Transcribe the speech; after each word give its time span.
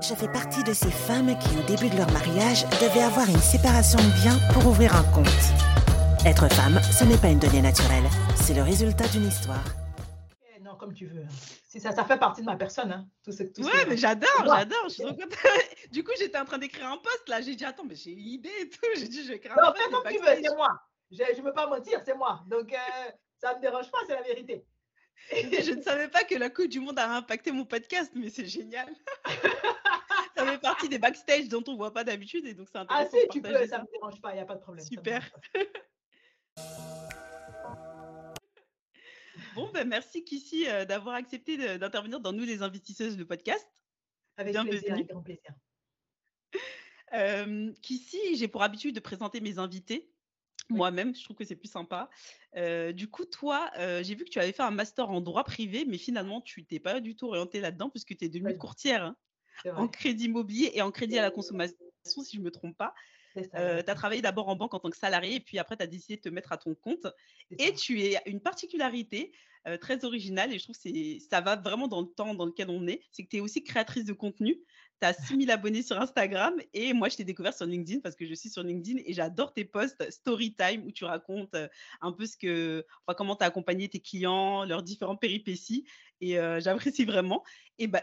Je 0.00 0.14
fais 0.14 0.28
partie 0.28 0.62
de 0.64 0.72
ces 0.72 0.90
femmes 0.90 1.36
qui, 1.38 1.56
au 1.58 1.62
début 1.62 1.88
de 1.90 1.96
leur 1.96 2.10
mariage, 2.12 2.64
devaient 2.80 3.02
avoir 3.02 3.28
une 3.28 3.38
séparation 3.40 3.98
de 3.98 4.22
biens 4.22 4.38
pour 4.52 4.66
ouvrir 4.66 4.94
un 4.94 5.02
compte. 5.12 5.26
Être 6.24 6.48
femme, 6.54 6.80
ce 6.82 7.04
n'est 7.04 7.16
pas 7.16 7.28
une 7.28 7.38
donnée 7.38 7.62
naturelle, 7.62 8.04
c'est 8.36 8.54
le 8.54 8.62
résultat 8.62 9.06
d'une 9.08 9.26
histoire. 9.26 9.62
Eh, 10.56 10.60
Non, 10.60 10.76
comme 10.76 10.94
tu 10.94 11.06
veux. 11.06 11.22
hein. 11.22 11.28
Si 11.68 11.80
ça, 11.80 11.92
ça 11.92 12.04
fait 12.04 12.18
partie 12.18 12.40
de 12.40 12.46
ma 12.46 12.56
personne. 12.56 12.90
Hein. 12.92 13.06
Tout 13.24 13.32
ce, 13.32 13.42
tout 13.44 13.62
Ouais, 13.62 13.86
mais 13.88 13.96
j'adore, 13.96 14.28
Ouais. 14.40 14.58
j'adore. 14.58 14.84
Je 14.88 14.94
suis 14.94 15.02
trop 15.04 15.12
contente. 15.14 15.32
Du 15.92 16.04
coup, 16.04 16.12
j'étais 16.18 16.38
en 16.38 16.44
train 16.44 16.58
d'écrire 16.58 16.86
un 16.86 16.98
post 16.98 17.28
là. 17.28 17.40
J'ai 17.40 17.54
dit, 17.54 17.64
attends, 17.64 17.84
mais 17.88 17.94
j'ai 17.94 18.10
une 18.12 18.26
idée 18.28 18.50
et 18.60 18.68
tout. 18.68 18.78
J'ai 18.96 19.08
dit, 19.08 19.22
je 19.24 19.28
vais 19.28 19.36
écrire 19.36 19.52
un 19.58 19.62
Non, 19.66 19.72
post. 19.72 19.90
comme 19.90 20.12
tu 20.12 20.18
veux, 20.18 20.42
c'est 20.42 20.54
moi. 20.56 20.68
Je 21.10 21.40
ne 21.40 21.42
veux 21.44 21.52
pas 21.52 21.66
mentir, 21.66 22.00
c'est 22.04 22.14
moi. 22.16 22.40
Donc, 22.46 22.72
euh, 22.72 23.10
ça 23.40 23.52
ne 23.52 23.56
me 23.56 23.62
dérange 23.62 23.90
pas, 23.90 23.98
c'est 24.06 24.14
la 24.14 24.22
vérité. 24.22 24.64
je 25.32 25.72
ne 25.74 25.82
savais 25.82 26.08
pas 26.08 26.24
que 26.24 26.34
la 26.34 26.50
Coupe 26.50 26.68
du 26.68 26.80
Monde 26.80 26.98
a 26.98 27.16
impacté 27.16 27.52
mon 27.52 27.64
podcast, 27.64 28.12
mais 28.14 28.30
c'est 28.30 28.46
génial. 28.46 28.88
ça 30.36 30.46
fait 30.46 30.58
partie 30.58 30.88
des 30.88 30.98
backstage 30.98 31.48
dont 31.48 31.62
on 31.66 31.76
voit 31.76 31.92
pas 31.92 32.04
d'habitude 32.04 32.46
et 32.46 32.54
donc 32.54 32.68
c'est 32.72 32.78
Ah 32.78 32.82
intéressant. 32.82 33.16
si, 33.18 33.26
de 33.26 33.32
tu 33.32 33.42
peux, 33.42 33.52
ça 33.60 33.66
ça. 33.66 33.78
ne 33.78 33.82
me 33.82 33.88
dérange 33.92 34.20
pas, 34.20 34.32
il 34.32 34.36
n'y 34.36 34.40
a 34.40 34.46
pas 34.46 34.54
de 34.56 34.60
problème. 34.60 34.84
Super. 34.86 35.30
Bon, 39.54 39.70
ben 39.72 39.88
merci 39.88 40.24
Kissy 40.24 40.68
euh, 40.68 40.84
d'avoir 40.84 41.16
accepté 41.16 41.78
d'intervenir 41.78 42.20
dans 42.20 42.32
Nous 42.32 42.44
les 42.44 42.62
investisseuses, 42.62 43.18
le 43.18 43.24
podcast. 43.26 43.66
Avec 44.36 44.52
Bienvenue. 44.52 44.70
plaisir, 44.70 44.92
avec 44.94 45.08
grand 45.08 45.22
plaisir. 45.22 45.50
Euh, 47.12 47.72
Kissy, 47.82 48.36
j'ai 48.36 48.46
pour 48.48 48.62
habitude 48.62 48.94
de 48.94 49.00
présenter 49.00 49.40
mes 49.40 49.58
invités. 49.58 50.12
Moi-même, 50.70 51.14
je 51.14 51.24
trouve 51.24 51.36
que 51.36 51.44
c'est 51.44 51.56
plus 51.56 51.70
sympa. 51.70 52.10
Euh, 52.56 52.92
du 52.92 53.08
coup, 53.08 53.24
toi, 53.24 53.70
euh, 53.78 54.02
j'ai 54.02 54.14
vu 54.14 54.24
que 54.24 54.30
tu 54.30 54.38
avais 54.38 54.52
fait 54.52 54.62
un 54.62 54.70
master 54.70 55.10
en 55.10 55.20
droit 55.20 55.44
privé, 55.44 55.84
mais 55.86 55.98
finalement, 55.98 56.40
tu 56.40 56.64
t'es 56.64 56.78
pas 56.78 57.00
du 57.00 57.16
tout 57.16 57.28
orienté 57.28 57.60
là-dedans 57.60 57.90
puisque 57.90 58.16
tu 58.16 58.24
es 58.24 58.28
devenue 58.28 58.56
courtière 58.58 59.04
hein, 59.04 59.16
en 59.76 59.88
crédit 59.88 60.26
immobilier 60.26 60.70
et 60.74 60.82
en 60.82 60.90
crédit 60.90 61.18
à 61.18 61.22
la 61.22 61.30
consommation, 61.30 61.76
si 62.04 62.36
je 62.36 62.38
ne 62.38 62.44
me 62.44 62.50
trompe 62.50 62.76
pas. 62.76 62.94
Euh, 63.54 63.82
tu 63.82 63.90
as 63.90 63.94
travaillé 63.94 64.20
d'abord 64.20 64.48
en 64.48 64.56
banque 64.56 64.74
en 64.74 64.80
tant 64.80 64.90
que 64.90 64.96
salarié 64.96 65.36
et 65.36 65.40
puis 65.40 65.58
après, 65.58 65.76
tu 65.76 65.82
as 65.82 65.86
décidé 65.86 66.16
de 66.16 66.22
te 66.22 66.28
mettre 66.28 66.52
à 66.52 66.58
ton 66.58 66.74
compte. 66.74 67.06
Et 67.58 67.72
tu 67.72 68.02
es 68.02 68.20
une 68.26 68.40
particularité 68.40 69.32
très 69.80 70.04
originale 70.04 70.52
et 70.52 70.58
je 70.58 70.64
trouve 70.64 70.76
que 70.78 71.18
ça 71.20 71.40
va 71.40 71.56
vraiment 71.56 71.88
dans 71.88 72.00
le 72.00 72.08
temps 72.08 72.34
dans 72.34 72.46
lequel 72.46 72.70
on 72.70 72.86
est. 72.86 73.02
C'est 73.12 73.22
que 73.24 73.28
tu 73.28 73.36
es 73.36 73.40
aussi 73.40 73.62
créatrice 73.62 74.04
de 74.04 74.12
contenu. 74.12 74.58
Tu 75.00 75.06
as 75.06 75.12
6000 75.12 75.50
abonnés 75.50 75.82
sur 75.82 76.00
Instagram 76.00 76.54
et 76.74 76.92
moi, 76.92 77.08
je 77.08 77.16
t'ai 77.16 77.24
découvert 77.24 77.54
sur 77.54 77.66
LinkedIn 77.66 78.00
parce 78.00 78.16
que 78.16 78.26
je 78.26 78.34
suis 78.34 78.48
sur 78.48 78.62
LinkedIn 78.62 79.00
et 79.04 79.12
j'adore 79.12 79.52
tes 79.52 79.64
posts 79.64 80.10
story 80.10 80.54
time 80.54 80.84
où 80.84 80.92
tu 80.92 81.04
racontes 81.04 81.54
euh, 81.54 81.68
un 82.00 82.12
peu 82.12 82.26
ce 82.26 82.36
que, 82.36 82.84
enfin, 83.06 83.14
comment 83.16 83.36
tu 83.36 83.44
as 83.44 83.46
accompagné 83.46 83.88
tes 83.88 84.00
clients, 84.00 84.64
leurs 84.64 84.82
différentes 84.82 85.20
péripéties 85.20 85.86
et 86.20 86.38
euh, 86.38 86.60
j'apprécie 86.90 87.04
vraiment. 87.04 87.44
Et 87.78 87.86
bah, 87.86 88.02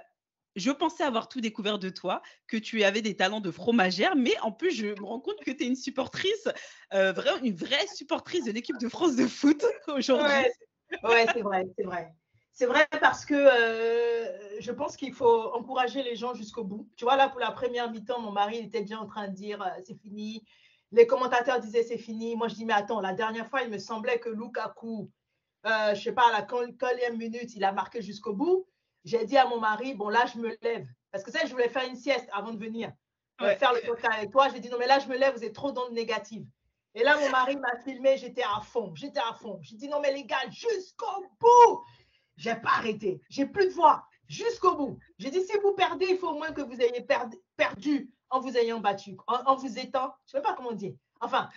je 0.56 0.72
pensais 0.72 1.04
avoir 1.04 1.28
tout 1.28 1.42
découvert 1.42 1.80
de 1.80 1.90
toi, 1.90 2.22
que 2.48 2.58
tu 2.58 2.84
avais 2.84 3.02
des 3.02 3.16
talents 3.16 3.42
de 3.42 3.52
fromagère, 3.52 4.16
mais 4.16 4.40
en 4.42 4.52
plus, 4.52 4.72
je 4.72 4.88
me 4.88 5.04
rends 5.04 5.20
compte 5.20 5.40
que 5.46 5.52
tu 5.52 5.64
es 5.64 5.68
une 5.68 5.76
supportrice, 5.76 6.48
euh, 6.94 7.12
vraiment 7.12 7.44
une 7.44 7.56
vraie 7.56 7.88
supportrice 7.94 8.46
de 8.46 8.52
l'équipe 8.52 8.78
de 8.80 8.88
France 8.88 9.16
de 9.16 9.28
foot 9.28 9.64
aujourd'hui. 9.88 10.26
Ouais, 10.26 10.52
ouais, 11.04 11.26
c'est 11.34 11.42
vrai, 11.42 11.66
c'est 11.78 11.84
vrai. 11.84 12.14
C'est 12.58 12.68
vrai 12.68 12.88
parce 13.02 13.26
que 13.26 13.34
euh, 13.36 14.62
je 14.62 14.72
pense 14.72 14.96
qu'il 14.96 15.14
faut 15.14 15.54
encourager 15.54 16.02
les 16.04 16.16
gens 16.16 16.34
jusqu'au 16.34 16.64
bout. 16.64 16.88
Tu 16.96 17.04
vois, 17.04 17.18
là, 17.18 17.28
pour 17.28 17.42
la 17.42 17.52
première 17.52 17.92
mi-temps, 17.92 18.22
mon 18.22 18.32
mari 18.32 18.60
il 18.60 18.66
était 18.68 18.80
déjà 18.82 18.98
en 19.00 19.06
train 19.06 19.28
de 19.28 19.34
dire 19.34 19.62
euh, 19.62 19.70
c'est 19.86 20.00
fini. 20.00 20.42
Les 20.92 21.06
commentateurs 21.06 21.60
disaient 21.60 21.84
c'est 21.84 21.98
fini. 21.98 22.38
Moi, 22.38 22.48
je 22.48 22.56
dis 22.56 22.64
mais 22.66 22.74
attends, 22.74 23.02
la 23.02 23.12
dernière 23.14 23.50
fois, 23.50 23.62
il 23.64 23.70
me 23.70 23.78
semblait 23.78 24.20
que 24.20 24.30
Lukaku, 24.30 25.12
euh, 25.66 25.94
je 25.96 26.02
sais 26.02 26.14
pas, 26.14 26.30
à 26.30 26.32
la 26.32 26.42
quatrième 26.44 27.18
minute, 27.18 27.54
il 27.56 27.64
a 27.66 27.74
marqué 27.74 28.02
jusqu'au 28.02 28.34
bout. 28.34 28.66
J'ai 29.04 29.26
dit 29.26 29.38
à 29.38 29.46
mon 29.48 29.60
mari, 29.60 29.94
bon, 29.94 30.08
là, 30.08 30.26
je 30.34 30.40
me 30.40 30.56
lève. 30.62 30.88
Parce 31.12 31.26
que 31.26 31.32
ça, 31.32 31.40
je 31.46 31.52
voulais 31.52 31.68
faire 31.70 31.88
une 31.88 31.98
sieste 31.98 32.28
avant 32.32 32.52
de 32.54 32.60
venir 32.60 32.92
Ouais. 33.42 33.58
faire 33.58 33.74
le 33.74 33.82
podcast 33.82 34.14
avec 34.18 34.32
toi. 34.32 34.48
J'ai 34.48 34.62
dit 34.62 34.70
non, 34.70 34.78
mais 34.80 34.88
là, 34.88 35.00
je 35.00 35.10
me 35.10 35.18
lève, 35.18 35.36
vous 35.36 35.44
êtes 35.44 35.54
trop 35.54 35.74
dans 35.74 35.88
le 35.90 35.94
négatif. 35.94 36.44
Et 36.94 37.04
là, 37.04 37.18
mon 37.20 37.30
mari 37.30 37.58
m'a 37.58 37.76
filmé, 37.84 38.16
j'étais 38.16 38.44
à 38.44 38.62
fond, 38.62 38.96
j'étais 38.96 39.20
à 39.20 39.34
fond. 39.34 39.60
J'ai 39.62 39.76
dit 39.76 39.90
non, 39.90 40.00
mais 40.00 40.14
les 40.14 40.24
gars, 40.24 40.38
jusqu'au 40.50 41.22
bout. 41.42 41.84
J'ai 42.38 42.56
pas 42.56 42.72
arrêté, 42.78 43.22
j'ai 43.30 43.46
plus 43.46 43.68
de 43.68 43.74
voix, 43.74 44.06
jusqu'au 44.28 44.76
bout. 44.76 45.00
J'ai 45.18 45.32
dit 45.32 45.42
si 45.42 45.58
vous 45.64 45.74
perdez, 45.74 46.08
il 46.10 46.18
faut 46.18 46.30
au 46.30 46.38
moins 46.38 46.52
que 46.52 46.62
vous 46.62 46.80
ayez 46.82 47.06
perdu, 47.56 48.12
en 48.30 48.40
vous 48.40 48.58
ayant 48.58 48.80
battu, 48.80 49.16
en, 49.28 49.56
vous 49.56 49.80
étant, 49.80 50.14
je 50.26 50.32
sais 50.32 50.42
pas 50.42 50.54
comment 50.54 50.74
dire. 50.74 50.94
Enfin, 51.22 51.50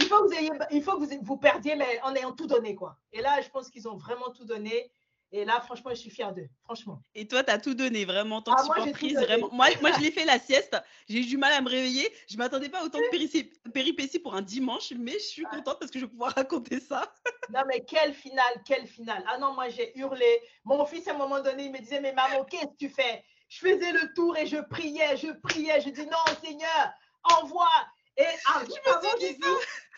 il 0.00 0.06
faut 0.06 0.98
que 0.98 1.24
vous 1.24 1.36
perdiez, 1.36 1.76
mais 1.76 2.00
en 2.02 2.14
ayant 2.14 2.32
tout 2.32 2.46
donné, 2.46 2.74
quoi. 2.74 2.96
Et 3.12 3.20
là, 3.20 3.40
je 3.40 3.48
pense 3.48 3.70
qu'ils 3.70 3.86
ont 3.88 3.96
vraiment 3.96 4.30
tout 4.30 4.44
donné. 4.44 4.90
Et 5.36 5.44
là, 5.44 5.60
franchement, 5.60 5.90
je 5.90 5.96
suis 5.96 6.10
fière 6.10 6.32
d'eux, 6.32 6.46
franchement. 6.62 7.02
Et 7.16 7.26
toi, 7.26 7.42
tu 7.42 7.50
as 7.50 7.58
tout 7.58 7.74
donné, 7.74 8.04
vraiment, 8.04 8.36
en 8.36 8.42
tant 8.42 8.52
Ah, 8.56 8.62
que 8.62 8.66
moi, 8.66 8.76
supportrice. 8.76 9.14
Vraiment. 9.14 9.48
Moi, 9.50 9.66
moi, 9.80 9.90
je 9.96 10.00
l'ai 10.00 10.12
fait 10.12 10.24
la 10.24 10.38
sieste. 10.38 10.76
J'ai 11.08 11.18
eu 11.18 11.26
du 11.26 11.36
mal 11.36 11.52
à 11.52 11.60
me 11.60 11.68
réveiller. 11.68 12.08
Je 12.30 12.36
m'attendais 12.36 12.68
pas 12.68 12.82
à 12.82 12.84
autant 12.84 12.98
de 13.00 13.04
péripé- 13.12 13.50
péripéties 13.72 14.20
pour 14.20 14.36
un 14.36 14.42
dimanche, 14.42 14.92
mais 14.96 15.14
je 15.14 15.18
suis 15.24 15.44
Ah. 15.50 15.56
contente 15.56 15.80
parce 15.80 15.90
que 15.90 15.98
je 15.98 16.04
vais 16.04 16.10
pouvoir 16.10 16.32
raconter 16.34 16.78
ça. 16.78 17.12
Non, 17.52 17.62
mais 17.66 17.80
quelle 17.84 18.14
finale, 18.14 18.62
quelle 18.64 18.86
finale. 18.86 19.22
Ah 19.28 19.36
non, 19.38 19.52
moi, 19.54 19.68
j'ai 19.70 19.98
hurlé. 19.98 20.40
Mon 20.64 20.86
fils, 20.86 21.06
à 21.08 21.14
un 21.14 21.18
moment 21.18 21.40
donné, 21.40 21.64
il 21.64 21.72
me 21.72 21.78
disait, 21.78 22.00
mais 22.00 22.12
maman, 22.12 22.44
qu'est-ce 22.44 22.66
que 22.66 22.76
tu 22.78 22.88
fais 22.88 23.22
Je 23.48 23.58
faisais 23.58 23.92
le 23.92 24.14
tour 24.14 24.36
et 24.36 24.46
je 24.46 24.58
priais, 24.70 25.16
je 25.16 25.32
priais. 25.42 25.80
Je 25.80 25.90
dis, 25.90 26.06
non, 26.06 26.34
Seigneur, 26.42 26.92
envoie. 27.40 27.68
Et 28.16 28.24
ah, 28.46 28.60
juste 28.64 28.80
me 28.86 28.92
avant, 28.92 29.18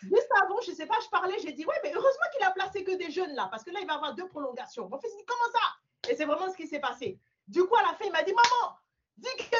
juste 0.02 0.28
avant, 0.42 0.60
je 0.62 0.70
ne 0.70 0.76
sais 0.76 0.86
pas, 0.86 0.98
je 1.02 1.08
parlais, 1.08 1.38
j'ai 1.38 1.52
dit, 1.52 1.66
ouais, 1.66 1.74
mais 1.82 1.92
heureusement 1.94 2.26
qu'il 2.32 2.44
a 2.44 2.50
placé 2.50 2.82
que 2.82 2.96
des 2.96 3.10
jeunes 3.10 3.34
là, 3.34 3.48
parce 3.50 3.62
que 3.62 3.70
là, 3.70 3.80
il 3.80 3.86
va 3.86 3.94
avoir 3.94 4.14
deux 4.14 4.26
prolongations. 4.28 4.88
Mon 4.88 4.98
fils 4.98 5.14
dit, 5.16 5.24
comment 5.26 5.52
ça? 5.52 6.10
Et 6.10 6.16
c'est 6.16 6.24
vraiment 6.24 6.50
ce 6.50 6.56
qui 6.56 6.66
s'est 6.66 6.80
passé. 6.80 7.18
Du 7.46 7.64
coup, 7.64 7.76
à 7.76 7.82
la 7.82 7.94
fin, 7.94 8.06
il 8.06 8.12
m'a 8.12 8.22
dit, 8.22 8.32
maman, 8.32 8.76
dis 9.16 9.28
que. 9.38 9.56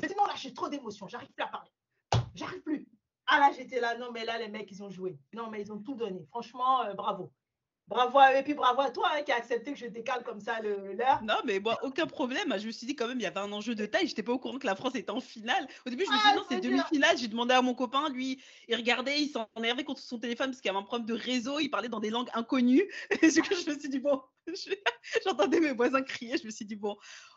J'ai 0.00 0.08
dit, 0.08 0.14
non, 0.16 0.24
là, 0.24 0.34
j'ai 0.36 0.52
trop 0.52 0.68
d'émotions, 0.68 1.08
j'arrive 1.08 1.30
plus 1.32 1.44
à 1.44 1.48
parler. 1.48 1.70
J'arrive 2.34 2.62
plus. 2.62 2.88
Ah 3.26 3.38
là, 3.38 3.52
j'étais 3.52 3.80
là, 3.80 3.96
non, 3.96 4.10
mais 4.10 4.24
là, 4.24 4.38
les 4.38 4.48
mecs, 4.48 4.70
ils 4.70 4.82
ont 4.82 4.90
joué. 4.90 5.16
Non, 5.32 5.50
mais 5.50 5.60
ils 5.60 5.72
ont 5.72 5.78
tout 5.78 5.94
donné. 5.94 6.26
Franchement, 6.30 6.82
euh, 6.82 6.94
bravo. 6.94 7.32
Bravo 7.90 8.18
à 8.20 8.32
eux. 8.32 8.36
Et 8.38 8.42
puis 8.44 8.54
bravo 8.54 8.80
à 8.80 8.90
toi 8.90 9.10
hein, 9.12 9.22
qui 9.22 9.32
a 9.32 9.36
accepté 9.36 9.72
que 9.72 9.78
je 9.78 9.86
décale 9.86 10.22
comme 10.22 10.40
ça 10.40 10.60
l'heure. 10.60 11.20
Non, 11.24 11.34
mais 11.44 11.58
moi, 11.58 11.76
aucun 11.82 12.06
problème. 12.06 12.54
Je 12.58 12.66
me 12.68 12.72
suis 12.72 12.86
dit 12.86 12.94
quand 12.94 13.08
même, 13.08 13.18
il 13.18 13.22
y 13.24 13.26
avait 13.26 13.40
un 13.40 13.50
enjeu 13.52 13.74
de 13.74 13.84
taille. 13.84 14.06
J'étais 14.06 14.22
pas 14.22 14.32
au 14.32 14.38
courant 14.38 14.58
que 14.58 14.66
la 14.66 14.76
France 14.76 14.94
était 14.94 15.10
en 15.10 15.20
finale. 15.20 15.66
Au 15.86 15.90
début, 15.90 16.04
je 16.06 16.10
me 16.10 16.16
suis 16.16 16.26
Ah, 16.28 16.32
dit 16.32 16.38
non, 16.38 16.44
c'est 16.48 16.60
demi-finale. 16.60 17.18
J'ai 17.18 17.28
demandé 17.28 17.52
à 17.52 17.60
mon 17.62 17.74
copain, 17.74 18.08
lui, 18.08 18.40
il 18.68 18.76
regardait, 18.76 19.20
il 19.20 19.28
s'en 19.28 19.48
énervait 19.58 19.84
contre 19.84 20.00
son 20.00 20.18
téléphone 20.20 20.50
parce 20.50 20.60
qu'il 20.60 20.68
y 20.68 20.70
avait 20.70 20.78
un 20.78 20.84
problème 20.86 21.06
de 21.06 21.14
réseau. 21.14 21.58
Il 21.58 21.68
parlait 21.68 21.88
dans 21.88 22.00
des 22.00 22.10
langues 22.10 22.30
inconnues. 22.32 22.88
Et 23.22 23.28
du 23.30 23.42
coup, 23.42 23.54
je 23.54 23.68
me 23.70 23.78
suis 23.78 23.88
dit 23.88 23.98
bon, 23.98 24.22
je- 24.46 24.72
j'entendais 25.24 25.58
mes 25.60 25.72
voisins 25.72 26.02
crier. 26.02 26.38
Je 26.38 26.46
me 26.46 26.50
suis 26.52 26.64
dit 26.64 26.76
bon, 26.76 26.96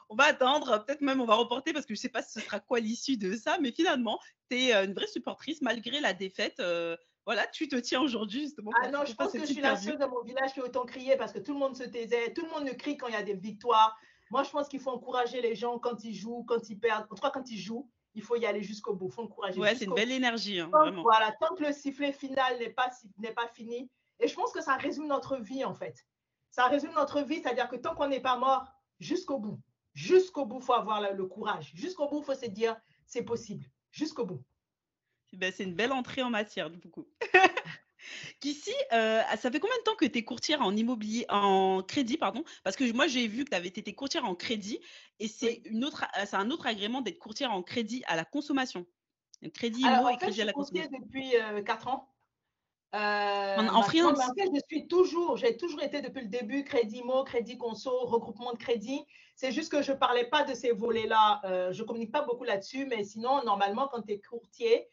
on 0.10 0.16
va 0.16 0.26
attendre. 0.26 0.86
Peut-être 0.86 1.02
même 1.02 1.20
on 1.20 1.26
va 1.26 1.34
reporter 1.36 1.74
parce 1.74 1.88
que 1.88 1.96
je 1.96 2.00
sais 2.00 2.10
pas 2.10 2.22
ce 2.22 2.40
sera 2.40 2.60
quoi 2.60 2.80
l'issue 2.80 3.18
de 3.18 3.36
ça. 3.36 3.58
Mais 3.60 3.72
finalement, 3.72 4.20
tu 4.52 4.58
es 4.58 4.74
une 4.86 4.94
vraie 4.94 5.08
supportrice 5.08 5.62
malgré 5.64 6.00
la 6.00 6.14
défaite. 6.14 6.60
euh, 6.60 6.96
voilà, 7.26 7.48
tu 7.48 7.68
te 7.68 7.76
tiens 7.76 8.02
aujourd'hui 8.02 8.42
justement. 8.42 8.72
Ah 8.82 8.92
non, 8.92 9.06
je 9.06 9.14
pense 9.14 9.32
que 9.32 9.40
je 9.40 9.46
suis 9.46 9.62
la 9.62 9.78
seule 9.78 9.98
dans 9.98 10.10
mon 10.10 10.22
village 10.24 10.54
qui 10.54 10.60
a 10.60 10.66
autant 10.66 10.86
crié 10.86 11.16
parce 11.16 11.32
que 11.32 11.40
tout 11.40 11.54
le 11.54 11.60
monde 11.60 11.76
se 11.76 11.84
taisait, 11.84 12.34
tout 12.34 12.44
le 12.44 12.50
monde 12.50 12.66
ne 12.66 12.74
crie 12.74 12.98
quand 12.98 13.08
il 13.08 13.14
y 13.14 13.18
a 13.18 13.24
des 13.24 13.36
victoires. 13.36 13.98
Moi, 14.30 14.44
je 14.44 14.50
pense 14.50 14.68
qu'il 14.68 14.80
faut 14.80 14.92
encourager 14.92 15.42
les 15.42 15.56
gens 15.56 15.80
quand 15.80 16.04
ils 16.04 16.14
jouent, 16.16 16.44
quand 16.44 16.70
ils 16.70 16.80
perdent. 16.80 17.06
En 17.12 17.16
tout 17.16 17.22
cas, 17.22 17.30
quand 17.30 17.50
ils 17.50 17.60
jouent, 17.60 17.90
il 18.16 18.22
faut 18.22 18.36
y 18.36 18.46
aller 18.46 18.64
jusqu'au 18.64 18.94
bout. 18.94 19.08
Il 19.08 19.14
faut 19.14 19.22
encourager. 19.24 19.60
Ouais, 19.60 19.76
c'est 19.76 19.86
une 19.86 19.94
belle 19.94 20.12
énergie, 20.12 20.60
hein, 20.60 20.70
vraiment. 20.72 21.04
Voilà, 21.04 21.32
tant 21.40 21.56
que 21.56 21.64
le 21.64 21.72
sifflet 21.72 22.12
final 22.12 22.58
n'est 22.60 22.72
pas, 22.72 22.90
pas 23.36 23.48
fini. 23.48 23.90
Et 24.20 24.28
je 24.28 24.36
pense 24.36 24.52
que 24.52 24.62
ça 24.62 24.76
résume 24.76 25.08
notre 25.08 25.38
vie, 25.38 25.64
en 25.64 25.74
fait. 25.74 26.06
Ça 26.50 26.68
résume 26.68 26.94
notre 26.96 27.22
vie, 27.22 27.42
c'est-à-dire 27.42 27.70
que 27.70 27.76
tant 27.76 27.96
qu'on 27.96 28.08
n'est 28.08 28.22
pas 28.22 28.38
mort, 28.38 28.66
jusqu'au 29.00 29.40
bout. 29.40 29.60
Jusqu'au 29.94 30.46
bout, 30.46 30.60
il 30.60 30.66
faut 30.66 30.74
avoir 30.74 31.02
le, 31.02 31.16
le 31.16 31.26
courage. 31.26 31.72
Jusqu'au 31.76 32.08
bout, 32.10 32.20
il 32.20 32.26
faut 32.26 32.34
se 32.34 32.48
dire, 32.48 32.76
c'est 33.06 33.24
possible. 33.24 33.66
Jusqu'au 33.92 34.26
bout. 34.26 34.44
Ben, 35.34 35.52
c'est 35.56 35.64
une 35.64 35.74
belle 35.76 35.92
entrée 35.92 36.22
en 36.24 36.30
matière, 36.30 36.70
du 36.70 36.80
coup. 36.90 37.08
Qu'ici, 38.40 38.74
euh, 38.92 39.22
ça 39.38 39.52
fait 39.52 39.60
combien 39.60 39.78
de 39.78 39.84
temps 39.84 39.96
que 39.96 40.06
tu 40.06 40.20
es 40.20 40.24
courtière 40.26 40.62
en 40.62 40.76
immobilier, 40.76 41.26
en 41.30 41.82
crédit, 41.84 42.18
pardon? 42.18 42.44
Parce 42.64 42.76
que 42.76 42.92
moi, 42.94 43.08
j'ai 43.08 43.28
vu 43.28 43.46
que 43.46 43.50
tu 43.52 43.56
avais 43.56 43.70
été 43.70 43.94
courtière 43.96 44.26
en 44.26 44.36
crédit 44.36 44.80
et 45.20 45.28
c'est 45.28 45.62
une 45.66 45.86
autre, 45.86 46.06
euh, 46.20 46.26
c'est 46.26 46.36
un 46.36 46.52
autre 46.52 46.68
agrément 46.68 47.02
d'être 47.02 47.20
courtière 47.20 47.52
en 47.54 47.64
crédit 47.64 48.04
à 48.08 48.16
la 48.16 48.26
consommation. 48.26 48.86
Crédit 49.54 49.84
Alors, 49.84 50.06
IMO 50.06 50.10
en 50.10 50.10
et 50.10 50.18
fait, 50.18 50.32
je 50.32 50.34
crédit 50.34 50.42
à 50.42 50.46
la 50.46 50.54
consommation. 50.54 50.90
depuis 50.92 51.34
4 51.66 51.88
ans. 51.88 52.10
Euh, 52.96 53.00
En- 53.56 53.68
en 53.68 53.82
freelance? 53.84 54.32
en 54.32 54.34
fait, 54.38 54.50
je 54.54 54.62
suis 54.70 54.88
toujours, 54.88 55.38
j'ai 55.38 55.58
toujours 55.58 55.82
été 55.84 56.02
depuis 56.02 56.24
le 56.24 56.30
début 56.30 56.64
crédit 56.64 57.00
IMO, 57.00 57.24
crédit 57.24 57.58
conso, 57.58 57.92
regroupement 58.06 58.54
de 58.54 58.58
crédit. 58.58 59.06
C'est 59.36 59.52
juste 59.52 59.72
que 59.72 59.82
je 59.82 59.94
ne 59.94 59.98
parlais 59.98 60.30
pas 60.30 60.44
de 60.44 60.54
ces 60.54 60.72
volets-là. 60.72 61.42
Euh, 61.46 61.74
je 61.74 61.82
ne 61.84 61.88
communique 61.88 62.12
pas 62.12 62.24
beaucoup 62.24 62.44
là-dessus, 62.46 62.86
mais 62.86 63.04
sinon, 63.04 63.44
normalement, 63.46 63.88
quand 63.92 64.04
tu 64.04 64.14
es 64.14 64.22
courtier, 64.22 64.88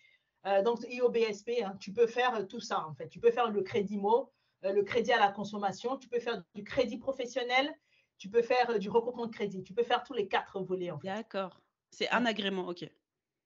euh, 0.46 0.62
donc 0.62 0.80
IOBSP, 0.88 1.62
hein, 1.64 1.76
tu 1.80 1.92
peux 1.92 2.06
faire 2.06 2.34
euh, 2.34 2.44
tout 2.44 2.60
ça 2.60 2.86
en 2.86 2.94
fait. 2.94 3.08
Tu 3.08 3.20
peux 3.20 3.30
faire 3.30 3.50
le 3.50 3.62
crédit 3.62 3.94
IMO, 3.94 4.32
euh, 4.64 4.72
le 4.72 4.82
crédit 4.82 5.12
à 5.12 5.18
la 5.18 5.30
consommation, 5.30 5.96
tu 5.96 6.08
peux 6.08 6.20
faire 6.20 6.42
du 6.54 6.64
crédit 6.64 6.98
professionnel, 6.98 7.74
tu 8.18 8.28
peux 8.28 8.42
faire 8.42 8.78
du 8.78 8.88
regroupement 8.90 9.26
de 9.26 9.32
crédit, 9.32 9.62
tu 9.62 9.74
peux 9.74 9.82
faire 9.82 10.02
tous 10.02 10.14
les 10.14 10.28
quatre 10.28 10.60
volets 10.60 10.90
en 10.90 10.98
fait. 10.98 11.08
D'accord. 11.08 11.60
C'est 11.90 12.08
un 12.10 12.24
agrément, 12.24 12.68
ok. 12.68 12.88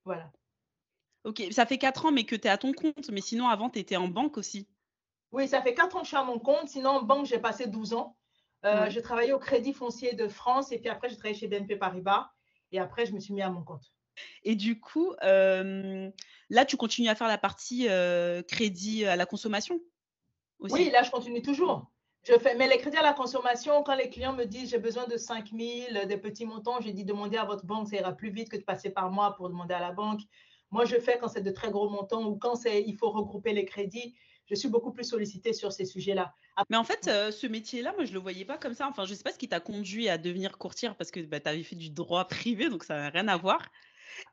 Voilà. 0.05 0.31
Ok, 1.25 1.43
ça 1.51 1.65
fait 1.65 1.79
4 1.79 2.07
ans, 2.07 2.13
mais 2.13 2.25
que 2.25 2.37
tu 2.37 2.47
es 2.47 2.51
à 2.51 2.59
ton 2.59 2.73
compte. 2.73 3.09
Mais 3.11 3.23
sinon, 3.23 3.49
avant, 3.49 3.71
tu 3.71 3.79
étais 3.79 3.97
en 3.97 4.09
banque 4.09 4.37
aussi. 4.37 4.69
Oui, 5.33 5.49
ça 5.49 5.63
fait 5.63 5.75
4 5.75 5.97
ans 5.97 6.01
que 6.01 6.05
je 6.05 6.09
suis 6.09 6.17
à 6.17 6.25
mon 6.25 6.39
compte. 6.39 6.69
Sinon, 6.69 6.91
en 6.91 7.03
banque, 7.03 7.27
j'ai 7.27 7.39
passé 7.39 7.67
12 7.67 7.95
ans. 7.95 8.17
Euh, 8.65 8.83
Ouais. 8.83 8.91
J'ai 8.91 9.03
travaillé 9.03 9.33
au 9.33 9.39
Crédit 9.39 9.73
foncier 9.73 10.15
de 10.15 10.29
France 10.29 10.73
et 10.73 10.79
puis 10.79 10.89
après, 10.89 11.09
j'ai 11.09 11.17
travaillé 11.17 11.39
chez 11.39 11.49
BNP 11.49 11.77
Paribas. 11.77 12.31
Et 12.73 12.79
après, 12.79 13.07
je 13.07 13.13
me 13.13 13.21
suis 13.21 13.33
mis 13.35 13.43
à 13.43 13.51
mon 13.51 13.63
compte. 13.63 13.93
Et 14.43 14.55
du 14.55 14.81
coup, 14.81 15.15
là, 16.51 16.65
tu 16.65 16.77
continues 16.77 17.09
à 17.09 17.15
faire 17.15 17.29
la 17.29 17.39
partie 17.39 17.87
crédit 18.49 19.05
à 19.05 19.17
la 19.17 19.27
consommation 19.27 19.81
Oui, 20.61 20.91
là, 20.91 21.03
je 21.03 21.11
continue 21.11 21.43
toujours. 21.43 21.91
Je 22.27 22.33
fais, 22.39 22.55
mais 22.55 22.69
les 22.69 22.79
crédits 22.79 22.97
à 22.97 23.03
la 23.03 23.13
consommation, 23.13 23.83
quand 23.83 23.95
les 23.95 24.09
clients 24.09 24.33
me 24.33 24.45
disent 24.45 24.71
j'ai 24.71 24.79
besoin 24.79 25.07
de 25.07 25.19
5 25.19 25.51
000, 25.51 26.07
des 26.07 26.17
petits 26.17 26.47
montants, 26.47 26.81
j'ai 26.81 26.93
dit 26.93 27.05
demandez 27.05 27.37
à 27.37 27.45
votre 27.45 27.67
banque, 27.67 27.89
ça 27.89 27.97
ira 27.97 28.13
plus 28.13 28.31
vite 28.31 28.49
que 28.49 28.57
de 28.57 28.63
passer 28.63 28.89
par 28.89 29.11
moi 29.11 29.35
pour 29.37 29.51
demander 29.51 29.75
à 29.75 29.81
la 29.81 29.93
banque. 29.93 30.23
Moi, 30.71 30.87
je 30.87 30.97
fais 30.97 31.19
quand 31.19 31.29
c'est 31.29 31.43
de 31.43 31.51
très 31.51 31.71
gros 31.71 31.89
montants 31.91 32.25
ou 32.25 32.37
quand 32.37 32.55
il 32.65 32.97
faut 32.97 33.11
regrouper 33.11 33.53
les 33.53 33.67
crédits. 33.67 34.17
Je 34.47 34.55
suis 34.55 34.69
beaucoup 34.69 34.93
plus 34.93 35.05
sollicitée 35.05 35.53
sur 35.53 35.73
ces 35.73 35.85
sujets-là. 35.85 36.35
Mais 36.69 36.77
en 36.77 36.85
fait, 36.85 37.09
euh, 37.09 37.31
ce 37.31 37.47
métier-là, 37.47 37.93
moi, 37.95 38.05
je 38.05 38.11
ne 38.11 38.15
le 38.15 38.21
voyais 38.21 38.45
pas 38.45 38.59
comme 38.59 38.75
ça. 38.75 38.89
Enfin, 38.89 39.05
je 39.05 39.13
ne 39.13 39.17
sais 39.17 39.23
pas 39.23 39.33
ce 39.33 39.39
qui 39.39 39.49
t'a 39.49 39.61
conduit 39.61 40.09
à 40.09 40.19
devenir 40.19 40.59
courtière 40.59 40.97
parce 40.97 41.11
que 41.11 41.21
bah, 41.21 41.41
tu 41.41 41.49
avais 41.49 41.63
fait 41.63 41.77
du 41.77 41.91
droit 41.91 42.27
privé, 42.27 42.69
donc 42.69 42.85
ça 42.85 42.97
n'a 42.97 43.11
rien 43.11 43.29
à 43.29 43.37
voir. 43.37 43.71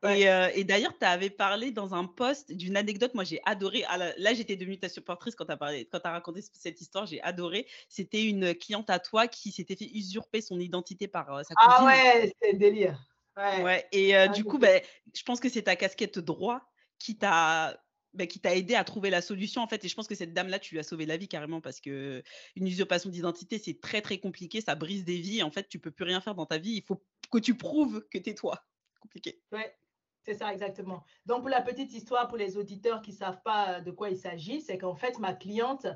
Euh, 0.04 0.50
et, 0.54 0.64
d'ailleurs, 0.64 0.98
tu 0.98 1.06
avais 1.06 1.30
parlé 1.30 1.72
dans 1.72 1.94
un 1.94 2.06
post 2.06 2.52
d'une 2.52 2.78
anecdote. 2.78 3.14
Moi, 3.14 3.24
j'ai 3.24 3.40
adoré. 3.46 3.84
Ah, 3.88 3.98
là, 4.18 4.34
j'étais 4.34 4.56
devenue 4.56 4.80
ta 4.80 4.90
supportrice 4.90 5.36
quand 5.36 5.46
tu 5.46 5.52
as, 5.52 6.00
as 6.04 6.12
raconté 6.12 6.42
cette 6.54 6.82
histoire. 6.82 7.06
J'ai 7.06 7.22
adoré. 7.22 7.68
C'était 7.90 8.24
une 8.24 8.56
cliente 8.56 8.90
à 8.90 9.00
toi 9.00 9.28
qui 9.28 9.52
s'était 9.52 9.76
fait 9.76 9.90
usurper 9.94 10.42
son 10.42 10.60
identité 10.60 11.08
par 11.08 11.34
euh, 11.34 11.44
sa 11.44 11.54
ah 11.58 11.66
cousine. 11.66 11.80
Ah 11.82 11.86
ouais, 11.86 12.34
c'est 12.42 12.54
délire. 12.54 13.00
Ouais. 13.38 13.88
Et 13.92 14.16
euh, 14.16 14.26
ah, 14.26 14.28
du 14.28 14.44
coup, 14.44 14.58
ben, 14.58 14.82
je 15.14 15.24
pense 15.24 15.40
que 15.40 15.50
c'est 15.50 15.64
ta 15.64 15.76
casquette 15.76 16.20
droit 16.20 16.62
qui 17.00 17.18
t'a 17.18 17.80
bah, 18.14 18.28
qui 18.28 18.42
t'a 18.42 18.56
aidé 18.56 18.76
à 18.76 18.84
trouver 18.84 19.10
la 19.10 19.22
solution 19.22 19.62
en 19.62 19.68
fait 19.68 19.86
et 19.86 19.88
je 19.88 19.96
pense 19.96 20.08
que 20.08 20.16
cette 20.16 20.34
dame 20.34 20.50
là 20.50 20.60
tu 20.60 20.76
lui 20.76 20.80
as 20.80 20.84
sauvé 20.84 21.06
la 21.06 21.16
vie 21.16 21.30
carrément 21.30 21.62
parce 21.62 21.80
que 21.80 22.22
une 22.58 22.68
usurpation 22.68 23.10
d'identité 23.10 23.58
c'est 23.58 23.80
très 23.80 24.02
très 24.02 24.18
compliqué 24.18 24.60
ça 24.60 24.76
brise 24.76 25.06
des 25.06 25.16
vies 25.16 25.42
en 25.44 25.50
fait 25.50 25.70
tu 25.70 25.80
peux 25.80 25.92
plus 25.92 26.04
rien 26.04 26.20
faire 26.20 26.36
dans 26.36 26.46
ta 26.46 26.58
vie 26.58 26.74
il 26.74 26.84
faut 26.84 27.02
que 27.32 27.38
tu 27.38 27.56
prouves 27.56 28.06
que 28.12 28.18
tu 28.18 28.32
es 28.32 28.36
toi 28.36 28.66
compliqué. 29.02 29.42
Ouais, 29.52 29.76
c'est 30.22 30.34
ça 30.34 30.54
exactement. 30.54 31.04
Donc 31.26 31.42
pour 31.42 31.50
la 31.50 31.62
petite 31.62 31.94
histoire 31.94 32.28
pour 32.28 32.38
les 32.38 32.58
auditeurs 32.58 33.02
qui 33.02 33.12
savent 33.12 33.42
pas 33.44 33.82
de 33.82 33.92
quoi 33.92 34.10
il 34.10 34.18
s'agit, 34.18 34.62
c'est 34.62 34.78
qu'en 34.78 34.96
fait 34.96 35.20
ma 35.20 35.34
cliente, 35.34 35.88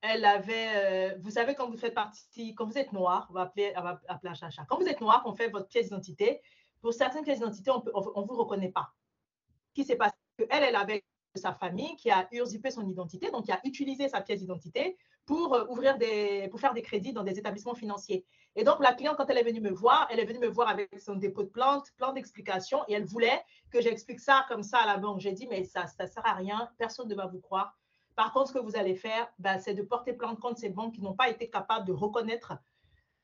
elle 0.00 0.24
avait, 0.24 0.68
euh, 0.74 1.18
vous 1.20 1.30
savez 1.30 1.54
quand 1.54 1.68
vous 1.68 1.76
faites 1.76 1.94
partie, 1.94 2.54
quand 2.54 2.66
vous 2.66 2.78
êtes 2.78 2.92
noir, 2.92 3.28
on 3.30 3.34
va 3.34 3.42
appeler, 3.42 3.72
on 3.76 3.82
va 3.82 4.00
appeler 4.08 4.34
chacha. 4.34 4.64
Quand 4.68 4.78
vous 4.78 4.88
êtes 4.88 5.00
noir, 5.00 5.22
on 5.26 5.34
fait 5.34 5.48
votre 5.48 5.68
pièce 5.68 5.86
d'identité. 5.86 6.40
Pour 6.80 6.92
certaines 6.92 7.22
pièces 7.22 7.38
d'identité, 7.38 7.70
on 7.70 7.82
ne 8.22 8.26
vous 8.26 8.36
reconnaît 8.36 8.72
pas. 8.72 8.92
Ce 9.68 9.74
qui 9.74 9.84
s'est 9.84 9.96
passé, 9.96 10.14
elle, 10.50 10.64
elle 10.64 10.76
avait 10.76 11.04
sa 11.38 11.52
famille 11.52 11.96
qui 11.96 12.10
a 12.10 12.28
usurpé 12.32 12.70
son 12.70 12.86
identité, 12.86 13.30
donc 13.30 13.46
qui 13.46 13.52
a 13.52 13.60
utilisé 13.64 14.08
sa 14.08 14.20
pièce 14.20 14.40
d'identité 14.40 14.96
pour 15.24 15.54
euh, 15.54 15.64
ouvrir 15.68 15.96
des, 15.98 16.48
pour 16.50 16.60
faire 16.60 16.74
des 16.74 16.82
crédits 16.82 17.12
dans 17.12 17.22
des 17.22 17.38
établissements 17.38 17.74
financiers. 17.74 18.24
Et 18.54 18.64
donc, 18.64 18.80
la 18.80 18.92
cliente, 18.92 19.16
quand 19.16 19.28
elle 19.30 19.38
est 19.38 19.44
venue 19.44 19.60
me 19.60 19.70
voir, 19.70 20.06
elle 20.10 20.20
est 20.20 20.26
venue 20.26 20.40
me 20.40 20.48
voir 20.48 20.68
avec 20.68 20.90
son 21.00 21.14
dépôt 21.14 21.42
de 21.42 21.48
plantes, 21.48 21.86
plan 21.96 22.12
d'explication, 22.12 22.80
et 22.88 22.94
elle 22.94 23.04
voulait 23.04 23.42
que 23.70 23.80
j'explique 23.80 24.20
ça 24.20 24.44
comme 24.48 24.62
ça 24.62 24.78
à 24.78 24.86
la 24.86 24.98
banque. 24.98 25.20
J'ai 25.20 25.32
dit, 25.32 25.46
mais 25.48 25.64
ça 25.64 25.84
ne 25.84 26.06
sert 26.06 26.26
à 26.26 26.34
rien, 26.34 26.68
personne 26.76 27.08
ne 27.08 27.14
va 27.14 27.26
vous 27.26 27.40
croire. 27.40 27.78
Par 28.14 28.32
contre, 28.32 28.48
ce 28.48 28.52
que 28.52 28.58
vous 28.58 28.76
allez 28.76 28.94
faire, 28.94 29.32
ben, 29.38 29.58
c'est 29.58 29.74
de 29.74 29.82
porter 29.82 30.12
plainte 30.12 30.38
contre 30.38 30.58
ces 30.58 30.68
banques 30.68 30.94
qui 30.94 31.00
n'ont 31.00 31.14
pas 31.14 31.30
été 31.30 31.48
capables 31.48 31.86
de 31.86 31.92
reconnaître, 31.92 32.52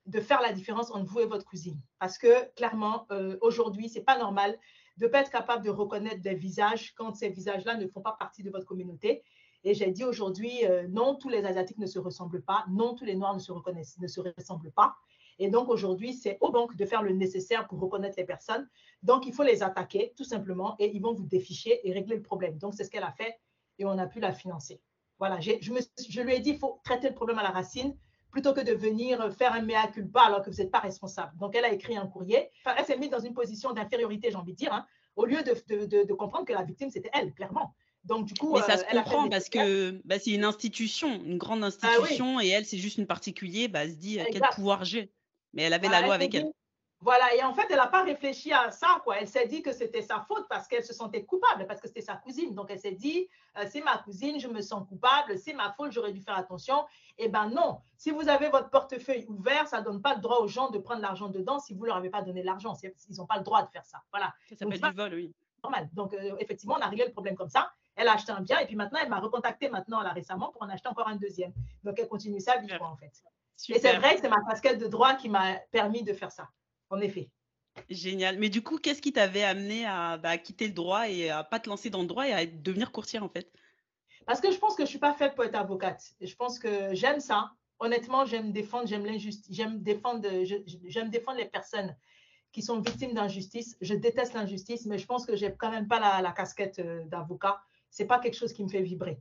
de 0.07 0.21
faire 0.21 0.41
la 0.41 0.53
différence 0.53 0.91
entre 0.91 1.05
vous 1.05 1.21
et 1.21 1.27
votre 1.27 1.45
cousine. 1.45 1.79
Parce 1.99 2.17
que 2.17 2.51
clairement, 2.55 3.07
euh, 3.11 3.37
aujourd'hui, 3.43 3.91
ce 3.91 3.99
n'est 3.99 4.05
pas 4.05 4.17
normal 4.17 4.59
de 4.99 5.07
ne 5.07 5.11
pas 5.11 5.21
être 5.21 5.31
capable 5.31 5.65
de 5.65 5.71
reconnaître 5.71 6.21
des 6.21 6.35
visages 6.35 6.93
quand 6.95 7.15
ces 7.15 7.29
visages-là 7.31 7.77
ne 7.77 7.87
font 7.87 8.01
pas 8.01 8.17
partie 8.19 8.43
de 8.43 8.51
votre 8.51 8.67
communauté. 8.67 9.23
Et 9.65 9.75
j'ai 9.75 9.91
dit 9.91 10.05
aujourd'hui, 10.05 10.65
euh, 10.67 10.87
non, 10.89 11.15
tous 11.15 11.29
les 11.29 11.45
Asiatiques 11.45 11.79
ne 11.79 11.87
se 11.87 11.99
ressemblent 11.99 12.43
pas, 12.43 12.65
non, 12.69 12.95
tous 12.95 13.05
les 13.05 13.15
Noirs 13.15 13.35
ne 13.35 13.41
se 13.41 13.53
reconnaissent, 13.53 13.99
ne 13.99 14.09
se 14.09 14.21
ressemblent 14.21 14.73
pas. 14.73 14.97
Et 15.39 15.51
donc 15.51 15.69
aujourd'hui, 15.69 16.15
c'est 16.15 16.37
aux 16.41 16.51
banques 16.51 16.77
de 16.77 16.85
faire 16.85 17.03
le 17.03 17.13
nécessaire 17.13 17.69
pour 17.69 17.79
reconnaître 17.79 18.17
les 18.19 18.25
personnes. 18.25 18.69
Donc 19.05 19.25
il 19.27 19.33
faut 19.33 19.45
les 19.45 19.63
attaquer 19.63 20.13
tout 20.17 20.25
simplement 20.25 20.75
et 20.81 20.95
ils 20.95 21.01
vont 21.01 21.15
vous 21.15 21.27
déficher 21.27 21.81
et 21.89 21.93
régler 21.93 22.17
le 22.17 22.23
problème. 22.23 22.59
Donc 22.59 22.75
c'est 22.75 22.83
ce 22.83 22.91
qu'elle 22.91 23.05
a 23.05 23.13
fait 23.13 23.39
et 23.79 23.85
on 23.85 23.99
a 23.99 24.07
pu 24.07 24.19
la 24.19 24.33
financer. 24.33 24.81
Voilà, 25.21 25.39
je, 25.41 25.53
je 25.61 26.23
lui 26.23 26.35
ai 26.35 26.41
dit, 26.41 26.51
il 26.51 26.59
faut 26.59 26.81
traiter 26.85 27.09
le 27.09 27.15
problème 27.15 27.39
à 27.39 27.43
la 27.45 27.51
racine 27.51 27.97
plutôt 28.31 28.53
que 28.53 28.61
de 28.61 28.73
venir 28.73 29.33
faire 29.35 29.53
un 29.53 29.63
mea 29.63 29.87
culpa 29.89 30.23
alors 30.23 30.43
que 30.43 30.51
vous 30.51 30.57
n'êtes 30.57 30.71
pas 30.71 30.81
responsable. 30.81 31.37
Donc, 31.39 31.55
elle 31.57 31.65
a 31.65 31.73
écrit 31.73 31.97
un 31.97 32.07
courrier. 32.07 32.51
Enfin, 32.65 32.77
elle 32.79 32.85
s'est 32.85 32.97
mise 32.97 33.11
dans 33.11 33.21
une 33.21 33.35
position 33.35 33.73
d'infériorité, 33.73 34.31
j'ai 34.31 34.37
envie 34.37 34.53
de 34.53 34.59
dire, 34.59 34.73
hein, 34.73 34.87
au 35.17 35.25
lieu 35.25 35.43
de, 35.43 35.87
de, 35.87 36.05
de, 36.05 36.15
comprendre 36.15 36.45
que 36.45 36.53
la 36.53 36.63
victime, 36.63 36.91
c'était 36.91 37.11
elle, 37.13 37.33
clairement. 37.33 37.75
Donc, 38.05 38.27
du 38.27 38.35
coup, 38.35 38.55
Mais 38.55 38.61
ça 38.63 38.75
euh, 38.75 38.77
se 38.77 38.97
comprend 38.97 39.29
parce 39.29 39.49
que 39.49 40.01
bah, 40.05 40.19
c'est 40.19 40.31
une 40.31 40.45
institution, 40.45 41.23
une 41.25 41.39
grande 41.39 41.65
ah 41.65 41.67
institution, 41.67 42.41
et 42.41 42.49
elle, 42.49 42.65
c'est 42.65 42.79
juste 42.79 42.99
une 42.99 43.07
particulier, 43.07 43.69
bah, 43.69 43.85
elle 43.85 43.93
se 43.93 43.97
dit 43.97 44.19
quel 44.31 44.43
pouvoir 44.55 44.85
j'ai. 44.85 45.13
Mais 45.53 45.63
elle 45.63 45.73
avait 45.73 45.89
la 45.89 46.03
loi 46.03 46.15
avec 46.15 46.35
elle. 46.35 46.47
Voilà, 47.01 47.33
et 47.37 47.43
en 47.45 47.55
fait, 47.55 47.67
elle 47.71 47.77
n'a 47.77 47.87
pas 47.87 48.03
réfléchi 48.03 48.53
à 48.53 48.73
ça, 48.73 49.01
quoi. 49.05 49.19
Elle 49.21 49.29
s'est 49.29 49.47
dit 49.47 49.63
que 49.63 49.73
c'était 49.73 50.03
sa 50.03 50.21
faute 50.27 50.47
parce 50.49 50.67
qu'elle 50.67 50.83
se 50.83 50.93
sentait 50.93 51.25
coupable, 51.25 51.65
parce 51.69 51.81
que 51.81 51.87
c'était 51.87 52.01
sa 52.01 52.17
cousine. 52.17 52.55
Donc, 52.55 52.71
elle 52.71 52.81
s'est 52.81 52.93
dit, 52.93 53.29
euh, 53.57 53.67
c'est 53.71 53.83
ma 53.83 53.99
cousine, 53.99 54.41
je 54.41 54.49
me 54.49 54.61
sens 54.61 54.87
coupable, 54.89 55.39
c'est 55.39 55.53
ma 55.53 55.73
faute, 55.73 55.93
j'aurais 55.93 56.13
dû 56.13 56.21
faire 56.21 56.37
attention. 56.37 56.85
Eh 57.17 57.29
bien, 57.29 57.49
non. 57.51 57.81
Si 57.97 58.11
vous 58.11 58.29
avez 58.29 58.49
votre 58.49 58.71
portefeuille 58.71 59.27
ouvert, 59.29 59.69
ça 59.69 59.79
ne 59.81 59.85
donne 59.85 60.03
pas 60.03 60.17
le 60.17 60.21
droit 60.21 60.39
aux 60.39 60.49
gens 60.49 60.71
de 60.71 60.79
prendre 60.79 61.01
l'argent 61.01 61.29
dedans 61.29 61.61
si 61.61 61.73
vous 61.73 61.83
ne 61.83 61.87
leur 61.87 61.97
avez 61.97 62.11
pas 62.11 62.23
donné 62.23 62.43
l'argent. 62.43 62.75
Ils 62.83 63.17
n'ont 63.17 63.27
pas 63.27 63.39
le 63.39 63.45
droit 63.45 63.63
de 63.63 63.71
faire 63.71 63.87
ça. 63.87 64.03
Voilà. 64.11 64.35
Ça 64.49 64.57
s'appelle 64.57 64.81
du 64.81 64.97
vol, 64.97 65.15
oui. 65.15 65.35
Normal. 65.63 65.89
Donc, 65.93 66.15
euh, 66.15 66.35
effectivement, 66.41 66.77
on 66.79 66.83
a 66.83 66.89
réglé 66.89 67.07
le 67.07 67.13
problème 67.13 67.37
comme 67.37 67.49
ça. 67.49 67.71
Elle 67.95 68.09
a 68.09 68.15
acheté 68.15 68.33
un 68.33 68.41
bien 68.41 68.59
et 68.59 68.67
puis 68.67 68.77
maintenant, 68.77 68.99
elle 69.03 69.09
m'a 69.09 69.21
recontacté 69.21 69.69
maintenant, 69.69 70.03
là, 70.03 70.11
récemment, 70.11 70.51
pour 70.51 70.63
en 70.63 70.69
acheter 70.69 70.89
encore 70.89 71.09
un 71.09 71.17
deuxième. 71.17 71.53
Donc, 71.85 71.99
elle 71.99 72.09
continue 72.09 72.41
sa 72.41 72.57
vie, 72.59 72.73
en 72.81 72.97
fait. 72.97 73.13
Et 73.69 73.79
c'est 73.79 73.97
vrai 73.97 74.17
que 74.17 74.21
c'est 74.21 74.29
ma 74.29 74.43
casquette 74.49 74.79
de 74.79 74.87
droit 74.87 75.15
qui 75.15 75.29
m'a 75.29 75.55
permis 75.71 76.03
de 76.03 76.13
faire 76.13 76.31
ça. 76.31 76.49
En 76.91 77.01
effet. 77.01 77.31
Génial. 77.89 78.39
Mais 78.39 78.49
du 78.49 78.63
coup, 78.63 78.79
qu'est-ce 78.79 79.03
qui 79.03 79.13
t'avait 79.13 79.45
amené 79.45 79.87
à, 79.87 80.19
bah, 80.19 80.39
quitter 80.39 80.67
le 80.67 80.73
droit 80.73 81.09
et 81.09 81.31
à 81.31 81.45
pas 81.45 81.61
te 81.61 81.69
lancer 81.69 81.91
dans 81.91 82.01
le 82.01 82.07
droit 82.07 82.27
et 82.27 82.33
à 82.33 82.47
devenir 82.47 82.93
courtière 82.93 83.23
en 83.23 83.29
fait? 83.29 83.53
Parce 84.27 84.41
que 84.41 84.51
je 84.51 84.59
pense 84.59 84.75
que 84.75 84.85
je 84.85 84.91
suis 84.91 84.99
pas 84.99 85.15
faite 85.15 85.35
pour 85.35 85.45
être 85.45 85.55
avocate. 85.55 86.03
Je 86.21 86.35
pense 86.35 86.59
que 86.59 86.95
j'aime 86.95 87.21
ça. 87.21 87.53
Honnêtement, 87.79 88.27
j'aime 88.27 88.53
défendre, 88.53 88.89
j'aime 88.89 89.07
l'injustice, 89.07 89.55
j'aime 89.55 89.83
défendre, 89.83 90.29
j'aime 90.85 91.11
défendre 91.11 91.39
les 91.39 91.47
personnes 91.47 91.97
qui 92.51 92.61
sont 92.61 92.81
victimes 92.81 93.15
d'injustice. 93.15 93.77
Je 93.81 93.95
déteste 93.95 94.35
l'injustice, 94.35 94.85
mais 94.87 94.99
je 94.99 95.07
pense 95.07 95.25
que 95.25 95.37
j'ai 95.37 95.55
quand 95.57 95.71
même 95.71 95.87
pas 95.87 96.21
la, 96.21 96.33
casquette 96.33 96.81
euh, 96.81 97.05
d'avocat. 97.07 97.61
C'est 97.91 98.07
pas 98.07 98.19
quelque 98.19 98.35
chose 98.35 98.53
qui 98.53 98.65
me 98.65 98.69
fait 98.69 98.83
vibrer. 98.83 99.21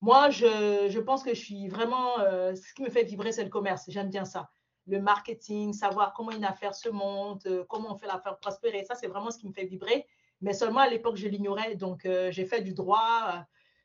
Moi, 0.00 0.28
je, 0.30 0.88
je 0.90 1.00
pense 1.00 1.22
que 1.22 1.34
je 1.34 1.40
suis 1.40 1.68
vraiment. 1.68 2.18
Euh, 2.20 2.54
ce 2.54 2.74
qui 2.74 2.82
me 2.82 2.90
fait 2.90 3.04
vibrer, 3.04 3.32
c'est 3.32 3.44
le 3.44 3.50
commerce. 3.50 3.84
J'aime 3.88 4.10
bien 4.10 4.24
ça 4.24 4.50
le 4.86 5.00
marketing, 5.00 5.72
savoir 5.72 6.12
comment 6.12 6.30
une 6.30 6.44
affaire 6.44 6.74
se 6.74 6.88
monte, 6.88 7.46
euh, 7.46 7.64
comment 7.68 7.94
on 7.94 7.96
fait 7.96 8.06
l'affaire 8.06 8.38
prospérer. 8.38 8.84
Ça, 8.84 8.94
c'est 8.94 9.06
vraiment 9.06 9.30
ce 9.30 9.38
qui 9.38 9.48
me 9.48 9.52
fait 9.52 9.64
vibrer. 9.64 10.06
Mais 10.40 10.52
seulement 10.52 10.80
à 10.80 10.88
l'époque, 10.88 11.16
je 11.16 11.26
l'ignorais. 11.26 11.74
Donc, 11.76 12.04
euh, 12.04 12.30
j'ai 12.30 12.44
fait 12.44 12.60
du 12.60 12.74
droit 12.74 13.34
euh, 13.34 13.38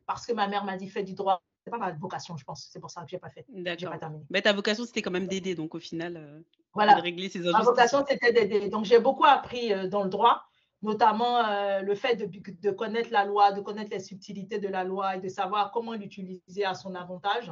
parce 0.06 0.26
que 0.26 0.34
ma 0.34 0.48
mère 0.48 0.66
m'a 0.66 0.78
dit 0.78 0.90
fais 0.90 1.04
du 1.04 1.14
droit. 1.14 1.42
C'est 1.64 1.72
pas 1.72 1.78
ma 1.78 1.92
vocation, 1.92 2.36
je 2.36 2.44
pense. 2.44 2.68
C'est 2.72 2.80
pour 2.80 2.90
ça 2.90 3.02
que 3.04 3.10
j'ai 3.10 3.20
pas 3.20 3.30
fait. 3.30 3.46
D'accord. 3.50 3.92
pas 3.92 3.98
terminé. 3.98 4.26
Mais 4.30 4.42
ta 4.42 4.54
vocation, 4.54 4.86
c'était 4.86 5.02
quand 5.02 5.12
même 5.12 5.28
d'aider. 5.28 5.56
Donc, 5.56 5.76
au 5.76 5.80
final, 5.80 6.44
voilà. 6.74 6.96
de 6.96 7.02
régler 7.02 7.30
ces 7.30 7.40
Ma 7.40 7.62
vocation, 7.62 8.04
c'était 8.08 8.34
d'aider. 8.34 8.70
Donc, 8.70 8.86
j'ai 8.86 9.00
beaucoup 9.00 9.26
appris 9.26 9.90
dans 9.90 10.04
le 10.04 10.10
droit, 10.10 10.42
notamment 10.82 11.82
le 11.82 11.96
fait 11.96 12.16
de, 12.16 12.26
de, 12.26 12.72
connaître 12.72 13.12
la 13.12 13.26
loi, 13.26 13.52
de 13.52 13.62
connaître 13.62 13.92
les 13.92 14.00
subtilités 14.00 14.58
de 14.58 14.70
la 14.70 14.86
loi 14.86 15.18
et 15.18 15.20
de 15.20 15.28
savoir 15.28 15.72
comment 15.72 15.94
l'utiliser 15.94 16.64
à 16.64 16.74
son 16.74 16.96
avantage. 16.96 17.52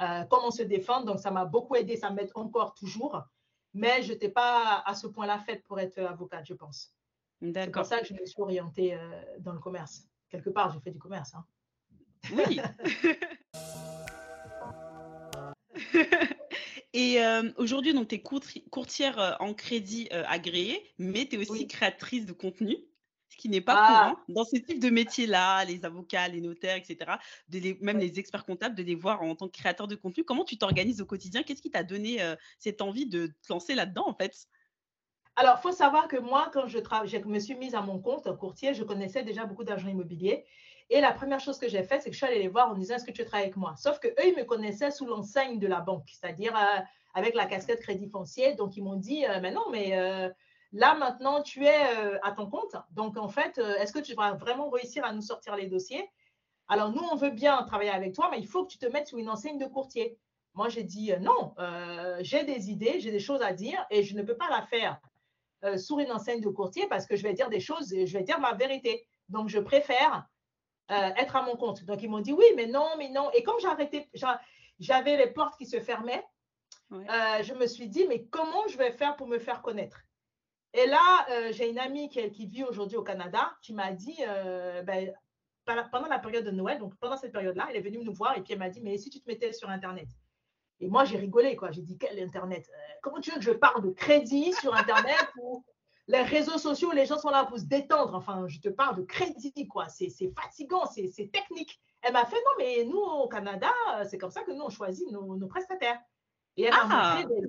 Euh, 0.00 0.24
comment 0.24 0.50
se 0.50 0.62
défendre. 0.62 1.06
Donc, 1.06 1.20
ça 1.20 1.30
m'a 1.30 1.44
beaucoup 1.44 1.76
aidé, 1.76 1.96
ça 1.96 2.10
m'aide 2.10 2.30
encore 2.34 2.74
toujours. 2.74 3.22
Mais 3.72 4.02
je 4.02 4.12
n'étais 4.12 4.28
pas 4.28 4.82
à 4.84 4.94
ce 4.94 5.06
point-là 5.06 5.38
faite 5.38 5.62
pour 5.64 5.80
être 5.80 5.98
avocate, 5.98 6.46
je 6.46 6.54
pense. 6.54 6.92
C'est 7.42 7.70
pour 7.70 7.84
ça 7.84 8.00
que 8.00 8.06
je 8.06 8.14
me 8.14 8.24
suis 8.24 8.40
orientée 8.40 8.94
euh, 8.94 9.22
dans 9.40 9.52
le 9.52 9.58
commerce. 9.58 10.08
Quelque 10.28 10.50
part, 10.50 10.72
j'ai 10.72 10.80
fait 10.80 10.90
du 10.90 10.98
commerce. 10.98 11.34
Hein. 11.34 11.44
Oui. 12.32 12.60
Et 16.92 17.20
euh, 17.20 17.50
aujourd'hui, 17.56 17.92
tu 18.06 18.14
es 18.14 18.22
courtière 18.70 19.36
en 19.40 19.52
crédit 19.52 20.08
agréé, 20.10 20.92
mais 20.98 21.26
tu 21.26 21.34
es 21.34 21.38
aussi 21.38 21.66
créatrice 21.66 22.24
de 22.24 22.32
contenu 22.32 22.76
ce 23.34 23.40
qui 23.40 23.48
n'est 23.48 23.60
pas 23.60 23.74
ah! 23.76 23.86
courant 23.88 24.24
dans 24.28 24.44
ce 24.44 24.56
type 24.56 24.80
de 24.80 24.90
métier-là, 24.90 25.64
les 25.64 25.84
avocats, 25.84 26.28
les 26.28 26.40
notaires, 26.40 26.76
etc., 26.76 27.12
même 27.80 27.98
les 27.98 28.18
experts 28.18 28.44
comptables, 28.44 28.74
de 28.74 28.82
les 28.82 28.94
voir 28.94 29.22
en 29.22 29.34
tant 29.34 29.48
que 29.48 29.52
créateur 29.52 29.88
de 29.88 29.96
contenu. 29.96 30.24
Comment 30.24 30.44
tu 30.44 30.56
t'organises 30.56 31.00
au 31.00 31.06
quotidien? 31.06 31.42
Qu'est-ce 31.42 31.62
qui 31.62 31.70
t'a 31.70 31.82
donné 31.82 32.18
cette 32.58 32.80
envie 32.80 33.06
de 33.06 33.26
te 33.26 33.52
lancer 33.52 33.74
là-dedans, 33.74 34.04
en 34.06 34.14
fait? 34.14 34.48
Alors, 35.36 35.56
il 35.58 35.62
faut 35.62 35.72
savoir 35.72 36.06
que 36.06 36.16
moi, 36.16 36.48
quand 36.52 36.68
je, 36.68 36.78
je, 36.78 37.18
me 37.26 37.38
suis 37.40 37.56
mise 37.56 37.74
à 37.74 37.80
mon 37.80 37.98
compte 37.98 38.36
courtier, 38.38 38.72
je 38.72 38.84
connaissais 38.84 39.24
déjà 39.24 39.44
beaucoup 39.44 39.64
d'agents 39.64 39.88
immobiliers. 39.88 40.44
Et 40.90 41.00
la 41.00 41.12
première 41.12 41.40
chose 41.40 41.58
que 41.58 41.68
j'ai 41.68 41.82
faite, 41.82 42.02
c'est 42.02 42.10
que 42.10 42.14
je 42.14 42.18
suis 42.18 42.26
allée 42.26 42.42
les 42.42 42.48
voir 42.48 42.70
en 42.70 42.74
disant 42.74 42.94
Est-ce 42.94 43.04
que 43.04 43.10
tu 43.10 43.24
travailles 43.24 43.46
avec 43.46 43.56
moi? 43.56 43.74
Sauf 43.76 43.98
qu'eux, 43.98 44.14
ils 44.24 44.36
me 44.36 44.44
connaissaient 44.44 44.92
sous 44.92 45.06
l'enseigne 45.06 45.58
de 45.58 45.66
la 45.66 45.80
banque, 45.80 46.08
c'est-à-dire 46.08 46.54
avec 47.14 47.34
la 47.34 47.46
casquette 47.46 47.80
crédit 47.80 48.08
foncier. 48.08 48.54
Donc, 48.54 48.76
ils 48.76 48.84
m'ont 48.84 48.96
dit 48.96 49.24
Mais 49.42 49.50
non, 49.50 49.64
mais 49.72 50.30
Là, 50.74 50.96
maintenant, 50.96 51.40
tu 51.40 51.64
es 51.64 51.96
euh, 51.96 52.18
à 52.22 52.32
ton 52.32 52.50
compte. 52.50 52.74
Donc, 52.90 53.16
en 53.16 53.28
fait, 53.28 53.58
euh, 53.58 53.76
est-ce 53.76 53.92
que 53.92 54.00
tu 54.00 54.14
vas 54.14 54.34
vraiment 54.34 54.68
réussir 54.68 55.04
à 55.04 55.12
nous 55.12 55.22
sortir 55.22 55.54
les 55.54 55.68
dossiers? 55.68 56.04
Alors, 56.66 56.90
nous, 56.90 57.02
on 57.12 57.14
veut 57.14 57.30
bien 57.30 57.62
travailler 57.62 57.90
avec 57.90 58.12
toi, 58.12 58.28
mais 58.30 58.40
il 58.40 58.46
faut 58.48 58.64
que 58.66 58.72
tu 58.72 58.78
te 58.78 58.86
mettes 58.86 59.06
sous 59.06 59.18
une 59.18 59.30
enseigne 59.30 59.56
de 59.56 59.66
courtier. 59.66 60.18
Moi, 60.54 60.68
j'ai 60.68 60.82
dit 60.82 61.12
euh, 61.12 61.18
non, 61.18 61.54
j'ai 62.20 62.42
des 62.42 62.70
idées, 62.70 62.98
j'ai 62.98 63.12
des 63.12 63.20
choses 63.20 63.42
à 63.42 63.52
dire 63.52 63.84
et 63.90 64.02
je 64.02 64.16
ne 64.16 64.22
peux 64.22 64.36
pas 64.36 64.48
la 64.50 64.62
faire 64.62 65.00
euh, 65.64 65.78
sur 65.78 66.00
une 66.00 66.10
enseigne 66.10 66.40
de 66.40 66.48
courtier 66.48 66.86
parce 66.88 67.06
que 67.06 67.16
je 67.16 67.22
vais 67.22 67.34
dire 67.34 67.50
des 67.50 67.60
choses, 67.60 67.94
je 67.94 68.12
vais 68.12 68.24
dire 68.24 68.40
ma 68.40 68.54
vérité. 68.54 69.06
Donc, 69.28 69.48
je 69.48 69.60
préfère 69.60 70.26
euh, 70.90 71.10
être 71.16 71.36
à 71.36 71.42
mon 71.42 71.56
compte. 71.56 71.84
Donc, 71.84 72.02
ils 72.02 72.10
m'ont 72.10 72.20
dit 72.20 72.32
oui, 72.32 72.46
mais 72.56 72.66
non, 72.66 72.88
mais 72.98 73.10
non. 73.10 73.30
Et 73.32 73.44
comme 73.44 73.60
j'arrêtais, 73.60 74.08
j'avais 74.80 75.16
les 75.16 75.28
portes 75.28 75.56
qui 75.56 75.66
se 75.66 75.78
fermaient, 75.80 76.24
je 76.90 77.54
me 77.54 77.66
suis 77.66 77.88
dit, 77.88 78.06
mais 78.08 78.26
comment 78.26 78.66
je 78.68 78.76
vais 78.76 78.92
faire 78.92 79.16
pour 79.16 79.26
me 79.26 79.38
faire 79.38 79.62
connaître? 79.62 80.03
Et 80.74 80.86
là, 80.86 81.26
j'ai 81.52 81.70
une 81.70 81.78
amie 81.78 82.08
qui, 82.08 82.30
qui 82.30 82.46
vit 82.46 82.64
aujourd'hui 82.64 82.96
au 82.96 83.02
Canada 83.02 83.56
qui 83.62 83.72
m'a 83.72 83.92
dit, 83.92 84.18
ben, 84.84 85.14
pendant 85.64 86.08
la 86.08 86.18
période 86.18 86.44
de 86.44 86.50
Noël, 86.50 86.78
donc 86.78 86.94
pendant 86.96 87.16
cette 87.16 87.32
période-là, 87.32 87.68
elle 87.70 87.76
est 87.76 87.80
venue 87.80 88.04
nous 88.04 88.12
voir 88.12 88.36
et 88.36 88.42
puis 88.42 88.52
elle 88.52 88.58
m'a 88.58 88.68
dit, 88.68 88.80
mais 88.82 88.98
si 88.98 89.08
tu 89.10 89.20
te 89.20 89.28
mettais 89.28 89.52
sur 89.52 89.70
Internet? 89.70 90.08
Et 90.80 90.88
moi, 90.88 91.04
j'ai 91.04 91.16
rigolé, 91.16 91.56
quoi. 91.56 91.70
J'ai 91.70 91.82
dit, 91.82 91.96
quel 91.96 92.20
Internet? 92.20 92.68
Comment 93.02 93.20
tu 93.20 93.30
veux 93.30 93.36
que 93.38 93.44
je 93.44 93.52
parle 93.52 93.82
de 93.82 93.90
crédit 93.90 94.52
sur 94.54 94.74
Internet 94.74 95.32
ou 95.40 95.64
les 96.08 96.22
réseaux 96.22 96.58
sociaux, 96.58 96.92
les 96.92 97.06
gens 97.06 97.18
sont 97.18 97.30
là 97.30 97.44
pour 97.44 97.58
se 97.58 97.64
détendre? 97.64 98.14
Enfin, 98.14 98.46
je 98.48 98.60
te 98.60 98.68
parle 98.68 98.96
de 98.96 99.02
crédit, 99.02 99.68
quoi. 99.68 99.88
C'est 99.88 100.10
fatigant, 100.34 100.86
c'est 100.86 101.30
technique. 101.30 101.80
Elle 102.02 102.12
m'a 102.12 102.26
fait, 102.26 102.36
non, 102.36 102.52
mais 102.58 102.84
nous, 102.84 102.98
au 102.98 103.28
Canada, 103.28 103.72
c'est 104.08 104.18
comme 104.18 104.30
ça 104.30 104.42
que 104.42 104.50
nous, 104.52 104.62
on 104.62 104.68
choisit 104.68 105.10
nos, 105.10 105.46
prestataires. 105.46 106.00
Et 106.56 106.64
elle 106.64 106.72
m'a 106.72 106.88
ah. 106.90 107.22
montré 107.22 107.48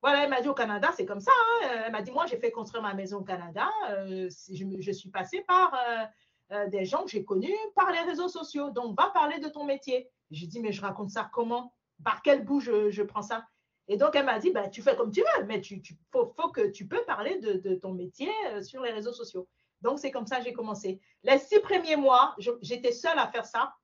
Voilà, 0.00 0.24
elle 0.24 0.30
m'a 0.30 0.40
dit 0.40 0.48
au 0.48 0.54
Canada, 0.54 0.90
c'est 0.96 1.06
comme 1.06 1.20
ça. 1.20 1.32
Hein. 1.32 1.82
Elle 1.86 1.92
m'a 1.92 2.02
dit, 2.02 2.12
moi, 2.12 2.26
j'ai 2.26 2.38
fait 2.38 2.52
construire 2.52 2.82
ma 2.82 2.94
maison 2.94 3.18
au 3.18 3.24
Canada. 3.24 3.68
Euh, 3.90 4.28
je, 4.48 4.92
suis 4.92 5.10
passée 5.10 5.40
par 5.40 5.74
euh, 5.74 6.04
euh, 6.52 6.68
des 6.68 6.84
gens 6.84 7.02
que 7.02 7.10
j'ai 7.10 7.24
connus 7.24 7.56
par 7.74 7.90
les 7.90 8.00
réseaux 8.00 8.28
sociaux. 8.28 8.70
Donc, 8.70 8.96
va 8.96 9.10
parler 9.10 9.40
de 9.40 9.48
ton 9.48 9.64
métier. 9.64 10.08
J'ai 10.30 10.46
dit, 10.46 10.60
mais 10.60 10.70
je 10.70 10.80
raconte 10.80 11.10
ça 11.10 11.28
comment? 11.32 11.74
Par 12.04 12.22
quel 12.22 12.44
bout 12.44 12.60
je, 12.60 13.02
prends 13.02 13.22
ça? 13.22 13.44
Et 13.88 13.96
donc, 13.96 14.14
elle 14.14 14.26
m'a 14.26 14.38
dit, 14.38 14.52
bah, 14.52 14.68
tu 14.68 14.82
fais 14.82 14.94
comme 14.94 15.10
tu 15.10 15.20
veux, 15.20 15.44
mais 15.46 15.58
il 15.58 15.82
faut, 16.12 16.26
que 16.52 16.68
tu 16.68 16.86
peux 16.86 17.02
parler 17.04 17.38
de, 17.40 17.74
ton 17.74 17.92
métier 17.92 18.30
sur 18.62 18.82
les 18.82 18.92
réseaux 18.92 19.12
sociaux. 19.12 19.48
Donc, 19.80 19.98
c'est 19.98 20.12
comme 20.12 20.26
ça 20.26 20.38
que 20.38 20.44
j'ai 20.44 20.52
commencé. 20.52 21.00
Les 21.24 21.38
six 21.38 21.58
premiers 21.58 21.96
mois, 21.96 22.36
j'étais 22.60 22.92
seule 22.92 23.18
à 23.18 23.26
faire 23.26 23.46
ça. 23.46 23.74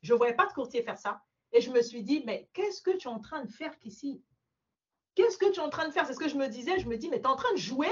Je 0.00 0.14
ne 0.14 0.18
voyais 0.18 0.34
pas 0.34 0.46
de 0.46 0.52
courtier 0.52 0.82
faire 0.82 0.98
ça. 0.98 1.20
Et 1.52 1.60
je 1.60 1.70
me 1.70 1.82
suis 1.82 2.02
dit, 2.02 2.22
mais 2.24 2.48
qu'est-ce 2.54 2.80
que 2.80 2.96
tu 2.96 3.08
es 3.08 3.10
en 3.10 3.20
train 3.20 3.44
de 3.44 3.50
faire 3.50 3.74
ici 3.84 4.22
Qu'est-ce 5.14 5.38
que 5.38 5.50
tu 5.50 5.60
es 5.60 5.62
en 5.62 5.70
train 5.70 5.88
de 5.88 5.92
faire? 5.92 6.06
C'est 6.06 6.14
ce 6.14 6.18
que 6.18 6.28
je 6.28 6.36
me 6.36 6.48
disais. 6.48 6.78
Je 6.78 6.88
me 6.88 6.96
dis, 6.96 7.08
mais 7.08 7.20
tu 7.20 7.24
es 7.24 7.28
en 7.28 7.36
train 7.36 7.52
de 7.52 7.58
jouer 7.58 7.90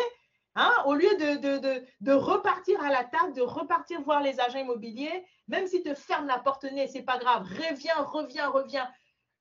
Hein, 0.58 0.72
au 0.86 0.94
lieu 0.94 1.14
de, 1.18 1.82
de, 2.00 2.12
repartir 2.12 2.82
à 2.82 2.88
la 2.88 3.04
table, 3.04 3.34
de 3.34 3.42
repartir 3.42 4.00
voir 4.00 4.22
les 4.22 4.40
agents 4.40 4.58
immobiliers, 4.58 5.22
même 5.48 5.66
s'ils 5.66 5.82
te 5.82 5.94
ferment 5.94 6.26
la 6.26 6.38
porte 6.38 6.64
nez, 6.64 6.88
c'est 6.88 7.02
pas 7.02 7.18
grave, 7.18 7.42
reviens, 7.42 7.96
reviens, 8.02 8.48
reviens. 8.48 8.90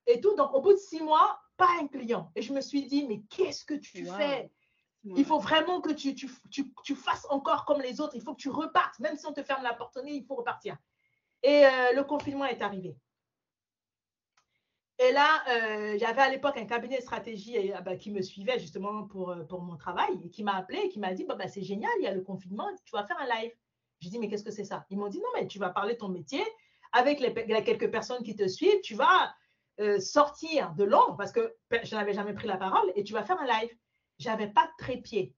Et 0.06 0.20
tout. 0.20 0.36
Donc, 0.36 0.52
au 0.52 0.60
bout 0.60 0.74
de 0.74 0.78
six 0.78 1.00
mois, 1.00 1.40
pas 1.56 1.70
un 1.80 1.88
client. 1.88 2.30
Et 2.36 2.42
je 2.42 2.52
me 2.52 2.60
suis 2.60 2.84
dit, 2.86 3.06
mais 3.06 3.22
qu'est-ce 3.30 3.64
que 3.64 3.72
tu 3.72 4.04
fais? 4.04 4.50
Il 5.04 5.24
faut 5.24 5.38
vraiment 5.38 5.80
que 5.80 5.92
tu, 5.92 6.14
tu, 6.14 6.28
tu, 6.50 6.94
fasses 6.94 7.26
encore 7.30 7.64
comme 7.64 7.80
les 7.80 7.98
autres. 8.00 8.14
Il 8.14 8.20
faut 8.20 8.34
que 8.34 8.42
tu 8.42 8.50
repartes. 8.50 8.98
Même 8.98 9.16
si 9.16 9.24
on 9.26 9.32
te 9.32 9.42
ferme 9.42 9.62
la 9.62 9.72
porte 9.72 9.96
au 9.96 10.02
nez, 10.02 10.12
il 10.12 10.26
faut 10.26 10.34
repartir. 10.34 10.76
Et 11.42 11.64
euh, 11.64 11.92
le 11.94 12.04
confinement 12.04 12.44
est 12.44 12.60
arrivé. 12.60 12.94
Et 14.98 15.12
là, 15.12 15.42
euh, 15.50 15.98
j'avais 15.98 16.22
à 16.22 16.30
l'époque 16.30 16.56
un 16.56 16.64
cabinet 16.64 16.96
de 16.98 17.02
stratégie 17.02 17.70
euh, 17.72 17.80
bah, 17.82 17.96
qui 17.96 18.10
me 18.10 18.22
suivait 18.22 18.58
justement 18.58 19.04
pour, 19.04 19.34
pour 19.48 19.60
mon 19.60 19.76
travail 19.76 20.18
et 20.24 20.30
qui 20.30 20.42
m'a 20.42 20.56
appelé 20.56 20.78
et 20.78 20.88
qui 20.88 20.98
m'a 20.98 21.12
dit 21.12 21.24
bah, 21.24 21.34
bah, 21.34 21.48
c'est 21.48 21.62
génial, 21.62 21.90
il 22.00 22.04
y 22.04 22.06
a 22.06 22.14
le 22.14 22.22
confinement, 22.22 22.68
tu 22.84 22.92
vas 22.92 23.04
faire 23.04 23.18
un 23.20 23.26
live. 23.40 23.52
J'ai 24.00 24.10
dit 24.10 24.18
mais 24.18 24.28
qu'est-ce 24.28 24.44
que 24.44 24.50
c'est 24.50 24.64
ça? 24.64 24.86
Ils 24.90 24.98
m'ont 24.98 25.08
dit 25.08 25.18
non, 25.18 25.28
mais 25.34 25.46
tu 25.46 25.58
vas 25.58 25.70
parler 25.70 25.96
ton 25.96 26.08
métier 26.08 26.42
avec 26.92 27.20
les, 27.20 27.32
quelques 27.62 27.90
personnes 27.90 28.22
qui 28.22 28.34
te 28.34 28.46
suivent, 28.48 28.80
tu 28.82 28.94
vas 28.94 29.34
euh, 29.80 30.00
sortir 30.00 30.72
de 30.74 30.84
l'ombre 30.84 31.16
parce 31.16 31.32
que 31.32 31.54
je 31.82 31.94
n'avais 31.94 32.14
jamais 32.14 32.32
pris 32.32 32.48
la 32.48 32.56
parole 32.56 32.90
et 32.94 33.04
tu 33.04 33.12
vas 33.12 33.22
faire 33.22 33.40
un 33.40 33.46
live. 33.46 33.70
J'avais 34.18 34.48
pas 34.48 34.66
de 34.66 34.72
trépied. 34.84 35.34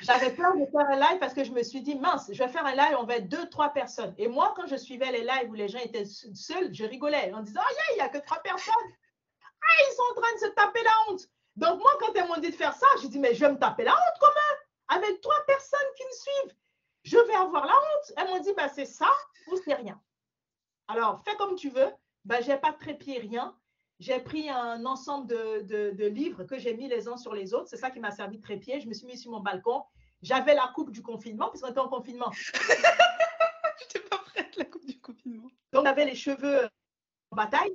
J'avais 0.00 0.30
peur 0.30 0.56
de 0.56 0.66
faire 0.66 0.88
un 0.88 0.96
live 0.96 1.18
parce 1.18 1.34
que 1.34 1.44
je 1.44 1.52
me 1.52 1.62
suis 1.62 1.80
dit, 1.80 1.94
mince, 1.94 2.30
je 2.32 2.42
vais 2.42 2.48
faire 2.48 2.66
un 2.66 2.74
live, 2.74 2.96
on 2.98 3.04
va 3.04 3.16
être 3.16 3.28
deux, 3.28 3.48
trois 3.48 3.70
personnes. 3.70 4.14
Et 4.18 4.28
moi, 4.28 4.52
quand 4.56 4.66
je 4.66 4.76
suivais 4.76 5.10
les 5.12 5.22
lives 5.22 5.50
où 5.50 5.54
les 5.54 5.68
gens 5.68 5.78
étaient 5.78 6.04
seuls, 6.04 6.72
je 6.72 6.84
rigolais 6.84 7.32
en 7.32 7.42
disant, 7.42 7.60
oh, 7.64 7.74
il 7.92 7.94
n'y 7.96 8.00
a 8.00 8.08
que 8.08 8.18
trois 8.18 8.40
personnes. 8.42 8.74
Ah, 9.42 9.82
ils 9.88 9.94
sont 9.94 10.02
en 10.10 10.20
train 10.20 10.34
de 10.34 10.38
se 10.40 10.54
taper 10.54 10.82
la 10.82 11.12
honte. 11.12 11.28
Donc, 11.56 11.78
moi, 11.78 11.92
quand 12.00 12.12
elles 12.14 12.26
m'ont 12.26 12.40
dit 12.40 12.50
de 12.50 12.56
faire 12.56 12.74
ça, 12.74 12.86
j'ai 13.00 13.08
dit, 13.08 13.18
mais 13.18 13.34
je 13.34 13.40
vais 13.40 13.52
me 13.52 13.58
taper 13.58 13.84
la 13.84 13.92
honte 13.92 14.18
quand 14.20 14.26
même, 14.26 15.00
avec 15.00 15.20
trois 15.20 15.44
personnes 15.46 15.78
qui 15.96 16.04
me 16.04 16.12
suivent. 16.12 16.56
Je 17.04 17.18
vais 17.18 17.34
avoir 17.34 17.64
la 17.66 17.72
honte. 17.72 18.12
Elles 18.16 18.28
m'ont 18.28 18.40
dit, 18.40 18.52
bah, 18.56 18.68
c'est 18.68 18.86
ça 18.86 19.10
ou 19.46 19.56
c'est 19.64 19.74
rien. 19.74 20.00
Alors, 20.88 21.22
fais 21.24 21.36
comme 21.36 21.54
tu 21.54 21.70
veux 21.70 21.92
je 22.30 22.48
n'ai 22.48 22.58
pas 22.58 22.72
trépied 22.72 23.18
rien. 23.18 23.56
J'ai 24.04 24.20
pris 24.20 24.50
un 24.50 24.84
ensemble 24.84 25.26
de, 25.26 26.06
livres 26.08 26.44
que 26.44 26.58
j'ai 26.58 26.74
mis 26.74 26.88
les 26.88 27.08
uns 27.08 27.16
sur 27.16 27.32
les 27.32 27.54
autres. 27.54 27.68
C'est 27.70 27.78
ça 27.78 27.90
qui 27.90 28.00
m'a 28.00 28.10
servi 28.10 28.36
de 28.36 28.42
trépied. 28.42 28.78
Je 28.78 28.86
me 28.86 28.92
suis 28.92 29.06
mis 29.06 29.16
sur 29.16 29.30
mon 29.30 29.40
balcon. 29.40 29.82
J'avais 30.20 30.54
la 30.54 30.70
coupe 30.74 30.90
du 30.90 31.00
confinement, 31.00 31.48
puisqu'on 31.48 31.70
était 31.70 31.78
en 31.78 31.88
confinement. 31.88 32.30
Je 32.32 32.52
n'étais 33.80 34.06
pas 34.06 34.18
prête, 34.18 34.56
la 34.56 34.66
coupe 34.66 34.84
du 34.84 35.00
confinement. 35.00 35.48
Donc, 35.72 35.86
j'avais 35.86 36.04
les 36.04 36.14
cheveux 36.14 36.68
en 37.30 37.36
bataille. 37.36 37.74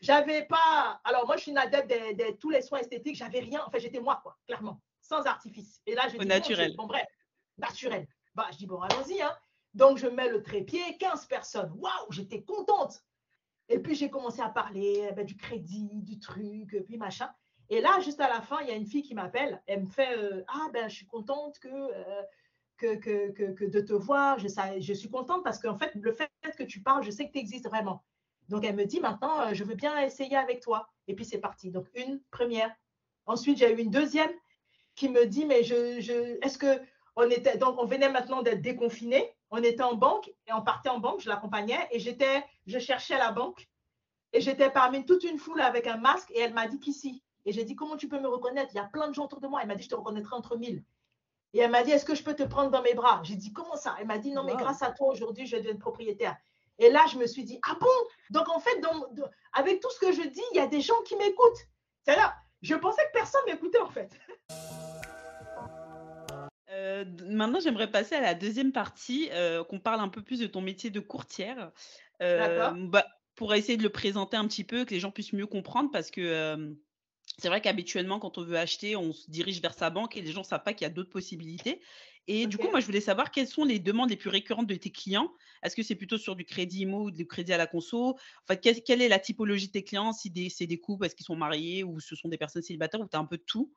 J'avais 0.00 0.46
pas. 0.46 1.02
Alors, 1.04 1.26
moi, 1.26 1.36
je 1.36 1.42
suis 1.42 1.50
une 1.50 1.58
adepte 1.58 1.90
de, 1.90 2.32
tous 2.38 2.48
les 2.48 2.62
soins 2.62 2.78
esthétiques. 2.78 3.16
J'avais 3.16 3.40
rien. 3.40 3.62
Enfin, 3.66 3.78
j'étais 3.78 4.00
moi, 4.00 4.20
quoi, 4.22 4.38
clairement, 4.46 4.80
sans 5.02 5.26
artifice. 5.26 5.82
Et 5.84 5.94
là, 5.94 6.08
je 6.08 6.16
dis. 6.16 6.26
Naturel. 6.26 6.74
Bon, 6.76 6.86
bref, 6.86 7.06
naturel. 7.58 8.08
Bah, 8.34 8.46
je 8.52 8.56
dis, 8.56 8.66
bon, 8.66 8.80
allons-y. 8.80 9.20
Hein. 9.20 9.36
Donc, 9.74 9.98
je 9.98 10.06
mets 10.06 10.30
le 10.30 10.42
trépied, 10.42 10.96
15 10.96 11.26
personnes. 11.26 11.72
Waouh, 11.76 12.10
j'étais 12.10 12.42
contente. 12.42 13.02
Et 13.68 13.78
puis, 13.78 13.94
j'ai 13.94 14.10
commencé 14.10 14.40
à 14.40 14.48
parler 14.48 15.08
eh 15.10 15.12
ben, 15.12 15.24
du 15.24 15.36
crédit, 15.36 16.02
du 16.02 16.18
truc, 16.18 16.76
puis 16.86 16.96
machin. 16.98 17.30
Et 17.68 17.80
là, 17.80 18.00
juste 18.00 18.20
à 18.20 18.28
la 18.28 18.42
fin, 18.42 18.60
il 18.60 18.68
y 18.68 18.70
a 18.70 18.74
une 18.74 18.86
fille 18.86 19.02
qui 19.02 19.14
m'appelle. 19.14 19.62
Elle 19.66 19.84
me 19.84 19.88
fait 19.88 20.16
euh, 20.18 20.44
Ah, 20.48 20.68
ben, 20.72 20.88
je 20.88 20.96
suis 20.96 21.06
contente 21.06 21.58
euh, 21.64 22.22
que, 22.76 22.96
que, 22.96 23.30
que, 23.30 23.52
que, 23.52 23.64
de 23.64 23.80
te 23.80 23.94
voir. 23.94 24.38
Je, 24.38 24.48
je 24.80 24.92
suis 24.92 25.08
contente 25.08 25.42
parce 25.42 25.58
qu'en 25.58 25.78
fait, 25.78 25.90
le 25.94 26.12
fait 26.12 26.30
que 26.58 26.64
tu 26.64 26.82
parles, 26.82 27.02
je 27.02 27.10
sais 27.10 27.26
que 27.26 27.32
tu 27.32 27.38
existes 27.38 27.66
vraiment. 27.66 28.04
Donc, 28.48 28.64
elle 28.64 28.76
me 28.76 28.84
dit 28.84 29.00
Maintenant, 29.00 29.40
euh, 29.40 29.54
je 29.54 29.64
veux 29.64 29.74
bien 29.74 29.98
essayer 30.00 30.36
avec 30.36 30.60
toi. 30.60 30.88
Et 31.08 31.14
puis, 31.14 31.24
c'est 31.24 31.38
parti. 31.38 31.70
Donc, 31.70 31.86
une 31.94 32.20
première. 32.30 32.70
Ensuite, 33.24 33.58
j'ai 33.58 33.72
eu 33.72 33.78
une 33.78 33.90
deuxième 33.90 34.32
qui 34.94 35.08
me 35.08 35.24
dit 35.24 35.46
Mais 35.46 35.62
je, 35.64 36.00
je, 36.00 36.44
est-ce 36.44 36.58
que 36.58 36.80
on 37.16 37.28
était. 37.30 37.56
Donc, 37.56 37.78
on 37.78 37.86
venait 37.86 38.10
maintenant 38.10 38.42
d'être 38.42 38.60
déconfinés? 38.60 39.32
On 39.52 39.62
était 39.62 39.82
en 39.82 39.94
banque 39.94 40.28
et 40.48 40.52
on 40.52 40.62
partait 40.62 40.88
en 40.88 40.98
banque, 40.98 41.20
je 41.20 41.28
l'accompagnais 41.28 41.86
et 41.92 42.00
j'étais, 42.00 42.42
je 42.66 42.78
cherchais 42.78 43.18
la 43.18 43.30
banque 43.30 43.68
et 44.32 44.40
j'étais 44.40 44.70
parmi 44.70 45.04
toute 45.04 45.24
une 45.24 45.38
foule 45.38 45.60
avec 45.60 45.86
un 45.86 45.98
masque 45.98 46.30
et 46.30 46.40
elle 46.40 46.54
m'a 46.54 46.66
dit 46.66 46.80
qu'ici. 46.80 47.22
Et 47.44 47.52
j'ai 47.52 47.64
dit, 47.64 47.76
comment 47.76 47.96
tu 47.96 48.08
peux 48.08 48.18
me 48.18 48.28
reconnaître? 48.28 48.70
Il 48.72 48.76
y 48.76 48.80
a 48.80 48.84
plein 48.84 49.08
de 49.08 49.14
gens 49.14 49.24
autour 49.24 49.40
de 49.40 49.48
moi. 49.48 49.60
Elle 49.60 49.68
m'a 49.68 49.74
dit, 49.74 49.82
je 49.82 49.90
te 49.90 49.94
reconnaîtrai 49.94 50.36
entre 50.36 50.56
mille. 50.56 50.82
Et 51.52 51.58
elle 51.58 51.70
m'a 51.70 51.82
dit, 51.82 51.90
est-ce 51.90 52.04
que 52.04 52.14
je 52.14 52.22
peux 52.22 52.34
te 52.34 52.44
prendre 52.44 52.70
dans 52.70 52.82
mes 52.82 52.94
bras? 52.94 53.20
J'ai 53.24 53.34
dit, 53.34 53.52
comment 53.52 53.76
ça? 53.76 53.94
Elle 54.00 54.06
m'a 54.06 54.18
dit, 54.18 54.30
non, 54.30 54.42
mais 54.44 54.54
grâce 54.54 54.80
à 54.82 54.90
toi, 54.92 55.08
aujourd'hui, 55.08 55.46
je 55.46 55.56
deviens 55.56 55.76
propriétaire. 55.76 56.36
Et 56.78 56.88
là, 56.88 57.04
je 57.12 57.18
me 57.18 57.26
suis 57.26 57.44
dit, 57.44 57.58
ah 57.68 57.76
bon? 57.78 57.86
Donc, 58.30 58.48
en 58.48 58.58
fait, 58.58 58.80
avec 59.52 59.80
tout 59.80 59.90
ce 59.90 59.98
que 59.98 60.12
je 60.12 60.22
dis, 60.22 60.42
il 60.52 60.56
y 60.56 60.60
a 60.60 60.66
des 60.66 60.80
gens 60.80 61.00
qui 61.04 61.16
m'écoutent. 61.16 61.66
C'est-à-dire, 62.04 62.32
je 62.62 62.74
pensais 62.76 63.02
que 63.08 63.12
personne 63.12 63.42
m'écoutait, 63.46 63.80
en 63.80 63.90
fait. 63.90 64.18
Euh, 66.72 67.04
maintenant, 67.28 67.60
j'aimerais 67.60 67.90
passer 67.90 68.14
à 68.14 68.20
la 68.20 68.34
deuxième 68.34 68.72
partie, 68.72 69.28
euh, 69.32 69.64
qu'on 69.64 69.80
parle 69.80 70.00
un 70.00 70.08
peu 70.08 70.22
plus 70.22 70.40
de 70.40 70.46
ton 70.46 70.60
métier 70.60 70.90
de 70.90 71.00
courtière. 71.00 71.72
Euh, 72.20 72.70
bah, 72.88 73.06
pour 73.34 73.54
essayer 73.54 73.76
de 73.76 73.82
le 73.82 73.90
présenter 73.90 74.36
un 74.36 74.46
petit 74.46 74.64
peu, 74.64 74.84
que 74.84 74.94
les 74.94 75.00
gens 75.00 75.10
puissent 75.10 75.32
mieux 75.32 75.46
comprendre, 75.46 75.90
parce 75.90 76.10
que 76.10 76.74
c'est 77.38 77.48
vrai 77.48 77.60
qu'habituellement, 77.60 78.18
quand 78.18 78.38
on 78.38 78.44
veut 78.44 78.58
acheter, 78.58 78.94
on 78.94 79.12
se 79.12 79.30
dirige 79.30 79.60
vers 79.60 79.74
sa 79.74 79.90
banque 79.90 80.16
et 80.16 80.22
les 80.22 80.32
gens 80.32 80.42
ne 80.42 80.46
savent 80.46 80.62
pas 80.62 80.74
qu'il 80.74 80.84
y 80.84 80.90
a 80.90 80.92
d'autres 80.92 81.10
possibilités. 81.10 81.80
Et 82.28 82.46
du 82.46 82.56
coup, 82.56 82.68
moi, 82.70 82.80
je 82.80 82.86
voulais 82.86 83.00
savoir 83.00 83.30
quelles 83.30 83.48
sont 83.48 83.64
les 83.64 83.80
demandes 83.80 84.10
les 84.10 84.16
plus 84.16 84.30
récurrentes 84.30 84.68
de 84.68 84.74
tes 84.76 84.92
clients. 84.92 85.32
Est-ce 85.62 85.74
que 85.74 85.82
c'est 85.82 85.96
plutôt 85.96 86.18
sur 86.18 86.36
du 86.36 86.44
crédit 86.44 86.82
IMO 86.82 87.04
ou 87.04 87.10
du 87.10 87.26
crédit 87.26 87.52
à 87.52 87.56
la 87.56 87.66
conso? 87.66 88.10
En 88.10 88.46
fait, 88.46 88.60
quelle, 88.60 89.02
est 89.02 89.08
la 89.08 89.18
typologie 89.18 89.68
de 89.68 89.72
tes 89.72 89.82
clients? 89.82 90.12
Si 90.12 90.32
c'est 90.50 90.66
des 90.66 90.78
couples, 90.78 91.06
est-ce 91.06 91.16
qu'ils 91.16 91.26
sont 91.26 91.36
mariés 91.36 91.82
ou 91.82 91.98
ce 91.98 92.14
sont 92.14 92.28
des 92.28 92.38
personnes 92.38 92.62
célibataires 92.62 93.00
ou 93.00 93.08
tu 93.08 93.16
as 93.16 93.20
un 93.20 93.24
peu 93.24 93.38
de 93.38 93.44
tout? 93.44 93.72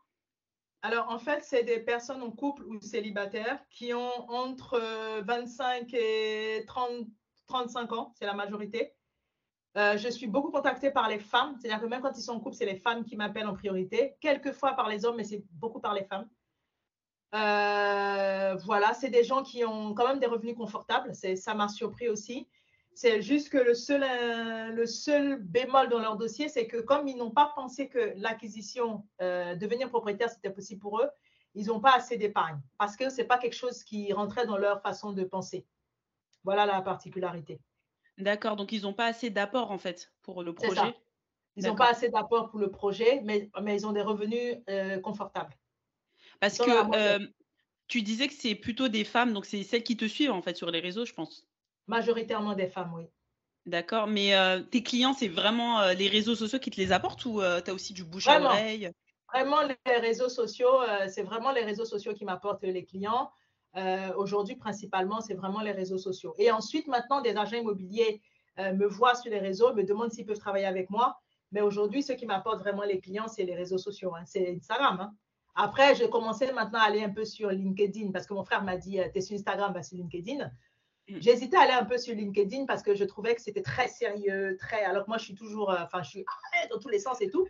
Alors, 0.86 1.10
en 1.10 1.18
fait, 1.18 1.44
c'est 1.44 1.64
des 1.64 1.80
personnes 1.80 2.22
en 2.22 2.30
couple 2.30 2.64
ou 2.66 2.80
célibataires 2.80 3.60
qui 3.72 3.92
ont 3.96 4.30
entre 4.30 4.80
25 5.24 5.92
euh, 5.96 5.98
et 5.98 6.64
30, 6.68 7.08
35 7.48 7.92
ans, 7.94 8.14
c'est 8.14 8.28
la 8.28 8.36
majorité. 8.36 8.94
Euh, 9.78 9.98
je 9.98 10.08
suis 10.10 10.28
beaucoup 10.28 10.52
contactée 10.52 10.92
par 10.92 11.10
les 11.10 11.18
femmes, 11.18 11.56
c'est-à-dire 11.58 11.82
que 11.82 11.88
même 11.88 12.02
quand 12.02 12.16
ils 12.16 12.22
sont 12.22 12.34
en 12.34 12.40
couple, 12.40 12.56
c'est 12.56 12.68
les 12.68 12.76
femmes 12.76 13.04
qui 13.04 13.16
m'appellent 13.16 13.48
en 13.48 13.56
priorité, 13.56 14.16
quelquefois 14.22 14.74
par 14.74 14.88
les 14.88 15.06
hommes, 15.06 15.16
mais 15.16 15.24
c'est 15.24 15.44
beaucoup 15.54 15.80
par 15.80 15.96
les 15.96 16.04
femmes. 16.04 16.30
Euh, 17.34 18.54
voilà, 18.64 18.94
c'est 18.94 19.10
des 19.10 19.24
gens 19.24 19.42
qui 19.42 19.66
ont 19.66 19.96
quand 19.96 20.08
même 20.08 20.20
des 20.20 20.28
revenus 20.28 20.56
confortables, 20.56 21.16
ça 21.16 21.56
m'a 21.56 21.68
surpris 21.68 22.10
aussi. 22.10 22.48
C'est 22.96 23.22
juste 23.22 23.50
que 23.50 23.58
le 23.58 23.74
seul, 23.74 24.04
euh, 24.04 24.70
le 24.70 24.86
seul 24.86 25.36
bémol 25.42 25.90
dans 25.90 26.00
leur 26.00 26.16
dossier, 26.16 26.48
c'est 26.48 26.66
que 26.66 26.78
comme 26.78 27.10
ils 27.10 27.18
n'ont 27.18 27.32
pas 27.32 27.52
pensé 27.54 27.90
que 27.90 28.14
l'acquisition, 28.16 29.06
euh, 29.22 29.56
devenir 29.56 29.90
propriétaire, 29.90 30.30
c'était 30.30 30.50
possible 30.50 30.80
pour 30.80 31.02
eux, 31.02 31.10
ils 31.56 31.68
n'ont 31.68 31.82
pas 31.82 31.94
assez 31.94 32.16
d'épargne 32.18 32.60
parce 32.78 32.96
que 32.96 33.10
ce 33.10 33.18
n'est 33.18 33.28
pas 33.28 33.38
quelque 33.38 33.56
chose 33.56 33.84
qui 33.84 34.14
rentrait 34.14 34.46
dans 34.46 34.58
leur 34.58 34.82
façon 34.82 35.12
de 35.12 35.26
penser. 35.26 35.66
Voilà 36.46 36.66
la 36.66 36.82
particularité. 36.82 37.60
D'accord, 38.18 38.56
donc 38.56 38.72
ils 38.72 38.84
n'ont 38.84 38.94
pas 38.94 39.08
assez 39.08 39.30
d'apport 39.30 39.72
en 39.72 39.78
fait 39.78 40.14
pour 40.22 40.42
le 40.42 40.54
projet. 40.54 40.96
Ils 41.58 41.66
n'ont 41.66 41.76
pas 41.76 41.90
assez 41.90 42.10
d'apport 42.10 42.50
pour 42.50 42.60
le 42.60 42.72
projet, 42.72 43.22
mais, 43.24 43.50
mais 43.62 43.76
ils 43.76 43.86
ont 43.86 43.92
des 43.92 44.02
revenus 44.02 44.56
euh, 44.70 45.00
confortables. 45.00 45.54
Parce 46.40 46.58
que 46.58 46.96
euh, 46.96 47.26
tu 47.88 48.02
disais 48.02 48.28
que 48.28 48.34
c'est 48.34 48.56
plutôt 48.56 48.88
des 48.88 49.04
femmes, 49.04 49.34
donc 49.34 49.46
c'est 49.46 49.64
celles 49.64 49.84
qui 49.84 49.98
te 49.98 50.06
suivent 50.06 50.32
en 50.32 50.42
fait 50.42 50.56
sur 50.56 50.72
les 50.72 50.80
réseaux, 50.80 51.06
je 51.06 51.14
pense. 51.14 51.46
Majoritairement 51.88 52.54
des 52.54 52.68
femmes, 52.68 52.94
oui. 52.96 53.06
D'accord, 53.66 54.08
mais 54.08 54.36
euh, 54.36 54.62
tes 54.62 54.84
clients, 54.84 55.14
c'est 55.14 55.28
vraiment 55.28 55.80
euh, 55.80 55.94
les 55.94 56.08
réseaux 56.08 56.36
sociaux 56.36 56.60
qui 56.60 56.70
te 56.70 56.80
les 56.80 56.92
apportent 56.92 57.26
ou 57.26 57.42
tu 57.64 57.72
as 57.72 57.74
aussi 57.74 57.94
du 57.94 58.04
bouche 58.04 58.28
à 58.28 58.40
oreille? 58.40 58.92
Vraiment, 59.34 59.58
les 59.64 59.98
réseaux 59.98 60.30
sociaux, 60.30 60.82
c'est 61.10 61.24
vraiment 61.24 61.52
les 61.52 61.64
réseaux 61.64 61.84
sociaux 61.84 62.14
qui 62.14 62.26
m'apportent 62.26 62.64
les 62.64 62.86
clients. 62.86 63.32
Aujourd'hui, 64.16 64.56
principalement, 64.56 65.20
c'est 65.20 65.34
vraiment 65.34 65.62
les 65.62 65.72
réseaux 65.72 65.98
sociaux. 65.98 66.36
Et 66.38 66.52
ensuite, 66.52 66.88
maintenant, 66.88 67.22
des 67.22 67.36
agents 67.36 67.58
immobiliers 67.58 68.22
me 68.58 68.86
voient 68.86 69.16
sur 69.16 69.32
les 69.32 69.40
réseaux, 69.40 69.74
me 69.74 69.84
demandent 69.84 70.12
s'ils 70.12 70.26
peuvent 70.26 70.38
travailler 70.38 70.68
avec 70.68 70.90
moi. 70.90 71.20
Mais 71.52 71.62
aujourd'hui, 71.62 72.04
ce 72.04 72.14
qui 72.14 72.26
m'apporte 72.26 72.60
vraiment 72.60 72.84
les 72.84 73.00
clients, 73.00 73.28
c'est 73.28 73.44
les 73.44 73.56
réseaux 73.56 73.78
sociaux. 73.78 74.14
Hein. 74.16 74.24
C'est 74.26 74.54
Instagram. 74.56 75.00
Hein. 75.00 75.16
Après, 75.56 75.96
j'ai 75.96 76.10
commencé 76.10 76.52
maintenant 76.52 76.80
à 76.80 76.84
aller 76.84 77.04
un 77.04 77.10
peu 77.10 77.24
sur 77.24 77.50
LinkedIn 77.50 78.12
parce 78.12 78.28
que 78.28 78.34
mon 78.34 78.44
frère 78.44 78.62
m'a 78.64 78.78
dit, 78.78 79.00
euh, 79.00 79.08
tu 79.12 79.20
es 79.20 79.22
sur 79.22 79.36
Instagram, 79.36 79.72
bah, 79.74 79.82
sur 79.82 79.98
LinkedIn. 79.98 80.52
Mm. 81.08 81.18
Hésité 81.28 81.58
à 81.58 81.62
aller 81.62 81.74
un 81.74 81.86
peu 81.86 81.98
sur 81.98 82.16
LinkedIn 82.16 82.66
parce 82.66 82.82
que 82.82 82.96
je 82.96 83.04
trouvais 83.04 83.36
que 83.36 83.42
c'était 83.42 83.62
très 83.62 83.88
sérieux, 83.88 84.58
très. 84.60 84.84
Alors 84.84 85.06
que 85.06 85.10
moi, 85.10 85.18
je 85.18 85.26
suis 85.26 85.36
toujours, 85.36 85.72
euh, 85.72 85.84
enfin, 85.84 86.02
je 86.02 86.10
suis 86.10 86.26
dans 86.72 86.80
tous 86.80 86.90
les 86.90 87.00
sens 87.00 87.22
et 87.22 87.30
tout. 87.30 87.48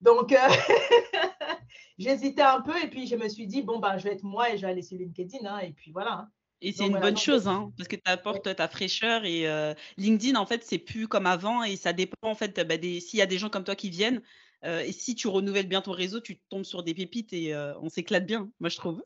Donc, 0.00 0.32
euh, 0.32 0.36
j'hésitais 1.98 2.42
un 2.42 2.60
peu 2.60 2.78
et 2.82 2.88
puis 2.88 3.06
je 3.06 3.16
me 3.16 3.28
suis 3.28 3.46
dit, 3.46 3.62
bon, 3.62 3.78
bah, 3.78 3.96
je 3.96 4.04
vais 4.04 4.12
être 4.12 4.24
moi 4.24 4.52
et 4.52 4.58
je 4.58 4.62
vais 4.62 4.72
aller 4.72 4.82
sur 4.82 4.98
LinkedIn. 4.98 5.46
Hein, 5.46 5.60
et 5.60 5.72
puis 5.72 5.92
voilà. 5.92 6.28
Et 6.60 6.72
c'est 6.72 6.86
une 6.86 6.98
bonne 6.98 7.16
chose, 7.16 7.46
hein, 7.46 7.72
parce 7.76 7.88
que 7.88 7.96
tu 7.96 8.10
apportes 8.10 8.54
ta 8.56 8.68
fraîcheur 8.68 9.24
et 9.24 9.46
LinkedIn, 9.98 10.38
en 10.38 10.46
fait, 10.46 10.64
c'est 10.64 10.78
plus 10.78 11.08
comme 11.08 11.26
avant 11.26 11.62
et 11.62 11.76
ça 11.76 11.92
dépend, 11.92 12.16
en 12.22 12.34
fait, 12.34 12.58
bah, 12.66 12.76
s'il 12.80 13.18
y 13.18 13.22
a 13.22 13.26
des 13.26 13.36
gens 13.36 13.50
comme 13.50 13.64
toi 13.64 13.76
qui 13.76 13.90
viennent. 13.90 14.22
et 14.62 14.92
si 14.92 15.14
tu 15.14 15.28
renouvelles 15.28 15.68
bien 15.68 15.82
ton 15.82 15.92
réseau, 15.92 16.20
tu 16.20 16.38
tombes 16.48 16.64
sur 16.64 16.82
des 16.82 16.94
pépites 16.94 17.34
et 17.34 17.54
on 17.82 17.90
s'éclate 17.90 18.24
bien, 18.24 18.50
moi, 18.60 18.70
je 18.70 18.76
trouve. 18.76 19.02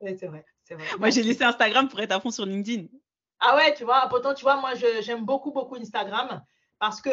Oui, 0.00 0.16
c'est 0.18 0.26
vrai, 0.26 0.44
vrai. 0.70 0.84
Moi, 0.98 1.10
j'ai 1.10 1.22
laissé 1.22 1.44
Instagram 1.44 1.88
pour 1.88 2.00
être 2.00 2.12
à 2.12 2.20
fond 2.20 2.30
sur 2.30 2.46
LinkedIn. 2.46 2.86
Ah 3.40 3.56
ouais, 3.56 3.74
tu 3.74 3.84
vois, 3.84 4.06
pourtant, 4.08 4.34
tu 4.34 4.42
vois, 4.42 4.56
moi, 4.56 4.72
j'aime 4.74 5.24
beaucoup, 5.24 5.52
beaucoup 5.52 5.76
Instagram 5.76 6.42
parce 6.78 7.00
que 7.00 7.10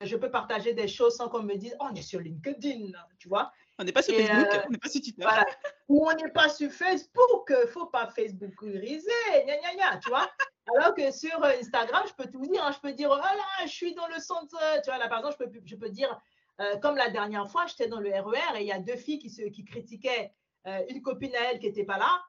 je 0.00 0.16
peux 0.16 0.30
partager 0.30 0.72
des 0.72 0.88
choses 0.88 1.16
sans 1.16 1.28
qu'on 1.28 1.42
me 1.42 1.54
dise, 1.54 1.76
oh, 1.80 1.86
on 1.90 1.94
est 1.94 2.02
sur 2.02 2.20
LinkedIn, 2.20 2.92
tu 3.18 3.28
vois. 3.28 3.52
On 3.78 3.84
n'est 3.84 3.92
pas 3.92 4.02
sur 4.02 4.14
Facebook, 4.14 4.54
euh, 4.54 4.62
on 4.66 4.70
n'est 4.70 4.78
pas 4.78 4.88
sur 4.88 5.00
Twitter. 5.00 5.22
Voilà. 5.22 5.46
Ou 5.88 6.06
on 6.06 6.14
n'est 6.14 6.30
pas 6.30 6.48
sur 6.48 6.70
Facebook, 6.70 7.46
il 7.50 7.56
ne 7.56 7.66
faut 7.66 7.86
pas 7.86 8.06
Facebookeriser, 8.08 9.10
gna, 9.46 9.56
gna, 9.58 9.74
gna, 9.74 9.96
tu 9.98 10.08
vois. 10.08 10.30
Alors 10.76 10.94
que 10.94 11.10
sur 11.10 11.42
Instagram, 11.42 12.04
je 12.06 12.12
peux 12.14 12.30
tout 12.30 12.40
dire. 12.42 12.64
Hein. 12.64 12.72
je 12.72 12.80
peux 12.80 12.92
dire, 12.92 13.10
oh 13.10 13.16
là, 13.16 13.66
je 13.66 13.72
suis 13.72 13.94
dans 13.94 14.06
le 14.08 14.18
centre. 14.18 14.56
Tu 14.84 14.90
vois, 14.90 14.98
là, 14.98 15.08
par 15.08 15.18
exemple, 15.18 15.36
je 15.40 15.44
peux, 15.44 15.60
je 15.64 15.76
peux 15.76 15.88
dire, 15.88 16.20
euh, 16.60 16.76
comme 16.78 16.96
la 16.96 17.10
dernière 17.10 17.50
fois, 17.50 17.66
j'étais 17.66 17.88
dans 17.88 17.98
le 17.98 18.10
RER 18.10 18.36
e 18.36 18.58
et 18.58 18.60
il 18.60 18.66
y 18.66 18.72
a 18.72 18.78
deux 18.78 18.96
filles 18.96 19.18
qui, 19.18 19.30
se, 19.30 19.42
qui 19.42 19.64
critiquaient 19.64 20.32
euh, 20.66 20.80
une 20.88 21.02
copine 21.02 21.34
à 21.34 21.50
elle 21.50 21.58
qui 21.58 21.66
n'était 21.66 21.84
pas 21.84 21.98
là. 21.98 22.22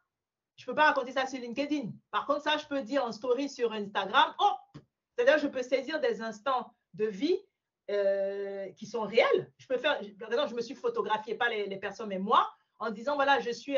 Je 0.56 0.64
ne 0.64 0.66
peux 0.68 0.76
pas 0.76 0.88
raconter 0.88 1.12
ça 1.12 1.26
sur 1.26 1.40
LinkedIn. 1.40 1.90
Par 2.12 2.26
contre, 2.26 2.44
ça, 2.44 2.58
je 2.58 2.66
peux 2.68 2.82
dire 2.82 3.04
en 3.04 3.12
story 3.12 3.50
sur 3.50 3.72
Instagram. 3.74 4.34
Oh, 4.40 4.52
c'est-à-dire, 5.16 5.40
je 5.40 5.48
peux 5.48 5.64
saisir 5.64 6.00
des 6.00 6.22
instants 6.22 6.74
de 6.94 7.06
vie 7.06 7.40
euh, 7.90 8.70
qui 8.74 8.86
sont 8.86 9.02
réels. 9.02 9.52
Je 9.58 9.68
peux 9.68 9.78
faire, 9.78 10.00
par 10.20 10.32
exemple, 10.32 10.50
je 10.50 10.56
me 10.56 10.62
suis 10.62 10.76
photographié, 10.76 11.36
pas 11.36 11.50
les, 11.50 11.78
personnes, 11.78 12.10
mais 12.10 12.20
moi, 12.20 12.50
en 12.80 12.92
disant 12.92 13.16
voilà, 13.16 13.40
je 13.40 13.50
suis 13.50 13.78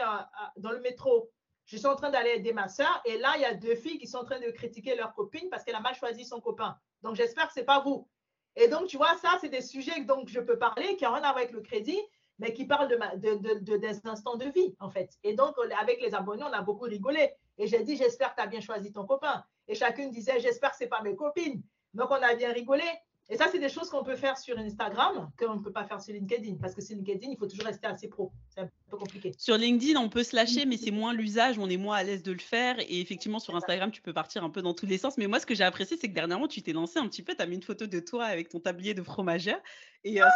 dans 0.58 0.72
le 0.72 0.79
métro, 0.82 1.32
je 1.65 1.77
suis 1.77 1.88
en 1.88 1.96
train 1.96 2.10
d'aller 2.10 2.32
aider 2.32 2.53
ma 2.53 2.67
soeur, 2.67 3.01
et 3.05 3.17
là, 3.17 3.34
il 3.36 3.41
y 3.41 3.46
a 3.46 3.53
deux 3.53 3.75
filles 3.75 3.98
qui 3.98 4.08
sont 4.08 4.20
en 4.20 4.25
train 4.25 4.39
de 4.39 4.51
critiquer 4.51 4.96
leur 4.96 5.13
copine 5.13 5.50
parce 5.50 5.63
qu'elle 5.63 5.75
a 5.75 5.79
mal 5.79 5.96
choisi 5.96 6.25
son 6.25 6.39
copain. 6.39 6.77
Donc, 7.01 7.15
j'espère 7.15 7.48
que 7.48 7.53
ce 7.53 7.60
n'est 7.62 7.65
pas 7.65 7.79
vous. 7.79 8.08
Et 8.55 8.67
donc, 8.67 8.88
tu 8.88 8.98
vois, 8.98 9.15
ça, 9.17 9.38
c'est 9.41 9.50
des 9.50 9.62
sujets 9.62 10.01
dont 10.01 10.24
je 10.27 10.39
peux 10.39 10.58
parler 10.58 10.96
qui 10.98 11.03
n'ont 11.03 11.13
rien 11.13 11.24
à 11.24 11.32
voir 11.32 11.38
avec 11.38 11.51
le 11.51 11.62
crédit, 11.62 12.00
mais 12.39 12.54
qui 12.54 12.65
de, 12.65 13.60
de, 13.60 13.77
des 13.77 14.01
instants 14.06 14.36
de 14.36 14.46
vie, 14.46 14.75
en 14.80 14.89
fait. 14.89 15.12
Et 15.24 15.34
donc, 15.34 15.56
avec 15.80 16.01
les 16.01 16.13
abonnés, 16.13 16.44
on 16.44 16.54
a 16.54 16.62
beaucoup 16.62 16.86
rigolé. 16.86 17.34
Et 17.58 17.68
j'ai 17.68 17.84
dit, 17.84 17.96
j'espère 17.96 18.32
que 18.32 18.42
tu 18.42 18.48
as 18.48 18.48
bien 18.48 18.62
choisi 18.62 18.92
ton 18.92 19.06
copain. 19.06 19.44
Et 19.68 19.75
chacune 19.75 20.12
disait, 20.12 20.40
j'espère 20.40 20.72
que 20.72 20.77
ce 20.77 20.83
n'est 20.83 20.90
pas 20.90 21.01
mes 21.01 21.16
copines. 21.16 21.62
Donc, 21.94 22.12
on 22.12 22.16
a 22.16 22.36
bien 22.36 22.51
rigolé. 22.51 22.83
Et 23.27 23.38
ça, 23.38 23.48
c'est 23.51 23.59
des 23.59 23.70
choses 23.70 23.90
qu'on 23.90 24.03
peut 24.03 24.16
faire 24.16 24.38
sur 24.38 24.57
Instagram 24.59 25.31
qu'on 25.40 25.55
ne 25.55 25.59
peut 25.59 25.72
pas 25.72 25.83
faire 25.85 26.00
sur 26.00 26.14
LinkedIn 26.14 26.57
parce 26.61 26.75
que 26.75 26.81
sur 26.81 26.96
LinkedIn, 26.96 27.31
il 27.31 27.38
faut 27.38 27.48
toujours 27.48 27.66
rester 27.66 27.88
assez 27.88 28.07
pro. 28.07 28.31
C'est 28.50 28.61
un 28.61 28.70
peu 28.90 28.98
compliqué. 28.98 29.31
Sur 29.40 29.57
LinkedIn, 29.57 30.00
on 30.00 30.09
peut 30.09 30.24
se 30.24 30.35
lâcher, 30.35 30.68
mais 30.68 30.77
c'est 30.77 30.92
moins 30.92 31.11
l'usage, 31.11 31.57
on 31.57 31.68
est 31.68 31.77
moins 31.77 31.98
à 31.98 32.03
l'aise 32.03 32.22
de 32.22 32.31
le 32.31 32.40
faire. 32.40 32.75
Et 32.79 33.01
effectivement, 33.01 33.40
sur 33.40 33.55
Instagram, 33.55 33.90
tu 33.90 34.03
peux 34.03 34.14
partir 34.14 34.44
un 34.44 34.51
peu 34.51 34.61
dans 34.61 34.75
tous 34.75 34.85
les 34.85 35.00
sens. 35.00 35.18
Mais 35.18 35.25
moi, 35.25 35.40
ce 35.40 35.48
que 35.48 35.55
j'ai 35.55 35.64
apprécié, 35.64 35.98
c'est 36.00 36.07
que 36.07 36.14
dernièrement, 36.14 36.48
tu 36.48 36.61
t'es 36.61 36.74
lancé 36.74 37.00
un 37.00 37.07
petit 37.07 37.24
peu, 37.24 37.33
tu 37.33 37.42
as 37.42 37.48
mis 37.48 37.55
une 37.55 37.64
photo 37.64 37.88
de 37.88 38.00
toi 38.00 38.25
avec 38.25 38.50
ton 38.50 38.59
tablier 38.59 38.94
de 38.94 39.01
fromagère. 39.01 39.59
Et 40.03 40.22
euh, 40.22 40.27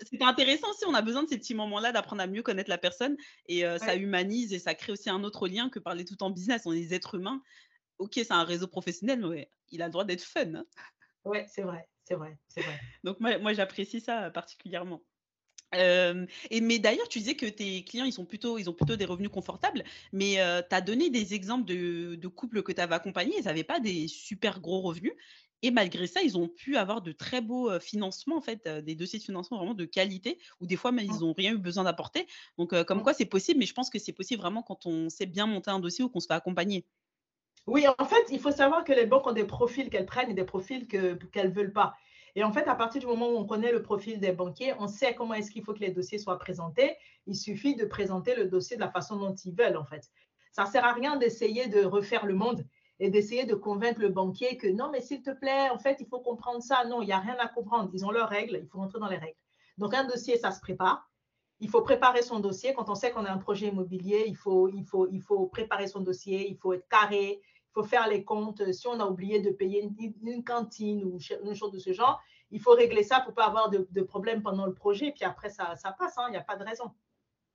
c'était 0.00 0.24
intéressant 0.24 0.70
aussi, 0.70 0.86
on 0.86 0.94
a 0.94 1.02
besoin 1.02 1.24
de 1.24 1.28
ces 1.28 1.36
petits 1.36 1.54
moments-là 1.54 1.92
d'apprendre 1.92 2.22
à 2.22 2.26
mieux 2.26 2.42
connaître 2.42 2.70
la 2.70 2.78
personne. 2.78 3.18
Et 3.46 3.66
euh, 3.66 3.76
ça 3.76 3.94
humanise 3.94 4.54
et 4.54 4.58
ça 4.58 4.74
crée 4.74 4.92
aussi 4.92 5.10
un 5.10 5.22
autre 5.22 5.48
lien 5.48 5.68
que 5.68 5.78
parler 5.78 6.06
tout 6.06 6.22
en 6.22 6.30
business. 6.30 6.62
On 6.64 6.72
est 6.72 6.80
des 6.80 6.94
êtres 6.94 7.16
humains. 7.16 7.42
Ok, 7.98 8.12
c'est 8.14 8.32
un 8.32 8.44
réseau 8.44 8.68
professionnel, 8.68 9.20
mais 9.20 9.50
il 9.70 9.82
a 9.82 9.86
le 9.86 9.92
droit 9.92 10.04
d'être 10.04 10.22
fun. 10.22 10.54
Hein. 10.54 10.64
Oui, 11.28 11.38
c'est 11.46 11.62
vrai. 11.62 11.86
C'est 12.04 12.14
vrai, 12.14 12.38
c'est 12.48 12.62
vrai. 12.62 12.80
Donc 13.04 13.20
moi, 13.20 13.38
moi 13.38 13.52
j'apprécie 13.52 14.00
ça 14.00 14.30
particulièrement. 14.30 15.02
et, 15.74 16.60
mais 16.62 16.78
d'ailleurs, 16.78 17.06
tu 17.08 17.18
disais 17.18 17.34
que 17.34 17.44
tes 17.44 17.84
clients, 17.84 18.06
ils, 18.06 18.12
sont 18.14 18.24
plutôt, 18.24 18.56
ils 18.56 18.70
ont 18.70 18.72
plutôt 18.72 18.96
des 18.96 19.04
revenus 19.04 19.28
confortables, 19.28 19.84
mais 20.12 20.36
tu 20.36 20.74
as 20.74 20.80
donné 20.80 21.10
des 21.10 21.34
exemples 21.34 21.66
de, 21.66 22.14
de 22.14 22.28
couples 22.28 22.62
que 22.62 22.72
tu 22.72 22.80
avais 22.80 22.94
accompagnés, 22.94 23.34
ils 23.38 23.44
n'avaient 23.44 23.62
pas 23.62 23.78
des 23.78 24.08
super 24.08 24.60
gros 24.60 24.80
revenus, 24.80 25.12
et 25.60 25.70
malgré 25.70 26.06
ça, 26.06 26.22
ils 26.22 26.38
ont 26.38 26.48
pu 26.48 26.78
avoir 26.78 27.02
de 27.02 27.12
très 27.12 27.42
beaux 27.42 27.78
financements, 27.78 28.38
en 28.38 28.40
fait, 28.40 28.66
des 28.66 28.94
dossiers 28.94 29.18
de 29.18 29.24
financement 29.24 29.58
vraiment 29.58 29.74
de 29.74 29.84
qualité, 29.84 30.38
ou 30.60 30.66
des 30.66 30.76
fois, 30.76 30.92
mais 30.92 31.04
ils 31.04 31.18
n'ont 31.18 31.34
rien 31.34 31.52
eu 31.52 31.58
besoin 31.58 31.84
d'apporter. 31.84 32.26
Donc, 32.56 32.70
comme 32.84 33.02
quoi, 33.02 33.12
c'est 33.12 33.26
possible, 33.26 33.58
mais 33.58 33.66
je 33.66 33.74
pense 33.74 33.90
que 33.90 33.98
c'est 33.98 34.14
possible 34.14 34.40
vraiment 34.40 34.62
quand 34.62 34.86
on 34.86 35.10
sait 35.10 35.26
bien 35.26 35.46
monter 35.46 35.70
un 35.70 35.80
dossier 35.80 36.02
ou 36.04 36.08
qu'on 36.08 36.20
se 36.20 36.26
fait 36.26 36.32
accompagner. 36.32 36.86
Oui, 37.68 37.86
en 37.86 38.04
fait, 38.06 38.24
il 38.30 38.40
faut 38.40 38.50
savoir 38.50 38.82
que 38.82 38.94
les 38.94 39.04
banques 39.04 39.26
ont 39.26 39.32
des 39.32 39.44
profils 39.44 39.90
qu'elles 39.90 40.06
prennent 40.06 40.30
et 40.30 40.34
des 40.34 40.44
profils 40.44 40.88
qu'elles 40.88 41.18
ne 41.34 41.54
veulent 41.54 41.74
pas. 41.74 41.94
Et 42.34 42.42
en 42.42 42.50
fait, 42.50 42.66
à 42.66 42.74
partir 42.74 42.98
du 42.98 43.06
moment 43.06 43.28
où 43.28 43.36
on 43.36 43.44
connaît 43.44 43.72
le 43.72 43.82
profil 43.82 44.20
des 44.20 44.32
banquiers, 44.32 44.72
on 44.78 44.88
sait 44.88 45.14
comment 45.14 45.34
est-ce 45.34 45.50
qu'il 45.50 45.62
faut 45.62 45.74
que 45.74 45.80
les 45.80 45.90
dossiers 45.90 46.16
soient 46.16 46.38
présentés. 46.38 46.96
Il 47.26 47.36
suffit 47.36 47.76
de 47.76 47.84
présenter 47.84 48.34
le 48.34 48.46
dossier 48.46 48.76
de 48.76 48.80
la 48.80 48.90
façon 48.90 49.16
dont 49.16 49.34
ils 49.34 49.54
veulent, 49.54 49.76
en 49.76 49.84
fait. 49.84 50.08
Ça 50.50 50.64
ne 50.64 50.68
sert 50.70 50.82
à 50.82 50.94
rien 50.94 51.16
d'essayer 51.16 51.68
de 51.68 51.84
refaire 51.84 52.24
le 52.24 52.32
monde 52.32 52.64
et 53.00 53.10
d'essayer 53.10 53.44
de 53.44 53.54
convaincre 53.54 54.00
le 54.00 54.08
banquier 54.08 54.56
que 54.56 54.66
non, 54.66 54.88
mais 54.90 55.02
s'il 55.02 55.20
te 55.20 55.30
plaît, 55.30 55.68
en 55.68 55.78
fait, 55.78 55.98
il 56.00 56.06
faut 56.06 56.20
comprendre 56.20 56.62
ça. 56.62 56.84
Non, 56.86 57.02
il 57.02 57.06
n'y 57.06 57.12
a 57.12 57.18
rien 57.18 57.36
à 57.38 57.48
comprendre. 57.48 57.90
Ils 57.92 58.06
ont 58.06 58.10
leurs 58.10 58.30
règles, 58.30 58.60
il 58.62 58.66
faut 58.66 58.78
rentrer 58.78 58.98
dans 58.98 59.08
les 59.08 59.18
règles. 59.18 59.36
Donc, 59.76 59.92
un 59.92 60.04
dossier, 60.04 60.38
ça 60.38 60.52
se 60.52 60.60
prépare. 60.60 61.10
Il 61.60 61.68
faut 61.68 61.82
préparer 61.82 62.22
son 62.22 62.40
dossier. 62.40 62.72
Quand 62.72 62.88
on 62.88 62.94
sait 62.94 63.10
qu'on 63.10 63.26
a 63.26 63.30
un 63.30 63.38
projet 63.38 63.66
immobilier, 63.66 64.24
il 64.26 64.36
faut, 64.36 64.68
il, 64.68 64.84
faut, 64.84 65.06
il 65.10 65.20
faut 65.20 65.46
préparer 65.48 65.86
son 65.86 66.00
dossier, 66.00 66.48
il 66.48 66.56
faut 66.56 66.72
être 66.72 66.88
carré, 66.88 67.42
faut 67.78 67.88
faire 67.88 68.08
les 68.08 68.24
comptes. 68.24 68.72
Si 68.72 68.88
on 68.88 68.98
a 68.98 69.06
oublié 69.06 69.40
de 69.40 69.50
payer 69.50 69.88
une, 70.22 70.42
cantine 70.42 71.04
ou 71.04 71.18
une 71.44 71.54
chose 71.54 71.70
de 71.70 71.78
ce 71.78 71.92
genre, 71.92 72.20
il 72.50 72.60
faut 72.60 72.72
régler 72.72 73.04
ça 73.04 73.20
pour 73.20 73.34
pas 73.34 73.44
avoir 73.44 73.70
de, 73.70 73.86
de 73.90 74.02
problème 74.02 74.42
pendant 74.42 74.66
le 74.66 74.74
projet. 74.74 75.12
Puis 75.12 75.24
après, 75.24 75.48
ça, 75.48 75.76
ça 75.76 75.92
passe, 75.92 76.18
hein, 76.18 76.24
il 76.28 76.32
n'y 76.32 76.36
a 76.36 76.42
pas 76.42 76.56
de 76.56 76.64
raison. 76.64 76.90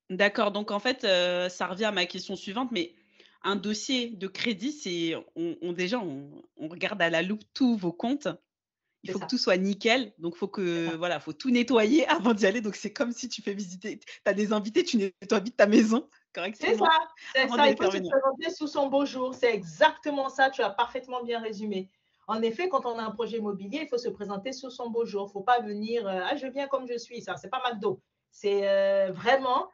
D'accord. 0.09 0.51
Donc, 0.51 0.71
en 0.71 0.79
fait, 0.79 1.03
euh, 1.03 1.49
ça 1.49 1.67
revient 1.67 1.86
à 1.86 1.91
ma 1.91 2.05
question 2.05 2.36
suivante. 2.36 2.69
Mais 2.71 2.93
un 3.41 3.57
dossier 3.57 4.12
de 4.12 4.27
crédit, 4.27 4.71
c'est 4.71 5.15
on, 5.36 5.73
déjà, 5.73 5.99
on, 5.99 6.31
regarde 6.69 7.01
à 7.01 7.09
la 7.09 7.21
loupe 7.21 7.43
tous 7.53 7.75
vos 7.75 7.91
comptes. 7.91 8.29
Il 9.03 9.12
faut 9.12 9.19
que 9.19 9.27
tout 9.27 9.38
soit 9.38 9.57
nickel. 9.57 10.13
Donc, 10.19 10.38
faut 10.38 10.47
que 10.47 10.95
voilà, 10.95 11.19
faut 11.19 11.33
tout 11.33 11.49
nettoyer 11.49 12.07
avant 12.07 12.33
d'y 12.33 12.45
aller. 12.45 12.62
Donc, 12.62 12.77
c'est 12.77 12.93
comme 12.93 13.12
si 13.12 13.27
tu 13.27 13.41
fais 13.41 13.53
visiter, 13.53 13.99
tu 13.99 14.05
as 14.23 14.33
des 14.33 14.53
invités, 14.53 14.86
tu 14.86 14.95
nettoies 14.95 15.41
vite 15.41 15.57
ta 15.57 15.67
maison. 15.67 16.07
C'est 16.54 16.76
ça, 16.76 16.89
c'est 17.36 17.48
ça. 17.48 17.69
Il 17.69 17.78
faut 17.78 17.91
se 17.91 17.98
présenter 17.98 18.50
sous 18.50 18.67
son 18.67 18.88
beau 18.88 19.06
jour. 19.06 19.34
C'est 19.34 19.54
exactement 19.54 20.30
ça. 20.30 20.50
Tu 20.50 20.62
as 20.62 20.69
parfaitement 20.69 21.24
bien 21.24 21.39
résumé. 21.39 21.89
En 22.28 22.41
effet, 22.41 22.69
quand 22.69 22.86
on 22.86 22.98
a 22.98 23.04
un 23.04 23.12
projet 23.12 23.38
immobilier, 23.38 23.82
il 23.84 23.88
faut 23.88 23.98
se 23.98 24.10
présenter 24.10 24.54
sous 24.54 24.69
son 24.69 24.89
beau 24.89 25.06
jour. 25.06 25.24
Il 25.24 25.28
ne 25.28 25.32
faut 25.32 25.41
pas 25.41 25.60
venir, 25.60 26.08
euh, 26.08 26.22
ah, 26.24 26.36
je 26.36 26.48
viens 26.48 26.67
comme 26.67 26.88
je 26.88 26.98
suis. 26.98 27.22
Ça, 27.22 27.36
c'est 27.36 27.50
pas 27.50 27.62
McDo. 27.69 28.02
C'est 28.32 28.67
euh, 28.67 29.12
vraiment, 29.12 29.69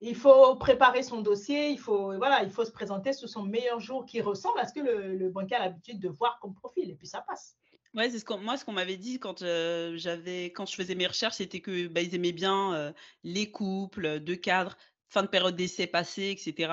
il 0.00 0.14
faut 0.14 0.54
préparer 0.56 1.02
son 1.02 1.20
dossier. 1.20 1.70
Il 1.70 1.78
faut, 1.78 2.16
voilà, 2.16 2.42
il 2.44 2.50
faut 2.50 2.64
se 2.64 2.70
présenter 2.70 3.12
sous 3.12 3.26
son 3.26 3.42
meilleur 3.42 3.80
jour 3.80 4.06
qui 4.06 4.20
ressemble 4.20 4.60
à 4.60 4.66
ce 4.66 4.74
que 4.74 4.80
le, 4.80 5.28
banquier 5.28 5.56
a 5.56 5.60
l'habitude 5.60 5.98
de 5.98 6.08
voir 6.08 6.38
comme 6.40 6.54
profil. 6.54 6.90
Et 6.90 6.94
puis 6.94 7.06
ça 7.06 7.20
passe. 7.20 7.56
Ouais, 7.94 8.08
c'est 8.08 8.20
ce 8.20 8.36
moi 8.38 8.56
ce 8.56 8.64
qu'on 8.64 8.72
m'avait 8.72 8.96
dit 8.96 9.18
quand 9.18 9.42
euh, 9.42 9.98
j'avais 9.98 10.46
quand 10.46 10.64
je 10.64 10.74
faisais 10.74 10.94
mes 10.94 11.06
recherches, 11.06 11.34
c'était 11.34 11.60
que 11.60 11.88
bah, 11.88 12.00
ils 12.00 12.14
aimaient 12.14 12.32
bien 12.32 12.94
les 13.22 13.50
couples, 13.50 14.20
de 14.20 14.34
cadres, 14.34 14.78
fin 15.12 15.22
de 15.22 15.28
période 15.28 15.54
d'essai 15.54 15.86
passée, 15.86 16.30
etc. 16.30 16.72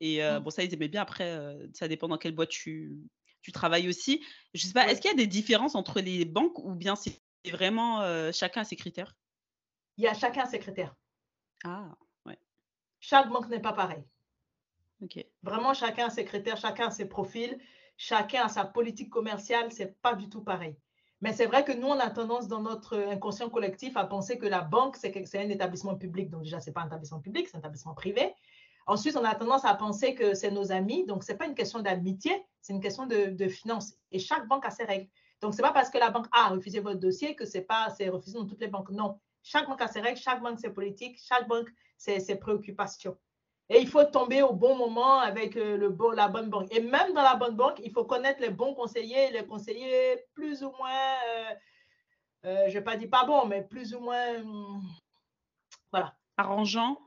Et 0.00 0.22
mmh. 0.22 0.40
bon, 0.40 0.50
ça, 0.50 0.62
ils 0.62 0.74
aimaient 0.74 0.88
bien. 0.88 1.02
Après, 1.02 1.56
ça 1.72 1.88
dépend 1.88 2.08
dans 2.08 2.18
quelle 2.18 2.34
boîte 2.34 2.50
tu, 2.50 2.98
tu 3.42 3.52
travailles 3.52 3.88
aussi. 3.88 4.24
Je 4.54 4.66
sais 4.66 4.72
pas, 4.72 4.88
est-ce 4.88 5.00
qu'il 5.00 5.10
y 5.10 5.14
a 5.14 5.16
des 5.16 5.26
différences 5.26 5.74
entre 5.74 6.00
les 6.00 6.24
banques 6.24 6.58
ou 6.58 6.74
bien 6.74 6.96
c'est 6.96 7.22
vraiment 7.50 8.02
chacun 8.32 8.62
a 8.62 8.64
ses 8.64 8.76
critères? 8.76 9.14
Il 9.96 10.04
y 10.04 10.08
a 10.08 10.14
chacun 10.14 10.44
ses 10.44 10.58
critères. 10.58 10.94
Ah, 11.64 11.96
ouais. 12.26 12.38
Chaque 13.00 13.28
banque 13.30 13.48
n'est 13.48 13.60
pas 13.60 13.72
pareil. 13.72 14.04
Ok. 15.00 15.24
Vraiment, 15.42 15.74
chacun 15.74 16.06
a 16.06 16.10
ses 16.10 16.24
critères, 16.24 16.56
chacun 16.56 16.88
a 16.88 16.90
ses 16.90 17.06
profils, 17.06 17.58
chacun 17.96 18.44
a 18.44 18.48
sa 18.48 18.64
politique 18.64 19.10
commerciale, 19.10 19.70
c'est 19.72 20.00
pas 20.02 20.14
du 20.14 20.28
tout 20.28 20.42
pareil. 20.42 20.76
Mais 21.22 21.32
c'est 21.32 21.46
vrai 21.46 21.64
que 21.64 21.72
nous, 21.72 21.86
on 21.86 21.98
a 21.98 22.10
tendance 22.10 22.46
dans 22.46 22.60
notre 22.60 22.98
inconscient 22.98 23.48
collectif 23.48 23.96
à 23.96 24.04
penser 24.04 24.36
que 24.38 24.46
la 24.46 24.60
banque, 24.60 24.96
c'est 24.96 25.16
un 25.36 25.48
établissement 25.48 25.94
public. 25.96 26.30
Donc 26.30 26.42
déjà, 26.42 26.60
ce 26.60 26.66
n'est 26.66 26.74
pas 26.74 26.82
un 26.82 26.86
établissement 26.86 27.20
public, 27.20 27.48
c'est 27.48 27.56
un 27.56 27.60
établissement 27.60 27.94
privé. 27.94 28.34
Ensuite, 28.86 29.16
on 29.16 29.24
a 29.24 29.34
tendance 29.34 29.64
à 29.64 29.74
penser 29.74 30.14
que 30.14 30.34
c'est 30.34 30.50
nos 30.50 30.70
amis. 30.70 31.04
Donc, 31.06 31.24
ce 31.24 31.32
n'est 31.32 31.38
pas 31.38 31.46
une 31.46 31.54
question 31.54 31.80
d'amitié, 31.80 32.32
c'est 32.60 32.72
une 32.72 32.80
question 32.80 33.06
de, 33.06 33.30
de 33.30 33.48
finance. 33.48 33.94
Et 34.12 34.18
chaque 34.18 34.46
banque 34.46 34.64
a 34.64 34.70
ses 34.70 34.84
règles. 34.84 35.08
Donc, 35.40 35.54
ce 35.54 35.58
n'est 35.58 35.66
pas 35.66 35.72
parce 35.72 35.90
que 35.90 35.98
la 35.98 36.10
banque 36.10 36.26
A 36.32 36.46
a 36.46 36.48
refusé 36.50 36.80
votre 36.80 37.00
dossier 37.00 37.34
que 37.34 37.44
c'est 37.44 37.66
refusé 38.08 38.38
dans 38.38 38.46
toutes 38.46 38.60
les 38.60 38.68
banques. 38.68 38.90
Non. 38.90 39.18
Chaque 39.42 39.68
banque 39.68 39.82
a 39.82 39.88
ses 39.88 40.00
règles, 40.00 40.18
chaque 40.18 40.40
banque 40.40 40.60
ses 40.60 40.70
politiques, 40.70 41.18
chaque 41.20 41.48
banque 41.48 41.68
ses 41.96 42.36
préoccupations. 42.36 43.16
Et 43.68 43.80
il 43.80 43.88
faut 43.88 44.04
tomber 44.04 44.42
au 44.42 44.52
bon 44.52 44.76
moment 44.76 45.18
avec 45.18 45.56
euh, 45.56 45.76
le 45.76 45.88
bon, 45.88 46.10
la 46.10 46.28
bonne 46.28 46.48
banque. 46.48 46.72
Et 46.72 46.80
même 46.80 47.12
dans 47.14 47.22
la 47.22 47.34
bonne 47.34 47.56
banque, 47.56 47.80
il 47.82 47.90
faut 47.90 48.04
connaître 48.04 48.40
les 48.40 48.50
bons 48.50 48.74
conseillers, 48.74 49.30
les 49.32 49.44
conseillers 49.44 50.24
plus 50.34 50.62
ou 50.62 50.70
moins, 50.78 51.14
euh, 51.28 51.54
euh, 52.44 52.62
je 52.62 52.68
ne 52.68 52.72
vais 52.74 52.82
pas 52.82 52.96
dire 52.96 53.10
pas 53.10 53.24
bon, 53.24 53.44
mais 53.46 53.62
plus 53.62 53.92
ou 53.94 54.00
moins, 54.00 54.36
hum, 54.36 54.82
voilà. 55.90 56.14
Arrangeant 56.36 57.00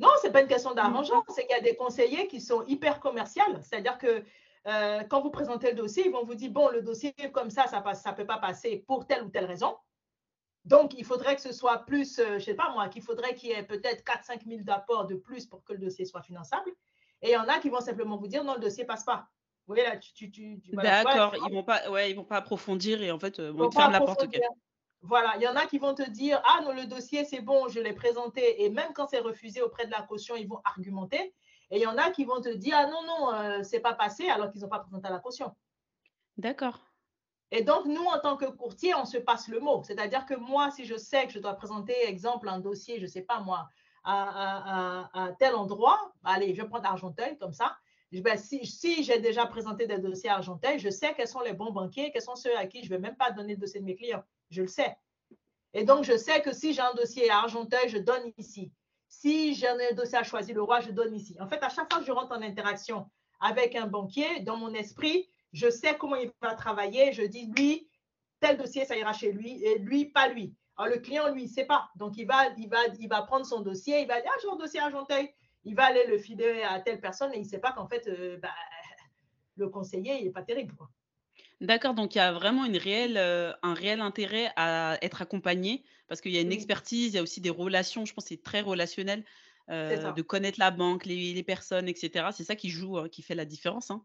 Non, 0.00 0.08
ce 0.20 0.26
n'est 0.26 0.32
pas 0.32 0.40
une 0.40 0.48
question 0.48 0.74
d'arrangeant, 0.74 1.22
c'est 1.28 1.42
qu'il 1.42 1.54
y 1.56 1.58
a 1.58 1.60
des 1.60 1.76
conseillers 1.76 2.26
qui 2.26 2.40
sont 2.40 2.64
hyper 2.66 2.98
commerciaux. 2.98 3.42
C'est-à-dire 3.60 3.98
que 3.98 4.24
quand 5.08 5.22
vous 5.22 5.30
présentez 5.30 5.70
le 5.70 5.76
dossier, 5.76 6.06
ils 6.06 6.12
vont 6.12 6.24
vous 6.24 6.34
dire, 6.34 6.50
bon, 6.50 6.68
le 6.68 6.82
dossier 6.82 7.14
comme 7.32 7.50
ça, 7.50 7.66
ça 7.66 7.82
ne 7.86 7.94
ça 7.94 8.12
peut 8.12 8.26
pas 8.26 8.38
passer 8.38 8.84
pour 8.86 9.06
telle 9.06 9.22
ou 9.22 9.28
telle 9.28 9.44
raison. 9.44 9.76
Donc, 10.68 10.92
il 10.98 11.04
faudrait 11.04 11.34
que 11.34 11.40
ce 11.40 11.52
soit 11.52 11.78
plus, 11.86 12.18
euh, 12.18 12.26
je 12.26 12.34
ne 12.34 12.38
sais 12.40 12.54
pas 12.54 12.70
moi, 12.72 12.88
qu'il 12.88 13.02
faudrait 13.02 13.34
qu'il 13.34 13.48
y 13.48 13.52
ait 13.52 13.62
peut-être 13.62 14.04
4-5 14.04 14.46
000 14.46 14.60
d'apports 14.62 15.06
de 15.06 15.14
plus 15.14 15.46
pour 15.46 15.64
que 15.64 15.72
le 15.72 15.78
dossier 15.78 16.04
soit 16.04 16.20
finançable. 16.20 16.70
Et 17.22 17.30
il 17.30 17.32
y 17.32 17.36
en 17.36 17.48
a 17.48 17.58
qui 17.58 17.70
vont 17.70 17.80
simplement 17.80 18.18
vous 18.18 18.28
dire 18.28 18.44
non, 18.44 18.54
le 18.54 18.60
dossier 18.60 18.84
ne 18.84 18.88
passe 18.88 19.04
pas. 19.04 19.28
Vous 19.66 19.74
voyez 19.74 19.88
là, 19.88 19.96
tu. 19.96 20.30
tu, 20.30 20.60
D'accord, 20.72 21.34
ils 21.36 21.50
ne 21.50 21.54
vont, 21.54 21.64
pas, 21.64 21.90
ouais, 21.90 22.10
ils 22.10 22.14
vont 22.14 22.24
pas 22.24 22.36
approfondir 22.36 23.02
et 23.02 23.10
en 23.10 23.18
fait, 23.18 23.38
euh, 23.38 23.50
vont 23.50 23.70
te 23.70 23.76
faire 23.76 23.90
n'importe 23.90 24.26
quoi. 24.30 24.46
Voilà, 25.00 25.34
il 25.36 25.42
y 25.42 25.48
en 25.48 25.54
a 25.56 25.66
qui 25.66 25.78
vont 25.78 25.94
te 25.94 26.08
dire 26.08 26.42
ah 26.44 26.60
non, 26.62 26.72
le 26.72 26.86
dossier 26.86 27.24
c'est 27.24 27.40
bon, 27.40 27.68
je 27.68 27.80
l'ai 27.80 27.92
présenté. 27.92 28.64
Et 28.64 28.70
même 28.70 28.92
quand 28.94 29.08
c'est 29.08 29.20
refusé 29.20 29.62
auprès 29.62 29.86
de 29.86 29.90
la 29.90 30.02
caution, 30.02 30.36
ils 30.36 30.48
vont 30.48 30.60
argumenter. 30.64 31.34
Et 31.70 31.76
il 31.76 31.82
y 31.82 31.86
en 31.86 31.96
a 31.96 32.10
qui 32.10 32.24
vont 32.24 32.40
te 32.40 32.48
dire 32.48 32.76
ah 32.76 32.86
non, 32.86 33.02
non, 33.06 33.34
euh, 33.34 33.62
c'est 33.62 33.80
pas 33.80 33.94
passé 33.94 34.28
alors 34.28 34.50
qu'ils 34.50 34.62
n'ont 34.62 34.68
pas 34.68 34.80
présenté 34.80 35.08
la 35.08 35.18
caution. 35.18 35.54
D'accord. 36.36 36.87
Et 37.50 37.62
donc, 37.62 37.86
nous, 37.86 38.04
en 38.04 38.18
tant 38.20 38.36
que 38.36 38.44
courtier, 38.44 38.94
on 38.94 39.04
se 39.04 39.16
passe 39.16 39.48
le 39.48 39.60
mot. 39.60 39.82
C'est-à-dire 39.82 40.26
que 40.26 40.34
moi, 40.34 40.70
si 40.70 40.84
je 40.84 40.96
sais 40.96 41.26
que 41.26 41.32
je 41.32 41.38
dois 41.38 41.54
présenter, 41.54 41.94
exemple, 42.06 42.48
un 42.48 42.58
dossier, 42.58 42.98
je 42.98 43.02
ne 43.02 43.06
sais 43.06 43.22
pas 43.22 43.40
moi, 43.40 43.68
à, 44.04 45.30
tel 45.38 45.54
endroit, 45.54 46.12
allez, 46.24 46.54
je 46.54 46.62
prends 46.62 46.80
d'Argenteuil 46.80 47.36
comme 47.38 47.52
ça. 47.52 47.76
Si, 48.36 48.64
si 48.66 49.04
j'ai 49.04 49.18
déjà 49.18 49.46
présenté 49.46 49.86
des 49.86 49.98
dossiers 49.98 50.30
à 50.30 50.36
Argenteuil, 50.36 50.78
je 50.78 50.88
sais 50.88 51.14
quels 51.14 51.28
sont 51.28 51.40
les 51.40 51.52
bons 51.52 51.72
banquiers, 51.72 52.10
quels 52.10 52.22
sont 52.22 52.36
ceux 52.36 52.56
à 52.56 52.66
qui 52.66 52.82
je 52.82 52.90
ne 52.90 52.96
vais 52.96 52.98
même 52.98 53.16
pas 53.16 53.30
donner 53.30 53.54
le 53.54 53.60
dossier 53.60 53.80
de 53.80 53.84
mes 53.84 53.96
clients. 53.96 54.24
Je 54.50 54.62
le 54.62 54.68
sais. 54.68 54.96
Et 55.74 55.84
donc, 55.84 56.04
je 56.04 56.16
sais 56.16 56.40
que 56.40 56.52
si 56.52 56.72
j'ai 56.72 56.80
un 56.80 56.94
dossier 56.94 57.30
à 57.30 57.38
Argenteuil, 57.40 57.88
je 57.88 57.98
donne 57.98 58.32
ici. 58.38 58.72
Si 59.08 59.54
j'ai 59.54 59.68
un 59.68 59.94
dossier 59.94 60.18
à 60.18 60.22
choisir 60.22 60.54
le 60.54 60.62
roi, 60.62 60.80
je 60.80 60.90
donne 60.90 61.14
ici. 61.14 61.36
En 61.40 61.46
fait, 61.46 61.62
à 61.62 61.68
chaque 61.68 61.90
fois 61.92 62.00
que 62.00 62.06
je 62.06 62.12
rentre 62.12 62.32
en 62.32 62.42
interaction 62.42 63.10
avec 63.40 63.74
un 63.74 63.86
banquier, 63.86 64.40
dans 64.40 64.56
mon 64.56 64.72
esprit, 64.72 65.28
je 65.52 65.70
sais 65.70 65.96
comment 65.96 66.16
il 66.16 66.30
va 66.42 66.54
travailler, 66.54 67.12
je 67.12 67.22
dis, 67.22 67.50
lui, 67.56 67.88
tel 68.40 68.56
dossier, 68.56 68.84
ça 68.84 68.96
ira 68.96 69.12
chez 69.12 69.32
lui, 69.32 69.62
et 69.64 69.78
lui, 69.78 70.06
pas 70.06 70.28
lui. 70.28 70.54
Alors, 70.76 70.94
le 70.94 71.00
client, 71.00 71.32
lui, 71.32 71.42
il 71.42 71.48
ne 71.48 71.52
sait 71.52 71.64
pas. 71.64 71.88
Donc, 71.96 72.16
il 72.16 72.26
va, 72.26 72.48
il, 72.56 72.68
va, 72.68 72.78
il 73.00 73.08
va 73.08 73.22
prendre 73.22 73.44
son 73.44 73.60
dossier, 73.60 74.00
il 74.02 74.06
va 74.06 74.20
dire, 74.20 74.30
ah, 74.32 74.38
j'ai 74.40 74.48
un 74.48 74.56
dossier 74.56 74.80
à. 74.80 74.90
Il 75.64 75.74
va 75.74 75.86
aller 75.86 76.06
le 76.06 76.18
filer 76.18 76.62
à 76.62 76.80
telle 76.80 77.00
personne 77.00 77.32
et 77.34 77.38
il 77.38 77.42
ne 77.42 77.48
sait 77.48 77.58
pas 77.58 77.72
qu'en 77.72 77.88
fait, 77.88 78.06
euh, 78.06 78.38
bah, 78.40 78.54
le 79.56 79.68
conseiller, 79.68 80.18
il 80.20 80.26
n'est 80.26 80.30
pas 80.30 80.42
terrible. 80.42 80.74
D'accord, 81.60 81.94
donc 81.94 82.14
il 82.14 82.18
y 82.18 82.20
a 82.20 82.32
vraiment 82.32 82.64
une 82.64 82.76
réelle, 82.76 83.16
euh, 83.16 83.52
un 83.62 83.74
réel 83.74 84.00
intérêt 84.00 84.52
à 84.54 84.96
être 85.02 85.20
accompagné 85.20 85.84
parce 86.06 86.20
qu'il 86.20 86.30
y 86.32 86.38
a 86.38 86.40
une 86.40 86.52
expertise, 86.52 87.12
il 87.12 87.16
y 87.16 87.18
a 87.18 87.22
aussi 87.22 87.40
des 87.40 87.50
relations, 87.50 88.04
je 88.04 88.14
pense 88.14 88.24
que 88.24 88.28
c'est 88.28 88.42
très 88.42 88.60
relationnel, 88.60 89.24
euh, 89.68 90.12
de 90.12 90.22
connaître 90.22 90.58
la 90.60 90.70
banque, 90.70 91.04
les, 91.04 91.42
personnes, 91.42 91.88
etc. 91.88 92.28
C'est 92.32 92.44
ça 92.44 92.54
qui 92.56 92.70
joue, 92.70 92.96
hein, 92.96 93.08
qui 93.08 93.22
fait 93.22 93.34
la 93.34 93.44
différence. 93.44 93.90
Hein. 93.90 94.02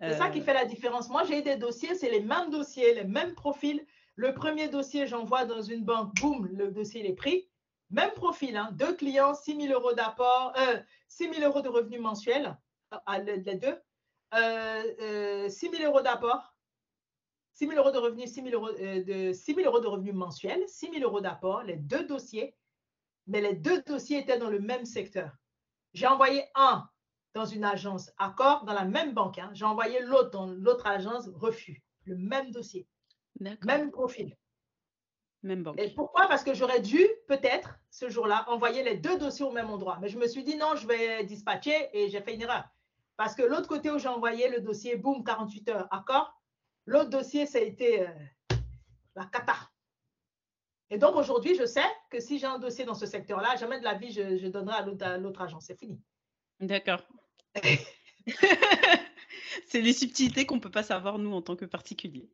C'est 0.00 0.16
ça 0.16 0.30
qui 0.30 0.40
euh. 0.40 0.44
fait 0.44 0.54
la 0.54 0.64
différence. 0.64 1.08
Moi, 1.08 1.24
j'ai 1.24 1.42
des 1.42 1.56
dossiers, 1.56 1.94
c'est 1.94 2.10
les 2.10 2.20
mêmes 2.20 2.50
dossiers, 2.50 2.94
les 2.94 3.04
mêmes 3.04 3.34
profils. 3.34 3.84
Le 4.14 4.32
premier 4.32 4.68
dossier, 4.68 5.06
j'envoie 5.06 5.44
dans 5.44 5.62
une 5.62 5.84
banque, 5.84 6.14
boum, 6.14 6.46
le 6.46 6.70
dossier 6.70 7.08
est 7.08 7.14
pris. 7.14 7.48
Même 7.90 8.10
profil, 8.12 8.56
hein, 8.56 8.70
deux 8.72 8.94
clients, 8.94 9.34
6 9.34 9.60
000 9.60 9.72
euros 9.72 9.94
d'apport, 9.94 10.52
euh, 10.58 10.78
6 11.08 11.34
000 11.34 11.46
euros 11.46 11.62
de 11.62 11.68
revenus 11.68 12.00
mensuels, 12.00 12.58
euh, 12.92 13.18
les 13.18 13.54
deux, 13.54 13.80
euh, 14.34 15.48
6 15.48 15.70
000 15.70 15.84
euros 15.84 16.02
d'apport, 16.02 16.54
6 17.54 17.66
000 17.66 17.78
euros 17.78 17.90
de 17.90 17.98
revenus, 17.98 18.30
6 18.30 18.42
000 18.42 18.54
euros, 18.54 18.72
de, 18.72 19.32
6 19.32 19.54
000 19.54 19.66
euros 19.66 19.80
de 19.80 19.86
revenus 19.86 20.14
mensuels, 20.14 20.62
6 20.68 20.90
000 20.90 21.02
euros 21.02 21.20
d'apport, 21.20 21.62
les 21.62 21.76
deux 21.76 22.04
dossiers, 22.04 22.54
mais 23.26 23.40
les 23.40 23.54
deux 23.54 23.82
dossiers 23.82 24.18
étaient 24.18 24.38
dans 24.38 24.50
le 24.50 24.60
même 24.60 24.84
secteur. 24.84 25.30
J'ai 25.94 26.06
envoyé 26.06 26.44
un 26.54 26.88
dans 27.34 27.44
une 27.44 27.64
agence 27.64 28.10
accord, 28.18 28.64
dans 28.64 28.72
la 28.72 28.84
même 28.84 29.14
banque. 29.14 29.38
Hein. 29.38 29.50
J'ai 29.52 29.64
envoyé 29.64 30.00
l'autre 30.00 30.30
dans 30.30 30.46
l'autre 30.46 30.86
agence, 30.86 31.28
refus. 31.34 31.82
Le 32.04 32.16
même 32.16 32.50
dossier, 32.50 32.86
même 33.40 33.90
profil. 33.90 34.36
Même 35.42 35.62
banque. 35.62 35.80
Et 35.80 35.90
pourquoi? 35.94 36.26
Parce 36.26 36.42
que 36.42 36.54
j'aurais 36.54 36.80
dû, 36.80 37.06
peut-être, 37.28 37.78
ce 37.90 38.08
jour-là, 38.08 38.44
envoyer 38.48 38.82
les 38.82 38.96
deux 38.96 39.18
dossiers 39.18 39.44
au 39.44 39.52
même 39.52 39.70
endroit. 39.70 39.98
Mais 40.00 40.08
je 40.08 40.18
me 40.18 40.26
suis 40.26 40.42
dit, 40.42 40.56
non, 40.56 40.74
je 40.74 40.86
vais 40.86 41.24
dispatcher 41.24 41.90
et 41.92 42.08
j'ai 42.08 42.20
fait 42.22 42.34
une 42.34 42.42
erreur. 42.42 42.64
Parce 43.16 43.34
que 43.34 43.42
l'autre 43.42 43.68
côté 43.68 43.90
où 43.90 43.98
j'ai 43.98 44.08
envoyé 44.08 44.48
le 44.48 44.60
dossier, 44.60 44.96
boum, 44.96 45.22
48 45.22 45.68
heures, 45.68 45.88
accord, 45.92 46.40
l'autre 46.86 47.10
dossier, 47.10 47.46
ça 47.46 47.58
a 47.58 47.62
été 47.62 48.02
euh, 48.02 48.10
la 49.14 49.26
cata. 49.26 49.56
Et 50.90 50.98
donc 50.98 51.14
aujourd'hui, 51.16 51.54
je 51.54 51.66
sais 51.66 51.86
que 52.10 52.18
si 52.18 52.38
j'ai 52.38 52.46
un 52.46 52.58
dossier 52.58 52.84
dans 52.84 52.94
ce 52.94 53.06
secteur-là, 53.06 53.56
jamais 53.56 53.78
de 53.78 53.84
la 53.84 53.94
vie, 53.94 54.10
je, 54.10 54.38
je 54.38 54.46
donnerai 54.48 54.76
à 54.76 55.18
l'autre 55.18 55.42
agence. 55.42 55.66
C'est 55.66 55.78
fini. 55.78 56.00
D'accord. 56.60 57.02
c'est 59.66 59.80
les 59.80 59.92
subtilités 59.92 60.46
qu'on 60.46 60.56
ne 60.56 60.60
peut 60.60 60.70
pas 60.70 60.82
savoir, 60.82 61.18
nous, 61.18 61.32
en 61.32 61.42
tant 61.42 61.56
que 61.56 61.64
particulier. 61.64 62.28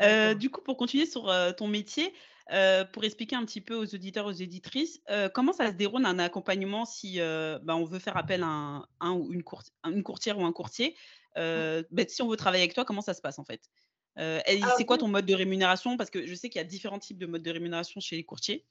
Euh, 0.00 0.34
du 0.34 0.50
coup, 0.50 0.60
pour 0.62 0.76
continuer 0.76 1.06
sur 1.06 1.28
euh, 1.28 1.52
ton 1.52 1.66
métier, 1.66 2.12
euh, 2.52 2.84
pour 2.84 3.04
expliquer 3.04 3.36
un 3.36 3.44
petit 3.44 3.60
peu 3.60 3.74
aux 3.74 3.94
auditeurs, 3.94 4.26
aux 4.26 4.32
éditrices, 4.32 5.00
comment 5.34 5.52
ça 5.52 5.68
se 5.68 5.72
déroule 5.72 6.04
un 6.06 6.18
accompagnement 6.18 6.84
si 6.84 7.18
ben, 7.18 7.74
on 7.74 7.84
veut 7.84 7.98
faire 7.98 8.16
appel 8.16 8.42
à 8.42 8.84
un, 9.00 9.12
ou 9.12 9.32
une, 9.32 9.42
courtière 9.42 10.38
ou 10.38 10.44
un 10.44 10.52
courtier? 10.52 10.96
Ben, 11.36 11.84
Si 12.08 12.22
on 12.22 12.28
veut 12.28 12.36
travailler 12.36 12.62
avec 12.62 12.74
toi, 12.74 12.84
comment 12.84 13.02
ça 13.02 13.14
se 13.14 13.20
passe 13.20 13.38
en 13.38 13.44
fait? 13.44 13.70
C'est 14.16 14.84
quoi 14.84 14.98
ton 14.98 15.08
mode 15.08 15.26
de 15.26 15.34
rémunération? 15.34 15.96
Parce 15.96 16.10
que 16.10 16.26
je 16.26 16.34
sais 16.34 16.48
qu'il 16.48 16.60
y 16.60 16.64
a 16.64 16.66
différents 16.66 16.98
types 16.98 17.18
de 17.18 17.26
modes 17.26 17.42
de 17.42 17.50
rémunération 17.50 18.00
chez 18.00 18.16
les 18.16 18.24
courtiers. 18.24 18.64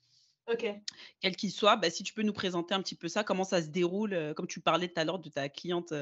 OK. 0.51 0.65
Quel 1.21 1.35
qu'il 1.35 1.51
soit, 1.51 1.75
bah, 1.75 1.89
si 1.89 2.03
tu 2.03 2.13
peux 2.13 2.23
nous 2.23 2.33
présenter 2.33 2.73
un 2.73 2.81
petit 2.81 2.95
peu 2.95 3.07
ça, 3.07 3.23
comment 3.23 3.43
ça 3.43 3.61
se 3.61 3.67
déroule, 3.67 4.33
comme 4.35 4.47
tu 4.47 4.59
parlais 4.59 4.87
tout 4.87 4.99
à 4.99 5.05
l'heure 5.05 5.19
de 5.19 5.29
ta 5.29 5.49
cliente, 5.49 5.93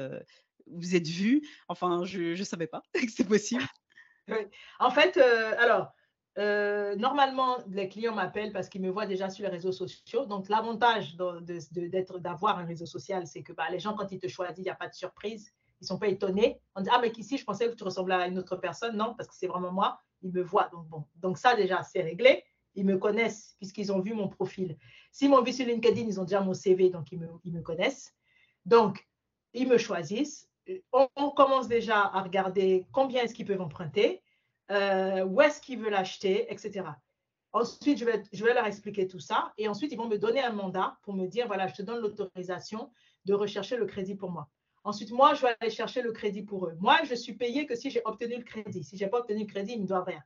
vous 0.70 0.96
êtes 0.96 1.06
vu. 1.06 1.46
Enfin, 1.68 2.04
je 2.04 2.38
ne 2.38 2.44
savais 2.44 2.66
pas 2.66 2.82
que 2.94 3.10
c'est 3.10 3.26
possible. 3.26 3.64
En 4.78 4.90
fait, 4.90 5.16
alors, 5.18 5.92
normalement, 6.96 7.58
les 7.68 7.88
clients 7.88 8.14
m'appellent 8.14 8.52
parce 8.52 8.68
qu'ils 8.68 8.82
me 8.82 8.90
voient 8.90 9.06
déjà 9.06 9.30
sur 9.30 9.44
les 9.44 9.50
réseaux 9.50 9.72
sociaux. 9.72 10.26
Donc, 10.26 10.48
l'avantage 10.48 11.16
d'être, 11.42 12.18
d'avoir 12.18 12.58
un 12.58 12.64
réseau 12.64 12.86
social, 12.86 13.26
c'est 13.26 13.42
que 13.42 13.52
bah, 13.52 13.68
les 13.70 13.80
gens, 13.80 13.94
quand 13.94 14.10
ils 14.12 14.18
te 14.18 14.28
choisissent, 14.28 14.58
il 14.58 14.64
n'y 14.64 14.70
a 14.70 14.74
pas 14.74 14.88
de 14.88 14.94
surprise. 14.94 15.52
Ils 15.80 15.84
ne 15.84 15.86
sont 15.88 15.98
pas 15.98 16.08
étonnés. 16.08 16.60
On 16.74 16.80
dit, 16.80 16.90
ah, 16.92 16.98
mais 17.00 17.12
ici, 17.16 17.38
je 17.38 17.44
pensais 17.44 17.68
que 17.68 17.74
tu 17.74 17.84
ressemblais 17.84 18.14
à 18.14 18.26
une 18.26 18.38
autre 18.38 18.56
personne. 18.56 18.96
Non, 18.96 19.14
parce 19.14 19.28
que 19.28 19.34
c'est 19.36 19.46
vraiment 19.46 19.72
moi. 19.72 20.00
Ils 20.22 20.32
me 20.32 20.42
voient. 20.42 20.68
Donc, 20.72 20.88
bon. 20.88 21.04
Donc, 21.16 21.38
ça, 21.38 21.54
déjà, 21.54 21.82
c'est 21.84 22.02
réglé 22.02 22.44
ils 22.78 22.84
me 22.84 22.96
connaissent 22.96 23.56
puisqu'ils 23.58 23.92
ont 23.92 24.00
vu 24.00 24.14
mon 24.14 24.28
profil. 24.28 24.76
S'ils 25.10 25.30
m'ont 25.30 25.42
vu 25.42 25.52
sur 25.52 25.66
LinkedIn, 25.66 26.02
ils 26.02 26.20
ont 26.20 26.24
déjà 26.24 26.40
mon 26.40 26.54
CV, 26.54 26.90
donc 26.90 27.10
ils 27.10 27.18
me, 27.18 27.60
connaissent. 27.60 28.14
Donc, 28.64 29.06
ils 29.52 29.68
me 29.68 29.78
choisissent. 29.78 30.48
On, 30.92 31.30
commence 31.30 31.66
déjà 31.66 32.00
à 32.02 32.22
regarder 32.22 32.86
combien 32.92 33.24
est-ce 33.24 33.34
qu'ils 33.34 33.46
peuvent 33.46 33.60
emprunter, 33.60 34.22
euh, 34.70 35.24
où 35.24 35.40
est-ce 35.40 35.60
qu'ils 35.60 35.80
veulent 35.80 35.94
acheter, 35.94 36.52
etc. 36.52 36.84
Ensuite, 37.52 37.98
je 37.98 38.04
vais, 38.04 38.54
leur 38.54 38.66
expliquer 38.66 39.08
tout 39.08 39.18
ça. 39.18 39.52
Et 39.58 39.66
ensuite, 39.66 39.90
ils 39.90 39.98
vont 39.98 40.08
me 40.08 40.18
donner 40.18 40.40
un 40.40 40.52
mandat 40.52 40.98
pour 41.02 41.14
me 41.14 41.26
dire, 41.26 41.48
voilà, 41.48 41.66
je 41.66 41.74
te 41.74 41.82
donne 41.82 42.00
l'autorisation 42.00 42.90
de 43.24 43.34
rechercher 43.34 43.76
le 43.76 43.86
crédit 43.86 44.14
pour 44.14 44.30
moi. 44.30 44.48
Ensuite, 44.84 45.10
moi, 45.10 45.34
je 45.34 45.42
vais 45.42 45.56
aller 45.58 45.70
chercher 45.70 46.02
le 46.02 46.12
crédit 46.12 46.42
pour 46.42 46.66
eux. 46.66 46.76
Moi, 46.78 46.98
je 47.04 47.14
suis 47.14 47.32
payé 47.32 47.66
que 47.66 47.74
si 47.74 47.90
j'ai 47.90 48.02
obtenu 48.04 48.36
le 48.36 48.44
crédit. 48.44 48.84
Si 48.84 48.96
je 48.96 49.04
n'ai 49.04 49.10
pas 49.10 49.18
obtenu 49.18 49.40
le 49.40 49.46
crédit, 49.46 49.72
ils 49.72 49.78
ne 49.78 49.82
me 49.82 49.88
doivent 49.88 50.04
rien. 50.04 50.22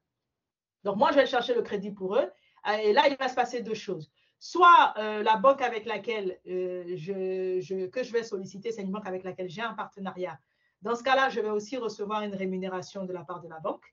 Donc, 0.84 0.96
moi, 0.96 1.12
je 1.12 1.16
vais 1.16 1.26
chercher 1.26 1.54
le 1.54 1.62
crédit 1.62 1.92
pour 1.92 2.16
eux. 2.16 2.28
Euh, 2.68 2.76
et 2.76 2.92
là, 2.92 3.08
il 3.08 3.16
va 3.16 3.28
se 3.28 3.34
passer 3.34 3.62
deux 3.62 3.74
choses. 3.74 4.10
Soit 4.38 4.94
euh, 4.98 5.22
la 5.22 5.36
banque 5.36 5.62
avec 5.62 5.86
laquelle 5.86 6.40
euh, 6.48 6.96
je, 6.96 7.86
que 7.86 8.02
je 8.02 8.12
vais 8.12 8.24
solliciter, 8.24 8.72
c'est 8.72 8.82
une 8.82 8.90
banque 8.90 9.06
avec 9.06 9.24
laquelle 9.24 9.48
j'ai 9.48 9.62
un 9.62 9.74
partenariat. 9.74 10.38
Dans 10.80 10.96
ce 10.96 11.02
cas-là, 11.02 11.28
je 11.28 11.40
vais 11.40 11.50
aussi 11.50 11.76
recevoir 11.76 12.22
une 12.22 12.34
rémunération 12.34 13.04
de 13.04 13.12
la 13.12 13.22
part 13.22 13.40
de 13.40 13.48
la 13.48 13.60
banque. 13.60 13.84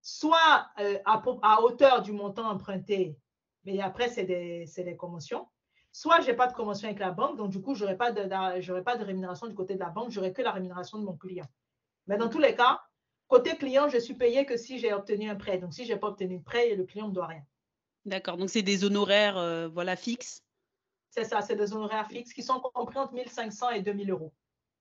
Soit 0.00 0.70
à, 0.76 1.60
hauteur 1.62 2.02
du 2.02 2.12
montant 2.12 2.48
emprunté, 2.48 3.16
mais 3.64 3.80
après, 3.80 4.08
c'est 4.08 4.24
des, 4.24 4.64
des, 4.76 4.96
commotions. 4.96 5.46
Soit 5.92 6.20
je 6.20 6.28
n'ai 6.28 6.34
pas 6.34 6.46
de 6.46 6.54
commotion 6.54 6.88
avec 6.88 7.00
la 7.00 7.10
banque, 7.10 7.36
donc 7.36 7.50
du 7.50 7.60
coup, 7.60 7.74
je 7.74 7.84
n'aurai 7.84 7.96
pas 7.96 8.10
de 8.12 9.04
rémunération 9.04 9.46
du 9.46 9.54
côté 9.54 9.74
de 9.74 9.80
la 9.80 9.90
banque, 9.90 10.10
j'aurai 10.10 10.32
que 10.32 10.42
la 10.42 10.52
rémunération 10.52 10.98
de 10.98 11.04
mon 11.04 11.16
client. 11.16 11.46
Mais 12.06 12.16
dans 12.16 12.28
tous 12.28 12.38
les 12.38 12.54
cas, 12.54 12.80
côté 13.28 13.56
client, 13.56 13.88
je 13.88 13.98
suis 13.98 14.14
payé 14.14 14.46
que 14.46 14.56
si 14.56 14.78
j'ai 14.78 14.92
obtenu 14.92 15.28
un 15.28 15.36
prêt. 15.36 15.58
Donc, 15.58 15.74
si 15.74 15.84
je 15.84 15.92
n'ai 15.92 15.98
pas 15.98 16.08
obtenu 16.08 16.38
de 16.38 16.42
prêt, 16.42 16.74
le 16.74 16.84
client 16.84 17.08
ne 17.08 17.12
doit 17.12 17.26
rien. 17.26 17.42
D'accord, 18.08 18.38
donc 18.38 18.48
c'est 18.48 18.62
des 18.62 18.84
honoraires 18.84 19.36
euh, 19.36 19.68
voilà, 19.68 19.94
fixes? 19.94 20.42
C'est 21.10 21.24
ça, 21.24 21.42
c'est 21.42 21.56
des 21.56 21.72
honoraires 21.74 22.08
fixes 22.08 22.32
qui 22.32 22.42
sont 22.42 22.58
compris 22.60 22.96
entre 22.96 23.12
1500 23.12 23.70
et 23.70 23.82
2000 23.82 24.10
euros. 24.10 24.32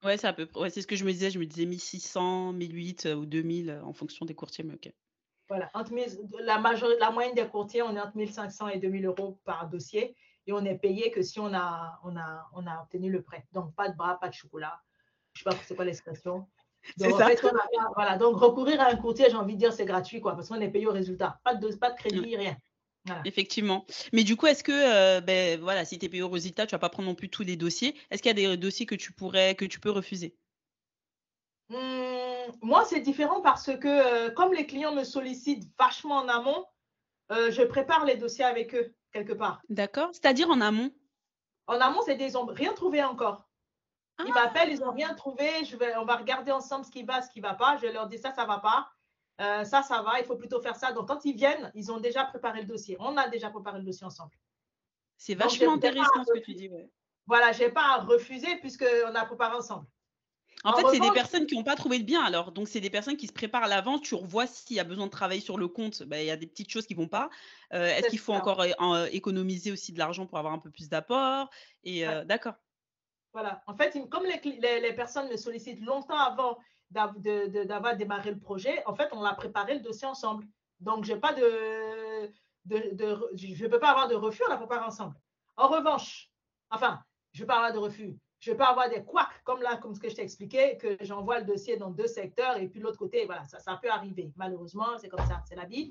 Ouais, 0.03 0.17
c'est 0.17 0.27
à 0.27 0.33
peu 0.33 0.45
près. 0.45 0.61
Ouais, 0.61 0.69
c'est 0.69 0.81
ce 0.81 0.87
que 0.87 0.95
je 0.95 1.03
me 1.03 1.11
disais. 1.11 1.29
Je 1.29 1.39
me 1.39 1.45
disais 1.45 1.65
1600, 1.65 2.53
1008 2.53 3.09
ou 3.17 3.25
2000 3.25 3.81
en 3.83 3.93
fonction 3.93 4.25
des 4.25 4.35
courtiers. 4.35 4.63
Mais 4.63 4.75
ok. 4.75 4.93
Voilà, 5.49 5.69
entre 5.73 5.93
la, 6.41 6.61
la 6.99 7.11
moyenne 7.11 7.35
des 7.35 7.47
courtiers, 7.47 7.81
on 7.81 7.95
est 7.95 7.99
entre 7.99 8.15
1500 8.15 8.69
et 8.69 8.79
2000 8.79 9.05
euros 9.05 9.39
par 9.43 9.67
dossier 9.69 10.15
et 10.45 10.53
on 10.53 10.63
est 10.63 10.77
payé 10.77 11.11
que 11.11 11.21
si 11.21 11.39
on 11.39 11.53
a, 11.53 11.99
on 12.03 12.15
a, 12.15 12.47
on 12.53 12.65
a 12.65 12.81
obtenu 12.81 13.11
le 13.11 13.21
prêt. 13.21 13.45
Donc, 13.51 13.75
pas 13.75 13.89
de 13.89 13.95
bras, 13.95 14.19
pas 14.19 14.29
de 14.29 14.33
chocolat. 14.33 14.79
Je 15.33 15.41
ne 15.41 15.51
sais 15.51 15.57
pas 15.57 15.63
c'est 15.65 15.75
quoi 15.75 15.85
l'expression. 15.85 16.47
Donc, 16.97 17.17
ça. 17.17 17.29
voilà, 17.95 18.17
donc 18.17 18.37
recourir 18.37 18.79
à 18.79 18.89
un 18.89 18.95
courtier, 18.95 19.25
j'ai 19.29 19.35
envie 19.35 19.55
de 19.55 19.59
dire, 19.59 19.73
c'est 19.73 19.83
gratuit, 19.83 20.21
quoi, 20.21 20.35
parce 20.35 20.47
qu'on 20.47 20.61
est 20.61 20.69
payé 20.69 20.87
au 20.87 20.93
résultat. 20.93 21.41
Pas 21.43 21.53
de, 21.53 21.75
pas 21.75 21.91
de 21.91 21.97
crédit, 21.97 22.37
rien. 22.37 22.55
Effectivement. 23.25 23.85
Mais 24.13 24.23
du 24.23 24.35
coup, 24.35 24.47
est-ce 24.47 24.63
que, 24.63 24.71
euh, 24.71 25.21
ben, 25.21 25.59
voilà, 25.59 25.85
si 25.85 25.99
tu 25.99 26.05
es 26.05 26.09
payé 26.09 26.23
au 26.23 26.29
résultat, 26.29 26.65
tu 26.65 26.75
ne 26.75 26.77
vas 26.77 26.81
pas 26.81 26.89
prendre 26.89 27.07
non 27.07 27.15
plus 27.15 27.29
tous 27.29 27.43
les 27.43 27.55
dossiers. 27.55 27.95
Est-ce 28.09 28.21
qu'il 28.21 28.29
y 28.29 28.45
a 28.45 28.49
des 28.49 28.57
dossiers 28.57 28.85
que 28.85 28.95
tu 28.95 29.11
pourrais, 29.11 29.55
que 29.55 29.65
tu 29.65 29.79
peux 29.79 29.91
refuser? 29.91 30.35
Mmh, 31.69 31.77
Moi, 32.61 32.85
c'est 32.85 33.01
différent 33.01 33.41
parce 33.41 33.77
que, 33.77 33.87
euh, 33.87 34.31
comme 34.31 34.53
les 34.53 34.65
clients 34.65 34.93
me 34.93 35.03
sollicitent 35.03 35.67
vachement 35.77 36.17
en 36.17 36.27
amont, 36.27 36.65
euh, 37.31 37.51
je 37.51 37.61
prépare 37.63 38.05
les 38.05 38.15
dossiers 38.15 38.45
avec 38.45 38.73
eux, 38.73 38.95
quelque 39.11 39.33
part. 39.33 39.61
D'accord. 39.69 40.09
C'est-à-dire 40.13 40.49
en 40.49 40.61
amont? 40.61 40.91
En 41.67 41.79
amont, 41.81 42.01
c'est 42.05 42.15
des 42.15 42.35
ont 42.37 42.45
rien 42.45 42.73
trouvé 42.73 43.03
encore. 43.03 43.47
Ils 44.19 44.31
ah! 44.35 44.45
m'appellent, 44.45 44.71
ils 44.71 44.79
n'ont 44.79 44.93
rien 44.93 45.13
trouvé. 45.13 45.65
Je 45.65 45.75
vais, 45.75 45.95
on 45.97 46.05
va 46.05 46.15
regarder 46.15 46.51
ensemble 46.51 46.85
ce 46.85 46.91
qui 46.91 47.03
va, 47.03 47.21
ce 47.21 47.29
qui 47.29 47.41
ne 47.41 47.47
va 47.47 47.53
pas. 47.53 47.77
Je 47.77 47.87
leur 47.87 48.07
dis 48.07 48.17
ça, 48.17 48.33
ça 48.33 48.43
ne 48.43 48.47
va 48.47 48.59
pas. 48.59 48.89
Euh, 49.39 49.63
ça, 49.63 49.83
ça 49.83 50.01
va, 50.01 50.19
il 50.19 50.25
faut 50.25 50.35
plutôt 50.35 50.61
faire 50.61 50.75
ça. 50.75 50.91
Donc, 50.91 51.07
quand 51.07 51.23
ils 51.25 51.35
viennent, 51.35 51.71
ils 51.75 51.91
ont 51.91 51.99
déjà 51.99 52.25
préparé 52.25 52.61
le 52.61 52.67
dossier. 52.67 52.97
On 52.99 53.17
a 53.17 53.27
déjà 53.27 53.49
préparé 53.49 53.79
le 53.79 53.85
dossier 53.85 54.05
ensemble. 54.05 54.31
C'est 55.17 55.35
vachement 55.35 55.73
intéressant 55.73 56.23
ce 56.25 56.33
que 56.33 56.43
tu 56.43 56.53
dis. 56.53 56.69
Voilà, 57.25 57.51
je 57.51 57.63
n'ai 57.63 57.69
pas 57.69 57.95
à 57.95 57.97
refuser 57.97 58.55
puisqu'on 58.57 59.13
a 59.13 59.25
préparé 59.25 59.55
ensemble. 59.55 59.85
En, 60.63 60.73
fait, 60.73 60.83
c'est 60.91 60.99
des 60.99 61.11
personnes 61.11 61.45
qui 61.45 61.55
n'ont 61.55 61.63
pas 61.63 61.75
trouvé 61.75 61.99
le 61.99 62.03
bien 62.03 62.23
alors. 62.23 62.51
Donc, 62.51 62.67
c'est 62.67 62.79
des 62.79 62.89
personnes 62.89 63.15
qui 63.15 63.27
se 63.27 63.33
préparent 63.33 63.63
à 63.63 63.67
l'avance. 63.67 64.01
Tu 64.01 64.15
revois 64.15 64.47
s'il 64.47 64.75
y 64.75 64.79
a 64.79 64.83
besoin 64.83 65.05
de 65.05 65.11
travailler 65.11 65.41
sur 65.41 65.57
le 65.57 65.67
compte. 65.67 66.01
Ben, 66.03 66.17
il 66.17 66.25
y 66.25 66.31
a 66.31 66.37
des 66.37 66.47
petites 66.47 66.71
choses 66.71 66.87
qui 66.87 66.95
ne 66.95 67.01
vont 67.01 67.07
pas. 67.07 67.29
Euh, 67.73 67.85
est-ce 67.85 68.07
qu'il 68.07 68.19
faut 68.19 68.33
encore 68.33 68.61
euh, 68.61 69.05
économiser 69.11 69.71
aussi 69.71 69.93
de 69.93 69.99
l'argent 69.99 70.25
pour 70.25 70.39
avoir 70.39 70.53
un 70.53 70.59
peu 70.59 70.71
plus 70.71 70.89
d'apport 70.89 71.49
Et 71.83 72.05
d'accord. 72.25 72.55
Voilà. 73.33 73.61
En 73.67 73.75
fait, 73.75 73.95
comme 74.09 74.23
les, 74.23 74.79
les, 74.79 74.93
personnes 74.93 75.29
me 75.29 75.37
sollicitent 75.37 75.81
longtemps 75.81 76.17
avant 76.17 76.57
d'avoir 76.89 77.95
démarré 77.95 78.31
le 78.31 78.39
projet, 78.39 78.83
en 78.85 78.95
fait, 78.95 79.09
on 79.11 79.23
a 79.23 79.33
préparé 79.33 79.75
le 79.75 79.81
dossier 79.81 80.07
ensemble. 80.07 80.45
Donc, 80.79 81.05
de, 81.05 81.13
de, 82.65 83.29
je 83.35 83.63
ne 83.63 83.69
peux 83.69 83.79
pas 83.79 83.91
avoir 83.91 84.07
de 84.07 84.15
refus, 84.15 84.43
on 84.45 84.49
l'a 84.49 84.57
préparé 84.57 84.85
ensemble. 84.85 85.15
En 85.55 85.67
revanche, 85.67 86.29
enfin, 86.69 86.99
je 87.31 87.39
ne 87.39 87.43
veux 87.43 87.47
pas 87.47 87.55
avoir 87.55 87.73
de 87.73 87.79
refus. 87.79 88.15
Je 88.39 88.51
peux 88.51 88.57
pas 88.57 88.67
avoir 88.67 88.89
des 88.89 89.03
couacs, 89.03 89.41
comme 89.43 89.61
là, 89.61 89.77
comme 89.77 89.95
ce 89.95 89.99
que 89.99 90.09
je 90.09 90.15
t'ai 90.15 90.21
expliqué, 90.21 90.77
que 90.77 90.97
j'envoie 91.01 91.39
le 91.39 91.45
dossier 91.45 91.77
dans 91.77 91.89
deux 91.89 92.07
secteurs 92.07 92.57
et 92.57 92.67
puis 92.67 92.79
l'autre 92.79 92.99
côté, 92.99 93.25
voilà, 93.25 93.43
ça, 93.45 93.59
ça 93.59 93.79
peut 93.81 93.89
arriver. 93.89 94.31
Malheureusement, 94.35 94.97
c'est 94.99 95.09
comme 95.09 95.25
ça, 95.25 95.41
c'est 95.47 95.55
la 95.55 95.65
vie. 95.65 95.89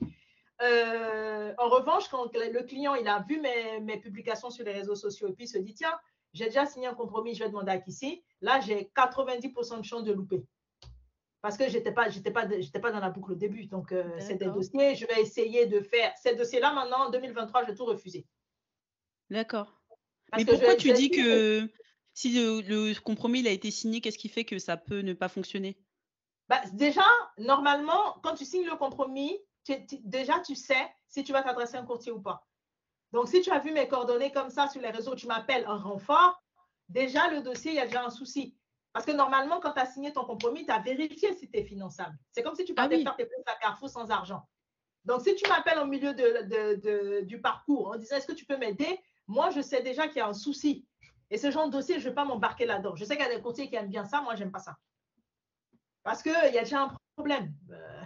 Euh, 0.63 1.53
en 1.59 1.69
revanche, 1.69 2.09
quand 2.09 2.33
le 2.33 2.63
client 2.63 2.95
il 2.95 3.09
a 3.09 3.25
vu 3.29 3.41
mes, 3.41 3.81
mes, 3.81 3.99
publications 3.99 4.49
sur 4.49 4.65
les 4.65 4.73
réseaux 4.73 4.95
sociaux 4.95 5.29
et 5.29 5.33
puis 5.33 5.45
il 5.45 5.49
se 5.49 5.59
dit, 5.59 5.75
tiens, 5.75 5.93
j'ai 6.33 6.47
déjà 6.47 6.67
signé 6.67 6.87
un 6.87 6.95
compromis, 6.95 7.35
je 7.35 7.43
vais 7.43 7.51
demander 7.51 7.73
à 7.73 7.79
Kissi, 7.79 8.23
là, 8.41 8.61
j'ai 8.61 8.91
90% 8.97 9.81
de 9.81 9.85
chance 9.85 10.05
de 10.05 10.13
louper 10.13 10.47
parce 11.43 11.57
que 11.57 11.69
je 11.69 11.77
n'étais 11.77 11.93
pas, 11.93 12.09
j'étais 12.09 12.31
pas, 12.31 12.49
j'étais 12.59 12.81
pas 12.81 12.91
dans 12.91 13.01
la 13.01 13.11
boucle 13.11 13.33
au 13.33 13.37
début. 13.37 13.67
Donc, 13.67 13.93
euh, 13.93 14.05
c'est 14.19 14.37
des 14.37 14.47
dossiers. 14.47 14.95
Je 14.95 15.07
vais 15.07 15.21
essayer 15.21 15.67
de 15.67 15.81
faire 15.81 16.13
ces 16.21 16.35
dossiers-là 16.35 16.73
maintenant. 16.73 17.07
En 17.07 17.11
2023, 17.11 17.63
je 17.63 17.67
vais 17.69 17.75
tout 17.75 17.85
refuser. 17.85 18.27
D'accord. 19.31 19.81
Mais 20.37 20.45
pourquoi 20.45 20.75
tu 20.77 20.93
dis 20.93 21.11
que 21.11 21.71
si 22.15 22.33
le, 22.33 22.99
compromis 23.01 23.41
il 23.41 23.49
a 23.49 23.51
été 23.51 23.71
signé, 23.71 24.01
qu'est-ce 24.01 24.19
qui 24.19 24.29
fait 24.29 24.45
que 24.45 24.59
ça 24.59 24.77
peut 24.77 25.01
ne 25.01 25.13
pas 25.13 25.29
fonctionner? 25.29 25.79
Bah, 26.49 26.63
Déjà, 26.73 27.05
normalement, 27.39 28.19
quand 28.23 28.35
tu 28.35 28.45
signes 28.45 28.67
le 28.67 28.77
compromis, 28.77 29.39
déjà, 30.03 30.41
tu 30.41 30.55
sais 30.55 30.89
si 31.09 31.25
tu 31.25 31.33
vas 31.33 31.43
t'adresser 31.43 31.77
à 31.77 31.81
un 31.81 31.87
courtier 31.87 32.13
ou 32.13 32.21
pas. 32.21 32.47
Donc, 33.13 33.29
si 33.29 33.41
tu 33.41 33.51
as 33.51 33.59
vu 33.59 33.73
mes 33.73 33.89
coordonnées 33.89 34.33
comme 34.33 34.51
ça 34.51 34.69
sur 34.69 34.81
les 34.81 34.91
réseaux, 34.91 35.15
tu 35.15 35.27
m'appelles 35.27 35.67
en 35.67 35.79
renfort, 35.79 36.43
déjà, 36.89 37.31
le 37.31 37.43
dossier, 37.43 37.73
il 37.73 37.77
y 37.77 37.81
a 37.81 37.87
déjà 37.87 38.05
un 38.05 38.11
souci. 38.11 38.57
Parce 38.97 39.05
que 39.05 39.13
normalement, 39.13 39.61
quand 39.61 39.73
tu 39.73 39.79
as 39.79 39.85
signé 39.85 40.11
ton 40.11 40.25
compromis, 40.25 40.65
tu 40.65 40.71
as 40.73 40.79
vérifié 40.79 41.35
si 41.35 41.51
tu 41.51 41.59
es 41.59 41.65
finançable. 41.65 42.17
C'est 42.33 42.43
comme 42.43 42.55
si 42.55 42.65
tu 42.65 42.73
partais 42.73 42.97
ah 42.99 43.03
faire 43.03 43.17
tes 43.17 43.29
courses 43.29 43.47
à 43.47 43.55
Carrefour 43.61 43.91
sans 43.91 44.11
argent. 44.11 44.49
Donc, 45.05 45.21
si 45.21 45.35
tu 45.35 45.47
m'appelles 45.51 45.81
au 45.81 45.85
milieu 45.85 46.15
de, 46.15 47.21
du 47.21 47.39
parcours 47.39 47.89
en 47.89 47.97
disant 47.97 48.17
est-ce 48.17 48.27
que 48.27 48.33
tu 48.33 48.47
peux 48.47 48.57
m'aider, 48.57 48.99
moi, 49.27 49.51
je 49.51 49.61
sais 49.61 49.83
déjà 49.83 50.09
qu'il 50.09 50.17
y 50.17 50.21
a 50.21 50.27
un 50.27 50.33
souci. 50.33 50.87
Et 51.29 51.37
ce 51.37 51.51
genre 51.51 51.67
de 51.67 51.73
dossier, 51.73 52.01
je 52.01 52.05
ne 52.05 52.09
vais 52.09 52.15
pas 52.15 52.25
m'embarquer 52.25 52.65
là-dedans. 52.65 52.97
Je 52.97 53.05
sais 53.05 53.19
qu'il 53.19 53.27
y 53.27 53.29
a 53.29 53.37
des 53.37 53.43
courtiers 53.43 53.69
qui 53.69 53.75
aiment 53.75 53.91
bien 53.91 54.07
ça. 54.07 54.23
Moi, 54.23 54.35
je 54.35 54.45
n'aime 54.45 54.51
pas 54.51 54.61
ça. 54.61 54.79
Parce 56.03 56.23
qu'il 56.23 56.33
y 56.33 56.59
a 56.59 56.63
déjà 56.63 56.85
un 56.85 56.97
problème. 57.17 57.53
Euh, 57.71 58.03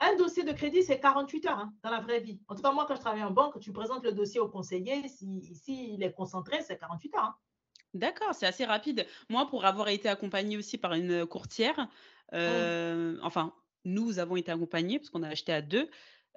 un 0.00 0.16
dossier 0.16 0.42
de 0.42 0.52
crédit, 0.52 0.82
c'est 0.82 1.00
48 1.00 1.46
heures 1.48 1.58
hein, 1.58 1.74
dans 1.82 1.90
la 1.90 2.00
vraie 2.00 2.20
vie. 2.20 2.40
En 2.48 2.54
tout 2.54 2.62
cas, 2.62 2.72
moi, 2.72 2.86
quand 2.88 2.94
je 2.94 3.00
travaille 3.02 3.24
en 3.24 3.30
banque, 3.30 3.60
tu 3.60 3.74
présentes 3.74 4.04
le 4.04 4.12
dossier 4.12 4.40
au 4.40 4.48
conseiller. 4.48 5.06
S'il 5.08 5.54
si, 5.54 5.98
est 6.00 6.14
concentré, 6.14 6.62
c'est 6.62 6.78
48 6.78 7.14
heures. 7.16 7.24
Hein. 7.24 7.36
D'accord, 7.94 8.34
c'est 8.34 8.46
assez 8.46 8.64
rapide. 8.64 9.06
Moi, 9.28 9.46
pour 9.48 9.64
avoir 9.64 9.88
été 9.88 10.08
accompagnée 10.08 10.56
aussi 10.56 10.78
par 10.78 10.94
une 10.94 11.26
courtière, 11.26 11.88
mmh. 12.32 13.18
enfin, 13.22 13.54
nous 13.84 14.18
avons 14.18 14.36
été 14.36 14.50
accompagnés 14.50 14.98
parce 14.98 15.10
qu'on 15.10 15.22
a 15.22 15.28
acheté 15.28 15.52
à 15.52 15.62
deux. 15.62 15.88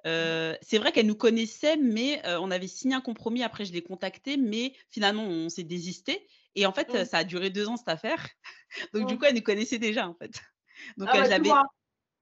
Mmh. 0.04 0.56
c'est 0.62 0.78
vrai 0.78 0.92
qu'elle 0.92 1.06
nous 1.06 1.16
connaissait, 1.16 1.76
mais 1.76 2.22
on 2.38 2.50
avait 2.50 2.68
signé 2.68 2.94
un 2.94 3.00
compromis. 3.00 3.42
Après, 3.42 3.64
je 3.64 3.72
l'ai 3.72 3.82
contactée, 3.82 4.36
mais 4.36 4.74
finalement, 4.90 5.24
on 5.24 5.48
s'est 5.48 5.64
désisté. 5.64 6.26
Et 6.54 6.66
en 6.66 6.72
fait, 6.72 6.92
mmh. 6.92 7.04
ça 7.04 7.18
a 7.18 7.24
duré 7.24 7.50
deux 7.50 7.68
ans 7.68 7.76
cette 7.76 7.88
affaire. 7.88 8.28
Donc, 8.92 9.08
du 9.08 9.18
coup, 9.18 9.24
elle 9.24 9.34
nous 9.34 9.42
connaissait 9.42 9.78
déjà, 9.78 10.08
en 10.08 10.14
fait. 10.14 10.40
Donc, 10.96 11.08
ah 11.12 11.26
elle 11.26 11.42
bah, 11.42 11.62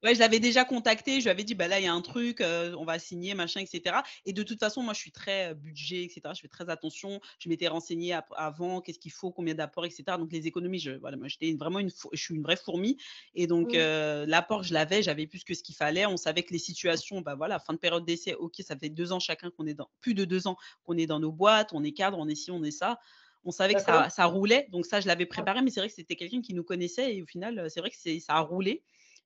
Ouais, 0.04 0.14
je 0.14 0.20
l'avais 0.20 0.38
déjà 0.38 0.66
contacté, 0.66 1.20
je 1.20 1.24
lui 1.24 1.30
avais 1.30 1.44
dit, 1.44 1.54
bah 1.54 1.66
là, 1.66 1.80
il 1.80 1.84
y 1.84 1.86
a 1.86 1.94
un 1.94 2.02
truc, 2.02 2.42
euh, 2.42 2.74
on 2.78 2.84
va 2.84 2.98
signer, 2.98 3.32
machin, 3.32 3.60
etc. 3.60 3.96
Et 4.26 4.34
de 4.34 4.42
toute 4.42 4.60
façon, 4.60 4.82
moi, 4.82 4.92
je 4.92 4.98
suis 4.98 5.12
très 5.12 5.52
euh, 5.52 5.54
budget, 5.54 6.04
etc. 6.04 6.20
Je 6.34 6.42
fais 6.42 6.48
très 6.48 6.68
attention. 6.68 7.22
Je 7.38 7.48
m'étais 7.48 7.68
renseignée 7.68 8.14
avant, 8.36 8.82
qu'est-ce 8.82 8.98
qu'il 8.98 9.12
faut, 9.12 9.30
combien 9.30 9.54
d'apports, 9.54 9.86
etc. 9.86 10.04
Donc, 10.18 10.30
les 10.30 10.46
économies, 10.46 10.78
je, 10.78 10.90
voilà, 10.90 11.16
moi, 11.16 11.28
j'étais 11.28 11.54
vraiment 11.54 11.78
une, 11.78 11.90
je 12.12 12.20
suis 12.20 12.34
une 12.34 12.42
vraie 12.42 12.56
fourmi. 12.56 12.98
Et 13.34 13.46
donc, 13.46 13.72
mmh. 13.72 13.76
euh, 13.76 14.26
l'apport, 14.26 14.62
je 14.62 14.74
l'avais, 14.74 15.02
j'avais 15.02 15.26
plus 15.26 15.42
que 15.42 15.54
ce 15.54 15.62
qu'il 15.62 15.74
fallait. 15.74 16.04
On 16.04 16.18
savait 16.18 16.42
que 16.42 16.52
les 16.52 16.58
situations, 16.58 17.22
bah 17.22 17.34
voilà, 17.34 17.58
fin 17.58 17.72
de 17.72 17.78
période 17.78 18.04
d'essai, 18.04 18.34
ok, 18.34 18.56
ça 18.60 18.76
fait 18.76 18.90
deux 18.90 19.10
ans 19.10 19.20
chacun 19.20 19.50
qu'on 19.50 19.66
est 19.66 19.72
dans, 19.72 19.88
plus 20.02 20.12
de 20.12 20.26
deux 20.26 20.46
ans 20.46 20.58
qu'on 20.82 20.98
est 20.98 21.06
dans 21.06 21.18
nos 21.18 21.32
boîtes, 21.32 21.72
on 21.72 21.82
est 21.82 21.92
cadre, 21.92 22.18
on 22.18 22.28
est 22.28 22.34
ci, 22.34 22.50
on 22.50 22.62
est 22.62 22.70
ça 22.70 22.98
on 23.46 23.50
savait 23.50 23.74
que 23.74 23.82
ça, 23.82 24.08
ça, 24.08 24.24
roulait. 24.24 24.68
Donc 24.70 24.86
ça, 24.86 25.00
je 25.00 25.06
l'avais 25.06 25.26
préparé, 25.26 25.60
mais 25.60 25.70
c'est 25.70 25.80
vrai 25.80 25.88
que 25.88 25.94
c'était 25.94 26.16
quelqu'un 26.16 26.40
qui 26.40 26.54
nous 26.54 26.64
connaissait 26.64 27.14
et 27.14 27.22
au 27.22 27.26
final, 27.26 27.70
c'est 27.70 27.80
vrai 27.80 27.90
que 27.90 27.96
ça 28.20 28.34
a 28.34 28.40
roulé. 28.40 28.82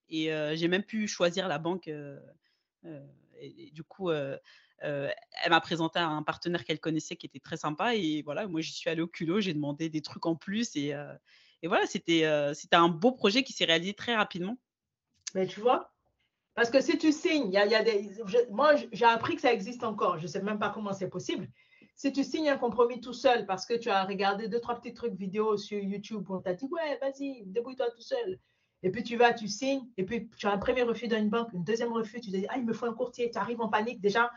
Et 0.08 0.30
j'ai 0.54 0.68
même 0.68 0.82
pu 0.82 1.06
choisir 1.06 1.48
la 1.48 1.58
banque. 1.58 1.88
Et, 3.40 3.70
du 3.72 3.84
coup, 3.84 4.10
elle 4.10 4.40
m'a 5.50 5.60
présenté 5.60 5.98
un 5.98 6.22
partenaire 6.22 6.64
qu'elle 6.64 6.80
connaissait 6.80 7.16
qui 7.16 7.26
était 7.26 7.40
très 7.40 7.56
sympa. 7.56 7.94
Et 7.94 8.22
voilà, 8.22 8.46
moi, 8.46 8.60
j'y 8.60 8.72
suis 8.72 8.90
allée 8.90 9.02
au 9.02 9.08
culot, 9.08 9.40
j'ai 9.40 9.54
demandé 9.54 9.88
des 9.88 10.02
trucs 10.02 10.26
en 10.26 10.36
plus. 10.36 10.74
Et, 10.76 10.94
voilà, 11.64 11.86
c'était 11.86 12.24
un 12.24 12.88
beau 12.88 13.12
projet 13.12 13.42
qui 13.42 13.52
s'est 13.52 13.64
réalisé 13.64 13.94
très 13.94 14.14
rapidement. 14.14 14.58
Mais 15.34 15.46
tu 15.46 15.60
vois, 15.60 15.92
parce 16.54 16.70
que 16.70 16.80
si 16.80 16.98
tu 16.98 17.12
signes, 17.12 17.52
y 17.52 17.56
a, 17.56 17.66
y 17.66 17.74
a 17.74 17.84
des, 17.84 18.10
moi, 18.50 18.74
j'ai 18.90 19.04
appris 19.04 19.36
que 19.36 19.42
ça 19.42 19.52
existe 19.52 19.84
encore. 19.84 20.18
Je 20.18 20.22
ne 20.24 20.28
sais 20.28 20.42
même 20.42 20.58
pas 20.58 20.70
comment 20.70 20.92
c'est 20.92 21.08
possible. 21.08 21.48
Si 21.94 22.12
tu 22.12 22.24
signes 22.24 22.48
un 22.48 22.58
compromis 22.58 23.00
tout 23.00 23.12
seul 23.12 23.46
parce 23.46 23.66
que 23.66 23.74
tu 23.74 23.90
as 23.90 24.04
regardé 24.04 24.48
deux, 24.48 24.60
trois 24.60 24.76
petits 24.76 24.94
trucs 24.94 25.14
vidéo 25.14 25.56
sur 25.56 25.78
YouTube 25.78 26.24
on 26.30 26.40
t'a 26.40 26.54
dit, 26.54 26.66
ouais, 26.66 26.98
vas-y, 27.00 27.44
débrouille-toi 27.46 27.90
tout 27.90 28.00
seul. 28.00 28.38
Et 28.82 28.90
puis 28.90 29.02
tu 29.02 29.16
vas, 29.16 29.32
tu 29.32 29.48
signes, 29.48 29.88
et 29.96 30.04
puis 30.04 30.30
tu 30.36 30.46
as 30.46 30.52
un 30.52 30.58
premier 30.58 30.82
refus 30.82 31.08
dans 31.08 31.18
une 31.18 31.30
banque, 31.30 31.48
un 31.54 31.58
deuxième 31.58 31.92
refus, 31.92 32.20
tu 32.20 32.30
te 32.30 32.36
dis, 32.36 32.46
ah, 32.48 32.58
il 32.58 32.64
me 32.64 32.72
faut 32.72 32.86
un 32.86 32.94
courtier, 32.94 33.30
tu 33.30 33.38
arrives 33.38 33.60
en 33.60 33.68
panique. 33.68 34.00
Déjà, 34.00 34.30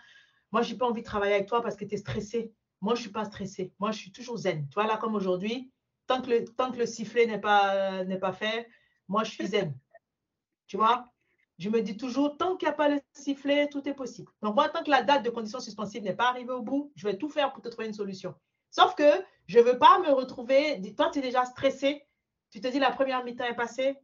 moi, 0.52 0.62
je 0.62 0.72
n'ai 0.72 0.78
pas 0.78 0.88
envie 0.88 1.02
de 1.02 1.06
travailler 1.06 1.36
avec 1.36 1.48
toi 1.48 1.62
parce 1.62 1.76
que 1.76 1.86
tu 1.86 1.94
es 1.96 1.98
stressé. 1.98 2.52
Moi, 2.82 2.96
je 2.96 3.00
ne 3.00 3.04
suis 3.04 3.12
pas 3.12 3.26
stressé. 3.26 3.72
Moi, 3.80 3.92
je 3.92 4.00
suis 4.00 4.12
toujours 4.12 4.38
zen. 4.38 4.68
Tu 4.68 4.74
vois, 4.74 4.88
là, 4.88 4.98
comme 4.98 5.14
aujourd'hui, 5.14 5.72
tant 6.08 6.22
que 6.22 6.30
le, 6.30 6.46
tant 6.46 6.72
que 6.72 6.78
le 6.78 6.86
sifflet 6.86 7.28
n'est 7.28 7.40
pas, 7.40 8.04
n'est 8.04 8.18
pas 8.18 8.34
fait, 8.34 8.68
moi, 9.08 9.24
je 9.24 9.32
suis 9.32 9.48
zen. 9.48 9.78
Tu 10.68 10.78
vois? 10.78 11.12
Je 11.60 11.70
me 11.70 11.82
dis 11.82 11.98
toujours, 11.98 12.38
tant 12.38 12.56
qu'il 12.56 12.68
n'y 12.68 12.74
a 12.74 12.76
pas 12.76 12.88
le 12.88 13.00
sifflet, 13.14 13.68
tout 13.68 13.88
est 13.88 13.94
possible. 13.94 14.32
Donc, 14.42 14.56
moi, 14.56 14.70
tant 14.70 14.84
que 14.84 14.90
la 14.90 15.04
date 15.04 15.24
de 15.24 15.30
condition 15.30 15.60
suspensive 15.60 16.02
n'est 16.02 16.16
pas 16.16 16.30
arrivée 16.30 16.54
au 16.54 16.62
bout, 16.62 16.92
je 16.96 17.06
vais 17.06 17.18
tout 17.18 17.30
faire 17.30 17.52
pour 17.52 17.62
te 17.62 17.68
trouver 17.68 17.88
une 17.88 17.94
solution. 17.94 18.34
Sauf 18.72 18.96
que 18.96 19.04
je 19.48 19.60
ne 19.60 19.64
veux 19.64 19.78
pas 19.78 20.00
me 20.00 20.12
retrouver, 20.12 20.82
toi, 20.96 21.10
tu 21.12 21.20
es 21.20 21.22
déjà 21.22 21.44
stressé, 21.46 22.08
tu 22.50 22.62
te 22.62 22.68
dis, 22.70 22.80
la 22.80 22.90
première 22.90 23.24
mi-temps 23.26 23.44
est 23.44 23.56
passée, 23.56 23.98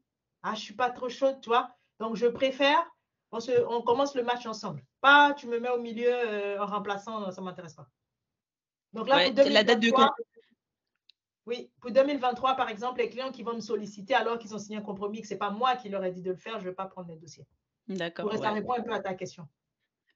ah, 0.48 0.54
je 0.54 0.60
ne 0.60 0.64
suis 0.66 0.74
pas 0.76 0.90
trop 0.90 1.10
chaude, 1.10 1.40
tu 1.42 1.50
vois. 1.50 1.70
Donc, 2.00 2.16
je 2.16 2.28
préfère, 2.28 2.86
on, 3.32 3.40
se, 3.40 3.52
on 3.68 3.82
commence 3.82 4.16
le 4.16 4.24
match 4.24 4.46
ensemble. 4.46 4.84
Pas, 5.02 5.34
tu 5.34 5.48
me 5.48 5.60
mets 5.60 5.70
au 5.70 5.80
milieu 5.80 6.12
euh, 6.12 6.62
en 6.62 6.66
remplaçant, 6.66 7.32
ça 7.32 7.42
ne 7.42 7.46
m'intéresse 7.46 7.74
pas. 7.74 7.88
Donc 8.94 9.08
là, 9.08 9.20
pour 9.30 9.50
la 9.50 9.64
date 9.64 9.80
de 9.80 9.92
Oui, 11.46 11.70
pour 11.82 11.92
2023, 11.92 12.56
par 12.56 12.70
exemple, 12.70 13.00
les 13.00 13.10
clients 13.10 13.32
qui 13.32 13.44
vont 13.44 13.54
me 13.54 13.60
solliciter 13.60 14.14
alors 14.14 14.38
qu'ils 14.40 14.56
ont 14.56 14.60
signé 14.60 14.78
un 14.78 14.82
compromis, 14.82 15.22
que 15.22 15.28
ce 15.28 15.34
n'est 15.34 15.40
pas 15.40 15.50
moi 15.52 15.76
qui 15.76 15.90
leur 15.90 16.04
ai 16.04 16.12
dit 16.12 16.22
de 16.22 16.32
le 16.32 16.38
faire, 16.38 16.54
je 16.60 16.66
ne 16.66 16.70
vais 16.70 16.76
pas 16.76 16.86
prendre 16.86 17.08
mes 17.08 17.18
dossiers. 17.18 17.46
D'accord. 17.88 18.36
Ça 18.38 18.52
répond 18.52 18.74
un 18.74 18.82
peu 18.82 18.94
à 18.94 19.00
ta 19.00 19.14
question. 19.14 19.48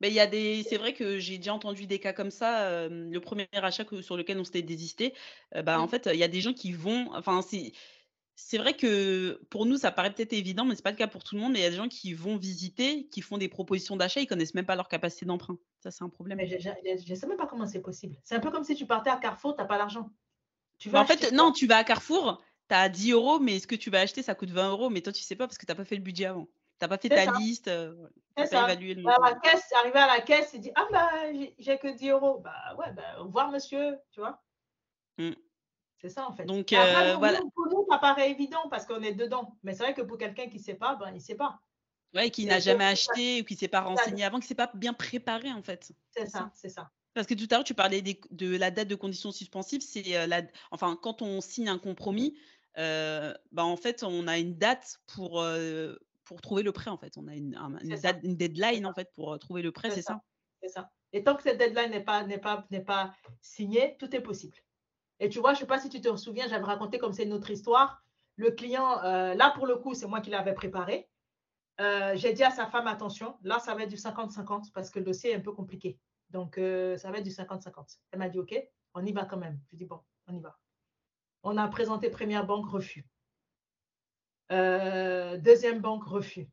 Mais 0.02 0.10
il 0.10 0.16
y 0.16 0.20
a 0.20 0.26
des 0.26 0.64
c'est 0.64 0.78
vrai 0.78 0.94
que 0.94 1.20
j'ai 1.20 1.38
déjà 1.38 1.54
entendu 1.54 1.86
des 1.86 2.00
cas 2.00 2.12
comme 2.12 2.32
ça, 2.32 2.86
hem, 2.86 3.12
le 3.12 3.20
premier 3.22 3.48
achat 3.54 3.86
que 3.86 4.02
sur 4.02 4.18
lequel 4.18 4.40
on 4.40 4.44
s'était 4.44 4.64
désisté, 4.64 5.14
heu, 5.56 5.62
bah, 5.62 5.80
en 5.80 5.86
Mmh. 5.86 5.90
fait, 5.90 6.10
il 6.12 6.20
y 6.20 6.24
a 6.24 6.28
des 6.28 6.42
gens 6.42 6.54
qui 6.54 6.72
vont 6.72 7.10
enfin, 7.14 7.42
c'est 7.44 7.72
c'est 8.44 8.58
vrai 8.58 8.76
que 8.76 9.42
pour 9.50 9.66
nous, 9.66 9.78
ça 9.78 9.92
paraît 9.92 10.14
peut-être 10.14 10.34
évident, 10.34 10.66
mais 10.66 10.76
c'est 10.76 10.82
pas 10.84 10.92
le 10.92 10.98
cas 10.98 11.08
pour 11.08 11.24
tout 11.24 11.36
le 11.36 11.42
monde. 11.42 11.54
Mais 11.54 11.60
il 11.60 11.64
y 11.64 11.66
a 11.66 11.70
des 11.70 11.76
gens 11.76 11.88
qui 11.90 12.14
vont 12.14 12.38
visiter, 12.38 13.08
qui 13.10 13.22
font 13.22 13.38
des 13.38 13.50
propositions 13.50 13.96
d'achat, 13.98 14.22
ils 14.22 14.28
connaissent 14.28 14.54
même 14.56 14.66
pas 14.66 14.76
leur 14.76 14.88
capacité 14.90 15.26
d'emprunt. 15.26 15.60
Ça, 15.82 15.92
c'est 15.92 16.04
un 16.04 16.10
problème. 16.10 16.40
Mais 16.40 16.48
je 16.48 16.58
je 17.06 17.16
sais 17.16 17.28
même 17.28 17.38
pas 17.38 17.48
comment 17.48 17.66
c'est 17.68 17.82
possible. 17.82 18.18
C'est 18.24 18.36
un 18.36 18.40
peu 18.40 18.52
comme 18.52 18.64
si 18.64 18.76
tu 18.76 18.86
partais 18.86 19.10
à 19.10 19.18
Carrefour, 19.18 19.56
tu 19.56 19.62
as 19.62 19.66
pas 19.66 19.78
l'argent. 19.78 20.10
Tu 20.80 20.90
Bah, 20.92 21.00
vas 21.00 21.02
en 21.02 21.06
fait, 21.06 21.32
non, 21.32 21.52
tu 21.52 21.68
vas 21.68 21.78
à 21.78 21.84
Carrefour, 21.84 22.44
tu 22.70 22.76
as 22.76 22.90
10 22.90 23.40
€, 23.40 23.40
mais 23.40 23.60
ce 23.60 23.68
que 23.68 23.76
tu 23.76 23.90
vas 23.90 24.02
acheter, 24.02 24.24
ça 24.24 24.36
coûte 24.36 24.50
20 24.52 24.88
€, 24.88 24.90
mais 24.90 25.02
toi, 25.02 25.14
tu 25.14 25.22
sais 25.24 25.36
pas 25.36 25.48
parce 25.48 25.58
que 25.58 25.66
tu 25.66 25.72
as 25.72 25.76
pas 25.76 25.86
fait 25.86 25.96
le 25.96 26.02
budget 26.02 26.26
avant. 26.26 26.48
Tu 26.80 26.86
as 26.86 26.88
pas 26.88 26.98
fait 26.98 27.12
ta 27.12 27.26
ça, 27.26 27.32
liste, 27.34 27.68
ouais, 27.68 28.10
tu 28.38 28.48
pas 28.48 28.60
évalué 28.60 28.94
le 28.94 29.02
À 29.06 29.18
montant. 29.18 29.30
la 29.30 29.36
caisse, 29.40 29.72
arrivé 29.74 30.00
à 30.00 30.08
la 30.08 30.22
caisse, 30.22 30.52
il 30.54 30.62
dit: 30.62 30.72
«Ah 30.76 30.88
bah, 30.92 31.32
j'ai 31.34 31.56
j'ai 31.60 31.78
que 31.78 31.88
10 31.96 32.10
euros 32.10 32.40
Bah 32.40 32.76
ouais, 32.78 32.92
bah, 32.94 33.20
au 33.20 33.26
revoir 33.26 33.52
monsieur, 33.52 34.00
tu 34.12 34.20
vois? 34.22 34.42
Mmh. 35.18 35.36
C'est 36.02 36.10
ça 36.10 36.28
en 36.28 36.34
fait. 36.34 36.46
Donc 36.46 36.70
pour 36.70 37.20
voilà. 37.20 37.40
nous 37.40 37.50
pour 37.52 37.68
nous, 37.68 37.86
ça 37.90 38.00
paraît 38.00 38.32
évident 38.32 38.68
parce 38.70 38.86
qu'on 38.86 39.02
est 39.04 39.14
dedans. 39.14 39.56
Mais 39.64 39.74
c'est 39.74 39.84
vrai 39.84 39.94
que 39.94 40.02
pour 40.02 40.18
quelqu'un 40.18 40.48
qui 40.48 40.60
sait 40.60 40.74
pas, 40.74 40.96
ben, 40.96 41.12
il 41.14 41.22
sait 41.22 41.36
pas. 41.36 41.60
Ouais, 42.16 42.32
qui 42.32 42.46
n'a 42.46 42.60
jamais 42.60 42.84
ça. 42.96 43.12
acheté 43.14 43.42
ou 43.42 43.46
qui 43.46 43.56
s'est 43.56 43.68
pas 43.68 43.82
renseigné 43.82 44.24
avant, 44.24 44.40
qui 44.40 44.48
s'est 44.48 44.56
pas 44.56 44.72
bien 44.74 44.94
préparé, 44.94 45.52
en 45.52 45.62
fait. 45.62 45.94
c'est 46.10 46.26
ça. 46.26 46.52
c'est 46.56 46.70
ça. 46.70 46.92
Parce 47.14 47.28
que 47.28 47.36
tout 47.36 47.48
à 47.52 47.56
l'heure, 47.56 47.64
tu 47.64 47.74
parlais 47.74 48.02
des 48.02 48.20
de 48.32 48.58
la 48.58 48.72
date 48.72 48.88
de 48.88 48.96
conditions 48.96 49.32
suspensives, 49.32 49.82
c'est, 49.82 50.18
heu, 50.18 50.28
la 50.28 50.42
enfin, 50.72 50.98
quand 51.02 51.22
on 51.22 51.40
signe 51.40 51.70
un 51.70 51.78
compromis, 51.78 52.36
heu, 52.78 53.34
bah, 53.52 53.64
en 53.64 53.78
fait, 53.78 54.04
on 54.04 54.28
a 54.28 54.40
une 54.40 54.58
date 54.58 55.00
pour, 55.08 55.46
pour 56.24 56.42
trouver 56.42 56.64
le 56.64 56.72
prêt, 56.72 56.90
en 56.90 56.98
fait. 56.98 57.18
On 57.18 57.28
a 57.28 57.36
une 57.36 57.52
date, 58.02 58.20
une 58.24 58.36
deadline, 58.36 58.88
en 58.88 58.94
fait, 58.94 59.10
pour, 59.14 59.38
trouver 59.38 59.62
le 59.62 59.72
prêt, 59.72 59.92
c'est 59.92 60.02
ça, 60.02 60.14
ça? 60.14 60.22
c'est 60.64 60.70
ça. 60.70 60.90
Et 61.14 61.24
tant 61.24 61.36
que 61.36 61.44
cette 61.44 61.60
deadline 61.60 61.92
n'est 61.92 62.04
pas 62.04 62.24
n'est 62.24 62.40
pas 62.40 62.66
n'est 62.72 62.84
pas 62.84 63.14
signée, 63.42 63.98
tout 64.00 64.16
est 64.16 64.22
possible. 64.22 64.58
Et 65.22 65.30
tu 65.30 65.40
vois, 65.40 65.54
je 65.54 65.60
sais 65.60 65.68
pas 65.68 65.80
si 65.80 65.88
tu 65.88 66.02
te 66.02 66.16
souviens, 66.18 66.48
j'avais 66.48 66.66
raconté 66.66 66.98
comme 66.98 67.14
c'est 67.14 67.24
une 67.26 67.34
autre 67.34 67.52
histoire. 67.52 68.04
Le 68.38 68.50
client, 68.52 68.98
heu, 69.04 69.36
là 69.36 69.52
pour 69.56 69.68
le 69.68 69.76
coup, 69.78 69.94
c'est 69.94 70.08
moi 70.08 70.20
qui 70.20 70.32
l'avais 70.32 70.54
préparé. 70.56 71.10
Heu, 71.82 72.16
j'ai 72.16 72.34
dit 72.34 72.44
à 72.44 72.52
sa 72.52 72.68
femme: 72.68 72.88
«Attention, 72.88 73.38
là 73.44 73.60
ça 73.60 73.76
va 73.76 73.84
être 73.84 73.90
du 73.90 73.98
50-50 73.98 74.72
parce 74.74 74.90
que 74.92 75.00
le 75.00 75.06
dossier 75.06 75.32
est 75.32 75.36
un 75.36 75.42
peu 75.42 75.54
compliqué. 75.54 76.00
Donc 76.32 76.58
heu, 76.60 76.98
ça 76.98 77.12
va 77.12 77.20
être 77.20 77.26
du 77.26 77.32
50-50». 77.32 78.00
Elle 78.12 78.20
m'a 78.20 78.30
dit: 78.30 78.40
«OK, 78.40 78.56
on 78.96 79.06
y 79.06 79.14
va 79.14 79.26
quand 79.26 79.38
même». 79.38 79.60
Je 79.72 79.78
dit: 79.78 79.86
«Bon, 79.86 80.02
on 80.28 80.36
y 80.36 80.42
va». 80.42 80.58
On 81.44 81.58
a 81.58 81.68
présenté 81.70 82.10
première 82.12 82.46
banque, 82.48 82.68
refus. 82.70 83.06
2e 84.50 85.80
banque, 85.82 86.04
refus. 86.06 86.48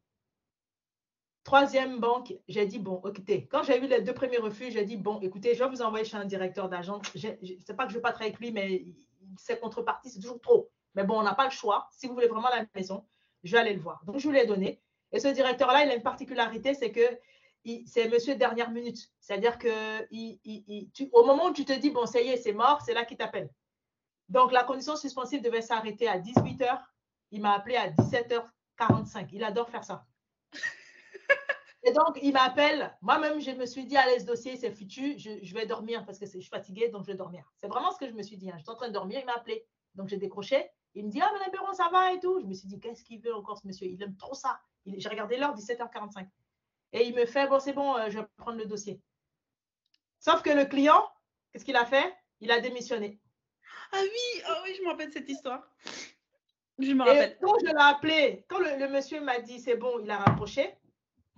Troisième 1.49 1.99
banque, 1.99 2.35
j'ai 2.47 2.67
dit: 2.67 2.79
«Bon, 2.79 3.01
écoutez», 3.09 3.47
quand 3.47 3.63
j'ai 3.63 3.83
eu 3.83 3.87
les 3.87 4.03
2 4.03 4.13
premiers 4.13 4.37
refus, 4.37 4.71
j'ai 4.71 4.85
dit: 4.85 4.99
«Bon, 4.99 5.19
écoutez, 5.21 5.55
je 5.55 5.65
vais 5.65 5.71
vous 5.71 5.81
envoyer 5.81 6.05
chez 6.05 6.19
un 6.19 6.27
directeur 6.27 6.69
d'agence». 6.69 7.07
J'ai 7.15 7.39
j'ai 7.41 7.59
c'est 7.65 7.75
pas 7.75 7.87
que 7.87 7.91
je 7.91 7.95
veux 7.97 8.03
pas 8.03 8.13
travailler 8.13 8.35
avec 8.35 8.39
lui, 8.39 8.53
mais 8.53 8.85
ses 9.39 9.59
contreparties, 9.59 10.11
c'est 10.11 10.21
toujours 10.21 10.43
trop. 10.43 10.69
Mais 10.95 11.05
bon, 11.05 11.19
on 11.19 11.23
n'a 11.23 11.35
pas 11.35 11.47
le 11.47 11.51
choix. 11.51 11.89
Si 11.91 12.07
vous 12.07 12.13
voulez 12.13 12.29
vraiment 12.29 12.51
la 12.51 12.67
maison, 12.75 13.07
je 13.45 13.53
vais 13.53 13.61
aller 13.61 13.73
le 13.73 13.81
voir. 13.81 14.05
Donc 14.05 14.19
je 14.19 14.29
lui 14.29 14.39
ai 14.39 14.45
donné 14.45 14.83
et 15.11 15.21
ce 15.21 15.29
directeur-là, 15.29 15.87
il 15.87 15.91
a 15.91 15.95
une 15.95 16.03
particularité, 16.03 16.75
c'est 16.75 16.93
que 16.93 17.19
c'est 17.87 18.11
monsieur 18.11 18.35
dernière 18.35 18.71
minute. 18.71 19.11
C'est-à-dire 19.19 19.57
que 19.57 20.05
au 21.13 21.25
moment 21.25 21.47
où 21.47 21.53
tu 21.55 21.65
te 21.65 21.73
dis: 21.73 21.89
«Bon, 21.89 22.05
ça 22.05 22.21
y 22.21 22.29
est, 22.29 22.37
c'est 22.37 22.53
mort», 22.53 22.83
c'est 22.83 22.93
là 22.93 23.07
qu'il 23.07 23.17
t'appelle. 23.17 23.49
Donc 24.29 24.53
la 24.53 24.65
condition 24.65 24.97
suspensive 24.97 25.41
devait 25.41 25.63
s'arrêter 25.63 26.09
à 26.09 26.19
18:00. 26.19 26.79
Il 27.31 27.41
m'a 27.41 27.55
appelé 27.55 27.77
à 27.77 27.89
17:45. 27.89 29.31
Il 29.33 29.43
adore 29.45 29.71
faire 29.71 29.85
ça. 29.85 30.05
Et 31.85 31.93
donc, 31.93 32.19
il 32.23 32.33
m'appelle. 32.33 32.97
Moi-même, 33.03 33.41
je 33.41 33.51
me 33.53 33.65
suis 33.67 33.85
dit, 33.87 33.97
allez, 33.97 34.19
ce 34.19 34.25
dossier, 34.25 34.57
c'est 34.57 34.71
foutu. 34.73 35.17
Je, 35.19 35.31
je 35.43 35.55
vais 35.55 35.65
dormir 35.67 36.05
parce 36.05 36.19
que 36.19 36.27
je 36.27 36.31
suis 36.39 36.43
fatiguée, 36.49 36.89
donc 36.89 37.03
je 37.03 37.13
vais 37.13 37.17
dormir. 37.17 37.45
C'est 37.57 37.69
vraiment 37.69 37.93
ce 37.93 37.99
que 37.99 38.09
je 38.09 38.13
me 38.15 38.23
suis 38.23 38.37
dit. 38.37 38.51
hein. 38.51 38.55
J'étais 38.59 38.71
en 38.71 38.75
train 38.75 38.89
de 38.89 38.93
dormir, 38.93 39.21
il 39.21 39.27
m'a 39.27 39.35
appelé. 39.35 39.65
Donc, 39.95 40.09
j'ai 40.09 40.17
décroché. 40.17 40.69
Il 40.95 41.05
me 41.07 41.11
dit, 41.11 41.21
ah, 41.21 41.31
Madame 41.33 41.51
Perron, 41.51 41.73
ça 41.75 41.89
va 41.93 42.13
et 42.13 42.19
tout. 42.21 42.41
Je 42.41 42.47
me 42.47 42.55
suis 42.55 42.67
dit, 42.67 42.81
qu'est-ce 42.81 43.05
qu'il 43.05 43.21
veut 43.21 43.35
encore, 43.35 43.59
ce 43.59 43.67
monsieur? 43.67 43.87
Il 43.87 44.03
aime 44.03 44.17
trop 44.17 44.35
ça. 44.35 44.61
J'ai 44.87 45.09
regardé 45.09 45.37
l'heure, 45.37 45.55
17h45. 45.55 46.27
Et 46.93 47.07
il 47.07 47.15
me 47.15 47.27
fait, 47.27 47.47
bon, 47.47 47.61
c'est 47.61 47.75
bon, 47.75 47.97
euh, 47.97 48.09
je 48.09 48.19
vais 48.19 48.27
prendre 48.39 48.57
le 48.59 48.65
dossier. 48.67 49.01
Sauf 50.19 50.43
que 50.43 50.51
le 50.51 50.65
client, 50.65 51.07
qu'est-ce 51.53 51.65
qu'il 51.65 51.77
a 51.77 51.85
fait? 51.85 52.13
Il 52.41 52.51
a 52.51 52.61
démissionné. 52.61 53.21
Ah 53.93 53.99
oui! 54.03 54.43
Ah 54.47 54.61
oui, 54.65 54.75
je 54.77 54.83
me 54.83 54.89
rappelle 54.89 55.13
cette 55.13 55.29
histoire. 55.29 55.63
Je 56.79 56.93
me 56.93 57.05
Et 57.05 57.09
rappelle. 57.09 57.39
quand 57.43 57.59
je 57.61 57.67
l'ai 57.67 57.73
appelé, 57.77 58.45
quand 58.49 58.59
le, 58.59 58.79
le 58.79 58.89
monsieur 58.89 59.21
m'a 59.21 59.41
dit 59.41 59.61
c'est 59.61 59.77
bon, 59.77 59.99
il 60.01 60.11
a 60.11 60.19
rapproché, 60.19 60.75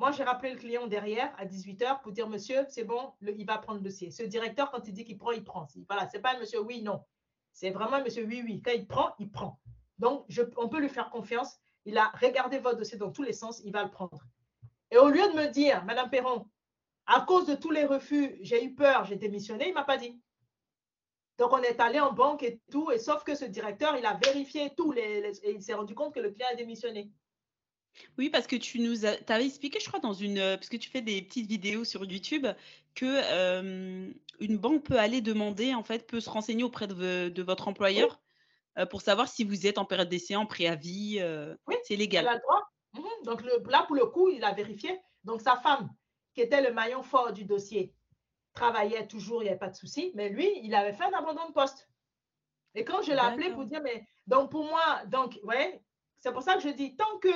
moi 0.00 0.12
j'ai 0.12 0.24
rappelé 0.24 0.54
le 0.54 0.58
client 0.58 0.86
derrière 0.86 1.30
à 1.38 1.44
18h 1.44 2.00
pour 2.00 2.10
dire 2.10 2.26
monsieur, 2.26 2.64
c'est 2.70 2.84
bon, 2.84 3.12
il 3.20 3.44
va 3.44 3.58
prendre 3.58 3.80
le 3.80 3.84
dossier. 3.84 4.10
Ce 4.10 4.22
directeur, 4.22 4.70
quand 4.70 4.88
il 4.88 4.94
dit 4.94 5.04
qu'il 5.04 5.18
prend, 5.18 5.30
il 5.30 5.44
prend. 5.44 5.66
Voilà, 5.88 6.08
c'est 6.08 6.20
pas 6.20 6.34
un 6.34 6.38
monsieur 6.40 6.60
oui, 6.62 6.82
non. 6.82 7.04
C'est 7.52 7.70
vraiment 7.70 7.96
un 7.96 8.02
monsieur 8.02 8.24
oui, 8.24 8.42
oui. 8.42 8.62
Quand 8.64 8.72
il 8.74 8.86
prend, 8.86 9.10
il 9.18 9.30
prend. 9.30 9.60
Donc, 9.98 10.24
on 10.56 10.70
peut 10.70 10.80
lui 10.80 10.88
faire 10.88 11.10
confiance. 11.10 11.58
Il 11.84 11.98
a 11.98 12.10
regardé 12.18 12.58
votre 12.58 12.78
dossier 12.78 12.96
dans 12.96 13.12
tous 13.12 13.22
les 13.22 13.34
sens, 13.34 13.60
il 13.62 13.72
va 13.72 13.84
le 13.84 13.90
prendre. 13.90 14.24
Et 14.90 14.96
au 14.96 15.10
lieu 15.10 15.28
de 15.32 15.36
me 15.36 15.48
dire, 15.48 15.84
Madame 15.84 16.08
Perron, 16.08 16.46
à 17.04 17.20
cause 17.20 17.44
de 17.44 17.54
tous 17.54 17.70
les 17.70 17.84
refus, 17.84 18.38
j'ai 18.40 18.64
eu 18.64 18.74
peur, 18.74 19.04
j'ai 19.04 19.16
démissionné, 19.16 19.66
il 19.66 19.70
ne 19.70 19.74
m'a 19.74 19.84
pas 19.84 19.98
dit. 19.98 20.18
Donc, 21.36 21.52
on 21.52 21.60
est 21.60 21.78
allé 21.78 22.00
en 22.00 22.12
banque 22.12 22.42
et 22.42 22.58
tout, 22.70 22.90
et 22.90 22.98
sauf 22.98 23.22
que 23.22 23.34
ce 23.34 23.44
directeur, 23.44 23.98
il 23.98 24.06
a 24.06 24.18
vérifié 24.24 24.74
tout 24.74 24.92
les- 24.92 25.38
et 25.42 25.52
il 25.52 25.62
s'est 25.62 25.74
rendu 25.74 25.94
compte 25.94 26.14
que 26.14 26.20
le 26.20 26.30
client 26.30 26.48
a 26.50 26.54
démissionné. 26.54 27.10
Oui, 28.18 28.30
parce 28.30 28.46
que 28.46 28.56
tu 28.56 28.80
nous 28.80 29.04
as 29.06 29.40
expliqué, 29.40 29.80
je 29.80 29.86
crois, 29.88 30.00
dans 30.00 30.12
une, 30.12 30.38
heu, 30.38 30.56
parce 30.56 30.68
que 30.68 30.76
tu 30.76 30.90
fais 30.90 31.02
des 31.02 31.22
petites 31.22 31.46
vidéos 31.48 31.84
sur 31.84 32.04
YouTube, 32.04 32.46
que, 32.94 34.10
une 34.40 34.58
banque 34.58 34.84
peut 34.84 34.98
aller 34.98 35.20
demander, 35.20 35.74
en 35.74 35.82
fait, 35.82 36.06
peut 36.06 36.20
se 36.20 36.30
renseigner 36.30 36.64
auprès 36.64 36.86
de 36.86 37.42
votre 37.42 37.68
employeur, 37.68 38.20
heu, 38.78 38.86
pour 38.86 39.02
savoir 39.02 39.28
si 39.28 39.44
vous 39.44 39.66
êtes 39.66 39.78
en 39.78 39.84
période 39.84 40.08
d'essai, 40.08 40.36
en 40.36 40.46
préavis, 40.46 41.20
heu, 41.20 41.58
oui, 41.66 41.76
c'est 41.84 41.94
elle 41.94 42.00
légal. 42.00 42.26
a 42.26 42.34
le 42.34 42.40
droit. 42.40 42.62
Mhm. 42.94 43.24
Donc, 43.24 43.42
le- 43.42 43.62
là, 43.70 43.84
pour 43.86 43.96
le 43.96 44.06
coup, 44.06 44.28
il 44.28 44.44
a 44.44 44.52
vérifié. 44.52 45.00
Donc, 45.24 45.40
sa 45.42 45.56
femme, 45.56 45.90
qui 46.34 46.40
était 46.40 46.62
le 46.62 46.72
maillon 46.72 47.02
fort 47.02 47.32
du 47.32 47.44
dossier, 47.44 47.94
travaillait 48.54 49.06
toujours, 49.08 49.42
il 49.42 49.46
n'y 49.46 49.50
avait 49.50 49.58
pas 49.58 49.70
de 49.70 49.76
souci, 49.76 50.12
mais 50.14 50.28
lui, 50.30 50.48
il 50.64 50.74
avait 50.74 50.92
fait 50.92 51.04
un 51.04 51.12
abandon 51.18 51.48
de 51.48 51.52
poste. 51.52 51.88
Et 52.74 52.84
quand 52.84 53.02
je 53.02 53.12
l'ai 53.12 53.18
appelé 53.18 53.50
pour 53.52 53.64
dire, 53.66 53.80
mais 53.82 54.06
donc 54.26 54.50
pour 54.50 54.64
moi, 54.64 55.04
donc, 55.06 55.38
ouais, 55.44 55.82
c'est 56.18 56.32
pour 56.32 56.42
ça 56.42 56.54
que 56.54 56.60
je 56.62 56.68
dis, 56.68 56.96
tant 56.96 57.18
que 57.18 57.28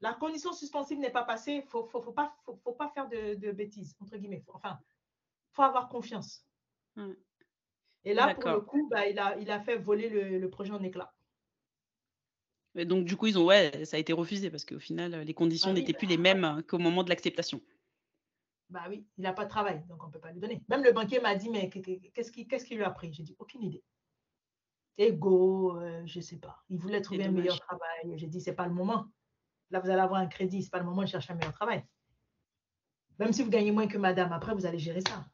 la 0.00 0.14
condition 0.14 0.52
suspensive 0.52 0.98
n'est 0.98 1.10
pas 1.12 1.24
passée, 1.24 1.52
il 1.52 1.64
ne 1.64 1.66
faut, 1.68 1.84
faut, 1.86 2.00
faut 2.02 2.12
pas, 2.12 2.36
faut, 2.44 2.56
faut 2.56 2.74
pas 2.74 2.88
faire 2.90 3.08
de, 3.08 3.34
de 3.34 3.52
bêtises, 3.52 3.96
entre 4.00 4.16
guillemets. 4.16 4.42
Faut- 4.46 4.54
enfin, 4.54 4.80
il 5.52 5.54
faut 5.56 5.62
avoir 5.62 5.88
confiance. 5.88 6.46
Et 8.02 8.12
là, 8.12 8.30
pour 8.34 8.48
le 8.48 8.60
coup, 8.60 8.88
bah, 8.90 9.06
il, 9.06 9.20
a, 9.20 9.38
il 9.38 9.52
a 9.52 9.60
fait 9.60 9.76
voler 9.76 10.08
le, 10.08 10.40
le 10.40 10.50
projet 10.50 10.72
en 10.72 10.82
éclats. 10.82 11.14
Et 12.76 12.86
donc 12.86 13.04
du 13.04 13.14
coup, 13.14 13.26
ils 13.26 13.38
ont 13.38 13.44
ouais, 13.44 13.84
ça 13.84 13.98
a 13.98 14.00
été 14.00 14.14
refusé 14.14 14.50
parce 14.50 14.64
qu'au 14.64 14.78
final, 14.78 15.20
les 15.20 15.34
conditions 15.34 15.70
Bah 15.70 15.74
oui, 15.76 15.82
n'étaient 15.82 15.92
bah, 15.92 15.98
plus 15.98 16.06
les 16.06 16.16
mêmes, 16.16 16.62
qu'au 16.66 16.78
moment 16.78 17.04
de 17.04 17.10
l'acceptation. 17.10 17.60
bah 18.70 18.84
oui, 18.88 19.06
il 19.16 19.22
n'a 19.22 19.32
pas 19.32 19.44
de 19.44 19.50
travail, 19.50 19.84
donc 19.88 20.02
on 20.02 20.06
ne 20.08 20.12
peut 20.12 20.20
pas 20.20 20.32
lui 20.32 20.40
donner. 20.40 20.62
Même 20.68 20.82
le 20.84 20.92
banquier 20.92 21.20
m'a 21.20 21.34
dit, 21.34 21.48
mais 21.50 21.68
qu'est-ce 21.70 22.30
qui, 22.32 22.46
qu'est-ce 22.46 22.64
qui 22.66 22.74
lui 22.76 22.84
a 22.84 22.90
pris? 22.90 23.12
J'ai 23.12 23.22
dit, 23.22 23.36
aucune 23.38 23.62
idée. 23.62 23.82
Ego, 24.98 25.78
euh, 25.80 26.02
je 26.06 26.18
ne 26.18 26.22
sais 26.22 26.38
pas. 26.38 26.62
Il 26.68 26.78
voulait 26.78 27.00
trouver 27.02 27.24
un 27.24 27.30
meilleur 27.32 27.58
travail. 27.58 28.18
J'ai 28.18 28.26
dit, 28.26 28.40
ce 28.40 28.50
n'est 28.50 28.56
pas 28.56 28.66
le 28.66 28.74
moment. 28.74 29.06
Là, 29.70 29.80
vous 29.80 29.90
allez 29.90 30.00
avoir 30.00 30.20
un 30.20 30.26
crédit, 30.26 30.62
ce 30.62 30.66
n'est 30.66 30.70
pas 30.70 30.78
le 30.78 30.84
moment 30.84 31.02
de 31.02 31.08
chercher 31.08 31.32
un 31.32 31.36
meilleur 31.36 31.52
travail. 31.52 31.84
Même 33.18 33.32
si 33.32 33.42
vous 33.42 33.50
gagnez 33.50 33.72
moins 33.72 33.88
que 33.88 33.98
madame, 33.98 34.32
après, 34.32 34.54
vous 34.54 34.64
allez 34.64 34.78
gérer 34.78 35.00
ça. 35.00 35.26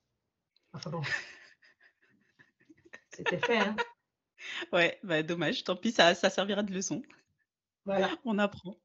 Enfin 0.72 0.90
bon, 0.90 1.02
c'était 3.10 3.38
fait, 3.38 3.58
hein. 3.58 3.76
Ouais, 4.72 4.98
bah, 5.02 5.22
dommage, 5.22 5.64
tant 5.64 5.76
pis, 5.76 5.92
ça 5.92 6.14
ça 6.14 6.30
servira 6.30 6.62
de 6.62 6.72
leçon. 6.72 7.02
Voilà. 7.84 8.10
On 8.24 8.38
apprend. 8.38 8.76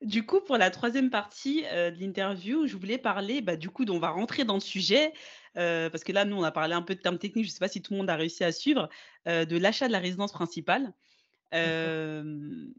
Du 0.00 0.26
coup, 0.26 0.40
pour 0.40 0.58
la 0.58 0.70
troisième 0.70 1.10
partie, 1.10 1.64
heu, 1.72 1.90
de 1.90 1.98
l'interview, 1.98 2.66
je 2.66 2.76
voulais 2.76 2.98
parler, 2.98 3.40
bah, 3.40 3.56
du 3.56 3.70
coup, 3.70 3.84
on 3.88 3.98
va 3.98 4.10
rentrer 4.10 4.44
dans 4.44 4.54
le 4.54 4.60
sujet, 4.60 5.12
heu, 5.56 5.88
parce 5.90 6.04
que 6.04 6.12
là, 6.12 6.24
nous, 6.24 6.36
on 6.36 6.42
a 6.42 6.52
parlé 6.52 6.74
un 6.74 6.82
peu 6.82 6.94
de 6.94 7.00
termes 7.00 7.18
techniques, 7.18 7.46
je 7.46 7.50
ne 7.50 7.54
sais 7.54 7.60
pas 7.60 7.68
si 7.68 7.80
tout 7.80 7.92
le 7.92 7.98
monde 7.98 8.10
a 8.10 8.16
réussi 8.16 8.44
à 8.44 8.52
suivre, 8.52 8.88
heu, 9.28 9.46
de 9.46 9.56
l'achat 9.56 9.86
de 9.86 9.92
la 9.92 9.98
résidence 9.98 10.32
principale. 10.32 10.92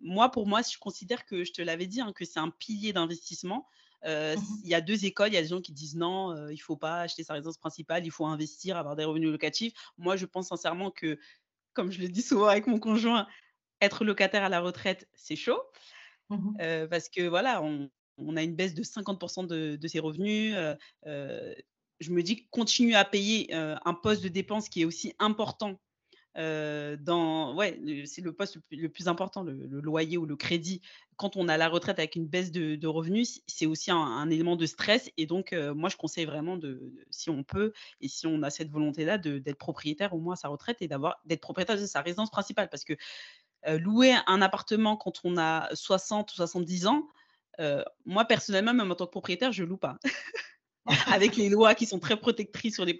Moi, 0.02 0.30
pour 0.32 0.48
moi, 0.48 0.62
je 0.62 0.78
considère 0.78 1.26
que 1.26 1.44
je 1.44 1.52
te 1.54 1.62
l'avais 1.62 1.88
dit, 1.88 2.02
hein, 2.02 2.14
que 2.14 2.26
c'est 2.26 2.40
un 2.40 2.50
pilier 2.52 2.94
d'investissement. 2.94 3.68
Mhm. 4.36 4.64
il 4.64 4.70
y 4.70 4.76
a 4.76 4.82
2 4.82 5.06
écoles, 5.06 5.30
il 5.30 5.34
y 5.36 5.38
a 5.38 5.42
des 5.42 5.48
gens 5.48 5.62
qui 5.62 5.72
disent: 5.74 5.96
«Non, 5.96 6.50
il 6.50 6.58
faut 6.58 6.78
pas 6.78 7.02
acheter 7.02 7.24
sa 7.24 7.34
résidence 7.34 7.58
principale, 7.58 8.06
il 8.06 8.12
faut 8.12 8.26
investir, 8.26 8.78
avoir 8.78 8.96
des 8.96 9.06
revenus 9.06 9.32
locatifs». 9.32 9.74
Moi, 9.98 10.16
je 10.18 10.26
pense 10.26 10.48
sincèrement 10.50 10.92
que, 10.92 11.20
comme 11.74 11.92
je 11.92 12.02
le 12.02 12.10
dis 12.10 12.22
souvent 12.24 12.48
avec 12.48 12.68
mon 12.68 12.80
conjoint, 12.80 13.28
être 13.82 14.06
locataire 14.06 14.44
à 14.44 14.50
la 14.50 14.62
retraite, 14.62 15.10
c'est 15.16 15.36
chaud. 15.38 15.62
Heu, 16.62 16.88
parce 16.90 17.10
que 17.10 17.28
voilà, 17.28 17.62
on 17.64 17.90
on 18.18 18.38
a 18.38 18.44
une 18.44 18.56
baisse 18.56 18.74
de 18.76 18.84
50 18.84 19.48
de 19.50 19.76
de 19.76 19.88
ses 19.90 20.00
revenus, 20.00 20.56
je 22.00 22.12
me 22.12 22.24
dis: 22.24 22.48
«Continue 22.50 22.96
à 22.96 23.06
payer, 23.06 23.54
un 23.54 23.94
poste 23.94 24.24
de 24.24 24.30
dépense 24.30 24.70
qui 24.70 24.82
est 24.82 24.86
aussi 24.86 25.14
important 25.20 25.80
dans, 26.36 27.56
ouais, 27.56 27.80
c'est 28.06 28.22
le 28.22 28.34
poste 28.34 28.58
le 28.72 28.90
plus, 28.90 29.08
important, 29.08 29.44
le, 29.44 29.80
loyer 29.80 30.18
ou 30.18 30.26
le 30.26 30.36
crédit. 30.36 30.82
Quand 31.16 31.38
on 31.38 31.48
a 31.48 31.56
la 31.56 31.70
retraite 31.70 31.98
avec 31.98 32.16
une 32.16 32.28
baisse 32.28 32.52
de, 32.52 32.88
revenus, 32.88 33.42
c'est 33.48 33.66
aussi 33.66 33.92
un, 33.92 34.30
élément 34.30 34.56
de 34.56 34.66
stress. 34.66 35.10
Et 35.18 35.26
donc, 35.26 35.54
moi, 35.54 35.90
je 35.90 35.96
conseille 35.96 36.26
vraiment 36.26 36.58
de, 36.58 36.94
si 37.10 37.30
on 37.30 37.44
peut 37.44 37.72
et 38.02 38.08
si 38.08 38.28
on 38.28 38.44
a 38.44 38.50
cette 38.50 38.70
volonté-là, 38.70 39.18
d'être 39.18 39.58
propriétaire 39.58 40.14
au 40.14 40.20
moins 40.20 40.34
à 40.34 40.38
sa 40.38 40.50
retraite 40.50 40.82
et 40.82 40.88
d'avoir 40.88 41.22
d'être 41.26 41.42
propriétaire 41.42 41.78
de 41.78 41.86
sa 41.86 42.02
résidence 42.02 42.32
principale, 42.32 42.70
parce 42.70 42.84
que 42.84 42.94
louer 43.78 44.14
un 44.28 44.42
appartement 44.42 44.98
quand 44.98 45.22
on 45.24 45.38
a 45.38 45.74
60 45.74 46.32
ou 46.32 46.36
70 46.36 46.88
ans, 46.88 47.08
moi 48.06 48.26
personnellement, 48.26 48.74
même 48.74 48.92
en 48.92 48.96
tant 48.96 49.06
que 49.06 49.12
propriétaire, 49.12 49.54
je 49.54 49.64
loue 49.64 49.78
pas. 49.78 50.00
avec 51.12 51.36
les 51.36 51.50
lois 51.50 51.74
qui 51.74 51.86
sont 51.88 52.00
très 52.00 52.16
protectrices 52.16 52.76
sur 52.76 52.86
les, 52.86 52.98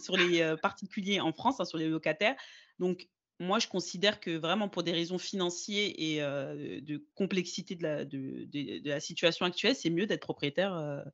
sur 0.00 0.16
les 0.16 0.54
particuliers 0.62 1.20
en 1.20 1.32
France, 1.32 1.60
hein, 1.60 1.64
sur 1.64 1.78
les 1.78 1.88
locataires. 1.88 2.36
Donc, 2.78 3.08
moi, 3.40 3.58
je 3.58 3.66
considère 3.66 4.20
que 4.20 4.36
vraiment 4.36 4.68
pour 4.68 4.82
des 4.82 4.92
raisons 4.92 5.18
financières 5.18 5.92
et 5.96 6.18
de 6.20 7.04
complexité 7.14 7.74
de 7.74 8.88
la, 8.88 9.00
situation 9.00 9.44
actuelle, 9.44 9.74
c'est 9.74 9.90
mieux 9.90 10.06
d'être 10.06 10.22
propriétaire, 10.22 11.04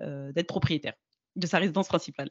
d'être 0.00 0.48
propriétaire 0.48 0.94
de 1.36 1.46
sa 1.46 1.58
résidence 1.58 1.88
principale. 1.88 2.30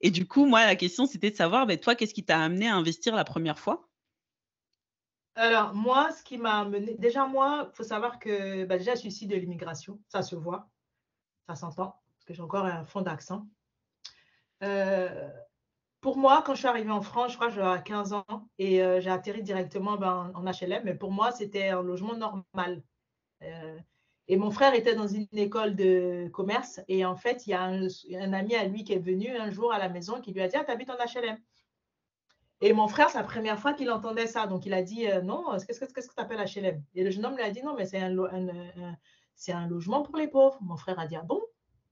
Et 0.00 0.10
du 0.10 0.26
coup, 0.26 0.44
moi, 0.46 0.66
la 0.66 0.76
question, 0.76 1.06
c'était 1.06 1.30
de 1.30 1.36
savoir, 1.36 1.66
ben, 1.66 1.78
toi, 1.78 1.94
qu'est-ce 1.94 2.14
qui 2.14 2.24
t'a 2.24 2.40
amené 2.40 2.68
à 2.68 2.74
investir 2.74 3.14
la 3.14 3.24
première 3.24 3.58
fois? 3.58 3.88
Alors, 5.36 5.74
moi, 5.74 6.12
ce 6.12 6.22
qui 6.22 6.38
m'a 6.38 6.60
amené, 6.60 6.94
déjà, 6.98 7.26
moi, 7.26 7.70
il 7.72 7.76
faut 7.76 7.82
savoir 7.82 8.18
que 8.18 8.64
bah, 8.64 8.78
déjà, 8.78 8.94
je 8.94 9.00
suis 9.00 9.08
ici 9.08 9.26
de 9.26 9.36
l'immigration, 9.36 10.00
ça 10.08 10.22
se 10.22 10.36
voit, 10.36 10.68
ça 11.48 11.54
s'entend 11.54 12.00
parce 12.14 12.24
que 12.24 12.34
j'ai 12.34 12.42
encore 12.42 12.64
un 12.64 12.84
fond 12.84 13.02
d'accent. 13.02 13.46
Euh, 16.04 16.10
pour 16.10 16.16
moi, 16.18 16.42
quand 16.44 16.54
je 16.54 16.60
suis 16.60 16.68
arrivée 16.68 16.90
en 16.90 17.02
France, 17.02 17.32
je 17.32 17.36
crois 17.36 17.48
que 17.48 17.54
j'avais 17.54 17.82
15 17.82 18.12
ans 18.12 18.48
et 18.58 18.82
euh, 18.82 19.00
j'ai 19.00 19.10
atterri 19.10 19.42
directement 19.42 19.96
ben, 19.96 20.32
en 20.34 20.44
HLM, 20.44 20.82
mais 20.84 20.94
pour 20.94 21.10
moi, 21.10 21.32
c'était 21.32 21.68
un 21.68 21.82
logement 21.82 22.14
normal. 22.14 22.82
Euh, 23.42 23.78
et 24.28 24.36
mon 24.36 24.50
frère 24.50 24.74
était 24.74 24.94
dans 24.94 25.06
une 25.06 25.26
école 25.32 25.74
de 25.76 26.28
commerce 26.32 26.80
et 26.88 27.04
en 27.04 27.16
fait, 27.16 27.46
il 27.46 27.50
y 27.50 27.54
a 27.54 27.62
un, 27.62 28.32
ami 28.32 28.54
à 28.54 28.64
lui 28.64 28.84
qui 28.84 28.92
est 28.94 28.98
venu 28.98 29.36
un 29.36 29.50
jour 29.50 29.72
à 29.72 29.78
la 29.78 29.88
maison 29.88 30.20
qui 30.20 30.32
lui 30.32 30.40
a 30.40 30.48
dit 30.48 30.56
Ah, 30.56 30.64
habites 30.68 30.90
en 30.90 30.94
HLM 30.96 31.38
Et 32.60 32.72
mon 32.72 32.88
frère, 32.88 33.10
c'est 33.10 33.18
la 33.18 33.24
première 33.24 33.58
fois 33.58 33.74
qu'il 33.74 33.90
entendait 33.90 34.26
ça. 34.26 34.46
Donc, 34.46 34.66
il 34.66 34.72
a 34.72 34.82
dit 34.82 35.06
Non, 35.22 35.44
qu'est-ce 35.66 35.80
que 35.80 36.00
tu 36.00 36.08
appelles 36.16 36.44
HLM 36.54 36.82
Et 36.94 37.04
le 37.04 37.10
jeune 37.10 37.26
homme 37.26 37.36
lui 37.36 37.42
a 37.42 37.50
dit 37.50 37.62
Non, 37.62 37.74
mais 37.74 37.84
c'est 37.86 39.52
un, 39.52 39.68
logement 39.68 40.02
pour 40.02 40.16
les 40.16 40.28
pauvres. 40.28 40.58
Mon 40.62 40.76
frère 40.76 40.98
a 40.98 41.06
dit 41.06 41.16
Ah 41.16 41.22
bon? 41.22 41.40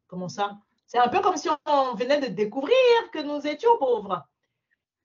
Comment 0.06 0.28
ça 0.28 0.58
C'est 0.92 0.98
un 0.98 1.08
peu 1.08 1.20
comme 1.20 1.38
si 1.38 1.48
on 1.64 1.94
venait 1.94 2.20
de 2.20 2.26
découvrir 2.26 2.76
que 3.14 3.18
nous 3.20 3.46
étions 3.46 3.78
pauvres. 3.78 4.26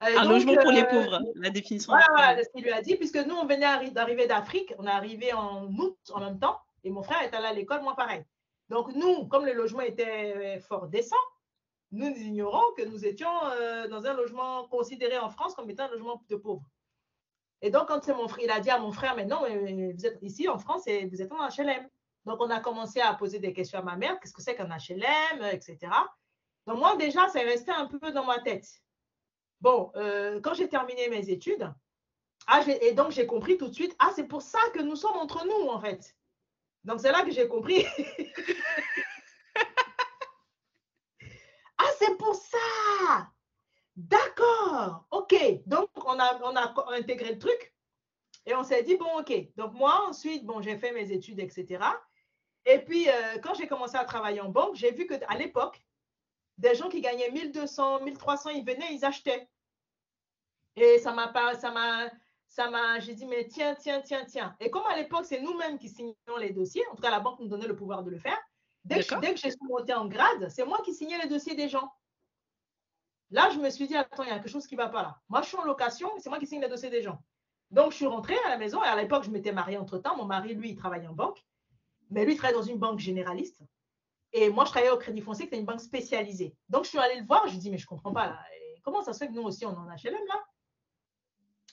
un 0.01 0.25
logement 0.25 0.55
pour 0.55 0.71
les 0.71 0.81
euh, 0.81 0.89
pauvres, 0.89 1.21
la 1.35 1.49
définition. 1.49 1.93
Voilà, 1.93 2.07
voilà 2.13 2.43
ce 2.43 2.49
qu'il 2.49 2.65
lui 2.65 2.73
a 2.73 2.81
dit, 2.81 2.97
puisque 2.97 3.15
nous, 3.15 3.35
on 3.35 3.45
venait 3.45 3.89
d'arriver 3.91 4.27
d'Afrique, 4.27 4.73
on 4.79 4.85
est 4.85 4.91
arrivé 4.91 5.31
en 5.31 5.67
août 5.77 5.97
en 6.11 6.19
même 6.19 6.39
temps, 6.39 6.59
et 6.83 6.89
mon 6.89 7.03
frère 7.03 7.21
est 7.21 7.33
allé 7.33 7.45
à 7.45 7.53
l'école, 7.53 7.83
moi 7.83 7.95
pareil. 7.95 8.25
Donc 8.67 8.93
nous, 8.95 9.27
comme 9.27 9.45
le 9.45 9.53
logement 9.53 9.79
était 9.79 10.59
fort 10.59 10.89
décent, 10.89 11.15
nous 11.93 12.13
ignorons 12.17 12.73
que 12.75 12.83
nous 12.83 13.05
étions 13.05 13.31
euh, 13.45 13.87
dans 13.87 14.05
un 14.07 14.13
logement 14.13 14.67
considéré 14.67 15.17
en 15.17 15.29
France 15.29 15.55
comme 15.55 15.69
étant 15.69 15.85
un 15.85 15.91
logement 15.91 16.21
de 16.29 16.35
pauvres. 16.35 16.69
Et 17.61 17.69
donc, 17.69 17.87
quand 17.87 18.03
c'est 18.03 18.13
mon 18.13 18.27
frère, 18.27 18.43
il 18.43 18.51
a 18.51 18.59
dit 18.59 18.69
à 18.69 18.77
mon 18.77 18.91
frère, 18.91 19.15
mais 19.15 19.23
non, 19.23 19.39
vous 19.39 20.05
êtes 20.05 20.21
ici 20.21 20.49
en 20.49 20.59
France 20.59 20.85
et 20.87 21.05
vous 21.05 21.21
êtes 21.21 21.31
en 21.31 21.47
HLM. 21.47 21.87
Donc, 22.27 22.41
on 22.41 22.49
a 22.49 22.59
commencé 22.59 22.99
à 22.99 23.13
poser 23.13 23.39
des 23.39 23.53
questions 23.53 23.79
à 23.79 23.81
ma 23.81 23.95
mère, 23.95 24.19
qu'est-ce 24.19 24.33
que 24.33 24.41
c'est 24.41 24.53
qu'un 24.53 24.67
HLM, 24.67 25.45
etc. 25.53 25.77
Donc, 26.65 26.77
moi, 26.77 26.97
déjà, 26.97 27.29
ça 27.29 27.41
est 27.41 27.45
resté 27.45 27.71
un 27.71 27.85
peu 27.85 28.11
dans 28.11 28.25
ma 28.25 28.39
tête. 28.39 28.67
Bon, 29.61 29.93
euh, 29.95 30.41
quand 30.41 30.53
j'ai 30.53 30.67
terminé 30.67 31.07
mes 31.07 31.29
études, 31.29 31.73
ah, 32.45 32.61
et 32.81 32.91
donc 32.91 33.11
j'ai 33.11 33.25
compris 33.25 33.57
tout 33.57 33.69
de 33.69 33.73
suite, 33.73 33.95
ah, 33.99 34.11
c'est 34.13 34.27
pour 34.27 34.41
ça 34.41 34.59
que 34.73 34.81
nous 34.81 34.97
sommes 34.97 35.15
entre 35.15 35.45
nous, 35.45 35.69
en 35.69 35.79
fait. 35.79 36.17
Donc, 36.83 36.99
c'est 36.99 37.13
là 37.13 37.23
que 37.23 37.31
j'ai 37.31 37.47
compris. 37.47 37.85
ah, 41.77 41.89
c'est 41.97 42.17
pour 42.17 42.35
ça. 42.35 43.29
D'accord. 43.95 45.05
OK. 45.11 45.33
Donc, 45.65 45.89
on 45.95 46.19
a, 46.19 46.41
on 46.43 46.57
a 46.57 46.75
intégré 46.93 47.31
le 47.31 47.39
truc 47.39 47.73
et 48.45 48.53
on 48.53 48.63
s'est 48.63 48.83
dit, 48.83 48.97
bon, 48.97 49.17
OK. 49.17 49.33
Donc, 49.55 49.73
moi, 49.75 50.05
ensuite, 50.09 50.45
bon, 50.45 50.61
j'ai 50.61 50.77
fait 50.77 50.91
mes 50.91 51.09
études, 51.13 51.39
etc. 51.39 51.79
Et 52.69 52.79
puis, 52.79 53.09
euh, 53.09 53.39
quand 53.41 53.53
j'ai 53.53 53.65
commencé 53.65 53.95
à 53.95 54.03
travailler 54.03 54.41
en 54.41 54.49
banque, 54.49 54.75
j'ai 54.75 54.91
vu 54.91 55.07
qu'à 55.07 55.35
l'époque, 55.35 55.81
des 56.57 56.75
gens 56.75 56.89
qui 56.89 56.99
gagnaient 56.99 57.31
1200, 57.31 58.01
1300, 58.01 58.49
ils 58.49 58.65
venaient, 58.65 58.93
ils 58.93 59.05
achetaient. 59.05 59.47
Et 60.75 60.99
ça 60.99 61.13
m'a 61.13 61.29
pas, 61.29 61.55
ça 61.55 61.71
m'a, 61.71 62.09
ça 62.49 62.69
m'a, 62.69 62.99
j'ai 62.99 63.13
dit, 63.13 63.25
mais 63.25 63.47
tiens, 63.47 63.73
tiens, 63.73 64.01
tiens, 64.01 64.25
tiens. 64.25 64.53
Et 64.59 64.69
comme 64.69 64.85
à 64.85 64.97
l'époque, 64.97 65.23
c'est 65.23 65.39
nous-mêmes 65.39 65.79
qui 65.79 65.87
signions 65.87 66.37
les 66.39 66.51
dossiers, 66.51 66.85
en 66.91 66.95
tout 66.95 67.01
cas, 67.01 67.09
la 67.09 67.21
banque 67.21 67.39
nous 67.39 67.47
donnait 67.47 67.67
le 67.67 67.75
pouvoir 67.75 68.03
de 68.03 68.11
le 68.11 68.19
faire. 68.19 68.37
Dès 68.83 69.01
que, 69.01 69.15
dès 69.21 69.33
que 69.33 69.39
j'ai 69.39 69.51
monté 69.61 69.93
en 69.93 70.07
grade, 70.07 70.49
c'est 70.49 70.65
moi 70.65 70.81
qui 70.83 70.93
signais 70.93 71.17
les 71.19 71.29
dossiers 71.29 71.55
des 71.55 71.69
gens. 71.69 71.89
Là, 73.31 73.49
je 73.49 73.59
me 73.59 73.69
suis 73.69 73.87
dit, 73.87 73.95
attends, 73.95 74.23
il 74.23 74.29
y 74.29 74.31
a 74.31 74.39
quelque 74.39 74.49
chose 74.49 74.67
qui 74.67 74.75
ne 74.75 74.81
va 74.81 74.89
pas 74.89 75.03
là. 75.03 75.21
Moi, 75.29 75.41
je 75.41 75.47
suis 75.47 75.57
en 75.57 75.63
location, 75.63 76.11
c'est 76.19 76.29
moi 76.29 76.37
qui 76.37 76.47
signe 76.47 76.61
les 76.61 76.69
dossiers 76.69 76.89
des 76.89 77.01
gens. 77.01 77.21
Donc, 77.71 77.91
je 77.91 77.97
suis 77.97 78.07
rentrée 78.07 78.37
à 78.45 78.49
la 78.49 78.57
maison 78.57 78.83
et 78.83 78.87
à 78.87 78.95
l'époque, 78.95 79.23
je 79.23 79.29
m'étais 79.29 79.53
mariée 79.53 79.77
entre-temps. 79.77 80.17
Mon 80.17 80.25
mari, 80.25 80.53
lui, 80.53 80.71
il 80.71 80.75
travaillait 80.75 81.07
en 81.07 81.13
banque. 81.13 81.46
Mais 82.09 82.25
lui, 82.25 82.33
il 82.33 82.37
travaille 82.37 82.55
dans 82.55 82.63
une 82.63 82.77
banque 82.77 82.99
généraliste. 82.99 83.61
Et 84.33 84.49
moi, 84.49 84.65
je 84.65 84.71
travaillais 84.71 84.91
au 84.91 84.97
Crédit 84.97 85.21
Foncier, 85.21 85.47
qui 85.47 85.55
est 85.55 85.59
une 85.59 85.65
banque 85.65 85.81
spécialisée. 85.81 86.55
Donc, 86.69 86.83
je 86.83 86.89
suis 86.89 86.99
allée 86.99 87.19
le 87.19 87.25
voir. 87.25 87.43
Je 87.45 87.51
lui 87.51 87.57
ai 87.57 87.61
dit, 87.61 87.69
mais 87.69 87.77
je 87.77 87.85
ne 87.85 87.87
comprends 87.87 88.11
pas. 88.11 88.27
Là. 88.27 88.39
comment 88.83 89.01
ça 89.01 89.13
se 89.13 89.19
fait 89.19 89.27
que 89.27 89.33
nous 89.33 89.43
aussi, 89.43 89.65
on 89.65 89.73
est 89.73 89.77
en 89.77 89.85
HLM 89.85 90.25
là? 90.27 90.43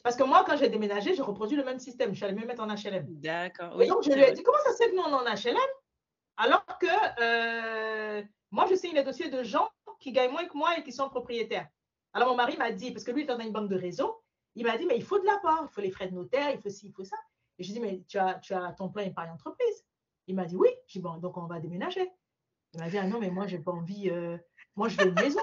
Parce 0.02 0.16
que 0.16 0.22
moi, 0.22 0.44
quand 0.46 0.56
j'ai 0.56 0.68
déménagé, 0.68 1.14
j'ai 1.14 1.22
reproduit 1.22 1.56
le 1.56 1.64
même 1.64 1.78
système. 1.78 2.10
Je 2.10 2.16
suis 2.16 2.24
allée 2.24 2.34
me 2.34 2.46
mettre 2.46 2.62
en 2.62 2.68
HLM. 2.68 3.06
D'accord. 3.20 3.76
donc, 3.86 4.02
je 4.02 4.12
lui 4.12 4.22
ai 4.22 4.32
dit, 4.32 4.42
comment 4.42 4.58
ça 4.64 4.72
se 4.72 4.76
fait 4.76 4.90
que 4.90 4.96
nous, 4.96 5.02
on 5.02 5.08
est 5.08 5.30
en 5.30 5.34
HLM 5.34 5.70
alors 6.36 6.64
que 6.80 6.86
euh, 7.20 8.22
moi, 8.50 8.66
je 8.68 8.74
signe 8.74 8.94
les 8.94 9.04
dossiers 9.04 9.30
de 9.30 9.42
gens 9.42 9.68
qui 10.00 10.12
gagnent 10.12 10.32
moins 10.32 10.46
que 10.46 10.56
moi 10.56 10.76
et 10.78 10.82
qui 10.82 10.92
sont 10.92 11.08
propriétaires. 11.08 11.68
Alors, 12.12 12.28
mon 12.28 12.36
mari 12.36 12.56
m'a 12.56 12.70
dit, 12.70 12.90
parce 12.92 13.04
que 13.04 13.10
lui, 13.10 13.22
il 13.22 13.24
est 13.24 13.26
dans 13.26 13.38
une 13.38 13.52
banque 13.52 13.68
de 13.68 13.76
réseau, 13.76 14.22
il 14.54 14.66
m'a 14.66 14.76
dit, 14.76 14.86
mais 14.86 14.96
il 14.96 15.04
faut 15.04 15.18
de 15.18 15.24
l'apport, 15.24 15.66
il 15.68 15.72
faut 15.72 15.80
les 15.80 15.90
frais 15.90 16.08
de 16.08 16.14
notaire, 16.14 16.50
il 16.50 16.60
faut 16.60 16.70
ci, 16.70 16.86
il 16.88 16.92
faut 16.92 17.04
ça. 17.04 17.16
Et 17.58 17.64
je 17.64 17.72
lui 17.72 17.78
ai 17.78 17.80
dit, 17.80 17.86
mais 17.86 18.02
tu 18.08 18.18
as, 18.18 18.34
tu 18.34 18.54
as 18.54 18.72
ton 18.72 18.88
plan 18.88 19.02
épargne 19.02 19.30
entreprise. 19.30 19.83
Il 20.26 20.34
m'a 20.34 20.44
dit 20.44 20.56
oui. 20.56 20.68
J'ai 20.86 21.00
dit 21.00 21.02
bon, 21.02 21.16
donc 21.18 21.36
on 21.36 21.46
va 21.46 21.60
déménager. 21.60 22.10
Il 22.72 22.80
m'a 22.80 22.88
dit 22.88 22.98
ah 22.98 23.06
non, 23.06 23.18
mais 23.20 23.30
moi, 23.30 23.46
j'ai 23.46 23.58
pas 23.58 23.72
envie. 23.72 24.10
Euh, 24.10 24.38
moi, 24.76 24.88
je 24.88 24.96
veux 24.96 25.08
une 25.08 25.14
maison. 25.14 25.40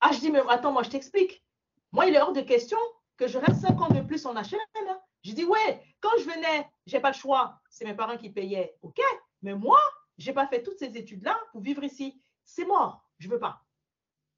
Ah, 0.00 0.12
je 0.12 0.20
dis 0.20 0.30
mais 0.30 0.40
attends, 0.48 0.72
moi, 0.72 0.82
je 0.82 0.90
t'explique. 0.90 1.44
Moi, 1.92 2.06
il 2.06 2.14
est 2.14 2.20
hors 2.20 2.32
de 2.32 2.42
question 2.42 2.78
que 3.16 3.26
je 3.26 3.38
reste 3.38 3.62
cinq 3.62 3.80
ans 3.80 3.88
de 3.88 4.00
plus 4.00 4.26
en 4.26 4.34
HLM. 4.34 4.88
Hein. 4.88 5.00
Je 5.22 5.32
dis 5.32 5.44
ouais, 5.44 5.82
quand 6.00 6.16
je 6.18 6.24
venais, 6.24 6.68
j'ai 6.86 7.00
pas 7.00 7.10
le 7.10 7.16
choix. 7.16 7.60
C'est 7.70 7.84
mes 7.84 7.94
parents 7.94 8.16
qui 8.16 8.30
payaient. 8.30 8.76
OK. 8.82 9.00
Mais 9.42 9.54
moi, 9.54 9.78
j'ai 10.18 10.32
pas 10.32 10.46
fait 10.46 10.62
toutes 10.62 10.78
ces 10.78 10.96
études-là 10.96 11.38
pour 11.52 11.60
vivre 11.60 11.82
ici. 11.84 12.20
C'est 12.44 12.66
mort. 12.66 13.02
Je 13.18 13.28
veux 13.28 13.38
pas. 13.38 13.62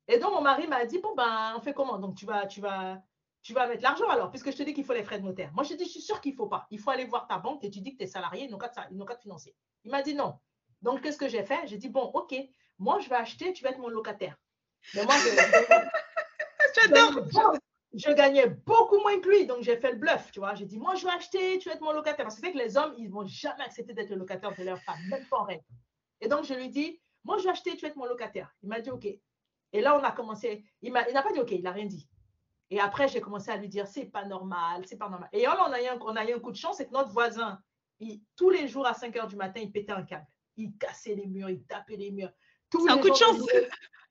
Et 0.06 0.18
donc, 0.18 0.32
mon 0.32 0.40
mari 0.40 0.66
m'a 0.66 0.86
dit 0.86 0.98
bon, 0.98 1.14
ben, 1.14 1.54
on 1.56 1.60
fait 1.60 1.74
comment? 1.74 1.98
Donc, 1.98 2.14
tu 2.14 2.24
vas, 2.24 2.46
tu 2.46 2.60
vas, 2.60 3.02
tu 3.48 3.54
vas 3.54 3.66
mettre 3.66 3.82
l'argent 3.82 4.06
alors, 4.10 4.28
puisque 4.28 4.52
je 4.52 4.58
te 4.58 4.62
dis 4.62 4.74
qu'il 4.74 4.84
faut 4.84 4.92
les 4.92 5.02
frais 5.02 5.18
de 5.18 5.24
notaire. 5.24 5.50
Moi, 5.54 5.64
je 5.64 5.70
te 5.70 5.74
dis, 5.74 5.86
je 5.86 5.90
suis 5.92 6.02
sûr 6.02 6.20
qu'il 6.20 6.32
ne 6.32 6.36
faut 6.36 6.48
pas. 6.48 6.66
Il 6.70 6.78
faut 6.78 6.90
aller 6.90 7.06
voir 7.06 7.26
ta 7.26 7.38
banque 7.38 7.64
et 7.64 7.70
tu 7.70 7.80
dis 7.80 7.94
que 7.94 7.96
tu 7.96 8.04
es 8.04 8.06
salarié, 8.06 8.44
ils 8.44 8.50
n'ont 8.50 8.58
qu'à 8.58 8.68
te 8.68 9.22
financer. 9.22 9.56
Il 9.84 9.90
m'a 9.90 10.02
dit 10.02 10.14
non. 10.14 10.38
Donc, 10.82 11.00
qu'est-ce 11.00 11.16
que 11.16 11.28
j'ai 11.28 11.42
fait? 11.42 11.66
J'ai 11.66 11.78
dit, 11.78 11.88
bon, 11.88 12.02
OK, 12.12 12.34
moi, 12.78 12.98
je 13.00 13.08
vais 13.08 13.14
acheter, 13.14 13.54
tu 13.54 13.64
vas 13.64 13.70
être 13.70 13.78
mon 13.78 13.88
locataire. 13.88 14.36
Mais 14.94 15.02
moi, 15.02 15.14
je, 16.74 17.58
je 17.94 18.12
gagnais 18.12 18.48
beaucoup 18.48 18.98
moins 18.98 19.18
que 19.18 19.30
lui, 19.30 19.46
donc 19.46 19.62
j'ai 19.62 19.78
fait 19.78 19.92
le 19.92 19.96
bluff, 19.96 20.30
tu 20.30 20.40
vois. 20.40 20.54
J'ai 20.54 20.66
dit, 20.66 20.78
moi, 20.78 20.94
je 20.96 21.06
vais 21.06 21.12
acheter, 21.12 21.58
tu 21.58 21.70
vas 21.70 21.76
être 21.76 21.80
mon 21.80 21.92
locataire. 21.92 22.26
Parce 22.26 22.34
que 22.34 22.42
c'est 22.42 22.52
que 22.52 22.58
les 22.58 22.76
hommes, 22.76 22.92
ils 22.98 23.06
ne 23.06 23.12
vont 23.12 23.24
jamais 23.24 23.64
accepter 23.64 23.94
d'être 23.94 24.10
le 24.10 24.16
locataire 24.16 24.54
de 24.54 24.62
leur 24.62 24.78
femme, 24.82 24.98
même 25.08 25.26
pas 25.26 25.38
en 25.38 25.44
règle. 25.44 25.64
Et 26.20 26.28
donc, 26.28 26.44
je 26.44 26.52
lui 26.52 26.68
dis, 26.68 27.00
moi, 27.24 27.38
je 27.38 27.44
vais 27.44 27.50
acheter, 27.50 27.74
tu 27.76 27.80
vas 27.80 27.88
être 27.88 27.96
mon 27.96 28.04
locataire. 28.04 28.54
Il 28.62 28.68
m'a 28.68 28.82
dit, 28.82 28.90
OK. 28.90 29.06
Et 29.72 29.80
là, 29.80 29.98
on 29.98 30.04
a 30.04 30.12
commencé. 30.12 30.66
Il 30.82 30.92
n'a 30.92 31.22
pas 31.22 31.32
dit 31.32 31.40
OK, 31.40 31.50
il 31.52 31.62
n'a 31.62 31.72
rien 31.72 31.86
dit. 31.86 32.06
Et 32.70 32.80
après, 32.80 33.08
j'ai 33.08 33.20
commencé 33.20 33.50
à 33.50 33.56
lui 33.56 33.68
dire, 33.68 33.86
c'est 33.86 34.06
pas 34.06 34.24
normal, 34.24 34.82
c'est 34.86 34.98
pas 34.98 35.08
normal. 35.08 35.28
Et 35.32 35.48
on 35.48 35.52
a 35.52 35.82
eu 35.82 35.86
un, 35.86 35.98
on 36.00 36.16
a 36.16 36.24
eu 36.28 36.34
un 36.34 36.38
coup 36.38 36.50
de 36.50 36.56
chance, 36.56 36.76
c'est 36.76 36.86
que 36.86 36.92
notre 36.92 37.10
voisin, 37.10 37.60
il, 37.98 38.20
tous 38.36 38.50
les 38.50 38.68
jours 38.68 38.86
à 38.86 38.94
5 38.94 39.16
heures 39.16 39.26
du 39.26 39.36
matin, 39.36 39.60
il 39.60 39.72
pétait 39.72 39.92
un 39.92 40.02
câble. 40.02 40.26
Il 40.56 40.76
cassait 40.76 41.14
les 41.14 41.26
murs, 41.26 41.48
il 41.48 41.64
tapait 41.64 41.96
les 41.96 42.10
murs. 42.10 42.30
C'est 42.70 42.90
un 42.90 42.98
coup 42.98 43.10
de 43.10 43.14
chance. 43.14 43.38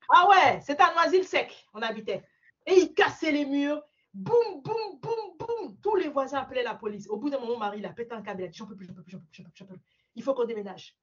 Ah 0.10 0.28
ouais, 0.30 0.60
c'est 0.64 0.80
à 0.80 0.94
Noisy-le-Sec, 0.94 1.68
on 1.74 1.82
habitait. 1.82 2.24
Et 2.66 2.74
il 2.80 2.94
cassait 2.94 3.32
les 3.32 3.46
murs. 3.46 3.82
Boum, 4.14 4.62
boum, 4.64 5.00
boum, 5.00 5.38
boum. 5.38 5.78
Tous 5.82 5.96
les 5.96 6.08
voisins 6.08 6.40
appelaient 6.40 6.64
la 6.64 6.76
police. 6.76 7.08
Au 7.10 7.18
bout 7.18 7.30
d'un 7.30 7.40
moment, 7.40 7.54
mon 7.54 7.60
mari, 7.60 7.80
il 7.80 7.86
a 7.86 7.94
pété 7.94 8.14
un 8.14 8.22
câble. 8.22 8.42
Il 8.42 8.46
a 8.46 8.48
dit, 8.48 8.58
j'en 8.58 8.66
peux 8.66 8.76
plus, 8.76 8.88
j'en 8.88 8.94
peux 8.94 9.04
plus, 9.04 9.12
j'en 9.12 9.20
peux 9.20 9.28
plus, 9.28 9.44
j'en 9.54 9.66
peux 9.66 9.74
plus. 9.74 9.84
Il 10.16 10.24
faut 10.24 10.34
qu'on 10.34 10.46
déménage. 10.46 10.98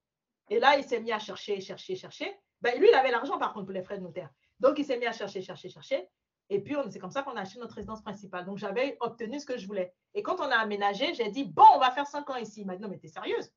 Et 0.48 0.58
là, 0.58 0.76
il 0.76 0.84
s'est 0.84 1.00
mis 1.00 1.12
à 1.12 1.18
chercher, 1.18 1.60
chercher, 1.60 1.96
chercher. 1.96 2.36
Ben, 2.60 2.78
lui, 2.78 2.88
il 2.88 2.94
avait 2.94 3.10
l'argent, 3.10 3.38
par 3.38 3.52
contre, 3.52 3.66
pour 3.66 3.74
les 3.74 3.82
frais 3.82 3.98
de 3.98 4.02
notaire. 4.02 4.30
Donc, 4.58 4.78
il 4.78 4.84
s'est 4.84 4.98
mis 4.98 5.06
à 5.06 5.12
chercher, 5.12 5.42
chercher, 5.42 5.68
chercher. 5.68 6.08
Et 6.50 6.60
puis, 6.60 6.76
c'est 6.90 6.98
comme 6.98 7.10
ça 7.10 7.22
qu'on 7.22 7.36
a 7.36 7.40
acheté 7.40 7.58
notre 7.58 7.74
résidence 7.74 8.02
principale. 8.02 8.44
Donc, 8.44 8.58
j'avais 8.58 8.96
obtenu 9.00 9.40
ce 9.40 9.46
que 9.46 9.56
je 9.56 9.66
voulais. 9.66 9.94
Et 10.14 10.22
quand 10.22 10.40
on 10.40 10.50
a 10.50 10.56
aménagé, 10.56 11.14
j'ai 11.14 11.30
dit, 11.30 11.44
bon, 11.44 11.64
on 11.74 11.78
va 11.78 11.90
faire 11.90 12.06
cinq 12.06 12.28
ans 12.30 12.36
ici. 12.36 12.60
Il 12.60 12.66
m'a 12.66 12.76
dit, 12.76 12.82
non, 12.82 12.88
mais 12.88 12.98
t'es 12.98 13.08
sérieuse? 13.08 13.50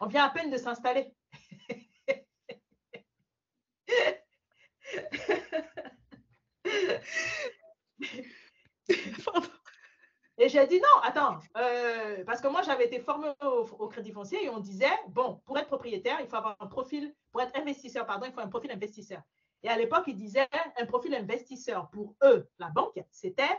On 0.00 0.06
vient 0.06 0.24
à 0.24 0.30
peine 0.30 0.50
de 0.50 0.56
s'installer. 0.56 1.14
Pardon. 9.24 9.48
j'ai 10.38 10.66
dit 10.66 10.80
non, 10.80 11.00
attends, 11.02 11.38
euh, 11.56 12.24
parce 12.24 12.40
que 12.40 12.48
moi 12.48 12.62
j'avais 12.62 12.86
été 12.86 12.98
formée 13.00 13.28
au, 13.42 13.88
crédit 13.88 14.10
foncier 14.10 14.44
et 14.44 14.48
on 14.48 14.58
disait, 14.58 14.86
bon, 15.08 15.40
pour 15.44 15.58
être 15.58 15.68
propriétaire, 15.68 16.18
il 16.20 16.26
faut 16.26 16.36
avoir 16.36 16.56
un 16.60 16.66
profil, 16.66 17.14
pour 17.30 17.42
être 17.42 17.56
investisseur, 17.58 18.06
pardon, 18.06 18.26
il 18.26 18.32
faut 18.32 18.40
un 18.40 18.48
profil 18.48 18.70
investisseur. 18.70 19.22
Et 19.62 19.68
à 19.68 19.76
l'époque, 19.76 20.04
ils 20.06 20.16
disaient 20.16 20.48
un 20.78 20.86
profil 20.86 21.14
investisseur 21.14 21.90
pour 21.90 22.14
eux, 22.22 22.48
la 22.58 22.68
banque, 22.70 23.02
c'était, 23.10 23.58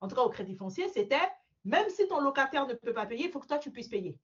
en 0.00 0.08
tout 0.08 0.14
cas 0.14 0.22
au 0.22 0.30
crédit 0.30 0.56
foncier, 0.56 0.88
c'était 0.88 1.28
même 1.64 1.88
si 1.88 2.06
ton 2.08 2.20
locataire 2.20 2.66
ne 2.66 2.74
peut 2.74 2.92
pas 2.92 3.06
payer, 3.06 3.26
il 3.26 3.30
faut 3.30 3.40
que 3.40 3.46
toi 3.46 3.58
tu 3.58 3.70
puisses 3.70 3.88
payer. 3.88 4.18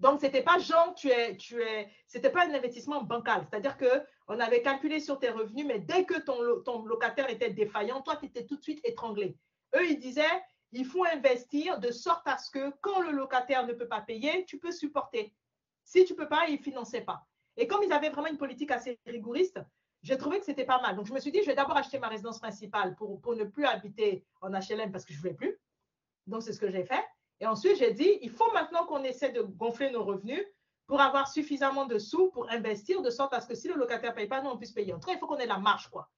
Donc, 0.00 0.20
ce 0.20 0.26
n'était 0.26 0.42
pas 0.42 0.58
genre, 0.58 0.94
tu 0.94 1.08
es, 1.08 1.36
tu 1.36 1.60
es, 1.60 1.90
c'était 2.06 2.30
pas 2.30 2.46
un 2.46 2.54
investissement 2.54 3.02
bancal. 3.02 3.46
C'est-à-dire 3.50 3.76
qu'on 3.76 4.38
avait 4.38 4.62
calculé 4.62 5.00
sur 5.00 5.18
tes 5.18 5.30
revenus, 5.30 5.66
mais 5.66 5.80
dès 5.80 6.04
que 6.04 6.20
ton, 6.20 6.60
ton 6.62 6.84
locataire 6.84 7.28
était 7.30 7.50
défaillant, 7.50 8.00
toi, 8.02 8.14
tu 8.16 8.26
étais 8.26 8.46
tout 8.46 8.56
de 8.56 8.62
suite 8.62 8.80
étranglé. 8.84 9.36
Eux, 9.74 9.90
ils 9.90 9.98
disaient, 9.98 10.22
il 10.70 10.84
faut 10.84 11.04
investir 11.04 11.80
de 11.80 11.90
sorte 11.90 12.28
à 12.28 12.38
ce 12.38 12.50
que 12.50 12.70
quand 12.80 13.00
le 13.00 13.10
locataire 13.10 13.66
ne 13.66 13.72
peut 13.72 13.88
pas 13.88 14.00
payer, 14.00 14.44
tu 14.44 14.58
peux 14.58 14.70
supporter. 14.70 15.34
Si 15.82 16.04
tu 16.04 16.12
ne 16.12 16.18
peux 16.18 16.28
pas, 16.28 16.46
ils 16.48 16.58
finançaient 16.58 17.00
pas. 17.00 17.26
Et 17.56 17.66
comme 17.66 17.82
ils 17.82 17.92
avaient 17.92 18.10
vraiment 18.10 18.28
une 18.28 18.38
politique 18.38 18.70
assez 18.70 19.00
rigoriste, 19.04 19.58
j'ai 20.02 20.16
trouvé 20.16 20.38
que 20.38 20.44
c'était 20.44 20.64
pas 20.64 20.80
mal. 20.80 20.96
Donc, 20.96 21.06
je 21.06 21.12
me 21.12 21.20
suis 21.20 21.32
dit, 21.32 21.40
je 21.42 21.46
vais 21.46 21.54
d'abord 21.54 21.76
acheter 21.76 21.98
ma 21.98 22.08
résidence 22.08 22.38
principale 22.38 22.94
pour, 22.94 23.20
pour 23.20 23.34
ne 23.34 23.44
plus 23.44 23.66
habiter 23.66 24.24
en 24.40 24.50
HLM 24.50 24.92
parce 24.92 25.04
que 25.04 25.12
je 25.12 25.18
ne 25.18 25.22
voulais 25.22 25.34
plus. 25.34 25.58
Donc, 26.26 26.42
c'est 26.42 26.52
ce 26.52 26.60
que 26.60 26.70
j'ai 26.70 26.84
fait. 26.84 27.04
Et 27.40 27.46
ensuite, 27.46 27.76
j'ai 27.76 27.92
dit, 27.92 28.18
il 28.22 28.30
faut 28.30 28.50
maintenant 28.52 28.84
qu'on 28.86 29.02
essaie 29.04 29.32
de 29.32 29.42
gonfler 29.42 29.90
nos 29.90 30.04
revenus 30.04 30.44
pour 30.86 31.00
avoir 31.00 31.28
suffisamment 31.28 31.86
de 31.86 31.98
sous 31.98 32.30
pour 32.30 32.50
investir 32.50 33.02
de 33.02 33.10
sorte 33.10 33.34
à 33.34 33.40
ce 33.40 33.46
que 33.46 33.54
si 33.54 33.68
le 33.68 33.74
locataire 33.74 34.10
ne 34.10 34.16
paye 34.16 34.26
pas, 34.26 34.40
nous, 34.42 34.50
on 34.50 34.56
puisse 34.56 34.72
payer. 34.72 34.92
En 34.94 34.98
tout 34.98 35.08
cas, 35.08 35.14
il 35.14 35.18
faut 35.18 35.26
qu'on 35.26 35.36
ait 35.36 35.46
la 35.46 35.58
marge, 35.58 35.88
quoi. 35.88 36.10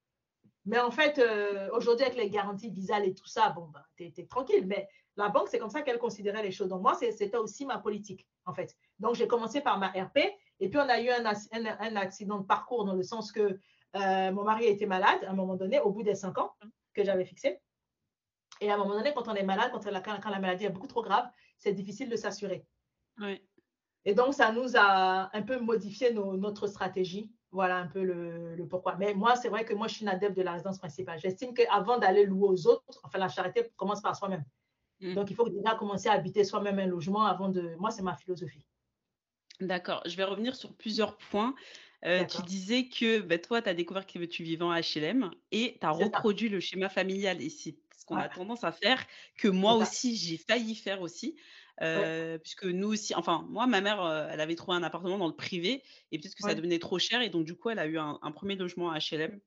Mais 0.65 0.79
en 0.79 0.91
fait, 0.91 1.19
euh, 1.19 1.69
aujourd'hui, 1.73 2.05
avec 2.05 2.17
les 2.17 2.31
garanties 2.31 2.71
visales 2.71 3.07
et 3.07 3.15
tout 3.15 3.27
ça, 3.27 3.51
bon, 3.51 3.69
bah, 3.73 3.85
tu 3.97 4.05
es, 4.05 4.27
tranquille. 4.27 4.67
Mais 4.67 4.89
la 5.17 5.29
banque, 5.29 5.49
c'est 5.49 5.59
comme 5.59 5.71
ça 5.71 5.83
qu'elle 5.83 5.99
considérait 5.99 6.43
les 6.43 6.53
choses. 6.53 6.69
Donc, 6.69 6.83
moi, 6.83 6.95
c'était 6.95 7.37
aussi 7.37 7.67
ma 7.67 7.79
politique, 7.79 8.27
en 8.45 8.53
fait. 8.53 8.77
Donc, 8.99 9.15
j'ai 9.15 9.27
commencé 9.27 9.61
par 9.61 9.79
ma 9.79 9.89
RP. 9.89 10.19
Et 10.61 10.69
puis, 10.69 10.79
on 10.79 10.89
a 10.89 11.01
eu 11.01 11.09
un, 11.09 11.25
un, 11.25 11.97
accident 11.97 12.39
de 12.39 12.45
parcours 12.45 12.85
dans 12.85 12.95
le 12.95 13.03
sens 13.03 13.33
que 13.33 13.59
euh, 13.97 14.33
mon 14.33 14.45
mari 14.45 14.67
a 14.67 14.71
été 14.71 14.87
malade 14.87 15.19
à 15.27 15.31
un 15.31 15.35
moment 15.35 15.57
donné, 15.57 15.81
au 15.81 15.91
bout 15.91 16.03
des 16.03 16.15
cinq 16.15 16.39
ans 16.39 16.55
que 16.95 17.03
j'avais 17.03 17.25
fixé. 17.25 17.61
Et 18.61 18.71
à 18.71 18.75
un 18.75 18.77
moment 18.77 18.95
donné, 18.95 19.13
quand 19.15 19.27
on 19.29 19.35
est 19.35 19.43
malade, 19.43 19.71
quand 19.73 19.85
la, 19.87 20.01
quand 20.01 20.29
la 20.29 20.39
maladie 20.39 20.67
est 20.67 20.71
beaucoup 20.71 20.87
trop 20.87 21.03
grave, 21.03 21.29
c'est 21.57 21.73
difficile 21.73 22.11
de 22.11 22.17
s'assurer. 22.17 22.67
Et 24.05 24.15
donc, 24.15 24.35
ça 24.35 24.53
nous 24.53 24.77
a 24.77 25.35
un 25.35 25.43
peu 25.43 25.59
modifié 25.59 26.13
notre 26.13 26.67
stratégie. 26.67 27.31
Voilà 27.53 27.79
un 27.79 27.87
peu 27.87 28.03
le, 28.03 28.65
pourquoi. 28.69 28.97
Mais 28.97 29.13
moi, 29.15 29.35
c'est 29.35 29.49
vrai 29.49 29.65
que 29.65 29.75
moi, 29.75 29.89
je 29.89 29.95
suis 29.95 30.03
une 30.03 30.09
adepte 30.09 30.37
de 30.37 30.43
la 30.43 30.53
résidence 30.53 30.79
principale. 30.79 31.19
J'estime 31.19 31.53
qu'avant 31.53 31.99
d'aller 31.99 32.25
louer 32.25 32.49
aux 32.49 32.67
autres, 32.67 33.01
enfin, 33.03 33.19
la 33.19 33.29
charité 33.29 33.73
commence 33.77 34.01
par 34.01 34.15
soi-même. 34.15 34.45
Mm. 35.01 35.15
Donc, 35.15 35.31
il 35.31 35.37
faut 35.37 35.49
déjà 35.49 35.75
commencer 35.75 36.09
à 36.09 36.13
habiter 36.13 36.45
soi-même 36.45 36.79
un 36.79 36.87
logement 36.87 37.25
avant 37.25 37.49
de. 37.49 37.75
Moi, 37.77 37.91
c'est 37.91 38.03
ma 38.03 38.15
philosophie. 38.15 38.65
D'accord. 39.61 40.03
Je 40.07 40.17
vais 40.17 40.25
revenir 40.25 40.57
sur 40.57 40.73
plusieurs 40.73 41.17
points. 41.17 41.55
Euh, 42.07 42.25
tu 42.25 42.43
disais 42.43 42.89
que 42.89 43.21
bah, 43.21 43.39
toi, 43.39 43.61
tu 43.61 43.69
as 43.69 43.75
découvert 43.75 44.07
que 44.07 44.25
tu 44.25 44.43
vivais 44.43 44.65
en 44.65 44.73
HLM 44.73 45.31
et 45.53 45.77
tu 45.81 45.87
as 45.87 45.91
reproduit 45.91 46.49
le 46.49 46.61
schéma 46.61 46.89
familial. 46.89 47.43
Et 47.43 47.51
c'est 47.51 47.77
ce 47.97 48.07
qu'on 48.07 48.17
a 48.17 48.29
tendance 48.29 48.65
à 48.65 48.73
faire, 48.73 49.05
que 49.37 49.49
moi 49.49 49.75
aussi, 49.75 50.17
j'ai 50.17 50.39
failli 50.39 50.75
faire 50.75 51.03
aussi. 51.03 51.37
Euh, 51.83 52.37
puisque 52.39 52.65
nous 52.65 52.89
aussi, 52.89 53.15
enfin, 53.15 53.47
moi, 53.49 53.67
ma 53.67 53.81
mère, 53.81 54.03
euh, 54.03 54.29
elle 54.31 54.41
avait 54.41 54.55
trouvé 54.55 54.77
un 54.77 54.83
appartement 54.83 55.17
dans 55.17 55.29
le 55.29 55.35
privé 55.35 55.83
et 56.13 56.19
peut-être 56.19 56.35
que 56.35 56.43
ça 56.43 56.55
devenait 56.55 56.79
trop 56.79 56.99
cher. 56.99 57.23
Et 57.23 57.31
donc, 57.31 57.45
du 57.45 57.55
coup, 57.55 57.71
elle 57.71 57.79
a 57.79 57.87
eu 57.87 57.99
un, 57.99 58.19
premier 58.35 58.57
logement 58.57 58.91
à 58.91 58.99
HLM 58.99 59.41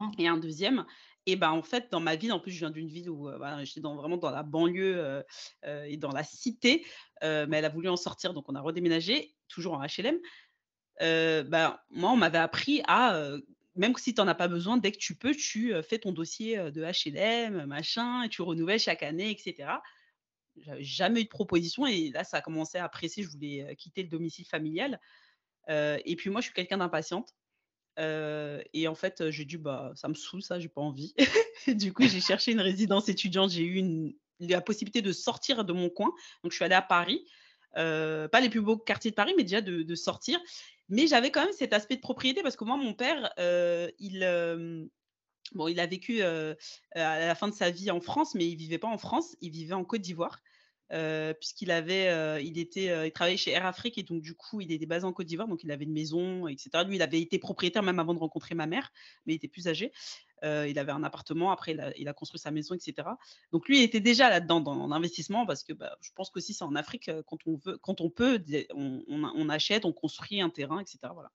mmh. 0.00 0.10
et 0.18 0.28
un 0.28 0.36
deuxième. 0.36 0.84
Et 1.26 1.36
ben 1.36 1.50
en 1.50 1.62
fait, 1.62 1.88
dans 1.92 2.00
ma 2.00 2.16
ville, 2.16 2.32
en 2.32 2.40
plus, 2.40 2.52
je 2.52 2.60
viens 2.60 2.70
d'une 2.70 2.88
ville 2.88 3.10
où 3.10 3.28
euh, 3.28 3.64
j'étais 3.64 3.80
dans, 3.80 3.94
vraiment 3.96 4.16
dans 4.16 4.30
la 4.30 4.42
banlieue 4.42 5.22
et 5.64 5.96
dans 5.98 6.10
la 6.10 6.24
cité, 6.24 6.86
mais 7.22 7.58
elle 7.58 7.64
a 7.64 7.68
voulu 7.68 7.88
en 7.88 7.96
sortir, 7.96 8.32
donc 8.32 8.48
on 8.48 8.54
a 8.54 8.60
redéménagé, 8.60 9.36
toujours 9.48 9.74
en 9.74 9.82
HLM. 9.82 10.18
ben, 11.00 11.78
moi, 11.90 12.10
on 12.10 12.16
m'avait 12.16 12.38
appris 12.38 12.82
à 12.86 13.30
même 13.74 13.94
si 13.96 14.12
tu 14.12 14.20
n'en 14.20 14.26
as 14.26 14.34
pas 14.34 14.48
besoin, 14.48 14.76
dès 14.76 14.90
que 14.90 14.98
tu 14.98 15.14
peux, 15.14 15.34
tu 15.34 15.72
fais 15.88 15.98
ton 15.98 16.10
dossier 16.10 16.56
de 16.72 16.82
HLM, 16.82 17.64
machin, 17.66 18.24
et 18.24 18.28
tu 18.28 18.42
renouvelles 18.42 18.80
chaque 18.80 19.04
année, 19.04 19.30
etc. 19.30 19.68
J'avais 20.56 20.82
jamais 20.82 21.20
eu 21.20 21.24
de 21.24 21.28
proposition 21.28 21.86
et 21.86 22.10
là, 22.10 22.24
ça 22.24 22.38
a 22.38 22.40
commencé 22.40 22.78
à 22.78 22.88
presser. 22.88 23.22
Je 23.22 23.28
voulais 23.28 23.76
quitter 23.76 24.02
le 24.02 24.08
domicile 24.08 24.46
familial. 24.46 25.00
et 25.68 26.16
puis 26.16 26.28
moi, 26.30 26.40
je 26.40 26.46
suis 26.46 26.54
quelqu'un 26.54 26.78
d'impatiente. 26.78 27.34
et 27.98 28.88
en 28.88 28.94
fait, 28.94 29.30
j'ai 29.30 29.44
dit, 29.44 29.56
bah, 29.56 29.92
ça 29.94 30.08
me 30.08 30.14
saoule, 30.14 30.42
ça, 30.42 30.58
j'ai 30.58 30.68
pas 30.68 30.80
envie. 30.80 31.14
du 31.68 31.92
coup, 31.92 32.02
j'ai 32.06 32.20
cherché 32.20 32.52
une 32.52 32.60
résidence 32.60 33.08
étudiante. 33.08 33.50
J'ai 33.50 33.64
eu 33.64 34.16
la 34.40 34.60
possibilité 34.60 35.02
de 35.02 35.12
sortir 35.12 35.64
de 35.64 35.72
mon 35.72 35.88
coin. 35.88 36.12
Donc, 36.42 36.52
je 36.52 36.56
suis 36.56 36.64
allée 36.64 36.74
à 36.74 36.82
Paris. 36.82 37.24
Pas 37.74 38.40
les 38.40 38.48
plus 38.48 38.60
beaux 38.60 38.76
quartiers 38.76 39.10
de 39.10 39.16
Paris, 39.16 39.34
mais 39.36 39.44
déjà 39.44 39.60
de, 39.60 39.94
sortir. 39.94 40.40
Mais 40.88 41.06
j'avais 41.06 41.30
quand 41.30 41.44
même 41.44 41.52
cet 41.52 41.72
aspect 41.72 41.96
de 41.96 42.00
propriété 42.00 42.42
parce 42.42 42.56
que 42.56 42.64
moi, 42.64 42.76
mon 42.76 42.94
père, 42.94 43.32
il, 43.98 44.88
Bon, 45.54 45.66
il 45.68 45.80
a 45.80 45.86
vécu 45.86 46.22
à 46.22 46.56
la 46.94 47.34
fin 47.34 47.48
de 47.48 47.54
sa 47.54 47.70
vie 47.70 47.90
en 47.90 48.00
France, 48.00 48.34
mais 48.34 48.46
il 48.46 48.56
vivait 48.56 48.78
pas 48.78 48.88
en 48.88 48.98
France, 48.98 49.36
il 49.40 49.50
vivait 49.50 49.74
en 49.74 49.84
Côte 49.84 50.02
d'Ivoire. 50.02 50.40
puisqu'il 50.90 51.70
avait, 51.70 52.44
il 52.44 52.58
était, 52.58 53.06
il 53.06 53.12
travaillait 53.12 53.36
chez 53.36 53.52
Air 53.52 53.66
Afrique 53.66 53.98
et 53.98 54.02
donc 54.02 54.22
du 54.22 54.34
coup 54.34 54.60
il 54.60 54.72
était 54.72 54.86
basé 54.86 55.04
en 55.04 55.12
Côte 55.12 55.26
d'Ivoire, 55.26 55.48
donc 55.48 55.62
il 55.64 55.70
avait 55.70 55.84
une 55.84 55.92
maison, 55.92 56.48
etc. 56.48 56.70
Lui, 56.86 56.96
il 56.96 57.02
avait 57.02 57.20
été 57.20 57.38
propriétaire 57.38 57.82
même 57.82 57.98
avant 57.98 58.14
de 58.14 58.18
rencontrer 58.18 58.54
ma 58.54 58.66
mère, 58.66 58.92
mais 59.26 59.34
il 59.34 59.36
était 59.36 59.48
plus 59.48 59.68
âgé. 59.68 59.92
Il 60.42 60.78
avait 60.78 60.92
un 60.92 61.02
appartement, 61.04 61.50
après 61.50 61.76
il 61.96 62.08
a, 62.08 62.12
construit 62.12 62.40
sa 62.40 62.50
maison, 62.50 62.74
etc. 62.74 63.08
Donc 63.52 63.68
lui, 63.68 63.80
il 63.80 63.82
était 63.82 64.00
déjà 64.00 64.28
là-dedans 64.28 64.60
dans 64.60 64.86
l'investissement 64.86 65.46
parce 65.46 65.62
que 65.62 65.72
bah, 65.72 65.96
je 66.00 66.10
pense 66.14 66.30
qu'aussi 66.30 66.54
c'est 66.54 66.64
en 66.64 66.74
Afrique 66.74 67.10
quand 67.26 67.38
on 67.46 67.56
veut, 67.56 67.78
quand 67.78 68.00
on 68.00 68.10
peut, 68.10 68.42
on, 68.74 69.48
achète, 69.48 69.84
on 69.84 69.92
construit 69.92 70.40
un 70.40 70.50
terrain, 70.50 70.80
etc. 70.80 70.98
Voilà 71.12 71.30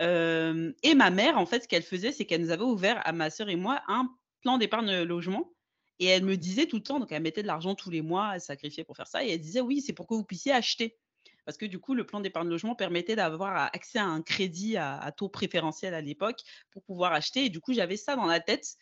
et 0.00 0.94
ma 0.94 1.10
mère, 1.10 1.38
en 1.38 1.46
fait, 1.46 1.62
ce 1.62 1.68
qu'elle 1.68 1.82
faisait, 1.82 2.12
c'est 2.12 2.24
qu'elle 2.24 2.40
nous 2.40 2.50
avait 2.50 2.64
ouvert 2.64 3.00
à 3.06 3.12
ma 3.12 3.30
sœur 3.30 3.48
et 3.48 3.56
moi 3.56 3.82
un 3.86 4.08
plan 4.40 4.58
d'épargne 4.58 5.02
logement. 5.02 5.52
Et 6.00 6.06
elle 6.06 6.24
me 6.24 6.36
disait 6.36 6.66
tout 6.66 6.76
le 6.76 6.82
temps, 6.82 6.98
donc 6.98 7.12
elle 7.12 7.22
mettait 7.22 7.42
de 7.42 7.46
l'argent 7.46 7.74
tous 7.74 7.90
les 7.90 8.02
mois, 8.02 8.32
elle 8.34 8.40
sacrifiait 8.40 8.84
pour 8.84 8.96
faire 8.96 9.06
ça. 9.06 9.24
Et 9.24 9.30
elle 9.30 9.40
disait, 9.40 9.60
oui, 9.60 9.80
c'est 9.80 9.92
pour 9.92 10.06
que 10.06 10.14
vous 10.14 10.24
puissiez 10.24 10.52
acheter. 10.52 10.96
Parce 11.44 11.58
que 11.58 11.66
du 11.66 11.78
coup, 11.78 11.94
le 11.94 12.04
plan 12.04 12.20
d'épargne 12.20 12.48
logement 12.48 12.74
permettait 12.74 13.16
d'avoir 13.16 13.70
accès 13.74 13.98
à 13.98 14.06
un 14.06 14.22
crédit 14.22 14.76
à, 14.76 15.12
taux 15.16 15.28
préférentiel 15.28 15.94
à 15.94 16.00
l'époque 16.00 16.40
pour 16.70 16.82
pouvoir 16.82 17.12
acheter. 17.12 17.46
Et 17.46 17.48
du 17.50 17.60
coup, 17.60 17.72
j'avais 17.72 17.96
ça 17.96 18.16
dans 18.16 18.26
la 18.26 18.40
tête. 18.40 18.76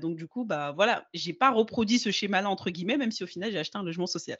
donc 0.00 0.16
du 0.16 0.28
coup, 0.28 0.44
bah 0.44 0.72
voilà, 0.72 1.06
j'ai 1.14 1.32
pas 1.32 1.50
reproduit 1.50 1.98
ce 1.98 2.10
schéma-là 2.10 2.50
entre 2.50 2.70
guillemets, 2.70 2.96
même 2.96 3.12
si 3.12 3.24
au 3.24 3.26
final 3.26 3.50
j'ai 3.50 3.58
acheté 3.58 3.78
un 3.78 3.82
logement 3.82 4.06
social. 4.06 4.38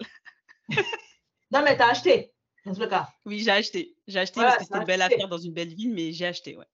non, 1.51 1.63
mais 1.63 1.77
tu 1.77 1.83
as 1.83 1.89
acheté 1.89 2.33
dans 2.65 2.73
le 2.73 2.87
cas. 2.87 3.09
Oui, 3.25 3.41
j'ai 3.41 3.51
acheté. 3.51 3.97
J'ai 4.07 4.21
acheté 4.21 4.41
parce 4.41 4.59
que 4.59 4.65
c'était 4.65 4.79
une 4.79 4.85
belle 4.85 5.03
affaire 5.03 5.29
dans 5.29 5.39
une 5.39 5.53
belle 5.53 5.75
ville, 5.75 5.93
mais 5.93 6.13
j'ai 6.13 6.27
acheté, 6.27 6.57
ouais. 6.57 6.67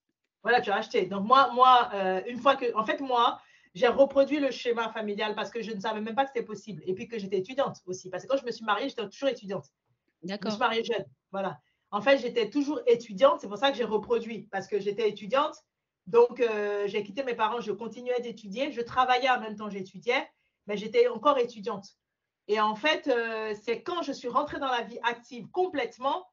Voilà, 0.43 0.61
tu 0.61 0.71
as 0.71 0.77
acheté. 0.77 1.07
Donc 1.07 1.27
moi, 1.27 1.51
moi 1.53 1.91
euh, 1.95 2.21
une 2.27 2.39
fois 2.39 2.57
que, 2.57 2.75
en 2.77 2.85
fait, 2.85 3.01
moi, 3.01 3.41
j'ai 3.75 3.89
reproduit 3.89 4.39
le 4.39 4.51
schéma 4.51 4.91
familial 4.91 5.35
parce 5.35 5.51
que 5.51 5.63
je 5.63 5.73
ne 5.73 5.81
savais 5.81 6.01
même 6.01 6.15
pas 6.15 6.25
que 6.25 6.31
c'était 6.35 6.47
possible. 6.47 6.83
Et 6.87 6.95
puis 6.95 7.09
que 7.09 7.19
j'étais 7.19 7.39
étudiante 7.39 7.79
aussi. 7.87 8.11
Parce 8.11 8.25
que 8.25 8.29
quand 8.29 8.39
je 8.39 8.45
me 8.45 8.51
suis 8.51 8.65
mariée, 8.65 8.89
j'étais 8.89 9.09
toujours 9.09 9.29
étudiante. 9.29 9.67
D'accord. 10.23 10.51
Je 10.51 10.57
me 10.57 10.59
suis 10.59 10.59
mariée 10.59 10.85
jeune. 10.85 11.05
Voilà. 11.33 11.61
En 11.91 12.01
fait, 12.01 12.19
j'étais 12.19 12.51
toujours 12.51 12.81
étudiante. 12.87 13.41
C'est 13.41 13.49
pour 13.49 13.59
ça 13.59 13.71
que 13.71 13.77
j'ai 13.77 13.85
reproduit. 13.85 14.49
Parce 14.51 14.67
que 14.67 14.79
j'étais 14.79 15.09
étudiante. 15.09 15.57
Donc, 16.07 16.41
euh, 16.41 16.87
j'ai 16.87 17.03
quitté 17.03 17.23
mes 17.23 17.35
parents. 17.35 17.61
Je 17.61 17.73
continuais 17.73 18.21
d'étudier. 18.21 18.73
Je 18.73 18.81
travaillais 18.81 19.31
en 19.31 19.41
même 19.41 19.57
temps 19.57 19.71
j'étudiais. 19.71 20.29
Mais 20.67 20.77
j'étais 20.77 21.09
encore 21.09 21.39
étudiante. 21.39 21.87
Et 22.47 22.61
en 22.61 22.75
fait, 22.75 23.09
euh, 23.09 23.55
c'est 23.63 23.83
quand 23.83 24.03
je 24.03 24.13
suis 24.13 24.29
rentrée 24.29 24.59
dans 24.59 24.71
la 24.71 24.83
vie 24.83 24.99
active 25.03 25.49
complètement 25.51 26.27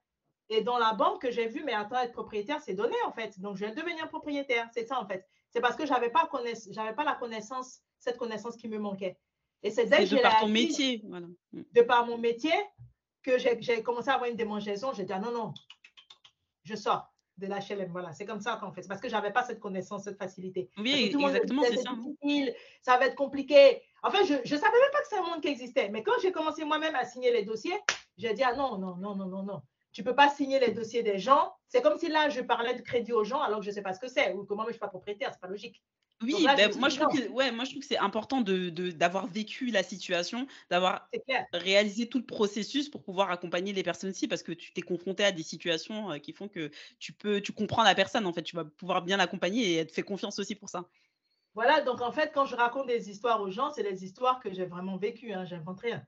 et 0.50 0.62
dans 0.62 0.78
la 0.78 0.94
banque 0.94 1.22
que 1.22 1.32
j'ai 1.32 1.48
vu, 1.48 1.64
mais 1.66 1.74
attends, 1.74 2.00
être 2.00 2.14
propriétaire, 2.14 2.62
c'est 2.62 2.74
donné 2.74 2.96
en 3.06 3.12
fait. 3.12 3.40
Donc, 3.40 3.58
je 3.58 3.66
vais 3.66 3.74
devenir 3.74 4.08
propriétaire. 4.10 4.70
C'est 4.74 4.86
ça 4.86 5.00
en 5.00 5.08
fait. 5.08 5.26
C'est 5.50 5.62
parce 5.62 5.76
que 5.76 5.86
je 5.86 5.92
n'avais 5.92 6.10
pas, 6.10 6.28
pas 6.28 7.04
la 7.04 7.16
connaissance, 7.16 7.82
cette 8.00 8.18
connaissance 8.18 8.56
qui 8.56 8.68
me 8.68 8.78
manquait. 8.78 9.18
Et 9.64 9.72
c'est 9.72 9.86
dès 9.86 10.06
que 10.06 10.16
de 10.16 10.22
par 10.22 10.42
ton 10.42 10.48
métier. 10.48 11.02
Voilà. 11.08 11.28
Mm. 11.52 11.62
De 11.72 11.82
par 11.82 12.06
mon 12.06 12.18
métier 12.18 12.54
que 13.26 13.38
j'ai 13.40 13.82
commencé 13.82 14.10
à 14.10 14.14
avoir 14.14 14.30
une 14.30 14.36
démangeaison. 14.36 14.94
J'ai 14.94 15.04
dit, 15.04 15.14
ah 15.14 15.20
non, 15.20 15.32
non, 15.32 15.54
je 16.64 16.76
sors 16.76 17.12
de 17.38 17.48
l'HLM. 17.48 17.92
Voilà, 17.92 18.14
c'est 18.14 18.26
comme 18.26 18.40
ça 18.40 18.58
qu'en 18.62 18.72
fait. 18.72 18.88
Parce 18.88 19.02
que 19.02 19.10
je 19.10 19.14
n'avais 19.14 19.34
pas 19.34 19.44
cette 19.44 19.60
connaissance, 19.60 20.04
cette 20.04 20.18
facilité. 20.18 20.70
Oui, 20.78 21.12
exactement, 21.14 21.64
c'est 21.64 21.78
ça. 21.78 21.92
ça 22.82 22.98
va 22.98 23.08
être 23.08 23.16
compliqué. 23.16 23.82
Enfin, 24.04 24.20
je 24.24 24.34
ne 24.36 24.60
savais 24.60 24.80
même 24.80 24.92
pas 24.92 25.02
que 25.02 25.08
c'est 25.10 25.18
un 25.18 25.24
monde 25.24 25.42
qui 25.42 25.48
existait. 25.48 25.90
Mais 25.90 26.04
quand 26.04 26.14
j'ai 26.22 26.32
commencé 26.32 26.64
moi-même 26.64 26.96
à 26.96 27.06
signer 27.06 27.32
les 27.32 27.44
dossiers, 27.44 27.78
j'ai 28.18 28.34
dit, 28.34 28.44
ah 28.44 28.54
non, 28.56 28.78
non, 28.78 28.96
non, 28.98 29.16
non, 29.16 29.26
non, 29.26 29.44
non. 29.44 29.62
Tu 29.92 30.02
ne 30.02 30.06
peux 30.06 30.16
pas 30.16 30.30
signer 30.30 30.60
les 30.60 30.72
dossiers 30.72 31.04
des 31.04 31.18
gens. 31.18 31.54
C'est 31.68 31.82
comme 31.82 31.98
si 31.98 32.10
là, 32.10 32.30
je 32.30 32.42
parlais 32.42 32.76
de 32.76 32.82
crédit 32.82 33.14
aux 33.14 33.24
gens 33.24 33.42
alors 33.42 33.60
que 33.60 33.66
je 33.66 33.70
ne 33.72 33.76
sais 33.76 33.82
pas 33.82 33.94
ce 33.94 34.00
que 34.00 34.08
c'est. 34.08 34.34
Ou 34.34 34.46
comment 34.46 34.64
je 34.64 34.68
ne 34.68 34.74
suis 34.74 34.80
pas 34.80 34.90
propriétaire, 34.90 35.30
ce 35.30 35.38
n'est 35.38 35.42
pas 35.42 35.48
logique. 35.48 35.82
Oui, 36.22 36.46
ben, 36.56 36.72
moi, 36.78 36.90
je 36.90 36.96
trouve 36.96 37.10
que, 37.10 37.28
ouais, 37.30 37.52
moi 37.52 37.66
je 37.66 37.72
trouve 37.72 37.82
que 37.82 37.88
c'est 37.88 37.98
important 37.98 38.40
d'avoir 38.42 38.72
de, 38.72 38.92
d'avoir 38.92 39.28
vécu 39.28 39.68
la 39.68 39.84
situation, 39.84 40.48
d'avoir 40.70 41.10
réalisé 41.52 42.08
tout 42.08 42.20
le 42.20 42.26
processus 42.26 42.90
pour 42.90 43.04
pouvoir 43.04 43.32
accompagner 43.32 43.74
les 43.74 43.84
personnes 43.84 44.12
aussi, 44.12 44.28
parce 44.28 44.42
que 44.42 44.54
tu 44.54 44.72
t'es 44.74 44.82
confronté 44.82 45.26
à 45.26 45.32
des 45.34 45.44
situations 45.44 46.12
euh, 46.12 46.18
qui 46.18 46.32
font 46.32 46.48
que 46.48 46.72
tu 47.00 47.12
peux, 47.12 47.42
tu 47.42 47.52
comprends 47.52 47.84
la 47.84 47.96
personne 47.96 48.26
en 48.26 48.34
fait, 48.34 48.44
tu 48.44 48.56
vas 48.56 48.64
pouvoir 48.66 49.02
bien 49.02 49.18
l'accompagner 49.18 49.72
et 49.72 49.74
elle 49.76 49.88
te 49.88 49.94
fait 49.94 50.04
confiance 50.04 50.40
aussi 50.40 50.56
pour 50.56 50.70
ça. 50.70 50.90
Voilà, 51.54 51.82
donc 51.82 52.02
en 52.02 52.12
fait, 52.12 52.32
quand 52.34 52.46
je 52.46 52.56
raconte 52.56 52.88
des 52.88 53.10
histoires 53.10 53.42
aux 53.42 53.50
gens, 53.50 53.72
c'est 53.72 53.84
des 53.84 54.04
histoires 54.06 54.40
que 54.40 54.54
j'ai 54.54 54.66
vraiment 54.66 54.98
vécues, 54.98 55.34
hein, 55.34 55.46
j'invente 55.46 55.80
rien. 55.82 56.06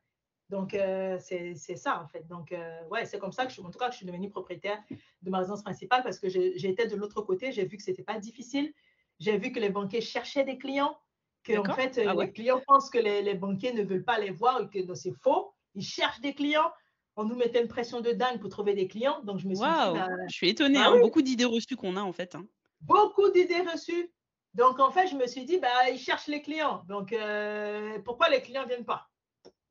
Donc, 0.50 0.74
euh, 0.74 1.18
c'est 1.20 1.56
ça, 1.56 2.02
en 2.02 2.08
fait. 2.08 2.26
Donc, 2.28 2.52
euh, 2.54 2.82
ouais, 2.90 3.06
c'est 3.06 3.20
comme 3.20 3.34
ça 3.34 3.46
que 3.46 3.52
je, 3.52 3.62
en 3.62 3.70
tout 3.70 3.80
cas, 3.80 3.88
que 3.88 3.92
je 3.92 3.98
suis 3.98 4.06
devenue 4.06 4.30
propriétaire 4.30 4.82
de 5.22 5.30
ma 5.30 5.40
résidence 5.40 5.64
principale 5.64 6.04
parce 6.04 6.20
que 6.20 6.30
j'ai 6.30 6.70
été 6.70 6.88
de 6.88 6.96
l'autre 6.96 7.22
côté, 7.22 7.52
j'ai 7.52 7.66
vu 7.66 7.78
que 7.78 7.84
ce 7.84 7.92
n'était 7.92 8.04
pas 8.04 8.18
difficile. 8.20 8.74
J'ai 9.20 9.38
vu 9.38 9.52
que 9.52 9.60
les 9.60 9.70
banquiers 9.70 10.02
cherchaient 10.02 10.44
des 10.44 10.58
clients, 10.58 10.98
que 11.44 11.58
en 11.58 11.74
fait, 11.74 12.00
ah 12.06 12.14
les 12.14 12.32
clients 12.32 12.62
pensent 12.68 12.90
que 12.90 12.98
les, 12.98 13.22
les, 13.22 13.34
banquiers 13.34 13.74
ne 13.74 13.84
veulent 13.84 14.04
pas 14.04 14.20
les 14.20 14.32
voir 14.32 14.62
et 14.62 14.84
que 14.84 14.94
c'est 14.96 15.14
faux. 15.24 15.54
Ils 15.76 15.84
cherchent 15.84 16.22
des 16.22 16.34
clients. 16.34 16.72
On 17.16 17.24
nous 17.24 17.36
mettait 17.36 17.62
une 17.62 17.68
pression 17.68 18.02
de 18.02 18.12
dingue 18.12 18.40
pour 18.40 18.50
trouver 18.50 18.76
des 18.76 18.88
clients. 18.88 19.22
Donc, 19.24 19.40
je 19.40 19.48
me 19.48 19.56
suis 19.56 19.64
dit. 19.64 19.70
Bah, 19.70 20.08
je 20.28 20.34
suis 20.34 20.50
étonnée. 20.50 20.80
Ah 20.80 20.90
hein, 20.90 21.00
beaucoup 21.00 21.22
d'idées 21.22 21.46
reçues 21.46 21.76
qu'on 21.76 21.96
a, 21.96 22.02
en 22.02 22.14
fait. 22.14 22.36
Hein. 22.36 22.46
Beaucoup 22.82 23.30
d'idées 23.32 23.62
reçues. 23.62 24.12
Donc, 24.54 24.80
en 24.80 24.92
fait, 24.92 25.08
je 25.08 25.16
me 25.16 25.26
suis 25.26 25.46
dit, 25.46 25.58
bah, 25.58 25.90
ils 25.90 26.00
cherchent 26.00 26.28
les 26.28 26.42
clients. 26.42 26.84
Donc, 26.88 27.14
euh, 27.14 27.98
pourquoi 28.06 28.30
les 28.30 28.42
clients 28.42 28.64
ne 28.64 28.68
viennent 28.68 28.86
pas? 28.86 29.08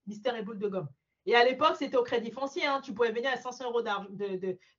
Mystère 0.06 0.36
et 0.36 0.42
boule 0.42 0.58
de 0.58 0.68
gomme. 0.68 0.88
Et 1.24 1.34
à 1.34 1.44
l'époque, 1.44 1.76
c'était 1.78 1.96
au 1.96 2.04
crédit 2.04 2.30
foncier. 2.30 2.66
Hein. 2.66 2.80
Tu 2.82 2.94
pouvais 2.94 3.12
venir 3.12 3.30
à 3.32 3.36
500 3.36 3.64
euros 3.66 3.82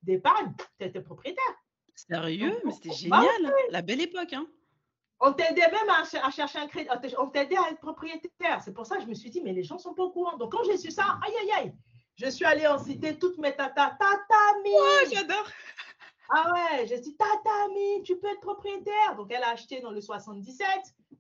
d'épargne, 0.02 0.54
tu 0.80 0.86
étais 0.86 1.02
propriétaire. 1.02 1.56
Sérieux? 1.98 2.60
Mais 2.64 2.72
c'était 2.72 3.10
bah 3.10 3.22
génial. 3.22 3.54
La 3.72 3.82
belle 3.82 4.02
époque. 4.02 4.34
Hein. 4.34 4.48
On 5.20 5.34
t'aidait 5.34 5.72
même 5.72 5.90
à, 5.90 6.30
chercher 6.30 6.60
un 6.60 6.68
crédit. 6.68 6.90
On 7.18 7.28
t'aidait 7.28 7.58
à 7.58 7.72
être 7.72 7.80
propriétaire. 7.80 8.62
C'est 8.64 8.74
pour 8.74 8.86
ça 8.86 8.98
que 8.98 9.02
je 9.02 9.08
me 9.08 9.16
suis 9.16 9.32
dit, 9.32 9.42
mais 9.42 9.52
les 9.52 9.64
gens 9.64 9.76
ne 9.76 9.80
sont 9.80 9.96
pas 9.96 10.04
au 10.04 10.12
courant. 10.12 10.38
Donc, 10.38 10.52
quand 10.52 10.64
j'ai 10.64 10.78
su 10.78 10.92
ça, 10.92 11.20
aïe, 11.26 11.34
aïe, 11.42 11.52
aïe, 11.64 11.74
je 12.16 12.30
suis 12.30 12.46
allée 12.46 12.68
en 12.68 12.78
citer 12.78 13.18
toutes 13.18 13.40
mes 13.40 13.56
tatas. 13.56 13.98
Tatami 13.98 14.74
Ouais, 14.74 15.10
j'adore 15.12 15.48
Ah 16.30 16.54
ouais, 16.54 16.86
j'ai 16.88 17.00
dit, 17.00 17.18
tatami, 17.18 18.04
tu 18.04 18.18
peux 18.18 18.28
être 18.28 18.42
propriétaire. 18.42 19.16
Donc, 19.16 19.32
elle 19.32 19.44
a 19.44 19.50
acheté 19.50 19.82
dans 19.82 19.92
le 19.92 20.02
77. 20.02 20.68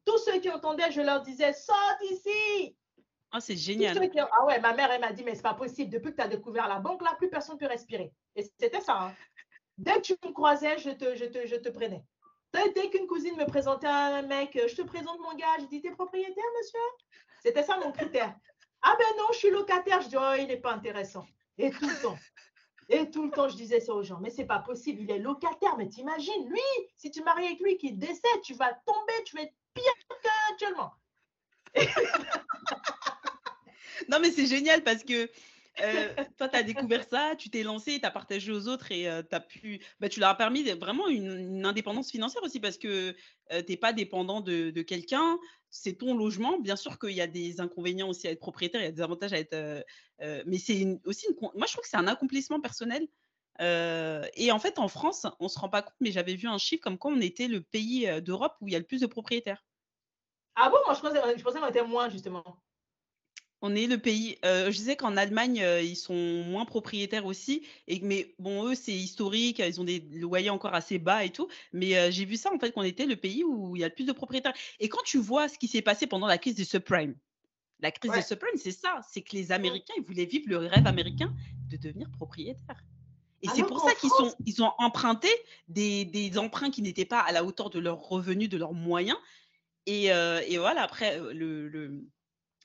Tous 0.05 0.17
ceux 0.19 0.39
qui 0.39 0.49
entendaient, 0.51 0.91
je 0.91 1.01
leur 1.01 1.21
disais, 1.21 1.53
saute 1.53 2.11
ici 2.11 2.75
ah, 3.31 3.41
c'est 3.41 3.57
génial. 3.57 3.97
Ah 4.31 4.45
ouais, 4.45 4.59
ma 4.61 4.73
mère, 4.73 4.89
elle 4.89 5.01
m'a 5.01 5.11
dit, 5.11 5.23
mais 5.23 5.35
c'est 5.35 5.41
pas 5.41 5.53
possible. 5.53 5.91
Depuis 5.91 6.11
que 6.11 6.15
tu 6.15 6.21
as 6.21 6.29
découvert 6.29 6.67
la 6.67 6.79
banque, 6.79 7.01
là, 7.01 7.13
plus 7.17 7.29
personne 7.29 7.55
ne 7.55 7.59
peut 7.59 7.67
respirer. 7.67 8.13
Et 8.35 8.43
c'était 8.43 8.79
ça. 8.79 8.97
Hein. 9.01 9.13
Dès 9.77 9.93
que 9.95 10.01
tu 10.01 10.15
me 10.25 10.31
croisais, 10.31 10.77
je 10.79 10.89
te, 10.89 11.25
te, 11.25 11.55
te 11.55 11.69
prenais. 11.69 12.03
Dès 12.53 12.89
qu'une 12.89 13.07
cousine 13.07 13.35
me 13.35 13.45
présentait 13.45 13.87
un 13.87 14.23
mec, 14.23 14.59
je 14.67 14.75
te 14.75 14.81
présente 14.81 15.19
mon 15.19 15.35
gars, 15.35 15.57
je 15.59 15.65
dis, 15.65 15.81
t'es 15.81 15.91
propriétaire, 15.91 16.43
monsieur? 16.57 16.79
C'était 17.43 17.63
ça 17.63 17.77
mon 17.77 17.91
critère. 17.91 18.33
Ah 18.81 18.95
ben 18.97 19.17
non, 19.17 19.27
je 19.31 19.37
suis 19.37 19.49
locataire. 19.49 20.01
Je 20.01 20.09
dis, 20.09 20.15
oh, 20.17 20.33
il 20.39 20.47
n'est 20.47 20.57
pas 20.57 20.73
intéressant. 20.73 21.25
Et 21.57 21.69
tout 21.69 21.87
le 21.87 22.01
temps. 22.01 22.17
Et 22.89 23.09
tout 23.09 23.23
le 23.23 23.31
temps, 23.31 23.49
je 23.49 23.55
disais 23.55 23.79
ça 23.79 23.93
aux 23.93 24.03
gens. 24.03 24.19
Mais 24.21 24.29
c'est 24.29 24.45
pas 24.45 24.59
possible, 24.59 25.01
il 25.01 25.11
est 25.11 25.19
locataire. 25.19 25.75
Mais 25.77 25.87
t'imagines, 25.87 26.49
lui, 26.49 26.61
si 26.95 27.11
tu 27.11 27.21
maries 27.21 27.47
avec 27.47 27.59
lui 27.59 27.77
qui 27.77 27.93
décède, 27.93 28.41
tu 28.43 28.53
vas 28.53 28.73
tomber, 28.85 29.23
tu 29.25 29.35
vas 29.35 29.43
être 29.43 29.53
pire 29.73 29.93
qu'actuellement. 30.23 30.93
non, 34.09 34.19
mais 34.21 34.31
c'est 34.31 34.45
génial 34.45 34.83
parce 34.83 35.03
que 35.03 35.29
euh, 35.81 36.13
toi, 36.37 36.49
tu 36.49 36.55
as 36.55 36.63
découvert 36.63 37.03
ça, 37.07 37.35
tu 37.37 37.49
t'es 37.49 37.63
lancé, 37.63 37.99
tu 37.99 38.05
as 38.05 38.11
partagé 38.11 38.51
aux 38.51 38.67
autres 38.67 38.91
et 38.91 39.09
euh, 39.09 39.21
as 39.31 39.39
pu, 39.39 39.81
bah, 39.99 40.09
tu 40.09 40.19
leur 40.19 40.29
as 40.29 40.35
permis 40.35 40.63
vraiment 40.71 41.07
une, 41.07 41.65
indépendance 41.65 42.11
financière 42.11 42.43
aussi 42.43 42.59
parce 42.59 42.77
que 42.77 43.15
euh, 43.51 43.61
tu 43.61 43.71
n'es 43.71 43.77
pas 43.77 43.93
dépendant 43.93 44.41
de, 44.41 44.81
quelqu'un, 44.81 45.37
c'est 45.69 45.93
ton 45.93 46.15
logement. 46.15 46.59
Bien 46.59 46.75
sûr 46.75 46.99
qu'il 46.99 47.11
y 47.11 47.21
a 47.21 47.27
des 47.27 47.59
inconvénients 47.59 48.09
aussi 48.09 48.27
à 48.27 48.31
être 48.31 48.39
propriétaire, 48.39 48.81
il 48.81 48.85
y 48.85 48.87
a 48.87 48.91
des 48.91 49.01
avantages 49.01 49.33
à 49.33 49.39
être. 49.39 49.83
mais 50.45 50.57
c'est 50.57 50.99
aussi, 51.05 51.27
une, 51.29 51.37
moi 51.41 51.65
je 51.67 51.73
trouve 51.73 51.83
que 51.83 51.89
c'est 51.89 51.97
un 51.97 52.07
accomplissement 52.07 52.59
personnel. 52.59 53.07
et 53.59 54.51
en 54.51 54.59
fait, 54.59 54.79
en 54.79 54.87
France, 54.87 55.25
on 55.39 55.45
ne 55.45 55.49
se 55.49 55.59
rend 55.59 55.69
pas 55.69 55.81
compte, 55.81 55.95
mais 55.99 56.11
j'avais 56.11 56.35
vu 56.35 56.47
un 56.47 56.57
chiffre 56.57 56.81
comme 56.81 56.97
quoi 56.97 57.11
on 57.11 57.21
était 57.21 57.47
le 57.47 57.61
pays 57.61 58.07
d'Europe 58.21 58.55
où 58.61 58.67
il 58.67 58.73
y 58.73 58.75
a 58.75 58.79
le 58.79 58.85
plus 58.85 59.01
de 59.01 59.07
propriétaires. 59.07 59.63
Ah 60.55 60.69
bon, 60.69 60.77
moi 60.85 60.95
je 60.95 61.01
pensais, 61.01 61.37
je 61.37 61.43
pensais 61.43 61.59
qu'on 61.59 61.67
était 61.67 61.83
moins 61.83 62.09
justement. 62.09 62.43
On 63.61 63.73
est 63.75 63.87
le 63.87 63.97
pays. 63.97 64.37
je 64.43 64.71
sais 64.71 64.95
qu'en 64.95 65.17
Allemagne, 65.17 65.63
ils 65.83 65.95
sont 65.95 66.43
moins 66.43 66.65
propriétaires 66.65 67.25
aussi. 67.25 67.63
Et, 67.87 67.99
mais 68.01 68.35
bon, 68.37 68.67
eux, 68.67 68.75
c'est 68.75 68.93
historique. 68.93 69.59
Ils 69.59 69.81
ont 69.81 69.83
des 69.83 69.99
loyers 70.11 70.51
encore 70.51 70.75
assez 70.75 70.99
bas 70.99 71.25
et 71.25 71.31
tout. 71.31 71.47
Mais 71.73 72.11
j'ai 72.11 72.25
vu 72.25 72.35
ça, 72.35 72.53
en 72.53 72.59
fait, 72.59 72.71
qu'on 72.71 72.83
était 72.83 73.07
le 73.07 73.15
pays 73.15 73.43
où 73.43 73.75
il 73.75 73.79
y 73.79 73.83
a 73.83 73.87
le 73.87 73.93
plus 73.95 74.05
de 74.05 74.11
propriétaires. 74.11 74.53
Et 74.79 74.89
quand 74.89 75.01
tu 75.03 75.17
vois 75.17 75.47
ce 75.49 75.57
qui 75.57 75.67
s'est 75.67 75.81
passé 75.81 76.05
pendant 76.05 76.27
la 76.27 76.37
crise 76.37 76.53
des 76.55 76.65
subprimes, 76.65 77.15
la 77.79 77.91
crise 77.91 78.11
des 78.11 78.21
subprimes, 78.21 78.57
c'est 78.57 78.71
ça. 78.71 79.01
C'est 79.11 79.21
que 79.21 79.35
les 79.35 79.51
Américains, 79.51 79.93
ils 79.97 80.03
voulaient 80.03 80.25
vivre 80.25 80.45
le 80.49 80.57
rêve 80.57 80.85
américain 80.85 81.33
de 81.69 81.77
devenir 81.77 82.11
propriétaire. 82.11 82.83
Et 83.41 83.47
c'est 83.49 83.63
pour 83.63 83.79
ça 83.79 83.93
qu'ils 83.95 84.09
sont, 84.09 84.33
ils 84.45 84.63
ont 84.63 84.71
emprunté 84.79 85.29
des, 85.67 86.05
des 86.05 86.37
emprunts 86.37 86.71
qui 86.71 86.81
n'étaient 86.81 87.05
pas 87.05 87.19
à 87.19 87.31
la 87.31 87.43
hauteur 87.43 87.69
de 87.69 87.79
leurs 87.79 87.99
revenus, 87.99 88.49
de 88.49 88.57
leurs 88.57 88.73
moyens. 88.73 89.17
Et, 89.87 90.05
et 90.07 90.57
voilà, 90.57 90.83
après, 90.83 91.19
le, 91.33 91.67
le 91.67 92.03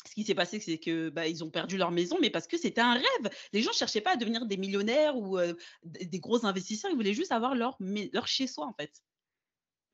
ce 0.09 0.15
qui 0.15 0.25
s'est 0.25 0.35
passé, 0.35 0.61
c'est 0.61 0.79
que 0.79 1.11
bah, 1.11 1.23
ont 1.43 1.51
perdu 1.51 1.77
leur 1.77 1.91
maison, 1.91 2.17
mais 2.21 2.31
parce 2.31 2.47
que 2.47 2.57
c'était 2.57 2.81
un 2.81 2.95
rêve. 2.95 3.31
Les 3.53 3.63
gens 3.63 3.73
cherchaient 3.73 4.01
pas 4.01 4.13
à 4.13 4.17
devenir 4.17 4.47
des 4.47 4.57
millionnaires 4.57 5.17
ou 5.17 5.39
des 5.85 6.21
gros 6.21 6.45
investisseurs, 6.45 6.91
ils 6.91 6.97
voulaient 6.97 7.15
juste 7.15 7.33
avoir 7.33 7.55
leur, 7.55 7.77
leur 7.81 8.27
chez-soi, 8.27 8.67
en 8.67 8.73
fait. 8.75 9.03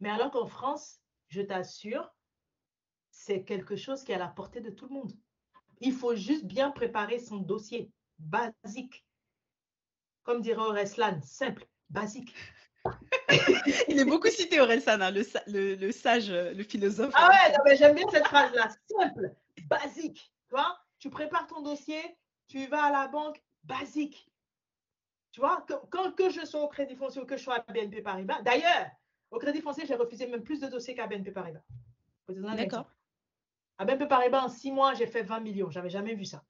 Mais 0.00 0.10
alors 0.10 0.30
qu'en 0.30 0.46
France, 0.46 1.00
je 1.28 1.42
t'assure, 1.42 2.08
c'est 3.10 3.44
quelque 3.44 3.76
chose 3.76 4.04
qui 4.04 4.12
est 4.12 4.16
à 4.16 4.18
la 4.18 4.28
portée 4.28 4.60
de 4.60 4.70
tout 4.70 4.88
le 4.88 4.94
monde. 4.94 5.12
Il 5.80 5.92
faut 5.92 6.14
juste 6.14 6.44
bien 6.44 6.70
préparer 6.70 7.18
son 7.18 7.38
dossier, 7.38 7.90
basique. 8.18 9.04
Comme 10.22 10.40
dirait 10.40 10.60
Oreslan, 10.60 11.20
simple, 11.22 11.66
basique. 11.90 12.34
Il 13.88 13.98
est 13.98 14.04
beaucoup 14.04 14.28
cité 14.28 14.60
Oreslan, 14.60 15.00
hein, 15.00 15.10
le, 15.10 15.74
le, 15.74 15.92
sage, 15.92 16.30
le 16.30 16.62
philosophe. 16.62 17.12
Ah 17.14 17.28
ouais, 17.28 17.54
mais 17.64 17.76
j'aime 17.76 17.94
bien 17.94 18.06
cette 18.10 18.26
phrase-là, 18.26 18.68
simple, 18.90 19.34
basique. 19.66 20.32
Tu 20.48 20.54
vois, 20.54 20.78
tu 20.98 21.10
prépares 21.10 21.46
ton 21.46 21.60
dossier, 21.62 22.00
tu 22.46 22.66
vas 22.66 22.84
à 22.84 22.90
la 22.90 23.08
banque, 23.08 23.42
basique. 23.64 24.30
Tu 25.32 25.40
vois, 25.40 25.64
quand 25.90 26.14
que 26.16 26.30
je 26.30 26.44
sois 26.44 26.62
au 26.62 26.68
Crédit 26.68 26.96
Foncier 26.96 27.22
ou 27.22 27.26
que 27.26 27.36
je 27.36 27.42
sois 27.42 27.56
à 27.56 27.72
BNP 27.72 28.02
Paribas, 28.02 28.40
d'ailleurs, 28.42 28.86
au 29.30 29.38
Crédit 29.38 29.60
Foncier, 29.60 29.86
j'ai 29.86 29.94
refusé 29.94 30.26
même 30.26 30.42
plus 30.42 30.60
de 30.60 30.68
dossiers 30.68 30.94
qu'à 30.94 31.06
BNP 31.06 31.30
Paribas. 31.32 31.62
D'accord. 32.28 32.90
À 33.76 33.84
BNP 33.84 34.08
Paribas, 34.08 34.42
en 34.42 34.48
six 34.48 34.72
mois, 34.72 34.94
j'ai 34.94 35.06
fait 35.06 35.22
20 35.22 35.40
millions. 35.40 35.70
J'avais 35.70 35.90
jamais 35.90 36.14
vu 36.14 36.24
ça. 36.24 36.42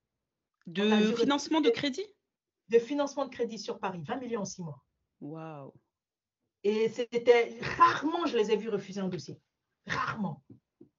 De 0.67 1.15
financement 1.17 1.61
de 1.61 1.71
crédit? 1.71 2.07
De 2.69 2.79
financement 2.79 3.25
de 3.25 3.31
crédit 3.31 3.59
sur 3.59 3.79
Paris, 3.79 4.03
20 4.07 4.17
millions 4.17 4.43
en 4.43 4.45
six 4.45 4.63
mois. 4.63 4.83
Waouh. 5.21 5.73
Et 6.65 6.89
c'était 6.89 7.59
rarement, 7.77 8.27
je 8.27 8.37
les 8.37 8.51
ai 8.51 8.57
vus 8.57 8.69
refuser 8.69 9.01
un 9.01 9.09
dossier. 9.09 9.41
Rarement. 9.87 10.43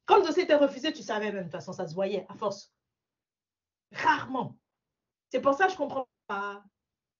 Quand 0.05 0.17
le 0.17 0.25
dossier 0.25 0.43
était 0.43 0.55
refusé, 0.55 0.91
tu 0.93 1.03
savais 1.03 1.31
même, 1.31 1.37
de 1.37 1.43
toute 1.43 1.51
façon, 1.51 1.73
ça 1.73 1.87
se 1.87 1.93
voyait 1.93 2.25
à 2.29 2.35
force. 2.35 2.73
Rarement. 3.91 4.57
C'est 5.31 5.41
pour 5.41 5.53
ça 5.53 5.65
que 5.65 5.71
je 5.71 5.77
comprends 5.77 6.07
pas. 6.27 6.63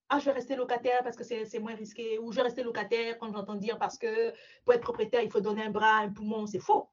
Ah, 0.10 0.18
je 0.18 0.26
vais 0.26 0.32
rester 0.32 0.56
locataire 0.56 1.04
parce 1.04 1.16
que 1.16 1.24
c'est 1.24 1.60
moins 1.60 1.76
risqué. 1.76 2.18
Ou 2.18 2.32
je 2.32 2.38
vais 2.38 2.44
rester 2.44 2.64
locataire 2.64 3.20
quand 3.20 3.32
j'entends 3.32 3.56
dire 3.56 3.78
parce 3.78 3.98
que 3.98 4.34
pour 4.64 4.74
être 4.74 4.82
propriétaire, 4.82 5.22
il 5.22 5.30
faut 5.30 5.42
donner 5.42 5.64
un 5.64 5.70
bras, 5.70 5.98
un 5.98 6.12
poumon. 6.12 6.48
C'est 6.48 6.60
faux. 6.60 6.90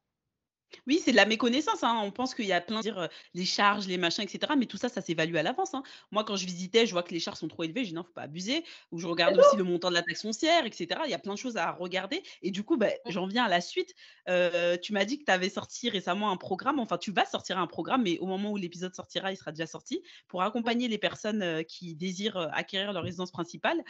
Oui, 0.86 1.00
c'est 1.04 1.10
de 1.12 1.16
la 1.16 1.26
méconnaissance, 1.26 1.82
hein. 1.82 2.00
On 2.04 2.10
pense 2.12 2.34
qu'il 2.34 2.44
y 2.46 2.52
a 2.52 2.60
plein 2.60 2.76
de 2.78 2.82
dire, 2.82 3.08
les 3.34 3.44
charges, 3.44 3.86
les 3.88 3.98
machins 3.98 4.22
etc. 4.24 4.54
mais 4.56 4.66
tout 4.66 4.76
ça, 4.76 4.88
ça 4.88 5.00
s'évalue 5.00 5.34
à 5.36 5.42
l'avance, 5.42 5.74
hein. 5.74 5.82
Moi, 6.12 6.24
quand 6.24 6.36
je 6.36 6.46
visitais, 6.46 6.86
je 6.86 6.92
vois 6.92 7.02
que 7.02 7.12
les 7.12 7.20
charges 7.20 7.38
sont 7.38 7.48
trop 7.48 7.64
élevées, 7.64 7.84
je 7.84 7.88
dis: 7.90 7.94
«Non, 7.94 8.04
faut 8.04 8.12
pas 8.12 8.22
abuser» 8.22 8.64
ou 8.92 8.98
je 8.98 9.06
regarde 9.06 9.36
aussi 9.36 9.56
le 9.56 9.64
montant 9.64 9.88
de 9.88 9.94
la 9.94 10.02
taxe 10.02 10.22
foncière 10.22 10.64
etc. 10.64 11.00
Il 11.04 11.10
y 11.10 11.14
a 11.14 11.18
plein 11.18 11.34
de 11.34 11.38
choses 11.38 11.56
à 11.56 11.72
regarder 11.72 12.22
et 12.42 12.50
du 12.50 12.62
coup, 12.64 12.76
bah, 12.76 12.90
j'en 13.06 13.26
viens 13.26 13.44
à 13.44 13.48
la 13.48 13.60
suite. 13.60 13.94
tu 14.82 14.92
m'as 14.92 15.04
dit 15.04 15.18
que 15.18 15.24
tu 15.24 15.30
avais 15.32 15.48
sorti 15.50 15.90
récemment 15.90 16.30
un 16.30 16.36
programme, 16.36 16.78
enfin, 16.78 16.98
tu 16.98 17.10
vas 17.12 17.24
sortir 17.24 17.58
un 17.58 17.66
programme, 17.66 18.02
mais 18.02 18.18
au 18.18 18.26
moment 18.26 18.50
où 18.52 18.56
l'épisode 18.56 18.94
sortira, 18.94 19.32
il 19.32 19.36
sera 19.36 19.52
déjà 19.52 19.66
sorti, 19.66 20.02
pour 20.28 20.42
accompagner 20.42 20.88
les 20.88 20.98
personnes, 20.98 21.64
qui 21.64 21.94
désirent, 21.96 22.36
acquérir 22.52 22.92
leur 22.92 23.02
résidence 23.02 23.30
principale. 23.32 23.82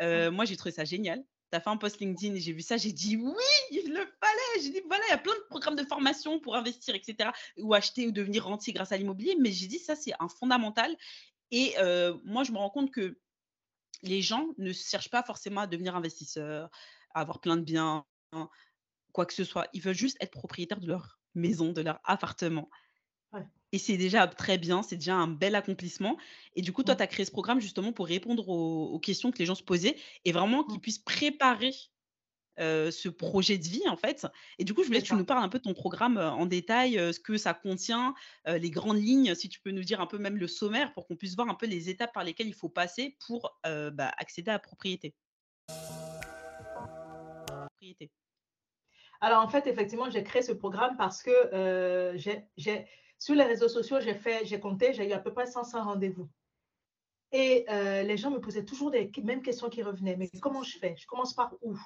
Moi, 0.00 0.44
j'ai 0.46 0.56
trouvé 0.56 0.72
ça 0.72 0.84
génial 0.84 1.24
fait 1.60 1.70
un 1.70 1.76
post 1.76 2.00
LinkedIn 2.00 2.34
et 2.34 2.40
j'ai 2.40 2.52
vu 2.52 2.62
ça, 2.62 2.76
j'ai 2.76 2.92
dit 2.92 3.16
oui, 3.16 3.32
il 3.70 3.88
le 3.90 4.06
fallait. 4.20 4.62
J'ai 4.62 4.70
dit 4.70 4.82
voilà, 4.86 5.04
il 5.08 5.10
y 5.10 5.14
a 5.14 5.18
plein 5.18 5.34
de 5.34 5.44
programmes 5.48 5.76
de 5.76 5.84
formation 5.84 6.40
pour 6.40 6.56
investir, 6.56 6.94
etc. 6.94 7.30
Ou 7.58 7.74
acheter 7.74 8.06
ou 8.06 8.12
devenir 8.12 8.44
rentier 8.44 8.72
grâce 8.72 8.92
à 8.92 8.96
l'immobilier. 8.96 9.36
Mais 9.40 9.52
j'ai 9.52 9.66
dit 9.66 9.78
ça, 9.78 9.96
c'est 9.96 10.12
un 10.20 10.28
fondamental. 10.28 10.96
Et 11.50 11.74
euh, 11.78 12.16
moi, 12.24 12.44
je 12.44 12.52
me 12.52 12.58
rends 12.58 12.70
compte 12.70 12.90
que 12.90 13.18
les 14.02 14.22
gens 14.22 14.48
ne 14.58 14.72
cherchent 14.72 15.10
pas 15.10 15.22
forcément 15.22 15.62
à 15.62 15.66
devenir 15.66 15.96
investisseurs, 15.96 16.70
à 17.14 17.20
avoir 17.20 17.40
plein 17.40 17.56
de 17.56 17.62
biens, 17.62 18.04
quoi 19.12 19.26
que 19.26 19.34
ce 19.34 19.44
soit. 19.44 19.68
Ils 19.72 19.80
veulent 19.80 19.94
juste 19.94 20.16
être 20.20 20.32
propriétaires 20.32 20.80
de 20.80 20.88
leur 20.88 21.18
maison, 21.34 21.72
de 21.72 21.82
leur 21.82 22.00
appartement. 22.04 22.68
Et 23.72 23.78
c'est 23.78 23.96
déjà 23.96 24.26
très 24.26 24.58
bien, 24.58 24.82
c'est 24.82 24.96
déjà 24.96 25.14
un 25.14 25.26
bel 25.26 25.54
accomplissement. 25.54 26.16
Et 26.54 26.62
du 26.62 26.72
coup, 26.72 26.82
toi, 26.82 26.94
tu 26.94 27.02
as 27.02 27.06
créé 27.06 27.26
ce 27.26 27.30
programme 27.30 27.60
justement 27.60 27.92
pour 27.92 28.06
répondre 28.06 28.48
aux, 28.48 28.98
questions 29.00 29.30
que 29.30 29.38
les 29.38 29.46
gens 29.46 29.54
se 29.54 29.62
posaient 29.62 29.96
et 30.24 30.32
vraiment 30.32 30.64
qu'ils 30.64 30.80
puissent 30.80 30.98
préparer 30.98 31.72
ce 32.58 33.08
projet 33.10 33.58
de 33.58 33.64
vie, 33.64 33.86
en 33.86 33.96
fait. 33.96 34.26
Et 34.58 34.64
du 34.64 34.72
coup, 34.72 34.82
je 34.82 34.86
voulais 34.86 35.02
que 35.02 35.06
tu 35.06 35.14
nous 35.14 35.26
parles 35.26 35.44
un 35.44 35.48
peu 35.48 35.58
de 35.58 35.64
ton 35.64 35.74
programme 35.74 36.16
en 36.16 36.46
détail, 36.46 36.94
ce 36.94 37.20
que 37.20 37.36
ça 37.36 37.52
contient, 37.52 38.14
les 38.46 38.70
grandes 38.70 39.02
lignes, 39.02 39.34
si 39.34 39.48
tu 39.48 39.60
peux 39.60 39.72
nous 39.72 39.84
dire 39.84 40.00
un 40.00 40.06
peu 40.06 40.16
même 40.16 40.38
le 40.38 40.46
sommaire 40.46 40.94
pour 40.94 41.06
qu'on 41.06 41.16
puisse 41.16 41.34
voir 41.34 41.48
un 41.48 41.54
peu 41.54 41.66
les 41.66 41.90
étapes 41.90 42.14
par 42.14 42.24
lesquelles 42.24 42.48
il 42.48 42.54
faut 42.54 42.70
passer 42.70 43.18
pour 43.26 43.58
bah, 43.64 44.12
accéder 44.16 44.50
à 44.50 44.54
la 44.54 44.58
propriété. 44.58 45.14
propriété. 47.48 48.10
Alors, 49.20 49.42
en 49.42 49.48
fait, 49.48 49.66
effectivement, 49.66 50.08
j'ai 50.08 50.22
créé 50.22 50.40
ce 50.40 50.52
programme 50.52 50.96
parce 50.96 51.22
que 51.22 52.14
j'ai, 52.16 52.86
sur 53.18 53.34
les 53.34 53.44
réseaux 53.44 53.68
sociaux, 53.68 54.00
j'ai 54.00 54.14
fait, 54.14 54.44
j'ai 54.44 54.60
compté, 54.60 54.92
j'ai 54.92 55.08
eu 55.08 55.12
à 55.12 55.18
peu 55.18 55.32
près 55.32 55.46
500 55.46 55.84
rendez-vous. 55.84 56.28
Et 57.32 57.64
euh, 57.70 58.02
les 58.02 58.16
gens 58.16 58.30
me 58.30 58.40
posaient 58.40 58.64
toujours 58.64 58.90
les 58.90 59.10
mêmes 59.22 59.42
questions 59.42 59.68
qui 59.68 59.82
revenaient. 59.82 60.16
Mais 60.16 60.30
comment 60.40 60.62
je 60.62 60.78
fais? 60.78 60.94
Je 60.98 61.06
commence 61.06 61.34
par 61.34 61.54
où? 61.62 61.76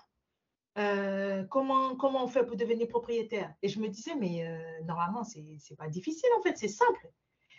Euh, 0.78 1.44
comment, 1.44 1.96
comment 1.96 2.24
on 2.24 2.28
fait 2.28 2.44
pour 2.44 2.56
devenir 2.56 2.88
propriétaire? 2.88 3.52
Et 3.62 3.68
je 3.68 3.80
me 3.80 3.88
disais, 3.88 4.14
mais 4.14 4.44
normalement, 4.84 5.24
ce 5.24 5.38
n'est 5.38 5.76
pas 5.76 5.88
difficile, 5.88 6.28
en 6.38 6.42
fait, 6.42 6.56
c'est 6.58 6.68
simple. 6.68 7.10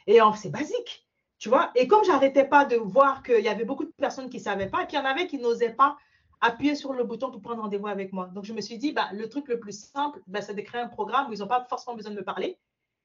Et 0.07 0.19
c'est 0.35 0.49
basique, 0.49 1.07
tu 1.37 1.49
vois? 1.49 1.71
Et 1.75 1.87
comme 1.87 2.03
j'arrêtais 2.03 2.47
pas 2.47 2.65
de 2.65 2.75
voir 2.75 3.23
qu'il 3.23 3.41
y 3.43 3.49
avait 3.49 3.65
beaucoup 3.65 3.85
de 3.85 3.91
personnes 3.91 4.29
qui 4.29 4.37
ne 4.37 4.43
savaient 4.43 4.69
pas, 4.69 4.85
qu'il 4.85 4.97
y 4.99 5.01
en 5.01 5.05
avait 5.05 5.27
qui 5.27 5.37
n'osaient 5.37 5.73
pas 5.73 5.97
appuyer 6.39 6.75
sur 6.75 6.93
le 6.93 7.03
bouton 7.03 7.31
pour 7.31 7.41
prendre 7.41 7.61
rendez-vous 7.61 7.87
avec 7.87 8.11
moi. 8.13 8.27
Donc, 8.27 8.45
je 8.45 8.53
me 8.53 8.61
suis 8.61 8.77
dit, 8.77 8.91
bah, 8.91 9.09
le 9.13 9.29
truc 9.29 9.47
le 9.47 9.59
plus 9.59 9.79
simple, 9.79 10.21
bah, 10.27 10.41
c'est 10.41 10.55
de 10.55 10.61
créer 10.61 10.81
un 10.81 10.87
programme 10.87 11.29
où 11.29 11.33
ils 11.33 11.39
n'ont 11.39 11.47
pas 11.47 11.63
forcément 11.69 11.95
besoin 11.95 12.11
de 12.11 12.17
me 12.17 12.23
parler. 12.23 12.57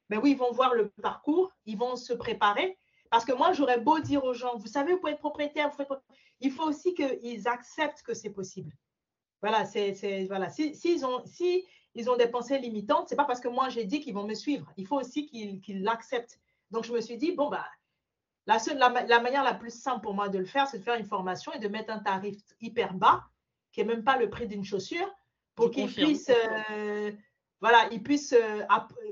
Mais 0.09 0.17
oui, 0.17 0.33
ils 0.33 0.37
vont 0.37 0.53
voir 0.53 0.75
le 0.75 0.89
parcours, 1.03 1.53
ils 1.65 1.77
vont 1.77 1.97
se 1.97 2.13
préparer. 2.13 2.79
Parce 3.11 3.25
que 3.25 3.33
moi, 3.33 3.53
j'aurais 3.53 3.81
beau 3.81 3.99
dire 4.01 4.25
aux 4.25 4.35
gens, 4.35 4.57
vous 4.57 4.67
savez, 4.67 4.93
vous 4.93 4.99
pouvez 4.99 5.13
être 5.13 5.19
propriétaire, 5.19 5.71
vous 5.71 5.85
il 6.41 6.51
faut 6.51 6.65
aussi 6.65 6.95
qu'ils 6.95 7.49
acceptent 7.49 8.03
que 8.03 8.15
c'est 8.15 8.31
possible. 8.31 8.73
Voilà, 9.43 9.65
c'est, 9.65 10.27
voilà. 10.27 10.51
Si, 10.51 10.75
ils 10.85 11.05
ont, 11.05 11.23
si 11.25 11.65
ils 11.95 12.11
ont 12.11 12.17
des 12.17 12.27
pensées 12.27 12.59
limitantes, 12.59 13.09
c'est 13.09 13.17
pas 13.17 13.25
parce 13.25 13.41
que 13.41 13.49
moi 13.49 13.69
j'ai 13.69 13.85
dit 13.85 14.01
qu'ils 14.01 14.15
vont 14.15 14.27
me 14.27 14.35
suivre. 14.35 14.71
Il 14.77 14.87
faut 14.87 14.99
aussi 14.99 15.27
qu'ils, 15.27 15.83
l'acceptent. 15.83 16.41
Donc, 16.71 16.85
je 16.85 16.93
me 16.93 17.01
suis 17.01 17.17
dit, 17.17 17.33
bon, 17.33 17.49
bah, 17.49 17.65
la, 18.47 18.59
seule, 18.59 18.79
la, 18.79 19.21
manière 19.21 19.45
la 19.45 19.55
plus 19.55 19.71
simple 19.71 20.03
pour 20.03 20.15
moi 20.15 20.29
de 20.29 20.39
le 20.39 20.45
faire, 20.45 20.67
c'est 20.67 20.79
de 20.79 20.83
faire 20.83 20.99
une 20.99 21.07
formation 21.07 21.53
et 21.53 21.59
de 21.59 21.69
mettre 21.69 21.93
un 21.93 22.01
tarif 22.01 22.37
hyper 22.61 22.95
bas, 22.95 23.25
qui 23.73 23.81
n'est 23.81 23.87
même 23.87 24.05
pas 24.05 24.19
le 24.19 24.29
prix 24.29 24.47
d'une 24.47 24.65
chaussure, 24.65 25.09
pour 25.55 25.71
qu'ils 25.71 25.93
puissent, 25.93 26.31
euh, 26.71 27.13
voilà, 27.61 27.89
ils 27.91 28.03
puissent 28.03 28.35
euh, 28.35 28.63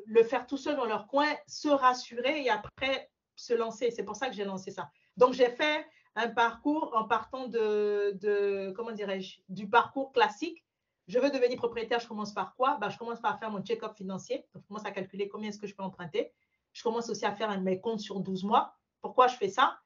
le 0.06 0.22
faire 0.22 0.46
tout 0.46 0.56
seul 0.56 0.76
dans 0.76 0.84
leur 0.84 1.06
coin, 1.06 1.26
se 1.46 1.68
rassurer 1.68 2.42
et 2.42 2.50
après 2.50 3.10
se 3.36 3.54
lancer. 3.54 3.90
C'est 3.90 4.04
pour 4.04 4.16
ça 4.16 4.28
que 4.28 4.34
j'ai 4.34 4.44
lancé 4.44 4.70
ça. 4.70 4.90
Donc, 5.16 5.32
j'ai 5.32 5.48
fait 5.48 5.86
un 6.14 6.28
parcours 6.28 6.92
en 6.94 7.04
partant 7.04 7.48
de, 7.48 8.72
comment 8.76 8.92
dirais-je, 8.92 9.40
du 9.48 9.68
parcours 9.68 10.12
classique. 10.12 10.64
Je 11.06 11.18
veux 11.18 11.30
devenir 11.30 11.58
propriétaire, 11.58 12.00
je 12.00 12.08
commence 12.08 12.32
par 12.32 12.54
quoi? 12.54 12.78
Bah, 12.80 12.88
Je 12.88 12.96
commence 12.96 13.20
par 13.20 13.38
faire 13.38 13.50
mon 13.50 13.62
check-up 13.62 13.94
financier. 13.96 14.46
Donc, 14.54 14.62
je 14.62 14.68
commence 14.68 14.86
à 14.86 14.90
calculer 14.90 15.28
combien 15.28 15.48
est-ce 15.50 15.58
que 15.58 15.66
je 15.66 15.74
peux 15.74 15.82
emprunter. 15.82 16.32
Je 16.72 16.82
commence 16.82 17.08
aussi 17.08 17.24
à 17.24 17.32
faire 17.32 17.60
mes 17.60 17.80
comptes 17.80 18.00
sur 18.00 18.20
12 18.20 18.44
mois. 18.44 18.74
Pourquoi 19.00 19.28
je 19.28 19.36
fais 19.36 19.48
ça? 19.48 19.78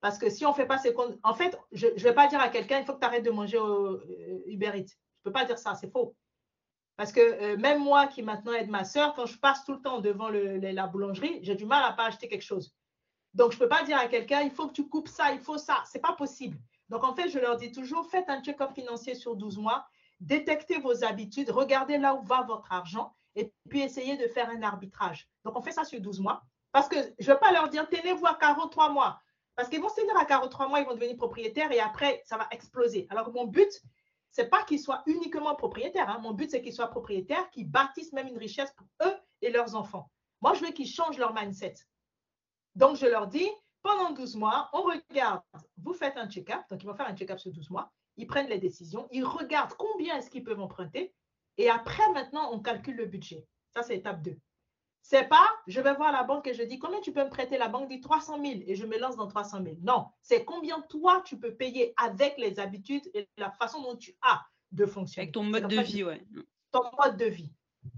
Parce 0.00 0.16
que 0.18 0.30
si 0.30 0.46
on 0.46 0.50
ne 0.50 0.54
fait 0.54 0.66
pas 0.66 0.78
ces 0.78 0.94
comptes, 0.94 1.18
en 1.22 1.34
fait, 1.34 1.58
je 1.72 1.88
ne 1.88 1.98
vais 1.98 2.14
pas 2.14 2.26
dire 2.26 2.40
à 2.40 2.48
quelqu'un, 2.48 2.78
il 2.78 2.86
faut 2.86 2.94
que 2.94 3.00
tu 3.00 3.06
arrêtes 3.06 3.24
de 3.24 3.30
manger 3.30 3.58
au 3.58 3.96
euh, 3.96 4.42
Uber 4.46 4.72
Eats. 4.74 4.74
Je 4.74 4.82
ne 4.82 5.24
peux 5.24 5.32
pas 5.32 5.44
dire 5.44 5.58
ça, 5.58 5.74
c'est 5.74 5.90
faux. 5.90 6.14
Parce 7.00 7.12
que 7.12 7.20
euh, 7.20 7.56
même 7.56 7.82
moi 7.82 8.08
qui 8.08 8.22
maintenant 8.22 8.52
aide 8.52 8.68
ma 8.68 8.84
soeur, 8.84 9.14
quand 9.14 9.24
je 9.24 9.38
passe 9.38 9.64
tout 9.64 9.72
le 9.72 9.80
temps 9.80 10.02
devant 10.02 10.28
la 10.28 10.86
boulangerie, 10.86 11.38
j'ai 11.40 11.54
du 11.54 11.64
mal 11.64 11.82
à 11.82 11.94
pas 11.94 12.04
acheter 12.04 12.28
quelque 12.28 12.42
chose. 12.42 12.74
Donc, 13.32 13.52
je 13.52 13.56
ne 13.56 13.60
peux 13.60 13.70
pas 13.70 13.82
dire 13.84 13.96
à 13.96 14.06
quelqu'un, 14.06 14.42
il 14.42 14.50
faut 14.50 14.68
que 14.68 14.74
tu 14.74 14.86
coupes 14.86 15.08
ça, 15.08 15.32
il 15.32 15.40
faut 15.40 15.56
ça. 15.56 15.82
Ce 15.90 15.96
n'est 15.96 16.02
pas 16.02 16.12
possible. 16.12 16.58
Donc, 16.90 17.02
en 17.02 17.14
fait, 17.14 17.30
je 17.30 17.38
leur 17.38 17.56
dis 17.56 17.72
toujours, 17.72 18.04
faites 18.10 18.28
un 18.28 18.42
check-up 18.42 18.72
financier 18.74 19.14
sur 19.14 19.34
12 19.34 19.56
mois, 19.56 19.86
détectez 20.20 20.76
vos 20.78 21.02
habitudes, 21.02 21.48
regardez 21.48 21.96
là 21.96 22.16
où 22.16 22.22
va 22.22 22.42
votre 22.42 22.70
argent 22.70 23.14
et 23.34 23.50
puis 23.70 23.80
essayez 23.80 24.18
de 24.18 24.28
faire 24.28 24.50
un 24.50 24.60
arbitrage. 24.60 25.26
Donc, 25.46 25.56
on 25.56 25.62
fait 25.62 25.72
ça 25.72 25.84
sur 25.84 26.02
12 26.02 26.20
mois. 26.20 26.42
Parce 26.70 26.86
que 26.86 26.96
je 27.18 27.30
ne 27.30 27.32
vais 27.32 27.40
pas 27.40 27.50
leur 27.50 27.70
dire, 27.70 27.88
tenez-vous 27.88 28.26
à 28.26 28.34
carreau 28.34 28.66
trois 28.66 28.90
mois. 28.90 29.22
Parce 29.56 29.70
qu'ils 29.70 29.80
vont 29.80 29.88
se 29.88 29.98
tenir 29.98 30.18
à 30.18 30.26
carreau 30.26 30.48
trois 30.48 30.68
mois, 30.68 30.80
ils 30.80 30.86
vont 30.86 30.94
devenir 30.94 31.16
propriétaires 31.16 31.72
et 31.72 31.80
après, 31.80 32.20
ça 32.26 32.36
va 32.36 32.46
exploser. 32.50 33.06
Alors, 33.08 33.32
mon 33.32 33.46
but, 33.46 33.70
ce 34.32 34.42
n'est 34.42 34.48
pas 34.48 34.64
qu'ils 34.64 34.80
soient 34.80 35.02
uniquement 35.06 35.54
propriétaires. 35.54 36.08
Hein. 36.08 36.18
Mon 36.20 36.32
but, 36.32 36.50
c'est 36.50 36.62
qu'ils 36.62 36.72
soient 36.72 36.90
propriétaires, 36.90 37.48
qu'ils 37.50 37.68
bâtissent 37.68 38.12
même 38.12 38.28
une 38.28 38.38
richesse 38.38 38.72
pour 38.72 38.86
eux 39.06 39.14
et 39.42 39.50
leurs 39.50 39.74
enfants. 39.74 40.10
Moi, 40.40 40.54
je 40.54 40.64
veux 40.64 40.72
qu'ils 40.72 40.88
changent 40.88 41.18
leur 41.18 41.34
mindset. 41.34 41.74
Donc, 42.74 42.96
je 42.96 43.06
leur 43.06 43.26
dis, 43.26 43.48
pendant 43.82 44.10
12 44.10 44.36
mois, 44.36 44.70
on 44.72 44.82
regarde, 44.82 45.42
vous 45.78 45.94
faites 45.94 46.16
un 46.16 46.28
check-up, 46.28 46.62
donc 46.70 46.82
ils 46.82 46.86
vont 46.86 46.94
faire 46.94 47.08
un 47.08 47.16
check-up 47.16 47.38
sur 47.38 47.50
12 47.50 47.70
mois, 47.70 47.90
ils 48.16 48.26
prennent 48.26 48.48
les 48.48 48.58
décisions, 48.58 49.08
ils 49.10 49.24
regardent 49.24 49.74
combien 49.74 50.16
est-ce 50.16 50.30
qu'ils 50.30 50.44
peuvent 50.44 50.60
emprunter, 50.60 51.14
et 51.56 51.68
après, 51.68 52.08
maintenant, 52.12 52.52
on 52.52 52.60
calcule 52.60 52.96
le 52.96 53.06
budget. 53.06 53.46
Ça, 53.70 53.82
c'est 53.82 53.96
étape 53.96 54.22
2. 54.22 54.36
C'est 55.02 55.28
pas, 55.28 55.48
je 55.66 55.80
vais 55.80 55.94
voir 55.94 56.12
la 56.12 56.22
banque 56.22 56.46
et 56.46 56.54
je 56.54 56.62
dis, 56.62 56.78
combien 56.78 57.00
tu 57.00 57.12
peux 57.12 57.24
me 57.24 57.30
prêter? 57.30 57.58
La 57.58 57.68
banque 57.68 57.88
dit 57.88 58.00
300 58.00 58.40
000 58.42 58.60
et 58.66 58.74
je 58.74 58.86
me 58.86 58.98
lance 58.98 59.16
dans 59.16 59.26
300 59.26 59.62
000. 59.62 59.76
Non, 59.82 60.06
c'est 60.22 60.44
combien 60.44 60.80
toi, 60.82 61.22
tu 61.24 61.38
peux 61.38 61.54
payer 61.54 61.94
avec 61.96 62.36
les 62.38 62.60
habitudes 62.60 63.10
et 63.14 63.28
la 63.36 63.50
façon 63.50 63.82
dont 63.82 63.96
tu 63.96 64.16
as 64.22 64.42
de 64.72 64.86
fonctionner. 64.86 65.24
Avec 65.24 65.34
ton 65.34 65.42
mode 65.42 65.66
de 65.68 65.80
vie, 65.80 66.04
ouais. 66.04 66.24
Ton 66.70 66.82
mode 67.02 67.16
de 67.16 67.24
vie. 67.24 67.52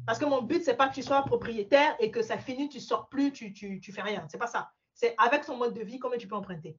Parce 0.07 0.19
que 0.19 0.25
mon 0.25 0.43
but, 0.43 0.65
c'est 0.65 0.77
pas 0.77 0.89
que 0.89 0.95
tu 0.95 1.03
sois 1.03 1.23
propriétaire 1.23 1.97
et 1.99 2.11
que 2.11 2.23
ça 2.23 2.39
finit, 2.39 2.69
tu 2.69 2.81
sors 2.81 3.09
plus, 3.09 3.33
tu, 3.33 3.53
tu, 3.53 3.81
tu 3.81 3.93
fais 3.93 4.03
rien. 4.03 4.27
C'est 4.31 4.39
pas 4.39 4.47
ça. 4.47 4.71
C'est 4.95 5.15
avec 5.19 5.45
ton 5.45 5.57
mode 5.57 5.75
de 5.75 5.83
vie, 5.83 5.99
comment 5.99 6.17
tu 6.17 6.29
peux 6.29 6.37
emprunter. 6.37 6.79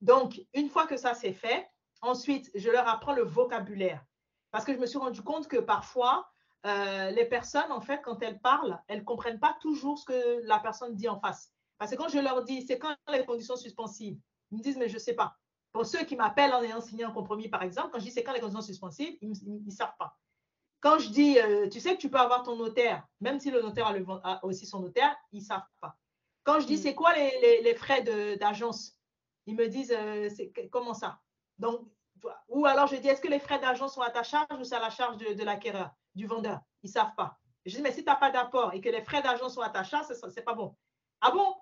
Donc, 0.00 0.40
une 0.52 0.68
fois 0.68 0.86
que 0.86 0.96
ça 0.96 1.14
c'est 1.14 1.32
fait, 1.32 1.68
ensuite, 2.00 2.50
je 2.54 2.70
leur 2.70 2.88
apprends 2.88 3.14
le 3.14 3.22
vocabulaire. 3.22 4.04
Parce 4.50 4.64
que 4.64 4.74
je 4.74 4.78
me 4.78 4.86
suis 4.86 4.98
rendu 4.98 5.22
compte 5.22 5.48
que 5.48 5.58
parfois, 5.58 6.28
euh, 6.66 7.10
les 7.10 7.24
personnes, 7.24 7.70
en 7.72 7.80
fait, 7.80 8.00
quand 8.02 8.22
elles 8.22 8.40
parlent, 8.40 8.78
elles 8.88 9.00
ne 9.00 9.04
comprennent 9.04 9.40
pas 9.40 9.56
toujours 9.60 9.98
ce 9.98 10.04
que 10.04 10.46
la 10.46 10.58
personne 10.58 10.94
dit 10.94 11.08
en 11.08 11.18
face. 11.18 11.52
Parce 11.78 11.90
que 11.90 11.96
quand 11.96 12.08
je 12.08 12.18
leur 12.18 12.44
dis, 12.44 12.62
c'est 12.66 12.78
quand 12.78 12.94
les 13.10 13.24
conditions 13.24 13.56
suspensives, 13.56 14.18
ils 14.50 14.58
me 14.58 14.62
disent, 14.62 14.76
mais 14.76 14.88
je 14.88 14.94
ne 14.94 15.00
sais 15.00 15.14
pas. 15.14 15.36
Pour 15.72 15.86
ceux 15.86 16.04
qui 16.04 16.16
m'appellent 16.16 16.52
en 16.52 16.62
ayant 16.62 16.80
signé 16.80 17.04
un 17.04 17.10
compromis, 17.10 17.48
par 17.48 17.62
exemple, 17.62 17.88
quand 17.92 17.98
je 17.98 18.04
dis 18.04 18.10
c'est 18.10 18.22
quand 18.22 18.32
les 18.32 18.40
conditions 18.40 18.60
suspensives, 18.60 19.16
ils 19.22 19.32
ne 19.64 19.70
savent 19.70 19.96
pas. 19.98 20.16
Quand 20.82 20.98
je 20.98 21.10
dis, 21.10 21.38
euh, 21.38 21.68
tu 21.68 21.78
sais 21.78 21.94
que 21.94 22.00
tu 22.00 22.10
peux 22.10 22.18
avoir 22.18 22.42
ton 22.42 22.56
notaire, 22.56 23.06
même 23.20 23.38
si 23.38 23.52
le 23.52 23.62
notaire 23.62 23.94
a, 24.24 24.44
aussi 24.44 24.66
son 24.66 24.80
notaire, 24.80 25.16
ils 25.30 25.38
ne 25.38 25.44
savent 25.44 25.62
pas. 25.80 25.96
Quand 26.42 26.58
je 26.58 26.66
dis, 26.66 26.74
mm. 26.74 26.78
c'est 26.78 26.94
quoi 26.94 27.14
les, 27.14 27.74
frais 27.76 28.02
d'agence 28.36 28.98
Ils 29.46 29.54
me 29.54 29.68
disent, 29.68 29.94
euh, 29.96 30.28
comment 30.72 30.92
ça? 30.92 31.20
Donc, 31.58 31.88
Ou 32.48 32.66
alors 32.66 32.88
je 32.88 32.96
dis, 32.96 33.06
est-ce 33.06 33.20
que 33.20 33.28
les 33.28 33.38
frais 33.38 33.60
d'agence 33.60 33.94
sont 33.94 34.00
à 34.02 34.10
ta 34.10 34.24
charge 34.24 34.58
ou 34.58 34.64
c'est 34.64 34.74
à 34.74 34.80
la 34.80 34.90
charge 34.90 35.18
de, 35.18 35.44
l'acquéreur, 35.44 35.92
du 36.14 36.26
vendeur 36.26 36.60
Ils 36.82 36.88
ne 36.88 36.92
savent 36.92 37.14
pas. 37.16 37.38
Je 37.64 37.76
dis, 37.76 37.82
mais 37.82 37.92
si 37.92 38.00
tu 38.00 38.06
n'as 38.06 38.16
pas 38.16 38.30
d'apport 38.30 38.74
et 38.74 38.80
que 38.80 38.88
les 38.88 39.02
frais 39.02 39.22
d'agence 39.22 39.54
sont 39.54 39.62
charge, 39.84 40.06
ce 40.06 40.26
n'est 40.26 40.42
pas 40.42 40.54
bon. 40.54 40.76
Ah 41.20 41.30
bon? 41.30 41.54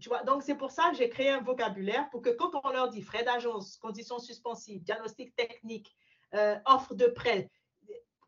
Tu 0.00 0.08
vois, 0.08 0.22
donc, 0.22 0.42
c'est 0.42 0.54
pour 0.54 0.70
ça 0.70 0.90
que 0.90 0.96
j'ai 0.96 1.08
créé 1.08 1.30
un 1.30 1.40
vocabulaire 1.40 2.08
pour 2.10 2.22
que 2.22 2.30
quand 2.30 2.50
on 2.64 2.70
leur 2.70 2.88
dit 2.88 3.02
frais 3.02 3.24
d'agence, 3.24 3.76
conditions 3.78 4.18
suspensives, 4.18 4.82
diagnostic 4.82 5.34
technique, 5.34 5.94
euh, 6.34 6.56
offre 6.66 6.94
de 6.94 7.06
prêt, 7.06 7.50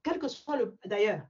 quel 0.03 0.19
que 0.19 0.29
soit 0.29 0.57
le, 0.57 0.77
d'ailleurs, 0.85 1.23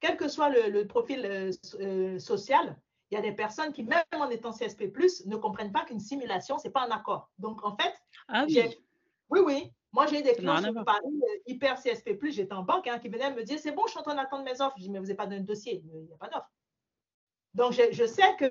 quel 0.00 0.16
que 0.16 0.28
soit 0.28 0.48
le, 0.48 0.86
profil 0.86 1.26
euh, 1.26 1.50
euh, 1.80 2.18
social, 2.18 2.76
il 3.10 3.16
y 3.16 3.18
a 3.18 3.20
des 3.20 3.32
personnes 3.32 3.72
qui, 3.72 3.82
même 3.82 4.02
en 4.14 4.30
étant 4.30 4.52
CSP, 4.52 4.92
ne 5.26 5.36
comprennent 5.36 5.72
pas 5.72 5.84
qu'une 5.84 6.00
simulation, 6.00 6.58
ce 6.58 6.68
n'est 6.68 6.72
pas 6.72 6.86
un 6.86 6.90
accord. 6.90 7.30
Donc, 7.38 7.64
en 7.64 7.76
fait, 7.76 7.92
ah 8.28 8.44
oui. 8.46 8.62
oui, 9.28 9.40
oui. 9.40 9.72
Moi, 9.92 10.06
j'ai 10.06 10.22
des 10.22 10.34
clients 10.34 10.62
sur 10.62 10.84
Paris, 10.84 11.04
euh, 11.06 11.38
hyper 11.46 11.80
CSP, 11.80 12.30
j'étais 12.30 12.54
en 12.54 12.62
banque, 12.62 12.88
hein, 12.88 12.98
qui 12.98 13.08
venaient 13.08 13.32
me 13.32 13.42
dire 13.42 13.58
c'est 13.58 13.72
bon, 13.72 13.82
je 13.86 13.90
suis 13.90 14.00
en 14.00 14.02
train 14.02 14.14
d'attendre 14.14 14.44
mes 14.44 14.60
offres. 14.60 14.74
Je 14.78 14.82
dis 14.82 14.90
mais 14.90 14.98
vous 14.98 15.04
n'avez 15.04 15.16
pas 15.16 15.26
donné 15.26 15.40
de 15.40 15.46
dossier, 15.46 15.82
il 15.84 16.04
n'y 16.04 16.12
a 16.12 16.16
pas 16.16 16.28
d'offre. 16.28 16.50
Donc, 17.54 17.72
je, 17.72 18.06
sais 18.06 18.36
que 18.36 18.50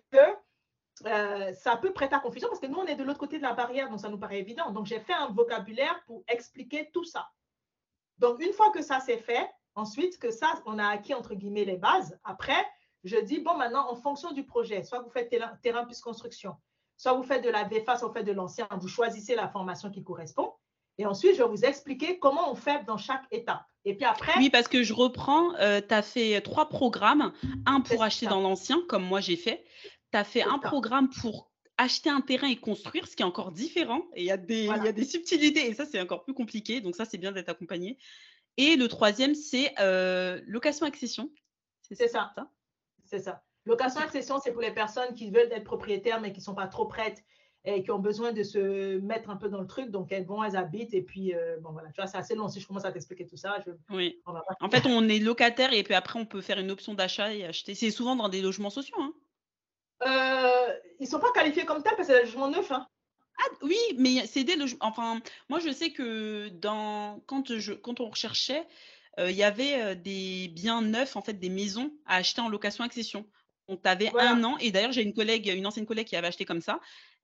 ça 1.53 1.77
peut 1.77 1.93
prêter 1.93 2.13
à 2.13 2.19
confusion 2.19 2.47
parce 2.47 2.59
que 2.59 2.67
nous, 2.67 2.77
on 2.77 2.85
est 2.85 2.95
de 2.95 3.03
l'autre 3.03 3.19
côté 3.19 3.37
de 3.37 3.43
la 3.43 3.53
barrière, 3.53 3.89
donc 3.89 3.99
ça 3.99 4.09
nous 4.09 4.19
paraît 4.19 4.39
évident. 4.39 4.69
Donc, 4.71 4.85
j'ai 4.85 4.99
fait 4.99 5.13
un 5.13 5.29
vocabulaire 5.31 6.03
pour 6.05 6.23
expliquer 6.27 6.91
tout 6.93 7.03
ça. 7.03 7.27
Donc, 8.19 8.39
une 8.39 8.53
fois 8.53 8.69
que 8.71 8.83
ça 8.83 8.99
s'est 8.99 9.17
fait, 9.17 9.49
Ensuite, 9.75 10.19
que 10.19 10.31
ça, 10.31 10.61
on 10.65 10.79
a 10.79 10.87
acquis 10.87 11.13
entre 11.13 11.33
guillemets 11.33 11.63
les 11.63 11.77
bases. 11.77 12.19
Après, 12.23 12.65
je 13.03 13.17
dis, 13.17 13.39
bon, 13.39 13.55
maintenant, 13.57 13.89
en 13.89 13.95
fonction 13.95 14.31
du 14.31 14.45
projet, 14.45 14.83
soit 14.83 14.99
vous 15.01 15.09
faites 15.09 15.29
terrain, 15.61 15.85
plus 15.85 16.01
construction, 16.01 16.55
soit 16.97 17.13
vous 17.13 17.23
faites 17.23 17.43
de 17.43 17.49
la 17.49 17.63
VFA, 17.63 17.97
soit 17.97 18.09
vous 18.09 18.13
faites 18.13 18.25
de 18.25 18.33
l'ancien, 18.33 18.67
vous 18.79 18.87
choisissez 18.87 19.35
la 19.35 19.47
formation 19.47 19.89
qui 19.89 20.03
correspond. 20.03 20.53
Et 20.97 21.05
ensuite, 21.05 21.35
je 21.35 21.43
vais 21.43 21.49
vous 21.49 21.65
expliquer 21.65 22.19
comment 22.19 22.51
on 22.51 22.55
fait 22.55 22.83
dans 22.85 22.97
chaque 22.97 23.23
étape. 23.31 23.63
Et 23.85 23.95
puis 23.95 24.05
après. 24.05 24.33
Oui, 24.37 24.49
parce 24.49 24.67
que 24.67 24.83
je 24.83 24.93
reprends, 24.93 25.55
euh, 25.55 25.81
tu 25.81 25.93
as 25.93 26.01
fait 26.01 26.39
trois 26.41 26.69
programmes, 26.69 27.33
un 27.65 27.81
pour 27.81 28.03
acheter 28.03 28.27
dans 28.27 28.41
l'ancien, 28.41 28.81
comme 28.87 29.03
moi 29.03 29.19
j'ai 29.19 29.37
fait. 29.37 29.63
Tu 30.11 30.17
as 30.17 30.23
fait 30.23 30.43
un 30.43 30.59
programme 30.59 31.09
pour 31.09 31.51
acheter 31.77 32.09
un 32.09 32.21
terrain 32.21 32.47
et 32.47 32.57
construire, 32.57 33.07
ce 33.07 33.15
qui 33.15 33.23
est 33.23 33.25
encore 33.25 33.51
différent. 33.51 34.03
Et 34.15 34.21
il 34.21 34.27
y, 34.27 34.31
a 34.31 34.37
des, 34.37 34.65
y 34.65 34.69
a 34.69 34.91
des 34.91 35.05
subtilités, 35.05 35.67
et 35.67 35.73
ça, 35.73 35.85
c'est 35.85 35.99
encore 35.99 36.23
plus 36.23 36.33
compliqué. 36.33 36.81
Donc, 36.81 36.95
ça, 36.95 37.05
c'est 37.05 37.17
bien 37.17 37.31
d'être 37.31 37.49
accompagné. 37.49 37.97
Et 38.57 38.75
le 38.75 38.87
troisième, 38.87 39.33
c'est 39.33 39.73
euh, 39.79 40.39
location-accession. 40.45 41.31
C'est 41.81 42.07
ça. 42.07 42.33
C'est 43.05 43.19
ça. 43.19 43.43
Location-accession, 43.65 44.39
c'est 44.39 44.51
pour 44.51 44.61
les 44.61 44.73
personnes 44.73 45.13
qui 45.15 45.29
veulent 45.29 45.51
être 45.51 45.63
propriétaires, 45.63 46.21
mais 46.21 46.31
qui 46.31 46.39
ne 46.39 46.43
sont 46.43 46.55
pas 46.55 46.67
trop 46.67 46.85
prêtes 46.85 47.23
et 47.64 47.84
qui 47.84 47.91
ont 47.91 47.99
besoin 47.99 48.32
de 48.32 48.43
se 48.43 48.97
mettre 48.99 49.30
un 49.30 49.36
peu 49.36 49.49
dans 49.49 49.62
le 49.62 49.68
truc. 49.68 49.91
Donc, 49.91 50.12
elles 50.12 50.26
vont, 50.26 50.43
elles 50.43 50.55
habitent. 50.55 50.93
Et 50.93 51.01
puis, 51.01 51.36
euh, 51.36 51.57
bon, 51.59 51.72
voilà, 51.72 51.89
tu 51.89 52.01
vois, 52.01 52.07
c'est 52.07 52.18
assez 52.18 52.36
long. 52.36 52.49
Si 52.49 52.59
je 52.59 52.68
commence 52.68 52.86
à 52.86 52.91
t'expliquer 52.91 53.28
tout 53.28 53.38
ça, 53.38 53.57
je, 53.66 53.72
oui. 53.93 54.20
En 54.59 54.70
fait, 54.70 54.86
on 54.88 55.07
est 55.07 55.20
locataire 55.20 55.72
et 55.74 55.84
puis 55.84 55.93
après, 55.93 56.20
on 56.20 56.26
peut 56.26 56.41
faire 56.41 56.59
une 56.59 56.72
option 56.72 56.93
d'achat 56.93 57.34
et 57.34 57.45
acheter. 57.45 57.76
C'est 57.76 57.91
souvent 57.91 58.16
dans 58.16 58.30
des 58.30 58.41
logements 58.41 58.72
sociaux. 58.72 58.97
Hein. 58.99 59.14
Euh, 60.03 60.74
ils 60.99 61.03
ne 61.03 61.09
sont 61.09 61.20
pas 61.20 61.32
qualifiés 61.32 61.66
comme 61.66 61.84
tel 61.84 61.93
parce 61.95 62.07
que 62.07 62.14
c'est 62.14 62.20
des 62.20 62.26
logements 62.26 62.49
neufs. 62.49 62.72
Hein. 62.72 62.88
Ah 63.39 63.55
oui, 63.62 63.78
mais 63.97 64.26
c'est 64.26 64.43
des 64.43 64.55
logements. 64.55 64.80
Enfin, 64.82 65.22
moi, 65.47 65.59
je 65.59 65.72
sais 65.72 65.91
que 65.91 66.49
dans 66.49 67.20
quand 67.28 67.57
je 67.57 67.74
quand 67.74 67.99
on 67.99 68.09
recherchait, 68.09 68.68
il 69.20 69.36
y 69.36 69.43
avait 69.43 69.95
des 69.95 70.47
biens 70.47 70.82
neufs, 70.82 71.16
en 71.16 71.22
fait, 71.22 71.34
des 71.34 71.49
maisons 71.49 71.91
à 72.07 72.16
acheter 72.16 72.41
en 72.41 72.49
location 72.49 72.84
accession. 72.84 73.28
On 73.68 73.80
avait 73.84 74.12
un 74.20 74.43
an, 74.43 74.57
et 74.57 74.72
d'ailleurs, 74.72 74.91
j'ai 74.91 75.03
une 75.03 75.14
collègue, 75.14 75.47
une 75.47 75.66
ancienne 75.66 75.86
collègue 75.86 76.07
qui 76.07 76.16
avait 76.16 76.28
acheté 76.28 76.45
comme 76.45 76.62
ça. 76.62 76.80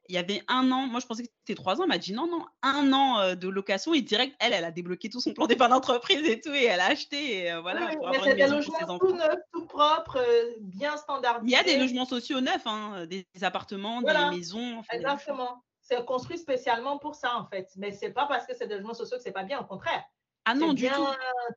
Il 0.10 0.16
y 0.16 0.18
avait 0.18 0.43
un 0.47 0.72
an, 0.72 0.88
moi 0.88 0.99
je 0.99 1.05
pensais 1.05 1.24
que 1.24 1.30
c'était 1.39 1.55
trois 1.55 1.80
ans, 1.80 1.84
elle 1.84 1.89
m'a 1.89 1.97
dit 1.97 2.14
non, 2.14 2.28
non, 2.28 2.45
un 2.62 2.93
an 2.93 3.36
de 3.36 3.47
location 3.47 3.93
et 3.93 4.01
direct, 4.01 4.36
elle, 4.39 4.53
elle 4.53 4.66
a 4.66 4.72
débloqué 4.72 5.10
tout 5.10 5.20
son 5.20 5.34
plan 5.34 5.47
d'épargne 5.47 5.72
d'entreprise 5.72 6.26
et 6.28 6.39
tout, 6.39 6.53
et 6.53 6.66
elle 6.66 6.80
a 6.80 6.88
acheté, 6.88 7.45
et, 7.45 7.60
voilà, 7.62 7.88
pour 7.95 8.10
mais 8.10 8.20
c'est 8.24 8.36
des 8.36 8.47
logements 8.47 8.99
tout 8.99 9.14
neufs, 9.14 9.39
tout 9.51 9.66
propres, 9.66 10.24
bien 10.62 10.97
standardisés. 10.97 11.51
Il 11.51 11.51
y 11.51 11.60
a 11.60 11.64
des 11.64 11.78
logements 11.78 12.05
sociaux 12.05 12.41
neufs, 12.41 12.66
hein, 12.66 13.05
des, 13.05 13.26
appartements, 13.41 14.01
des 14.01 14.38
maisons. 14.38 14.82
Exactement. 14.91 15.64
C'est 15.82 16.03
construit 16.05 16.38
spécialement 16.38 16.97
pour 16.97 17.16
ça, 17.16 17.38
en 17.38 17.45
fait. 17.45 17.70
Mais 17.78 17.93
c'est 17.93 18.12
pas 18.12 18.26
parce 18.28 18.45
que 18.45 18.53
c'est 18.53 18.68
des 18.68 18.76
logements 18.76 18.93
sociaux 18.93 19.18
que 19.18 19.24
c'est 19.24 19.32
pas 19.32 19.43
bien, 19.43 19.60
au 19.60 19.64
contraire. 19.64 20.03
Ah 20.50 20.56
non, 20.56 20.74
du 20.74 20.88
tout. 20.88 21.08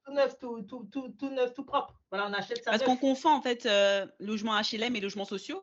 Tout 0.05 0.13
neuf, 0.13 0.37
tout, 0.41 0.63
tout, 0.63 0.89
tout, 0.91 1.15
tout, 1.17 1.31
neuf, 1.31 1.55
tout 1.55 1.63
propre. 1.63 1.95
Voilà, 2.11 2.27
on 2.29 2.33
achète 2.33 2.65
ça. 2.65 2.73
Parce 2.73 2.83
qu'on 2.83 2.97
confond 2.97 3.31
en 3.31 3.41
fait 3.41 3.65
euh, 3.67 4.05
logement 4.19 4.61
HLM 4.61 4.97
et 4.97 5.01
logements 5.01 5.25
sociaux. 5.25 5.63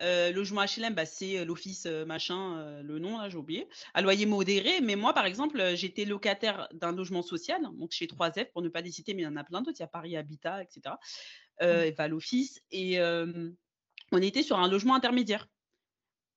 Euh, 0.00 0.30
logement 0.30 0.62
HLM, 0.62 0.94
bah, 0.94 1.04
c'est 1.04 1.40
euh, 1.40 1.44
l'office 1.44 1.86
machin, 1.86 2.80
le 2.82 3.00
nom, 3.00 3.18
là, 3.18 3.28
j'ai 3.28 3.36
oublié, 3.36 3.68
à 3.94 4.02
loyer 4.02 4.26
modéré. 4.26 4.80
Mais 4.80 4.94
moi, 4.94 5.12
par 5.12 5.26
exemple, 5.26 5.74
j'étais 5.74 6.04
locataire 6.04 6.68
d'un 6.72 6.92
logement 6.92 7.22
social, 7.22 7.62
donc 7.62 7.90
chez 7.90 8.06
3F, 8.06 8.52
pour 8.52 8.62
ne 8.62 8.68
pas 8.68 8.80
les 8.80 8.92
citer, 8.92 9.12
mais 9.12 9.22
il 9.22 9.26
y 9.26 9.28
en 9.28 9.36
a 9.36 9.42
plein 9.42 9.60
d'autres. 9.60 9.78
Il 9.78 9.82
y 9.82 9.84
a 9.84 9.88
Paris 9.88 10.16
Habitat, 10.16 10.62
etc. 10.62 10.94
Euh, 11.62 11.90
mmh. 11.90 12.06
l'office. 12.06 12.62
Et 12.70 13.00
on 13.00 14.22
était 14.22 14.44
sur 14.44 14.56
un 14.56 14.68
logement 14.68 14.94
intermédiaire. 14.94 15.48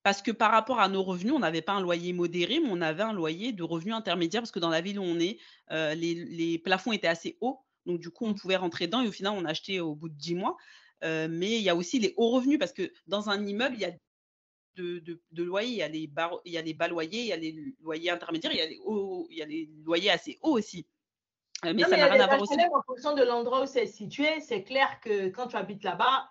Parce 0.04 0.22
que 0.22 0.32
par 0.32 0.52
rapport 0.52 0.80
à 0.80 0.88
nos 0.88 1.04
revenus, 1.04 1.34
on 1.34 1.40
n'avait 1.40 1.62
pas 1.62 1.74
un 1.74 1.82
loyer 1.82 2.12
modéré, 2.14 2.60
mais 2.60 2.70
on 2.70 2.82
avait 2.82 3.04
un 3.04 3.14
loyer 3.14 3.52
de 3.52 3.64
revenus 3.64 3.94
intermédiaires 3.94 4.42
parce 4.42 4.52
que 4.52 4.60
dans 4.60 4.70
la 4.70 4.82
ville 4.82 5.00
où 5.00 5.04
on 5.04 5.20
est, 5.20 5.38
euh, 5.72 5.94
les, 5.94 6.58
plafonds 6.60 6.92
étaient 6.92 7.08
assez 7.08 7.38
hauts. 7.42 7.60
Donc, 7.86 8.00
du 8.00 8.10
coup, 8.10 8.26
on 8.26 8.34
pouvait 8.34 8.56
rentrer 8.56 8.88
dedans 8.88 9.02
et 9.02 9.08
au 9.08 9.12
final, 9.12 9.34
on 9.36 9.46
a 9.46 9.50
acheté 9.50 9.80
au 9.80 9.96
bout 9.96 10.10
de 10.10 10.16
10 10.16 10.36
mois. 10.36 10.58
Euh, 11.04 11.28
mais 11.30 11.58
il 11.58 11.62
y 11.62 11.70
a 11.70 11.76
aussi 11.76 12.00
les 12.00 12.14
hauts 12.18 12.30
revenus 12.30 12.60
parce 12.60 12.74
que 12.74 12.92
dans 13.08 13.30
un 13.30 13.46
immeuble, 13.46 13.76
il 13.76 13.82
y 13.82 13.86
a 13.86 13.92
de, 14.76 15.20
loyers. 15.44 15.70
Il 15.70 15.78
y 15.78 15.84
a, 15.84 15.88
les 15.88 16.10
il 16.46 16.52
y 16.52 16.58
a 16.58 16.62
les 16.62 16.74
bas 16.74 16.88
loyers, 16.88 17.22
il 17.22 17.28
y 17.28 17.34
a 17.34 17.38
les 17.38 17.56
loyers 17.82 18.10
intermédiaires, 18.10 18.54
il 18.54 18.58
y 18.58 18.62
a 18.62 18.68
les, 18.68 18.80
hauts, 18.84 19.28
il 19.30 19.38
y 19.38 19.42
a 19.42 19.46
les 19.46 19.70
loyers 19.84 20.12
assez 20.12 20.40
hauts 20.42 20.58
aussi. 20.58 20.88
Euh, 21.66 21.74
mais 21.76 21.84
ça 21.84 21.98
n'a 21.98 22.08
rien 22.08 22.24
à 22.24 22.28
voir 22.28 22.42
aussi. 22.42 22.56
En 22.74 22.82
fonction 22.82 23.14
de 23.14 23.24
l'endroit 23.24 23.64
où 23.64 23.66
c'est 23.68 23.86
situé, 23.86 24.40
c'est 24.42 24.64
clair 24.64 25.00
que 25.02 25.30
quand 25.30 25.48
tu 25.48 25.56
habites 25.56 25.84
là-bas, 25.84 26.30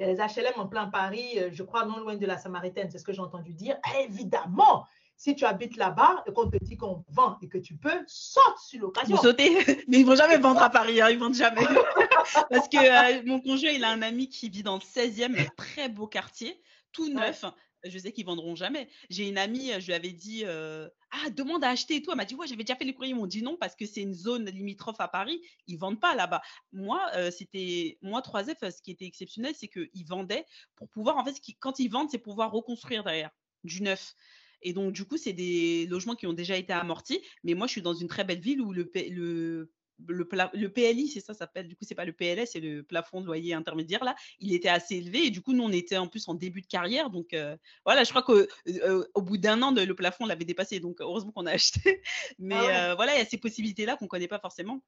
il 0.00 0.06
y 0.06 0.10
a 0.10 0.12
les 0.14 0.34
HLM 0.34 0.54
en 0.56 0.66
plein 0.66 0.86
Paris, 0.86 1.38
euh, 1.38 1.50
je 1.52 1.62
crois 1.62 1.84
non 1.84 1.98
loin 1.98 2.16
de 2.16 2.26
la 2.26 2.38
Samaritaine, 2.38 2.88
c'est 2.90 2.98
ce 2.98 3.04
que 3.04 3.12
j'ai 3.12 3.20
entendu 3.20 3.52
dire. 3.52 3.76
Évidemment, 4.02 4.86
si 5.16 5.36
tu 5.36 5.44
habites 5.44 5.76
là-bas 5.76 6.24
et 6.26 6.32
qu'on 6.32 6.48
te 6.48 6.56
dit 6.56 6.78
qu'on 6.78 7.04
vend 7.10 7.36
et 7.42 7.48
que 7.48 7.58
tu 7.58 7.76
peux, 7.76 8.02
saute 8.06 8.58
sur 8.66 8.80
l'occasion. 8.80 9.16
Vous 9.16 9.22
sautez, 9.22 9.50
mais 9.88 9.98
ils 9.98 10.04
ne 10.04 10.06
vont 10.06 10.16
jamais 10.16 10.38
vendre 10.38 10.62
à 10.62 10.70
Paris, 10.70 11.02
hein, 11.02 11.10
ils 11.10 11.16
ne 11.16 11.20
vendent 11.20 11.34
jamais. 11.34 11.60
Parce 12.50 12.68
que 12.68 13.18
euh, 13.18 13.22
mon 13.26 13.40
conjoint, 13.40 13.70
il 13.70 13.84
a 13.84 13.90
un 13.90 14.00
ami 14.00 14.30
qui 14.30 14.48
vit 14.48 14.62
dans 14.62 14.76
le 14.76 14.80
16e, 14.80 15.48
très 15.56 15.90
beau 15.90 16.06
quartier, 16.06 16.62
tout 16.92 17.12
neuf 17.12 17.44
je 17.84 17.98
sais 17.98 18.12
qu'ils 18.12 18.26
vendront 18.26 18.54
jamais. 18.54 18.88
J'ai 19.08 19.28
une 19.28 19.38
amie, 19.38 19.70
je 19.80 19.86
lui 19.86 19.94
avais 19.94 20.12
dit 20.12 20.44
Ah, 20.44 21.30
demande 21.30 21.64
à 21.64 21.70
acheter 21.70 21.96
et 21.96 22.02
tout. 22.02 22.10
Elle 22.10 22.16
m'a 22.16 22.24
dit 22.24 22.34
Ouais, 22.34 22.46
j'avais 22.46 22.64
déjà 22.64 22.76
fait 22.76 22.84
les 22.84 22.94
courriers. 22.94 23.12
Ils 23.12 23.16
m'ont 23.16 23.26
dit 23.26 23.42
non 23.42 23.56
parce 23.56 23.74
que 23.76 23.86
c'est 23.86 24.02
une 24.02 24.14
zone 24.14 24.46
limitrophe 24.50 25.00
à 25.00 25.08
Paris. 25.08 25.40
Ils 25.66 25.76
vendent 25.76 26.00
pas 26.00 26.14
là-bas. 26.14 26.42
Moi, 26.72 27.00
c'était 27.30 27.98
moi 28.02 28.20
3F. 28.20 28.70
Ce 28.70 28.82
qui 28.82 28.90
était 28.90 29.06
exceptionnel, 29.06 29.54
c'est 29.56 29.68
qu'ils 29.68 30.06
vendaient 30.06 30.44
pour 30.76 30.88
pouvoir, 30.88 31.16
en 31.16 31.24
fait, 31.24 31.34
quand 31.58 31.78
ils 31.78 31.88
vendent, 31.88 32.10
c'est 32.10 32.18
pouvoir 32.18 32.50
reconstruire 32.52 33.04
derrière 33.04 33.30
du 33.64 33.82
neuf. 33.82 34.14
Et 34.62 34.72
donc, 34.72 34.92
du 34.92 35.06
coup, 35.06 35.16
c'est 35.16 35.32
des 35.32 35.86
logements 35.86 36.14
qui 36.14 36.26
ont 36.26 36.32
déjà 36.32 36.56
été 36.56 36.72
amortis. 36.72 37.20
Mais 37.44 37.54
moi, 37.54 37.66
je 37.66 37.72
suis 37.72 37.82
dans 37.82 37.94
une 37.94 38.08
très 38.08 38.24
belle 38.24 38.40
ville 38.40 38.60
où 38.60 38.72
le 38.72 39.72
le, 40.08 40.28
le, 40.54 40.72
PLI, 40.72 41.08
c'est 41.08 41.20
ça, 41.20 41.34
s'appelle. 41.34 41.68
Du 41.68 41.76
coup, 41.76 41.84
c'est 41.86 41.94
pas 41.94 42.04
le 42.04 42.12
PLS, 42.12 42.50
c'est 42.52 42.60
le 42.60 42.82
plafond 42.82 43.20
de 43.20 43.26
loyer 43.26 43.54
intermédiaire 43.54 44.04
là. 44.04 44.14
Il 44.38 44.54
était 44.54 44.68
assez 44.68 44.96
élevé 44.96 45.26
et 45.26 45.30
du 45.30 45.42
coup, 45.42 45.52
nous, 45.52 45.64
on 45.64 45.72
était 45.72 45.96
en 45.96 46.08
plus 46.08 46.28
en 46.28 46.34
début 46.34 46.60
de 46.60 46.66
carrière, 46.66 47.10
donc 47.10 47.32
euh, 47.32 47.56
voilà. 47.84 48.04
Je 48.04 48.10
crois 48.10 48.22
qu'au 48.22 48.40
euh, 48.68 49.04
bout 49.16 49.38
d'un 49.38 49.62
an, 49.62 49.72
le 49.72 49.94
plafond 49.94 50.26
l'avait 50.26 50.44
dépassé, 50.44 50.80
donc 50.80 51.00
heureusement 51.00 51.32
qu'on 51.32 51.46
a 51.46 51.52
acheté. 51.52 52.02
Mais 52.38 52.56
ah 52.56 52.90
euh, 52.90 52.94
voilà, 52.94 53.14
il 53.14 53.18
y 53.18 53.22
a 53.22 53.26
ces 53.26 53.38
possibilités 53.38 53.84
là 53.86 53.96
qu'on 53.96 54.06
connaît 54.06 54.28
pas 54.28 54.40
forcément. 54.40 54.82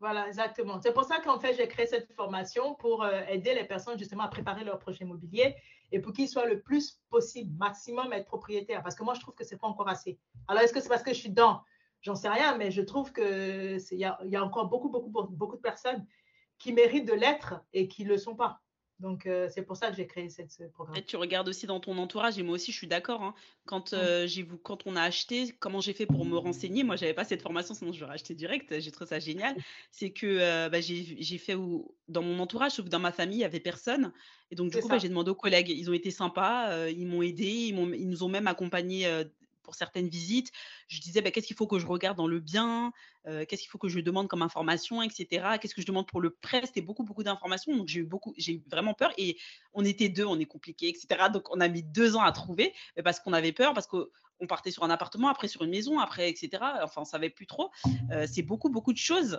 Voilà, 0.00 0.28
exactement. 0.28 0.80
C'est 0.80 0.92
pour 0.92 1.04
ça 1.04 1.18
qu'en 1.18 1.40
fait, 1.40 1.54
j'ai 1.56 1.66
créé 1.66 1.86
cette 1.86 2.12
formation 2.12 2.76
pour 2.76 3.04
aider 3.28 3.52
les 3.52 3.64
personnes 3.64 3.98
justement 3.98 4.22
à 4.22 4.28
préparer 4.28 4.62
leur 4.62 4.78
projet 4.78 5.04
immobilier 5.04 5.56
et 5.90 5.98
pour 5.98 6.12
qu'ils 6.12 6.28
soient 6.28 6.46
le 6.46 6.60
plus 6.60 7.00
possible, 7.10 7.52
maximum, 7.56 8.12
être 8.12 8.26
propriétaires. 8.26 8.82
Parce 8.84 8.94
que 8.94 9.02
moi, 9.02 9.14
je 9.14 9.20
trouve 9.20 9.34
que 9.34 9.44
c'est 9.44 9.56
pas 9.56 9.66
encore 9.66 9.88
assez. 9.88 10.16
Alors, 10.46 10.62
est-ce 10.62 10.72
que 10.72 10.80
c'est 10.80 10.88
parce 10.88 11.02
que 11.02 11.12
je 11.12 11.18
suis 11.18 11.30
dans 11.30 11.62
J'en 12.02 12.14
sais 12.14 12.28
rien, 12.28 12.56
mais 12.56 12.70
je 12.70 12.82
trouve 12.82 13.12
qu'il 13.12 13.80
y 13.92 14.04
a, 14.04 14.18
y 14.24 14.36
a 14.36 14.44
encore 14.44 14.68
beaucoup, 14.68 14.88
beaucoup, 14.88 15.10
beaucoup 15.10 15.56
de 15.56 15.60
personnes 15.60 16.06
qui 16.58 16.72
méritent 16.72 17.06
de 17.06 17.14
l'être 17.14 17.62
et 17.72 17.88
qui 17.88 18.04
ne 18.04 18.10
le 18.10 18.18
sont 18.18 18.34
pas. 18.34 18.60
Donc, 19.00 19.26
euh, 19.26 19.48
c'est 19.48 19.62
pour 19.62 19.76
ça 19.76 19.90
que 19.90 19.96
j'ai 19.96 20.08
créé 20.08 20.28
cette, 20.28 20.50
ce 20.50 20.64
programme. 20.64 20.96
Et 20.96 21.04
tu 21.04 21.16
regardes 21.16 21.48
aussi 21.48 21.66
dans 21.66 21.78
ton 21.78 21.96
entourage, 21.98 22.36
et 22.36 22.42
moi 22.42 22.56
aussi, 22.56 22.72
je 22.72 22.76
suis 22.76 22.88
d'accord. 22.88 23.22
Hein. 23.22 23.34
Quand, 23.64 23.92
euh, 23.92 24.26
quand 24.64 24.86
on 24.86 24.96
a 24.96 25.02
acheté, 25.02 25.54
comment 25.60 25.80
j'ai 25.80 25.92
fait 25.92 26.06
pour 26.06 26.24
me 26.24 26.36
renseigner 26.36 26.82
Moi, 26.82 26.96
je 26.96 27.02
n'avais 27.02 27.14
pas 27.14 27.24
cette 27.24 27.42
formation, 27.42 27.74
sinon 27.74 27.92
je 27.92 28.00
l'aurais 28.00 28.14
acheté 28.14 28.34
direct. 28.34 28.80
J'ai 28.80 28.90
trouvé 28.90 29.08
ça 29.08 29.20
génial. 29.20 29.54
C'est 29.92 30.10
que 30.10 30.26
euh, 30.26 30.68
bah, 30.68 30.80
j'ai 30.80 31.38
fait 31.38 31.54
où, 31.54 31.94
dans 32.08 32.22
mon 32.22 32.40
entourage, 32.40 32.72
sauf 32.72 32.86
que 32.86 32.90
dans 32.90 32.98
ma 32.98 33.12
famille, 33.12 33.36
il 33.36 33.40
n'y 33.40 33.44
avait 33.44 33.60
personne. 33.60 34.12
Et 34.50 34.56
donc, 34.56 34.72
du 34.72 34.80
coup, 34.80 34.88
bah, 34.88 34.98
j'ai 34.98 35.08
demandé 35.08 35.30
aux 35.30 35.36
collègues. 35.36 35.68
Ils 35.68 35.88
ont 35.90 35.94
été 35.94 36.10
sympas, 36.10 36.88
ils 36.88 37.06
m'ont 37.06 37.22
aidé, 37.22 37.46
ils, 37.46 37.78
ils, 37.94 38.08
nous 38.08 38.24
ont 38.24 38.28
même 38.28 38.48
accompagnés 38.48 39.06
pour 39.68 39.74
certaines 39.74 40.08
visites. 40.08 40.50
Je 40.86 40.98
disais, 40.98 41.20
bah, 41.20 41.30
qu'est-ce 41.30 41.46
qu'il 41.46 41.54
faut 41.54 41.66
que 41.66 41.78
je 41.78 41.86
regarde 41.86 42.16
dans 42.16 42.26
le 42.26 42.40
bien 42.40 42.90
euh, 43.26 43.44
Qu'est-ce 43.44 43.60
qu'il 43.60 43.70
faut 43.70 43.76
que 43.76 43.90
je 43.90 44.00
demande 44.00 44.26
comme 44.26 44.40
information, 44.40 45.02
etc. 45.02 45.58
Qu'est-ce 45.60 45.74
que 45.74 45.82
je 45.82 45.86
demande 45.86 46.06
pour 46.06 46.22
le 46.22 46.30
prêt? 46.30 46.62
C'était 46.64 46.80
beaucoup, 46.80 47.04
beaucoup 47.04 47.22
d'informations. 47.22 47.76
Donc, 47.76 47.86
j'ai 47.86 48.00
eu, 48.00 48.04
beaucoup, 48.04 48.32
j'ai 48.38 48.54
eu 48.54 48.62
vraiment 48.70 48.94
peur. 48.94 49.12
Et 49.18 49.36
on 49.74 49.84
était 49.84 50.08
deux, 50.08 50.24
on 50.24 50.38
est 50.38 50.46
compliqué, 50.46 50.88
etc. 50.88 51.28
Donc, 51.30 51.54
on 51.54 51.60
a 51.60 51.68
mis 51.68 51.82
deux 51.82 52.16
ans 52.16 52.22
à 52.22 52.32
trouver 52.32 52.72
parce 53.04 53.20
qu'on 53.20 53.34
avait 53.34 53.52
peur, 53.52 53.74
parce 53.74 53.86
qu'on 53.86 54.06
partait 54.48 54.70
sur 54.70 54.84
un 54.84 54.90
appartement, 54.90 55.28
après 55.28 55.48
sur 55.48 55.62
une 55.64 55.70
maison, 55.70 55.98
après, 55.98 56.30
etc. 56.30 56.62
Enfin, 56.82 57.02
on 57.02 57.04
savait 57.04 57.28
plus 57.28 57.46
trop. 57.46 57.70
Euh, 58.10 58.26
c'est 58.26 58.40
beaucoup, 58.40 58.70
beaucoup 58.70 58.94
de 58.94 58.98
choses. 58.98 59.38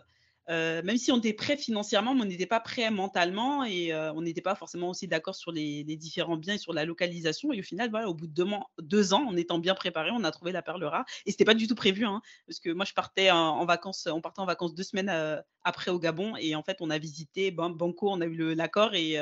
Euh, 0.49 0.81
même 0.83 0.97
si 0.97 1.11
on 1.11 1.17
était 1.19 1.33
prêt 1.33 1.57
financièrement, 1.57 2.15
mais 2.15 2.21
on 2.21 2.25
n'était 2.25 2.47
pas 2.47 2.59
prêt 2.59 2.89
mentalement 2.89 3.63
et 3.63 3.93
euh, 3.93 4.11
on 4.13 4.21
n'était 4.23 4.41
pas 4.41 4.55
forcément 4.55 4.89
aussi 4.89 5.07
d'accord 5.07 5.35
sur 5.35 5.51
les, 5.51 5.83
différents 5.83 6.37
biens 6.37 6.55
et 6.55 6.57
sur 6.57 6.73
la 6.73 6.85
localisation. 6.85 7.53
Et 7.53 7.59
au 7.59 7.63
final, 7.63 7.91
voilà, 7.91 8.09
au 8.09 8.15
bout 8.15 8.25
de 8.25 8.33
deux, 8.79 9.13
ans, 9.13 9.27
en 9.27 9.35
étant 9.35 9.59
bien 9.59 9.75
préparé, 9.75 10.09
on 10.11 10.23
a 10.23 10.31
trouvé 10.31 10.51
la 10.51 10.63
perle 10.63 10.83
rare. 10.85 11.05
Et 11.27 11.31
c'était 11.31 11.45
pas 11.45 11.53
du 11.53 11.67
tout 11.67 11.75
prévu, 11.75 12.05
hein, 12.05 12.21
parce 12.47 12.59
que 12.59 12.71
moi, 12.71 12.83
je 12.83 12.93
partais 12.93 13.29
en, 13.29 13.63
vacances, 13.65 14.07
on 14.11 14.21
partait 14.21 14.41
en 14.41 14.45
vacances 14.45 14.73
deux 14.73 14.83
semaines 14.83 15.09
euh, 15.09 15.39
après 15.63 15.91
au 15.91 15.99
Gabon 15.99 16.35
et 16.37 16.55
en 16.55 16.63
fait, 16.63 16.77
on 16.79 16.89
a 16.89 16.97
visité 16.97 17.51
Banco, 17.51 18.09
on 18.09 18.21
a 18.21 18.25
eu 18.25 18.55
l'accord 18.55 18.95
et 18.95 19.17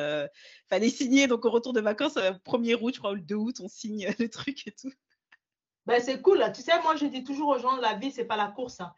fallait 0.69 0.89
signer. 0.89 1.28
Donc, 1.28 1.43
au 1.43 1.49
retour 1.49 1.73
de 1.73 1.82
vacances, 1.82 2.15
1er 2.15 2.78
août, 2.80 2.93
je 2.93 2.99
crois, 2.99 3.11
ou 3.11 3.15
le 3.15 3.21
2 3.21 3.36
août, 3.36 3.55
on 3.61 3.67
signe 3.67 4.07
le 4.19 4.30
truc 4.30 4.65
et 4.67 4.71
tout. 4.71 4.93
Ben, 5.86 6.01
c'est 6.01 6.21
cool. 6.21 6.43
Tu 6.53 6.61
sais, 6.61 6.82
moi, 6.84 6.95
je 6.95 7.05
dis 7.05 7.23
toujours 7.23 7.49
aux 7.49 7.59
gens, 7.59 7.75
la 7.78 7.95
vie, 7.95 8.11
c'est 8.11 8.25
pas 8.25 8.38
la 8.38 8.47
course. 8.47 8.80
Hein. 8.82 8.93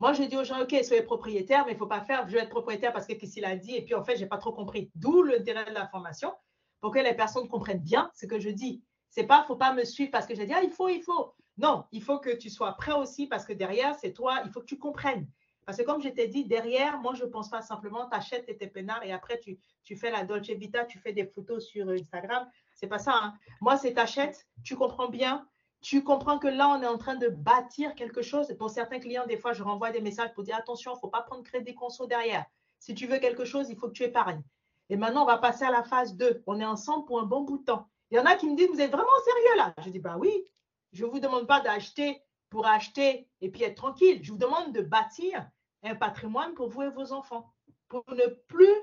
Moi, 0.00 0.14
je 0.14 0.22
dis 0.22 0.36
aux 0.36 0.44
gens, 0.44 0.62
OK, 0.62 0.74
soyez 0.82 1.02
propriétaire, 1.02 1.66
mais 1.66 1.72
il 1.72 1.74
ne 1.74 1.78
faut 1.78 1.86
pas 1.86 2.00
faire, 2.00 2.26
je 2.26 2.32
vais 2.32 2.40
être 2.40 2.48
propriétaire 2.48 2.92
parce 2.92 3.06
que 3.06 3.12
Kissi 3.12 3.40
l'a 3.40 3.54
dit, 3.56 3.76
et 3.76 3.84
puis 3.84 3.94
en 3.94 4.02
fait, 4.02 4.16
je 4.16 4.22
n'ai 4.22 4.28
pas 4.28 4.38
trop 4.38 4.52
compris. 4.52 4.90
D'où 4.94 5.22
l'intérêt 5.22 5.66
de 5.66 5.74
la 5.74 5.86
formation, 5.88 6.32
pour 6.80 6.92
que 6.92 6.98
les 6.98 7.14
personnes 7.14 7.48
comprennent 7.48 7.82
bien 7.82 8.10
ce 8.14 8.24
que 8.24 8.40
je 8.40 8.48
dis. 8.48 8.82
C'est 9.10 9.24
pas, 9.24 9.44
faut 9.46 9.56
pas 9.56 9.74
me 9.74 9.84
suivre 9.84 10.10
parce 10.10 10.26
que 10.26 10.34
j'ai 10.34 10.46
dit, 10.46 10.54
ah, 10.54 10.62
il 10.62 10.70
faut, 10.70 10.88
il 10.88 11.02
faut. 11.02 11.34
Non, 11.58 11.84
il 11.92 12.02
faut 12.02 12.18
que 12.18 12.34
tu 12.34 12.48
sois 12.48 12.72
prêt 12.72 12.92
aussi 12.92 13.26
parce 13.26 13.44
que 13.44 13.52
derrière, 13.52 13.94
c'est 13.94 14.12
toi, 14.12 14.40
il 14.46 14.50
faut 14.50 14.60
que 14.60 14.66
tu 14.66 14.78
comprennes. 14.78 15.28
Parce 15.66 15.76
que 15.76 15.82
comme 15.82 16.00
je 16.00 16.08
t'ai 16.08 16.26
dit, 16.26 16.46
derrière, 16.46 16.98
moi, 17.00 17.12
je 17.14 17.24
ne 17.24 17.28
pense 17.28 17.50
pas 17.50 17.60
simplement, 17.60 18.08
tu 18.08 18.16
achètes 18.16 18.56
tes 18.56 18.66
peinards 18.66 19.04
et 19.04 19.12
après, 19.12 19.38
tu, 19.38 19.58
tu, 19.84 19.96
fais 19.96 20.10
la 20.10 20.24
Dolce 20.24 20.48
Vita, 20.48 20.86
tu 20.86 20.98
fais 20.98 21.12
des 21.12 21.26
photos 21.26 21.66
sur 21.66 21.88
Instagram. 21.90 22.48
C'est 22.74 22.86
pas 22.86 22.98
ça. 22.98 23.12
Hein. 23.14 23.34
Moi, 23.60 23.76
c'est 23.76 23.92
t'achètes, 23.92 24.46
tu 24.64 24.74
comprends 24.74 25.08
bien, 25.08 25.46
tu 25.80 26.04
comprends 26.04 26.38
que 26.38 26.48
là, 26.48 26.68
on 26.68 26.82
est 26.82 26.86
en 26.86 26.98
train 26.98 27.16
de 27.16 27.28
bâtir 27.28 27.94
quelque 27.94 28.22
chose. 28.22 28.54
Pour 28.58 28.70
certains 28.70 29.00
clients, 29.00 29.26
des 29.26 29.38
fois, 29.38 29.52
je 29.52 29.62
renvoie 29.62 29.90
des 29.90 30.00
messages 30.00 30.32
pour 30.34 30.44
dire 30.44 30.56
attention, 30.56 30.92
il 30.92 30.96
ne 30.96 31.00
faut 31.00 31.08
pas 31.08 31.22
prendre 31.22 31.42
crédit 31.42 31.74
conso 31.74 32.06
derrière. 32.06 32.44
Si 32.78 32.94
tu 32.94 33.06
veux 33.06 33.18
quelque 33.18 33.44
chose, 33.44 33.70
il 33.70 33.76
faut 33.76 33.88
que 33.88 33.94
tu 33.94 34.02
épargnes. 34.02 34.42
Et 34.90 34.96
maintenant, 34.96 35.22
on 35.22 35.26
va 35.26 35.38
passer 35.38 35.64
à 35.64 35.70
la 35.70 35.82
phase 35.82 36.16
2. 36.16 36.42
On 36.46 36.60
est 36.60 36.64
ensemble 36.64 37.06
pour 37.06 37.20
un 37.20 37.24
bon 37.24 37.42
bout 37.42 37.58
de 37.58 37.64
temps. 37.64 37.88
Il 38.10 38.16
y 38.16 38.20
en 38.20 38.26
a 38.26 38.34
qui 38.34 38.48
me 38.48 38.56
disent 38.56 38.68
Vous 38.68 38.80
êtes 38.80 38.90
vraiment 38.90 39.08
sérieux 39.24 39.56
là? 39.56 39.74
Je 39.84 39.90
dis 39.90 40.00
Bah 40.00 40.16
oui, 40.18 40.46
je 40.92 41.04
ne 41.04 41.10
vous 41.10 41.20
demande 41.20 41.46
pas 41.46 41.60
d'acheter 41.60 42.22
pour 42.50 42.66
acheter 42.66 43.28
et 43.40 43.50
puis 43.50 43.62
être 43.62 43.76
tranquille. 43.76 44.20
Je 44.22 44.32
vous 44.32 44.38
demande 44.38 44.72
de 44.72 44.82
bâtir 44.82 45.48
un 45.82 45.94
patrimoine 45.94 46.54
pour 46.54 46.68
vous 46.68 46.82
et 46.82 46.90
vos 46.90 47.12
enfants. 47.12 47.52
Pour 47.88 48.04
ne 48.08 48.26
plus 48.48 48.74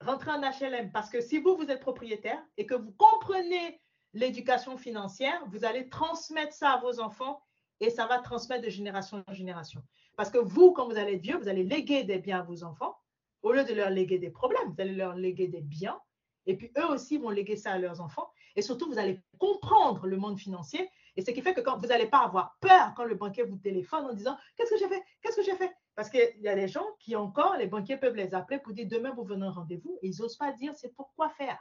rentrer 0.00 0.30
en 0.30 0.40
HLM. 0.40 0.92
Parce 0.92 1.10
que 1.10 1.20
si 1.20 1.38
vous, 1.38 1.56
vous 1.56 1.70
êtes 1.70 1.80
propriétaire 1.80 2.42
et 2.56 2.66
que 2.66 2.74
vous 2.74 2.92
comprenez 2.92 3.80
l'éducation 4.12 4.76
financière, 4.76 5.42
vous 5.48 5.64
allez 5.64 5.88
transmettre 5.88 6.52
ça 6.52 6.70
à 6.70 6.80
vos 6.80 7.00
enfants 7.00 7.42
et 7.80 7.90
ça 7.90 8.06
va 8.06 8.18
transmettre 8.18 8.64
de 8.64 8.70
génération 8.70 9.24
en 9.26 9.32
génération. 9.32 9.82
Parce 10.16 10.30
que 10.30 10.38
vous, 10.38 10.72
quand 10.72 10.86
vous 10.86 10.98
allez 10.98 11.14
être 11.14 11.22
vieux, 11.22 11.38
vous 11.38 11.48
allez 11.48 11.64
léguer 11.64 12.04
des 12.04 12.18
biens 12.18 12.40
à 12.40 12.42
vos 12.42 12.62
enfants. 12.64 12.96
Au 13.42 13.52
lieu 13.52 13.64
de 13.64 13.72
leur 13.72 13.90
léguer 13.90 14.18
des 14.18 14.30
problèmes, 14.30 14.68
vous 14.68 14.80
allez 14.80 14.92
leur 14.92 15.14
léguer 15.14 15.48
des 15.48 15.62
biens. 15.62 15.98
Et 16.46 16.56
puis 16.56 16.70
eux 16.78 16.86
aussi 16.86 17.16
vont 17.16 17.30
léguer 17.30 17.56
ça 17.56 17.72
à 17.72 17.78
leurs 17.78 18.00
enfants. 18.00 18.30
Et 18.56 18.62
surtout, 18.62 18.90
vous 18.90 18.98
allez 18.98 19.20
comprendre 19.38 20.06
le 20.06 20.16
monde 20.16 20.38
financier. 20.38 20.90
Et 21.16 21.22
ce 21.22 21.30
qui 21.30 21.40
fait 21.42 21.54
que 21.54 21.60
quand 21.60 21.78
vous 21.78 21.86
n'allez 21.86 22.06
pas 22.06 22.18
avoir 22.18 22.58
peur 22.60 22.92
quand 22.96 23.04
le 23.04 23.14
banquier 23.14 23.44
vous 23.44 23.56
téléphone 23.56 24.04
en 24.06 24.12
disant 24.12 24.36
Qu'est-ce 24.56 24.70
que 24.70 24.78
j'ai 24.78 24.88
fait? 24.88 25.02
Qu'est-ce 25.22 25.36
que 25.36 25.42
j'ai 25.42 25.56
fait? 25.56 25.72
Parce 25.94 26.10
qu'il 26.10 26.40
y 26.40 26.48
a 26.48 26.54
des 26.54 26.68
gens 26.68 26.86
qui 26.98 27.16
encore, 27.16 27.56
les 27.56 27.66
banquiers 27.66 27.96
peuvent 27.96 28.14
les 28.14 28.34
appeler 28.34 28.58
pour 28.58 28.72
dire 28.72 28.86
demain 28.88 29.12
vous 29.14 29.24
venez 29.24 29.46
un 29.46 29.50
rendez-vous 29.50 29.98
ils 30.02 30.16
n'osent 30.18 30.36
pas 30.36 30.52
dire 30.52 30.74
c'est 30.74 30.94
pourquoi 30.94 31.28
faire? 31.30 31.58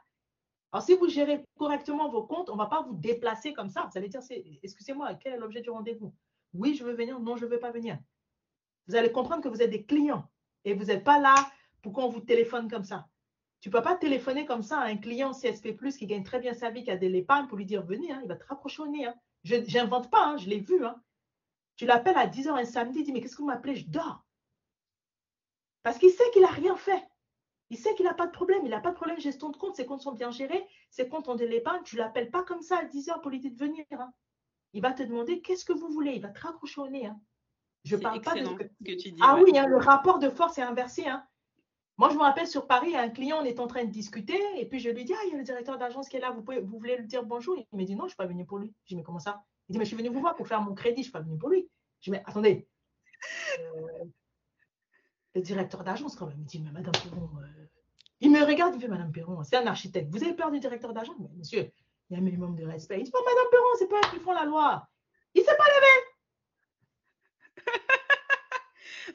Alors 0.71 0.83
si 0.83 0.93
vous 0.95 1.07
gérez 1.07 1.43
correctement 1.57 2.09
vos 2.09 2.23
comptes, 2.23 2.49
on 2.49 2.53
ne 2.53 2.59
va 2.59 2.67
pas 2.67 2.81
vous 2.83 2.93
déplacer 2.93 3.53
comme 3.53 3.69
ça. 3.69 3.89
Vous 3.91 3.97
allez 3.97 4.09
dire 4.09 4.21
excusez-moi, 4.61 5.15
quel 5.15 5.33
est 5.33 5.37
l'objet 5.37 5.61
du 5.61 5.69
rendez-vous? 5.69 6.13
Oui, 6.53 6.75
je 6.75 6.83
veux 6.83 6.93
venir, 6.93 7.19
non, 7.19 7.37
je 7.37 7.45
ne 7.45 7.49
veux 7.49 7.59
pas 7.59 7.71
venir. 7.71 7.97
Vous 8.87 8.95
allez 8.95 9.11
comprendre 9.11 9.43
que 9.43 9.49
vous 9.49 9.61
êtes 9.61 9.69
des 9.69 9.85
clients 9.85 10.27
et 10.65 10.73
vous 10.73 10.85
n'êtes 10.85 11.03
pas 11.03 11.19
là 11.19 11.35
pour 11.81 11.93
qu'on 11.93 12.09
vous 12.09 12.21
téléphone 12.21 12.69
comme 12.69 12.83
ça. 12.83 13.07
Tu 13.61 13.69
ne 13.69 13.73
peux 13.73 13.81
pas 13.81 13.95
téléphoner 13.95 14.45
comme 14.45 14.63
ça 14.63 14.79
à 14.79 14.85
un 14.85 14.97
client 14.97 15.31
CSP, 15.31 15.75
qui 15.97 16.07
gagne 16.07 16.23
très 16.23 16.39
bien 16.39 16.53
sa 16.53 16.69
vie, 16.69 16.83
qui 16.83 16.91
a 16.91 16.97
de 16.97 17.07
l'épargne 17.07 17.47
pour 17.47 17.57
lui 17.57 17.65
dire 17.65 17.83
venez, 17.83 18.11
hein, 18.11 18.19
il 18.23 18.27
va 18.27 18.35
te 18.35 18.45
rapprocher 18.45 18.83
au 18.83 18.87
nez. 18.87 19.05
Hein. 19.05 19.15
Je 19.43 19.55
n'invente 19.77 20.09
pas, 20.09 20.27
hein, 20.27 20.37
je 20.37 20.49
l'ai 20.49 20.59
vu. 20.59 20.81
Tu 21.75 21.85
l'appelles 21.85 22.17
à 22.17 22.27
10h 22.27 22.51
un 22.51 22.65
samedi, 22.65 22.99
il 22.99 23.05
dit 23.05 23.11
mais 23.11 23.21
qu'est-ce 23.21 23.35
que 23.35 23.41
vous 23.41 23.47
m'appelez? 23.47 23.75
Je 23.75 23.89
dors. 23.89 24.23
Parce 25.83 25.97
qu'il 25.97 26.11
sait 26.11 26.29
qu'il 26.31 26.41
n'a 26.41 26.49
rien 26.49 26.75
fait. 26.75 27.08
Il 27.69 27.77
sait 27.77 27.93
qu'il 27.95 28.05
n'a 28.05 28.13
pas 28.13 28.27
de 28.27 28.31
problème. 28.31 28.61
Il 28.63 28.69
n'a 28.69 28.79
pas 28.79 28.91
de 28.91 28.95
problème 28.95 29.17
de 29.17 29.21
gestion 29.21 29.49
de 29.49 29.57
compte. 29.57 29.75
Ses 29.75 29.85
comptes 29.85 30.01
sont 30.01 30.11
bien 30.11 30.31
gérés. 30.31 30.65
Ses 30.89 31.07
comptes 31.07 31.27
ont 31.29 31.35
de 31.35 31.45
l'épargne. 31.45 31.81
Tu 31.83 31.95
ne 31.95 32.01
l'appelles 32.01 32.31
pas 32.31 32.43
comme 32.43 32.61
ça 32.61 32.79
à 32.79 32.85
10 32.85 33.09
heures 33.09 33.21
pour 33.21 33.31
lui 33.31 33.39
dire 33.39 33.51
de 33.51 33.57
venir. 33.57 33.85
Hein. 33.91 34.11
Il 34.73 34.81
va 34.81 34.91
te 34.91 35.03
demander 35.03 35.41
qu'est-ce 35.41 35.65
que 35.65 35.73
vous 35.73 35.89
voulez? 35.89 36.13
Il 36.13 36.21
va 36.21 36.29
te 36.29 36.39
raccrocher 36.39 36.81
au 36.81 36.87
nez. 36.87 37.05
Hein. 37.05 37.19
Je 37.85 37.95
parle 37.95 38.21
pas 38.21 38.33
de 38.33 38.45
ce 38.45 38.53
que, 38.53 38.63
tu 38.83 39.11
dis. 39.11 39.21
Ah 39.21 39.39
oui, 39.41 39.57
hein, 39.57 39.67
le 39.67 39.77
rapport 39.77 40.19
de 40.19 40.29
force 40.29 40.57
est 40.57 40.63
inversé. 40.63 41.05
Moi, 41.97 42.09
je 42.09 42.15
me 42.15 42.21
rappelle 42.21 42.47
sur 42.47 42.65
Paris, 42.65 42.95
un 42.95 43.09
client, 43.09 43.39
on 43.41 43.45
est 43.45 43.59
en 43.59 43.67
train 43.67 43.83
de 43.83 43.91
discuter. 43.91 44.39
Et 44.57 44.65
puis, 44.65 44.79
je 44.79 44.89
lui 44.89 45.03
dis 45.05 45.13
Ah, 45.13 45.21
il 45.25 45.31
y 45.31 45.35
a 45.35 45.37
le 45.37 45.43
directeur 45.43 45.77
d'agence 45.77 46.07
qui 46.09 46.17
est 46.17 46.21
là. 46.21 46.31
Vous, 46.31 46.41
pouvez, 46.41 46.59
vous 46.61 46.77
voulez 46.77 46.97
lui 46.97 47.07
dire 47.07 47.23
bonjour? 47.23 47.55
Il 47.57 47.77
me 47.77 47.83
dit 47.83 47.95
Non, 47.95 48.01
je 48.01 48.05
ne 48.05 48.09
suis 48.09 48.17
pas 48.17 48.25
venu 48.25 48.45
pour 48.45 48.57
lui. 48.57 48.73
Je 48.85 48.89
dis 48.89 48.95
Mais 48.95 49.03
comment 49.03 49.19
ça? 49.19 49.43
Il 49.67 49.73
dit 49.73 49.79
Mais 49.79 49.85
je 49.85 49.89
suis 49.89 49.97
venu 49.97 50.09
vous 50.09 50.21
voir 50.21 50.35
pour 50.35 50.47
faire 50.47 50.61
mon 50.61 50.73
crédit. 50.73 50.95
Je 50.95 50.99
ne 50.99 51.03
suis 51.03 51.11
pas 51.11 51.21
venu 51.21 51.37
pour 51.37 51.49
lui. 51.49 51.69
Je 51.99 52.05
dis 52.05 52.11
Mais 52.11 52.23
attendez. 52.25 52.67
Euh, 53.59 54.05
le 55.35 55.41
directeur 55.41 55.83
d'agence, 55.83 56.15
quand 56.15 56.27
même, 56.27 56.39
il 56.39 56.45
dit, 56.45 56.59
mais 56.59 56.71
Madame 56.71 56.91
Perron, 56.91 57.29
euh, 57.41 57.65
il 58.21 58.31
me 58.31 58.43
regarde, 58.43 58.73
il 58.75 58.81
fait, 58.81 58.87
Madame 58.87 59.11
Perron, 59.11 59.43
c'est 59.43 59.57
un 59.57 59.67
architecte. 59.67 60.09
Vous 60.11 60.23
avez 60.23 60.33
peur 60.33 60.51
du 60.51 60.59
directeur 60.59 60.93
d'agence? 60.93 61.15
Mais 61.19 61.29
monsieur, 61.37 61.71
il 62.09 62.13
y 62.13 62.15
a 62.15 62.19
un 62.19 62.23
minimum 62.23 62.55
de 62.55 62.65
respect. 62.65 62.99
Il 62.99 63.03
dit, 63.03 63.11
Madame 63.13 63.49
Perron, 63.51 63.67
c'est 63.77 63.87
pas 63.87 63.97
eux 63.97 64.09
qui 64.11 64.19
font 64.19 64.33
la 64.33 64.45
loi. 64.45 64.87
Il 65.35 65.41
ne 65.41 65.45
s'est 65.45 65.57
pas 65.57 65.63
levé. 65.75 65.87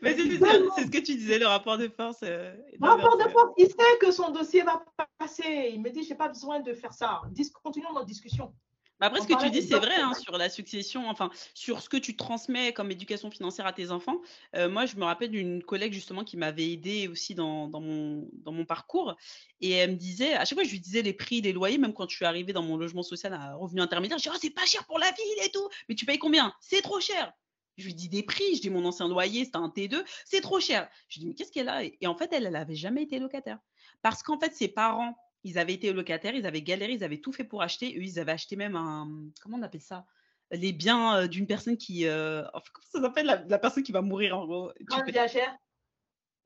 Mais 0.02 0.16
c'est 0.16 0.22
ce 0.24 0.90
que 0.90 0.98
tu 0.98 1.14
disais, 1.14 1.38
le 1.38 1.46
rapport 1.46 1.78
de 1.78 1.88
force. 1.88 2.20
Euh, 2.24 2.54
le 2.80 2.86
rapport 2.86 3.16
de 3.16 3.28
force, 3.30 3.52
il 3.56 3.68
sait 3.68 3.98
que 4.00 4.10
son 4.10 4.30
dossier 4.30 4.62
va 4.62 4.84
passer. 5.18 5.70
Il 5.72 5.80
me 5.80 5.90
dit, 5.90 6.02
je 6.02 6.10
n'ai 6.10 6.16
pas 6.16 6.28
besoin 6.28 6.60
de 6.60 6.72
faire 6.74 6.92
ça. 6.92 7.22
Continuons 7.62 7.92
notre 7.92 8.06
discussion. 8.06 8.54
Après, 9.00 9.20
ce 9.20 9.26
que 9.26 9.42
tu 9.42 9.50
dis, 9.50 9.62
c'est 9.62 9.78
vrai 9.78 9.96
hein, 9.96 10.14
sur 10.14 10.38
la 10.38 10.48
succession, 10.48 11.08
enfin, 11.08 11.30
sur 11.52 11.82
ce 11.82 11.88
que 11.88 11.96
tu 11.96 12.16
transmets 12.16 12.72
comme 12.72 12.90
éducation 12.90 13.30
financière 13.30 13.66
à 13.66 13.72
tes 13.72 13.90
enfants. 13.90 14.20
Euh, 14.54 14.68
moi, 14.68 14.86
je 14.86 14.96
me 14.96 15.04
rappelle 15.04 15.30
d'une 15.30 15.62
collègue 15.62 15.92
justement 15.92 16.24
qui 16.24 16.36
m'avait 16.36 16.70
aidé 16.70 17.08
aussi 17.08 17.34
dans, 17.34 17.68
mon, 17.68 18.28
dans 18.32 18.52
mon 18.52 18.64
parcours. 18.64 19.16
Et 19.60 19.70
elle 19.72 19.92
me 19.92 19.96
disait, 19.96 20.34
à 20.34 20.44
chaque 20.44 20.56
fois, 20.56 20.64
je 20.64 20.70
lui 20.70 20.80
disais 20.80 21.02
les 21.02 21.12
prix 21.12 21.42
des 21.42 21.52
loyers, 21.52 21.78
même 21.78 21.92
quand 21.92 22.08
je 22.08 22.16
suis 22.16 22.24
arrivée 22.24 22.52
dans 22.52 22.62
mon 22.62 22.76
logement 22.76 23.02
social 23.02 23.34
à 23.34 23.54
revenu 23.56 23.80
intermédiaire, 23.80 24.18
je 24.18 24.22
dis, 24.22 24.30
oh, 24.32 24.38
c'est 24.40 24.50
pas 24.50 24.66
cher 24.66 24.84
pour 24.86 24.98
la 24.98 25.10
ville 25.10 25.44
et 25.44 25.50
tout. 25.50 25.68
Mais 25.88 25.94
tu 25.94 26.06
payes 26.06 26.18
combien? 26.18 26.54
C'est 26.60 26.82
trop 26.82 27.00
cher. 27.00 27.32
Je 27.76 27.86
lui 27.86 27.94
dis 27.94 28.08
des 28.08 28.22
prix, 28.22 28.54
je 28.54 28.60
dis 28.60 28.70
mon 28.70 28.84
ancien 28.84 29.08
loyer, 29.08 29.44
c'était 29.44 29.56
un 29.56 29.68
T2, 29.68 30.04
c'est 30.24 30.40
trop 30.40 30.60
cher. 30.60 30.88
Je 31.08 31.18
lui 31.18 31.20
dis, 31.22 31.26
mais 31.28 31.34
qu'est-ce 31.34 31.50
qu'elle 31.50 31.68
a? 31.68 31.82
Et 31.82 32.06
en 32.06 32.16
fait, 32.16 32.32
elle, 32.32 32.46
elle 32.46 32.52
n'avait 32.52 32.76
jamais 32.76 33.02
été 33.02 33.18
locataire. 33.18 33.58
Parce 34.00 34.22
qu'en 34.22 34.38
fait, 34.38 34.54
ses 34.54 34.68
parents 34.68 35.16
ils 35.44 35.58
avaient 35.58 35.74
été 35.74 35.92
locataires, 35.92 36.34
ils 36.34 36.46
avaient 36.46 36.62
galéré, 36.62 36.92
ils 36.92 37.04
avaient 37.04 37.20
tout 37.20 37.32
fait 37.32 37.44
pour 37.44 37.62
acheter. 37.62 37.96
Eux, 37.98 38.02
ils 38.02 38.18
avaient 38.18 38.32
acheté 38.32 38.56
même 38.56 38.76
un. 38.76 39.28
Comment 39.40 39.58
on 39.58 39.62
appelle 39.62 39.82
ça? 39.82 40.06
Les 40.50 40.72
biens 40.72 41.18
euh, 41.18 41.26
d'une 41.28 41.46
personne 41.46 41.76
qui. 41.76 42.06
Euh, 42.06 42.42
comment 42.52 42.86
ça 42.90 43.00
s'appelle? 43.02 43.44
La, 43.46 43.58
personne 43.58 43.82
qui 43.82 43.92
va 43.92 44.00
mourir 44.00 44.36
en 44.36 44.46
gros 44.46 44.72
En 44.90 45.04
viagère 45.04 45.56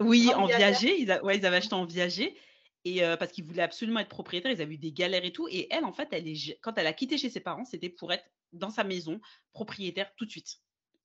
Oui, 0.00 0.30
en 0.34 0.46
viager. 0.46 1.00
Ils, 1.00 1.20
ouais, 1.22 1.38
ils 1.38 1.46
avaient 1.46 1.56
acheté 1.56 1.74
en 1.74 1.84
viager. 1.84 2.36
Et 2.84 3.04
euh, 3.04 3.16
parce 3.16 3.32
qu'ils 3.32 3.44
voulaient 3.44 3.62
absolument 3.62 4.00
être 4.00 4.08
propriétaires, 4.08 4.52
ils 4.52 4.62
avaient 4.62 4.74
eu 4.74 4.78
des 4.78 4.92
galères 4.92 5.24
et 5.24 5.32
tout. 5.32 5.48
Et 5.48 5.66
elle, 5.70 5.84
en 5.84 5.92
fait, 5.92 6.08
elle 6.12 6.26
est, 6.26 6.58
quand 6.60 6.76
elle 6.76 6.86
a 6.86 6.92
quitté 6.92 7.18
chez 7.18 7.30
ses 7.30 7.40
parents, 7.40 7.64
c'était 7.64 7.88
pour 7.88 8.12
être 8.12 8.24
dans 8.52 8.70
sa 8.70 8.82
maison, 8.82 9.20
propriétaire 9.52 10.12
tout 10.16 10.24
de 10.24 10.30
suite. 10.30 10.60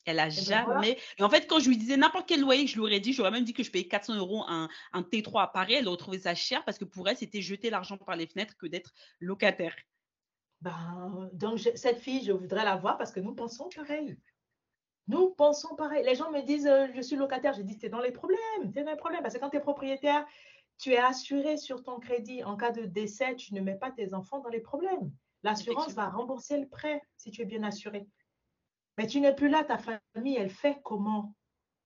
Elle 0.05 0.19
a 0.19 0.25
ben 0.25 0.31
jamais. 0.31 0.97
Et 1.17 1.23
en 1.23 1.29
fait, 1.29 1.47
quand 1.47 1.59
je 1.59 1.69
lui 1.69 1.77
disais 1.77 1.97
n'importe 1.97 2.27
quel 2.27 2.41
loyer, 2.41 2.67
je 2.67 2.75
lui 2.75 2.81
aurais 2.81 2.99
dit, 2.99 3.13
j'aurais 3.13 3.31
même 3.31 3.43
dit 3.43 3.53
que 3.53 3.63
je 3.63 3.71
payais 3.71 3.87
400 3.87 4.15
euros 4.15 4.43
un, 4.47 4.67
un 4.91 5.01
T3 5.01 5.43
à 5.43 5.47
Paris. 5.47 5.73
Elle 5.73 5.87
aurait 5.87 5.97
trouvé 5.97 6.19
ça 6.19 6.35
cher 6.35 6.63
parce 6.65 6.77
que 6.77 6.85
pour 6.85 7.07
elle, 7.07 7.17
c'était 7.17 7.41
jeter 7.41 7.69
l'argent 7.69 7.97
par 7.97 8.15
les 8.15 8.27
fenêtres 8.27 8.57
que 8.57 8.67
d'être 8.67 8.93
locataire. 9.19 9.75
Ben, 10.61 11.29
donc, 11.33 11.59
cette 11.59 11.99
fille, 11.99 12.23
je 12.23 12.31
voudrais 12.31 12.63
la 12.63 12.75
voir 12.75 12.97
parce 12.97 13.11
que 13.11 13.19
nous 13.19 13.33
pensons 13.33 13.69
pareil. 13.75 14.17
Nous 15.07 15.31
pensons 15.31 15.75
pareil. 15.75 16.05
Les 16.05 16.15
gens 16.15 16.31
me 16.31 16.41
disent, 16.41 16.67
euh, 16.67 16.87
je 16.95 17.01
suis 17.01 17.17
locataire. 17.17 17.53
J'ai 17.53 17.63
dit, 17.63 17.77
es 17.81 17.89
dans 17.89 17.99
les 17.99 18.11
problèmes. 18.11 18.39
es 18.75 18.83
dans 18.83 18.91
les 18.91 18.97
problèmes. 18.97 19.21
Parce 19.21 19.33
que 19.33 19.39
quand 19.39 19.49
tu 19.49 19.57
es 19.57 19.61
propriétaire, 19.61 20.25
tu 20.77 20.91
es 20.91 20.97
assuré 20.97 21.57
sur 21.57 21.83
ton 21.83 21.99
crédit. 21.99 22.43
En 22.43 22.55
cas 22.55 22.71
de 22.71 22.85
décès, 22.85 23.35
tu 23.35 23.53
ne 23.53 23.61
mets 23.61 23.75
pas 23.75 23.91
tes 23.91 24.13
enfants 24.13 24.39
dans 24.39 24.49
les 24.49 24.61
problèmes. 24.61 25.11
L'assurance 25.43 25.91
va 25.91 26.09
rembourser 26.09 26.57
le 26.57 26.67
prêt 26.67 27.01
si 27.17 27.31
tu 27.31 27.41
es 27.41 27.45
bien 27.45 27.63
assuré. 27.63 28.07
Mais 28.97 29.07
tu 29.07 29.19
n'es 29.19 29.33
plus 29.33 29.49
là, 29.49 29.63
ta 29.63 29.77
famille, 29.77 30.35
elle 30.35 30.49
fait 30.49 30.79
comment? 30.83 31.35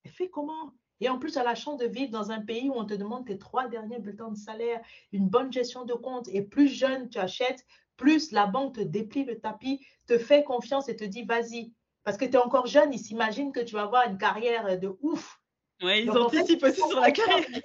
Elle 0.03 0.11
fait 0.11 0.29
comment? 0.29 0.73
Et 0.99 1.09
en 1.09 1.19
plus, 1.19 1.33
tu 1.33 1.37
as 1.37 1.43
la 1.43 1.55
chance 1.55 1.77
de 1.77 1.85
vivre 1.85 2.11
dans 2.11 2.31
un 2.31 2.41
pays 2.41 2.69
où 2.69 2.73
on 2.73 2.85
te 2.85 2.93
demande 2.93 3.27
tes 3.27 3.37
trois 3.37 3.67
derniers 3.67 3.99
bulletins 3.99 4.31
de 4.31 4.37
salaire, 4.37 4.81
une 5.11 5.29
bonne 5.29 5.51
gestion 5.53 5.85
de 5.85 5.93
compte. 5.93 6.27
Et 6.29 6.41
plus 6.41 6.67
jeune 6.67 7.09
tu 7.09 7.19
achètes, 7.19 7.65
plus 7.97 8.31
la 8.31 8.47
banque 8.47 8.75
te 8.75 8.81
déplie 8.81 9.25
le 9.25 9.39
tapis, 9.39 9.85
te 10.07 10.17
fait 10.17 10.43
confiance 10.43 10.89
et 10.89 10.95
te 10.95 11.03
dit 11.03 11.23
vas-y. 11.23 11.73
Parce 12.03 12.17
que 12.17 12.25
tu 12.25 12.31
es 12.31 12.37
encore 12.37 12.67
jeune, 12.67 12.93
ils 12.93 12.99
s'imaginent 12.99 13.51
que 13.51 13.59
tu 13.59 13.75
vas 13.75 13.83
avoir 13.83 14.07
une 14.07 14.17
carrière 14.17 14.79
de 14.79 14.97
ouf. 15.01 15.39
Oui, 15.83 16.03
ils 16.03 16.09
anticipent 16.09 16.63
aussi 16.63 16.81
sur 16.81 16.99
la 16.99 17.11
carrière. 17.11 17.45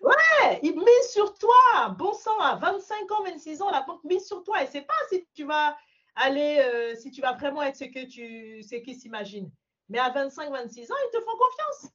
Ouais, 0.00 0.60
ils 0.62 0.74
misent 0.76 1.12
sur 1.12 1.32
toi. 1.38 1.88
Bon 1.98 2.12
sang, 2.12 2.38
à 2.38 2.56
25 2.56 3.10
ans, 3.10 3.22
26 3.24 3.62
ans, 3.62 3.70
la 3.70 3.80
banque 3.82 4.04
mise 4.04 4.26
sur 4.26 4.42
toi. 4.42 4.62
Et 4.62 4.66
c'est 4.66 4.82
pas 4.82 4.92
si 5.08 5.26
tu 5.32 5.44
vas 5.44 5.74
aller, 6.16 6.60
euh, 6.64 6.94
si 6.96 7.10
tu 7.10 7.20
vas 7.20 7.32
vraiment 7.32 7.62
être 7.62 7.76
ce 7.76 7.84
que 7.84 8.04
tu, 8.06 8.62
ce 8.62 8.76
qu'ils 8.76 8.96
s'imaginent. 8.96 9.50
Mais 9.88 9.98
à 9.98 10.10
25, 10.10 10.50
26 10.50 10.90
ans, 10.90 10.94
ils 11.06 11.18
te 11.18 11.22
font 11.22 11.36
confiance. 11.36 11.92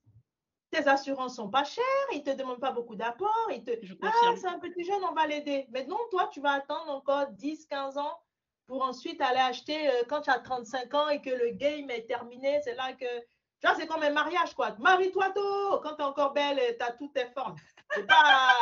Tes 0.71 0.87
assurances 0.87 1.35
sont 1.35 1.49
pas 1.49 1.63
chères, 1.63 1.83
ils 2.13 2.23
te 2.23 2.29
demandent 2.29 2.59
pas 2.59 2.71
beaucoup 2.71 2.95
d'apports, 2.95 3.49
ils 3.51 3.63
te 3.63 3.71
ah, 4.03 4.11
c'est 4.35 4.47
un 4.47 4.59
petit 4.59 4.83
jeune, 4.83 5.03
on 5.09 5.13
va 5.13 5.25
l'aider. 5.25 5.65
Mais 5.71 5.85
non, 5.85 5.97
toi, 6.11 6.29
tu 6.31 6.41
vas 6.41 6.51
attendre 6.51 6.91
encore 6.91 7.27
10, 7.31 7.65
15 7.65 7.97
ans 7.97 8.19
pour 8.67 8.83
ensuite 8.83 9.19
aller 9.19 9.39
acheter 9.39 9.89
euh, 9.89 10.03
quand 10.07 10.21
tu 10.21 10.29
as 10.29 10.37
35 10.37 10.93
ans 10.93 11.09
et 11.09 11.21
que 11.21 11.31
le 11.31 11.51
game 11.51 11.89
est 11.89 12.05
terminé, 12.05 12.61
c'est 12.63 12.75
là 12.75 12.93
que 12.93 13.19
tu 13.61 13.67
vois, 13.67 13.75
c'est 13.75 13.87
comme 13.87 14.03
un 14.03 14.11
mariage, 14.11 14.53
quoi. 14.53 14.75
Marie-toi 14.79 15.31
tôt. 15.31 15.79
Quand 15.81 15.95
tu 15.95 16.01
es 16.01 16.05
encore 16.05 16.33
belle, 16.33 16.61
tu 16.77 16.85
as 16.85 16.91
toutes 16.93 17.13
tes 17.13 17.25
formes. 17.25 17.55
C'est 17.93 18.07
pas, 18.07 18.53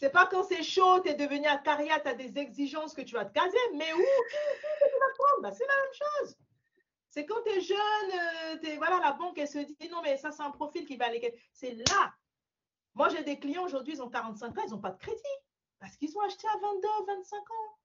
c'est 0.00 0.10
pas 0.10 0.26
quand 0.26 0.42
c'est 0.44 0.62
chaud, 0.62 1.00
tu 1.00 1.10
es 1.10 1.14
devenu 1.14 1.46
carrière, 1.64 2.02
tu 2.02 2.08
as 2.08 2.14
des 2.14 2.38
exigences 2.38 2.94
que 2.94 3.02
tu 3.02 3.14
vas 3.14 3.24
te 3.24 3.32
caser, 3.32 3.56
mais 3.74 3.92
où, 3.92 4.04
bah, 5.42 5.52
C'est 5.52 5.66
la 5.66 5.74
même 5.74 5.92
chose. 5.92 6.36
C'est 7.08 7.26
quand 7.26 7.42
tu 7.46 7.52
es 7.52 7.60
jeune, 7.60 7.78
euh, 8.64 8.76
voilà, 8.76 8.98
la 8.98 9.12
banque, 9.12 9.38
elle 9.38 9.48
se 9.48 9.58
dit 9.58 9.88
non, 9.88 10.02
mais 10.02 10.16
ça, 10.16 10.32
c'est 10.32 10.42
un 10.42 10.50
profil 10.50 10.84
qui 10.84 10.96
va 10.96 11.06
aller. 11.06 11.34
C'est 11.52 11.74
là. 11.88 12.12
Moi, 12.94 13.08
j'ai 13.08 13.22
des 13.22 13.38
clients 13.38 13.64
aujourd'hui, 13.64 13.94
ils 13.94 14.02
ont 14.02 14.10
45 14.10 14.58
ans, 14.58 14.62
ils 14.66 14.70
n'ont 14.70 14.80
pas 14.80 14.90
de 14.90 14.98
crédit 14.98 15.22
parce 15.78 15.96
qu'ils 15.96 16.16
ont 16.16 16.20
acheté 16.22 16.46
à 16.48 16.58
22, 16.60 16.88
25 17.06 17.36
ans. 17.36 17.78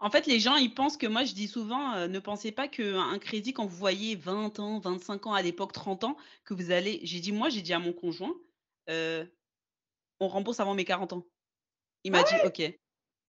En 0.00 0.10
fait, 0.10 0.26
les 0.26 0.40
gens, 0.40 0.56
ils 0.56 0.72
pensent 0.72 0.96
que 0.96 1.06
moi, 1.06 1.24
je 1.24 1.34
dis 1.34 1.48
souvent, 1.48 1.92
euh, 1.94 2.08
ne 2.08 2.18
pensez 2.18 2.50
pas 2.50 2.68
qu'un 2.68 3.18
crédit, 3.18 3.52
quand 3.52 3.66
vous 3.66 3.76
voyez 3.76 4.16
20 4.16 4.58
ans, 4.58 4.78
25 4.78 5.26
ans, 5.26 5.34
à 5.34 5.42
l'époque 5.42 5.72
30 5.72 6.04
ans, 6.04 6.16
que 6.44 6.54
vous 6.54 6.70
allez. 6.70 7.00
J'ai 7.02 7.20
dit, 7.20 7.32
moi, 7.32 7.50
j'ai 7.50 7.62
dit 7.62 7.74
à 7.74 7.78
mon 7.78 7.92
conjoint, 7.92 8.34
euh, 8.88 9.26
on 10.20 10.28
rembourse 10.28 10.60
avant 10.60 10.74
mes 10.74 10.84
40 10.84 11.12
ans. 11.14 11.26
Il 12.04 12.12
m'a 12.12 12.20
ah 12.20 12.22
dit, 12.24 12.34
OK. 12.44 12.78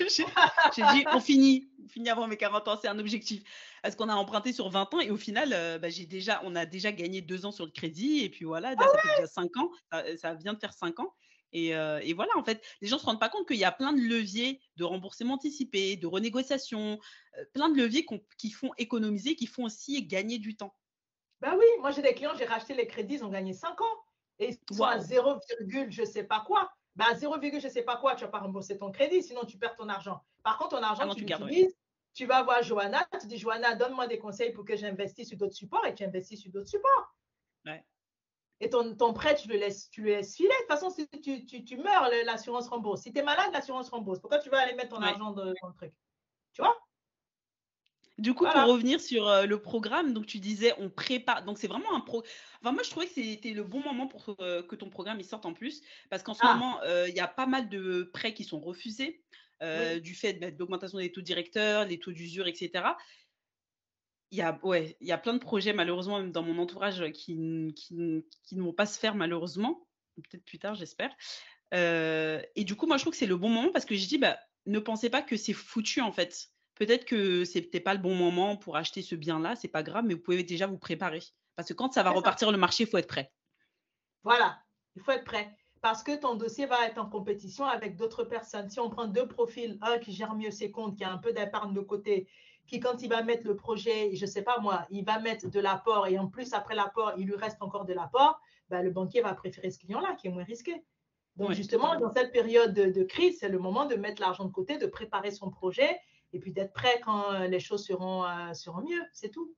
j'ai 0.75 0.83
dit, 0.93 1.05
on 1.13 1.19
finit, 1.19 1.69
on 1.83 1.87
finit 1.87 2.09
avant 2.09 2.27
mes 2.27 2.37
40 2.37 2.67
ans, 2.67 2.79
c'est 2.81 2.87
un 2.87 2.99
objectif. 2.99 3.43
Parce 3.81 3.95
qu'on 3.95 4.09
a 4.09 4.15
emprunté 4.15 4.53
sur 4.53 4.69
20 4.69 4.93
ans 4.93 4.99
et 4.99 5.11
au 5.11 5.17
final, 5.17 5.53
euh, 5.53 5.79
bah, 5.79 5.89
j'ai 5.89 6.05
déjà, 6.05 6.41
on 6.43 6.55
a 6.55 6.65
déjà 6.65 6.91
gagné 6.91 7.21
deux 7.21 7.45
ans 7.45 7.51
sur 7.51 7.65
le 7.65 7.71
crédit 7.71 8.23
et 8.23 8.29
puis 8.29 8.45
voilà, 8.45 8.75
ah 8.77 8.83
ça 8.83 8.99
fait 8.99 9.15
déjà 9.15 9.27
5 9.27 9.57
ans, 9.57 9.71
ça, 10.17 10.33
vient 10.35 10.53
de 10.53 10.59
faire 10.59 10.73
5 10.73 10.99
ans. 10.99 11.13
Euh, 11.55 11.99
et, 12.03 12.13
voilà, 12.13 12.31
en 12.35 12.43
fait, 12.43 12.63
les 12.81 12.87
gens 12.87 12.95
ne 12.95 13.01
se 13.01 13.05
rendent 13.05 13.19
pas 13.19 13.29
compte 13.29 13.47
qu'il 13.47 13.57
y 13.57 13.63
a 13.63 13.71
plein 13.71 13.93
de 13.93 14.01
leviers 14.01 14.59
de 14.77 14.83
remboursement 14.83 15.35
anticipé, 15.35 15.95
de 15.95 16.07
renégociation, 16.07 16.99
euh, 17.37 17.45
plein 17.53 17.69
de 17.69 17.77
leviers 17.77 18.05
qui 18.37 18.49
font 18.49 18.71
économiser, 18.77 19.35
qui 19.35 19.45
font 19.45 19.65
aussi 19.65 20.05
gagner 20.05 20.39
du 20.39 20.55
temps. 20.55 20.75
Ben 21.41 21.55
oui, 21.57 21.65
moi 21.79 21.91
j'ai 21.91 22.01
des 22.01 22.13
clients, 22.13 22.33
j'ai 22.37 22.45
racheté 22.45 22.73
les 22.73 22.87
crédits, 22.87 23.15
ils 23.15 23.23
ont 23.23 23.29
gagné 23.29 23.53
5 23.53 23.79
ans 23.81 24.02
et 24.39 24.57
sont 24.71 24.83
à 24.83 24.99
0, 24.99 25.39
je 25.89 26.03
sais 26.03 26.23
pas 26.23 26.41
quoi, 26.41 26.71
bah 26.95 27.13
0, 27.15 27.37
je 27.41 27.67
sais 27.67 27.83
pas 27.83 27.97
quoi, 27.97 28.15
tu 28.15 28.23
vas 28.23 28.31
pas 28.31 28.39
rembourser 28.39 28.77
ton 28.77 28.91
crédit, 28.91 29.23
sinon 29.23 29.45
tu 29.45 29.57
perds 29.57 29.75
ton 29.75 29.89
argent. 29.89 30.21
Par 30.43 30.57
contre, 30.57 30.77
ton 30.77 30.83
argent, 30.83 31.09
ah 31.09 31.15
tu, 31.15 31.21
l'utilises, 31.21 31.75
tu 32.13 32.25
vas 32.25 32.43
voir 32.43 32.61
Johanna, 32.61 33.07
tu 33.19 33.27
dis 33.27 33.37
Johanna, 33.37 33.75
donne-moi 33.75 34.07
des 34.07 34.19
conseils 34.19 34.51
pour 34.51 34.65
que 34.65 34.75
j'investisse 34.75 35.29
sur 35.29 35.37
d'autres 35.37 35.55
supports 35.55 35.85
et 35.85 35.95
tu 35.95 36.03
investis 36.03 36.39
sur 36.41 36.51
d'autres 36.51 36.69
supports. 36.69 37.15
Et 38.59 38.69
ton, 38.69 38.95
ton, 38.95 39.13
prêt, 39.13 39.35
tu 39.35 39.49
le, 39.49 39.57
laisses, 39.57 39.89
tu 39.89 40.03
le 40.03 40.11
laisses 40.11 40.37
filer. 40.37 40.47
De 40.47 40.55
toute 40.59 40.67
façon, 40.67 40.89
si 40.89 41.05
tu, 41.21 41.45
tu, 41.45 41.65
tu 41.65 41.75
meurs, 41.75 42.09
l'assurance 42.23 42.69
rembourse. 42.69 43.01
Si 43.01 43.11
tu 43.11 43.19
es 43.19 43.23
malade, 43.23 43.49
l'assurance 43.51 43.89
rembourse. 43.89 44.19
Pourquoi 44.19 44.39
tu 44.39 44.49
vas 44.49 44.59
aller 44.59 44.73
mettre 44.75 44.95
ton 44.95 45.01
argent 45.01 45.31
dans, 45.31 45.43
le 45.43 45.53
truc? 45.75 45.93
Tu 46.53 46.61
vois? 46.61 46.77
Du 48.23 48.33
coup, 48.33 48.45
pour 48.45 48.63
revenir 48.67 49.01
sur 49.01 49.45
le 49.45 49.61
programme, 49.61 50.13
donc 50.13 50.25
tu 50.25 50.39
disais 50.39 50.73
on 50.77 50.89
prépare. 50.89 51.43
Donc 51.43 51.57
c'est 51.57 51.67
vraiment 51.67 51.93
un 51.93 51.99
pro. 51.99 52.23
Enfin, 52.61 52.71
moi, 52.71 52.81
je 52.81 52.89
trouvais 52.89 53.05
que 53.05 53.11
c'était 53.13 53.51
le 53.51 53.65
bon 53.65 53.81
moment 53.81 54.07
pour 54.07 54.37
que 54.37 54.75
ton 54.75 54.89
programme 54.89 55.19
il 55.19 55.25
sorte 55.25 55.45
en 55.45 55.53
plus, 55.53 55.81
parce 56.09 56.23
qu'en 56.23 56.33
ce 56.33 56.39
ah. 56.41 56.53
moment, 56.53 56.79
il 57.05 57.13
y 57.13 57.19
a 57.19 57.27
pas 57.27 57.47
mal 57.47 57.67
de 57.67 58.09
prêts 58.13 58.33
qui 58.33 58.45
sont 58.45 58.61
refusés 58.61 59.21
du 60.01 60.15
fait 60.15 60.33
bah, 60.39 60.51
de 60.51 60.57
l'augmentation 60.57 60.99
des 60.99 61.11
taux 61.11 61.19
directeurs, 61.19 61.83
les 61.83 61.99
taux 61.99 62.13
d'usure, 62.13 62.47
etc. 62.47 62.85
Il 64.31 64.37
y, 64.37 64.41
a, 64.41 64.57
ouais, 64.63 64.95
il 65.01 65.07
y 65.07 65.11
a 65.11 65.17
plein 65.17 65.33
de 65.33 65.39
projets, 65.39 65.73
malheureusement, 65.73 66.19
même 66.19 66.31
dans 66.31 66.43
mon 66.43 66.59
entourage, 66.59 67.03
qui, 67.11 67.73
qui, 67.75 68.25
qui 68.43 68.55
ne 68.55 68.61
vont 68.61 68.73
pas 68.73 68.85
se 68.85 68.97
faire, 68.97 69.15
malheureusement. 69.15 69.85
Peut-être 70.15 70.45
plus 70.45 70.59
tard, 70.59 70.75
j'espère. 70.75 71.13
et 71.73 72.63
du 72.63 72.75
coup, 72.77 72.87
moi, 72.87 72.95
je 72.95 73.03
trouve 73.03 73.11
que 73.11 73.17
c'est 73.17 73.25
le 73.25 73.35
bon 73.35 73.49
moment 73.49 73.73
parce 73.73 73.83
que 73.83 73.95
je 73.95 74.07
dis, 74.07 74.17
bah, 74.17 74.39
ne 74.65 74.79
pensez 74.79 75.09
pas 75.09 75.21
que 75.21 75.35
c'est 75.35 75.51
foutu, 75.51 75.99
en 75.99 76.13
fait 76.13 76.52
peut-être 76.75 77.05
que 77.05 77.45
ce 77.45 77.59
n'était 77.59 77.79
pas 77.79 77.93
le 77.93 77.99
bon 77.99 78.15
moment 78.15 78.57
pour 78.57 78.75
acheter 78.75 79.01
ce 79.01 79.15
bien-là, 79.15 79.55
c'est 79.55 79.67
pas 79.67 79.83
grave, 79.83 80.05
mais 80.05 80.13
vous 80.13 80.21
pouvez 80.21 80.43
déjà 80.43 80.67
vous 80.67 80.77
préparer. 80.77 81.21
Parce 81.55 81.67
que 81.67 81.73
quand 81.73 81.93
ça 81.93 82.03
va 82.03 82.11
repartir 82.11 82.51
le 82.51 82.57
marché, 82.57 82.83
il 82.83 82.89
faut 82.89 82.97
être 82.97 83.07
prêt. 83.07 83.31
Voilà, 84.23 84.59
il 84.95 85.01
faut 85.01 85.11
être 85.11 85.25
prêt. 85.25 85.55
Parce 85.81 86.01
que 86.01 86.15
ton 86.15 86.35
dossier 86.35 86.65
va 86.65 86.87
être 86.87 86.97
en 86.97 87.09
compétition 87.09 87.65
avec 87.65 87.97
d'autres 87.97 88.23
personnes. 88.23 88.69
Si 88.69 88.79
on 88.79 88.89
prend 88.89 89.05
deux 89.05 89.27
profils, 89.27 89.77
un 89.81 89.97
qui 89.99 90.13
gère 90.13 90.33
mieux 90.33 90.49
ses 90.49 90.71
comptes, 90.71 90.97
qui 90.97 91.03
a 91.03 91.11
un 91.11 91.17
peu 91.17 91.33
d'épargne 91.33 91.73
de 91.73 91.81
côté, 91.81 92.27
qui 92.67 92.79
quand 92.79 93.01
il 93.01 93.09
va 93.09 93.21
mettre 93.21 93.45
le 93.45 93.55
projet, 93.57 94.15
je 94.15 94.25
ne 94.25 94.29
sais 94.29 94.43
pas 94.43 94.59
moi, 94.59 94.87
il 94.89 95.03
va 95.03 95.19
mettre 95.19 95.49
de 95.49 95.59
l'apport 95.59 96.07
et 96.07 96.17
en 96.17 96.27
plus 96.27 96.53
après 96.53 96.75
l'apport, 96.75 97.13
il 97.17 97.27
lui 97.27 97.35
reste 97.35 97.61
encore 97.61 97.83
de 97.83 97.93
l'apport, 97.93 98.39
ben, 98.69 98.81
le 98.81 98.91
banquier 98.91 99.19
va 99.19 99.33
préférer 99.33 99.71
ce 99.71 99.79
client-là 99.79 100.15
qui 100.15 100.27
est 100.27 100.31
moins 100.31 100.45
risqué. 100.45 100.85
Donc 101.35 101.51
justement, 101.51 101.99
dans 101.99 102.11
cette 102.11 102.31
période 102.31 102.73
de 102.73 103.03
crise, 103.03 103.39
c'est 103.39 103.49
le 103.49 103.59
moment 103.59 103.85
de 103.85 103.95
mettre 103.95 104.21
l'argent 104.21 104.45
de 104.45 104.51
côté, 104.51 104.77
de 104.77 104.85
préparer 104.85 105.31
son 105.31 105.49
projet 105.49 105.99
et 106.33 106.39
puis 106.39 106.51
d'être 106.51 106.73
prêt 106.73 106.99
quand 107.05 107.31
euh, 107.31 107.47
les 107.47 107.59
choses 107.59 107.85
seront, 107.85 108.25
euh, 108.25 108.53
seront 108.53 108.81
mieux, 108.81 109.03
c'est 109.13 109.29
tout. 109.29 109.53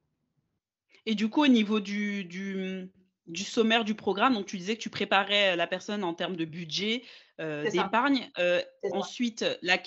Et 1.05 1.15
du 1.15 1.29
coup, 1.29 1.43
au 1.43 1.47
niveau 1.47 1.79
du, 1.79 2.25
du, 2.25 2.91
du, 3.27 3.43
sommaire 3.43 3.85
du 3.85 3.95
programme, 3.95 4.33
donc 4.33 4.45
tu 4.45 4.57
disais 4.57 4.75
que 4.75 4.81
tu 4.81 4.89
préparais 4.89 5.55
la 5.55 5.67
personne 5.67 6.03
en 6.03 6.13
termes 6.13 6.35
de 6.35 6.45
budget, 6.45 7.03
euh, 7.39 7.69
d'épargne. 7.69 8.29
ensuite, 8.91 9.45
la, 9.61 9.77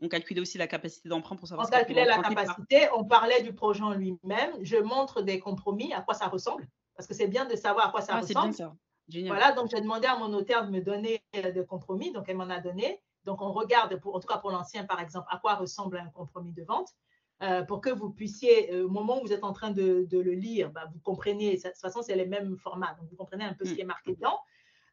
on 0.00 0.08
calculait 0.08 0.40
aussi 0.40 0.58
la 0.58 0.66
capacité 0.66 1.08
d'emprunt 1.08 1.36
pour 1.36 1.46
savoir. 1.46 1.66
On 1.66 1.70
calculait 1.70 2.06
la 2.06 2.18
capacité, 2.18 2.88
on 2.96 3.04
parlait 3.04 3.42
du 3.42 3.52
projet 3.52 3.82
en 3.82 3.92
lui-même. 3.92 4.52
Je 4.62 4.76
montre 4.76 5.22
des 5.22 5.38
compromis, 5.38 5.92
à 5.92 6.00
quoi 6.00 6.14
ça 6.14 6.26
ressemble, 6.26 6.66
parce 6.96 7.06
que 7.06 7.14
c'est 7.14 7.28
bien 7.28 7.44
de 7.44 7.54
savoir 7.54 7.88
à 7.88 7.90
quoi 7.90 8.00
ça 8.00 8.14
ah, 8.14 8.20
ressemble. 8.20 8.48
Bien 8.48 8.52
ça. 8.52 8.76
Génial. 9.08 9.36
Voilà, 9.36 9.52
donc 9.52 9.70
j'ai 9.70 9.80
demandé 9.80 10.08
à 10.08 10.16
mon 10.16 10.28
notaire 10.28 10.66
de 10.66 10.70
me 10.72 10.80
donner 10.80 11.22
des 11.32 11.64
compromis, 11.64 12.12
donc 12.12 12.24
elle 12.28 12.36
m'en 12.36 12.50
a 12.50 12.60
donné. 12.60 13.00
Donc, 13.26 13.42
on 13.42 13.52
regarde, 13.52 14.00
pour, 14.00 14.14
en 14.14 14.20
tout 14.20 14.28
cas 14.28 14.38
pour 14.38 14.50
l'ancien, 14.50 14.84
par 14.84 15.00
exemple, 15.00 15.26
à 15.30 15.38
quoi 15.38 15.56
ressemble 15.56 15.98
un 15.98 16.08
compromis 16.10 16.52
de 16.52 16.62
vente. 16.62 16.94
Euh, 17.42 17.62
pour 17.62 17.82
que 17.82 17.90
vous 17.90 18.08
puissiez, 18.08 18.72
euh, 18.72 18.86
au 18.86 18.88
moment 18.88 19.18
où 19.20 19.26
vous 19.26 19.32
êtes 19.32 19.44
en 19.44 19.52
train 19.52 19.70
de, 19.70 20.06
le 20.10 20.32
lire, 20.32 20.70
bah, 20.70 20.88
vous 20.90 21.00
compreniez, 21.00 21.56
de 21.56 21.62
toute 21.62 21.76
façon, 21.76 22.00
c'est 22.00 22.16
les 22.16 22.24
mêmes 22.24 22.56
formats, 22.56 22.94
donc 22.98 23.10
vous 23.10 23.16
comprenez 23.16 23.44
un 23.44 23.52
peu 23.52 23.66
ce 23.66 23.74
qui 23.74 23.80
est 23.82 23.84
marqué 23.84 24.14
dedans. 24.14 24.38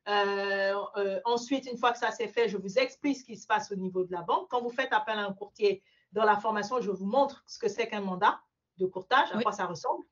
Euh, 0.10 1.20
ensuite, 1.24 1.66
une 1.72 1.78
fois 1.78 1.94
que 1.94 1.98
ça 1.98 2.12
s'est 2.12 2.28
fait, 2.28 2.50
je 2.50 2.58
vous 2.58 2.78
explique 2.78 3.18
ce 3.18 3.24
qui 3.24 3.38
se 3.38 3.48
passe 3.48 3.72
au 3.72 3.76
niveau 3.76 4.04
de 4.04 4.12
la 4.12 4.24
banque. 4.24 4.50
Quand 4.50 4.62
vous 4.62 4.72
faites 4.72 4.92
appel 4.92 5.18
à 5.18 5.26
un 5.26 5.34
courtier, 5.34 5.82
dans 6.12 6.26
la 6.26 6.36
formation, 6.38 6.82
je 6.82 6.92
vous 6.92 7.06
montre 7.06 7.44
ce 7.48 7.58
que 7.58 7.70
c'est 7.70 7.88
qu'un 7.88 8.02
mandat 8.02 8.40
de 8.78 8.86
courtage, 8.86 9.30
à 9.32 9.42
quoi 9.42 9.54
ça 9.54 9.66
ressemble. 9.66 10.04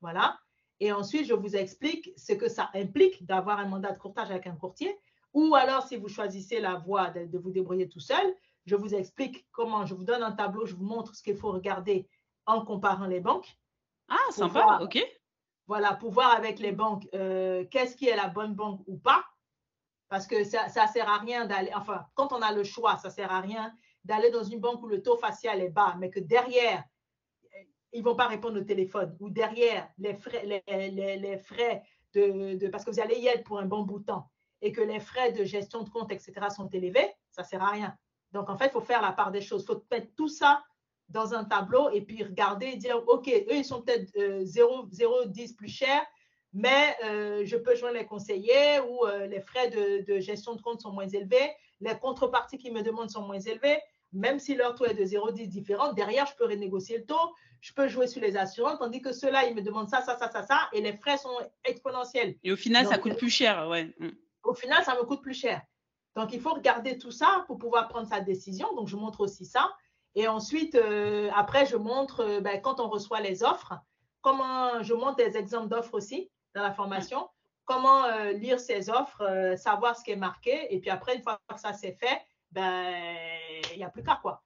Voilà. 0.00 0.38
Et 0.78 0.92
ensuite, 0.92 1.26
je 1.26 1.34
vous 1.34 1.56
explique 1.56 2.12
ce 2.16 2.32
que 2.32 2.48
ça 2.48 2.70
implique 2.74 3.26
d'avoir 3.26 3.58
un 3.58 3.66
mandat 3.66 3.92
de 3.92 3.98
courtage 3.98 4.30
avec 4.30 4.46
un 4.46 4.54
courtier. 4.54 4.96
Ou 5.32 5.54
alors, 5.54 5.86
si 5.86 5.96
vous 5.96 6.08
choisissez 6.08 6.60
la 6.60 6.74
voie 6.76 7.10
de, 7.10 7.38
vous 7.38 7.50
débrouiller 7.50 7.88
tout 7.88 8.00
seul, 8.00 8.34
je 8.66 8.74
vous 8.74 8.94
explique 8.94 9.46
comment, 9.52 9.86
je 9.86 9.94
vous 9.94 10.04
donne 10.04 10.22
un 10.22 10.32
tableau, 10.32 10.66
je 10.66 10.74
vous 10.74 10.84
montre 10.84 11.14
ce 11.14 11.22
qu'il 11.22 11.36
faut 11.36 11.52
regarder 11.52 12.08
en 12.46 12.64
comparant 12.64 13.06
les 13.06 13.20
banques. 13.20 13.56
Ah, 14.08 14.16
sympa, 14.30 14.80
ok. 14.82 14.98
Voilà, 15.66 15.94
pour 15.94 16.10
voir 16.10 16.34
avec 16.34 16.58
les 16.58 16.72
banques 16.72 17.06
euh, 17.14 17.64
qu'est-ce 17.70 17.96
qui 17.96 18.08
est 18.08 18.16
la 18.16 18.26
bonne 18.26 18.54
banque 18.54 18.82
ou 18.86 18.98
pas. 18.98 19.24
Parce 20.08 20.26
que 20.26 20.42
ça 20.42 20.66
ne 20.66 20.88
sert 20.88 21.08
à 21.08 21.18
rien 21.18 21.46
d'aller, 21.46 21.70
enfin, 21.76 22.04
quand 22.14 22.32
on 22.32 22.42
a 22.42 22.52
le 22.52 22.64
choix, 22.64 22.96
ça 22.96 23.08
ne 23.08 23.14
sert 23.14 23.30
à 23.30 23.40
rien 23.40 23.72
d'aller 24.04 24.30
dans 24.30 24.42
une 24.42 24.58
banque 24.58 24.82
où 24.82 24.88
le 24.88 25.00
taux 25.00 25.16
facial 25.16 25.60
est 25.60 25.68
bas, 25.68 25.94
mais 26.00 26.10
que 26.10 26.18
derrière, 26.18 26.82
ils 27.92 28.00
ne 28.00 28.04
vont 28.04 28.16
pas 28.16 28.26
répondre 28.26 28.58
au 28.58 28.64
téléphone, 28.64 29.16
ou 29.20 29.30
derrière, 29.30 29.88
les 29.98 30.14
frais, 30.14 30.44
les, 30.44 31.38
frais 31.38 31.82
de, 32.14 32.56
de, 32.56 32.68
parce 32.68 32.84
que 32.84 32.90
vous 32.90 33.00
allez 33.00 33.16
y 33.16 33.28
être 33.28 33.44
pour 33.44 33.60
un 33.60 33.66
bon 33.66 33.82
bout 33.82 34.00
de 34.00 34.04
temps 34.06 34.28
et 34.62 34.72
que 34.72 34.80
les 34.80 35.00
frais 35.00 35.32
de 35.32 35.44
gestion 35.44 35.82
de 35.82 35.90
compte, 35.90 36.12
etc., 36.12 36.32
sont 36.54 36.68
élevés, 36.68 37.10
ça 37.30 37.42
ne 37.42 37.46
sert 37.46 37.62
à 37.62 37.70
rien. 37.70 37.96
Donc, 38.32 38.48
en 38.48 38.56
fait, 38.56 38.66
il 38.66 38.72
faut 38.72 38.80
faire 38.80 39.02
la 39.02 39.12
part 39.12 39.30
des 39.30 39.40
choses. 39.40 39.62
Il 39.62 39.74
faut 39.74 39.84
mettre 39.90 40.14
tout 40.14 40.28
ça 40.28 40.62
dans 41.08 41.34
un 41.34 41.44
tableau 41.44 41.90
et 41.90 42.02
puis 42.02 42.22
regarder 42.22 42.66
et 42.66 42.76
dire, 42.76 43.02
OK, 43.08 43.28
eux, 43.28 43.56
ils 43.56 43.64
sont 43.64 43.82
peut-être 43.82 44.12
0,10 44.16 45.50
euh, 45.52 45.56
plus 45.56 45.68
chers, 45.68 46.06
mais 46.52 46.96
euh, 47.04 47.42
je 47.44 47.56
peux 47.56 47.74
joindre 47.74 47.96
les 47.96 48.06
conseillers 48.06 48.80
ou 48.88 49.06
euh, 49.06 49.26
les 49.26 49.40
frais 49.40 49.70
de, 49.70 50.20
gestion 50.20 50.54
de 50.54 50.62
compte 50.62 50.80
sont 50.80 50.92
moins 50.92 51.08
élevés, 51.08 51.50
les 51.80 51.96
contreparties 51.98 52.58
qu'ils 52.58 52.72
me 52.72 52.82
demandent 52.82 53.10
sont 53.10 53.26
moins 53.26 53.40
élevées, 53.40 53.78
même 54.12 54.38
si 54.38 54.54
leur 54.54 54.74
taux 54.74 54.86
est 54.86 54.94
de 54.94 55.04
0,10 55.04 55.48
différent, 55.48 55.92
derrière, 55.92 56.26
je 56.26 56.34
peux 56.36 56.44
renégocier 56.44 56.98
le 56.98 57.06
taux, 57.06 57.34
je 57.60 57.72
peux 57.72 57.88
jouer 57.88 58.06
sur 58.06 58.20
les 58.20 58.36
assurances, 58.36 58.78
tandis 58.78 59.00
que 59.00 59.12
ceux-là, 59.12 59.46
ils 59.46 59.54
me 59.54 59.62
demandent 59.62 59.88
ça, 59.88 60.02
ça, 60.02 60.16
ça, 60.16 60.30
ça, 60.30 60.42
ça, 60.42 60.68
et 60.72 60.80
les 60.80 60.94
frais 60.94 61.16
sont 61.16 61.36
exponentiels. 61.64 62.36
Et 62.42 62.52
au 62.52 62.56
final, 62.56 62.86
ça 62.86 62.98
coûte 62.98 63.16
plus 63.16 63.30
cher, 63.30 63.68
ouais. 63.68 63.94
Au 64.42 64.54
final, 64.54 64.82
ça 64.84 64.94
me 64.94 65.04
coûte 65.04 65.22
plus 65.22 65.34
cher. 65.34 65.62
Donc, 66.16 66.32
il 66.32 66.40
faut 66.40 66.54
regarder 66.54 66.98
tout 66.98 67.12
ça 67.12 67.44
pour 67.46 67.58
pouvoir 67.58 67.88
prendre 67.88 68.08
sa 68.08 68.20
décision. 68.20 68.74
Donc, 68.74 68.88
je 68.88 68.96
montre 68.96 69.20
aussi 69.20 69.44
ça. 69.44 69.70
Et 70.14 70.26
ensuite, 70.26 70.74
euh, 70.74 71.30
après, 71.34 71.66
je 71.66 71.76
montre, 71.76 72.20
euh, 72.20 72.40
ben, 72.40 72.60
quand 72.60 72.80
on 72.80 72.88
reçoit 72.88 73.20
les 73.20 73.42
offres, 73.44 73.74
comment 74.22 74.82
je 74.82 74.94
montre 74.94 75.16
des 75.16 75.36
exemples 75.36 75.68
d'offres 75.68 75.94
aussi 75.94 76.30
dans 76.54 76.62
la 76.62 76.72
formation, 76.72 77.28
comment 77.64 78.04
euh, 78.04 78.32
lire 78.32 78.58
ces 78.58 78.90
offres, 78.90 79.54
savoir 79.56 79.96
ce 79.96 80.02
qui 80.02 80.10
est 80.10 80.16
marqué. 80.16 80.74
Et 80.74 80.80
puis 80.80 80.90
après, 80.90 81.14
une 81.14 81.22
fois 81.22 81.38
que 81.48 81.60
ça 81.60 81.72
c'est 81.72 81.92
fait, 81.92 82.20
ben, 82.50 82.92
il 83.72 83.78
n'y 83.78 83.84
a 83.84 83.88
plus 83.88 84.02
qu'à 84.02 84.18
quoi. 84.20 84.42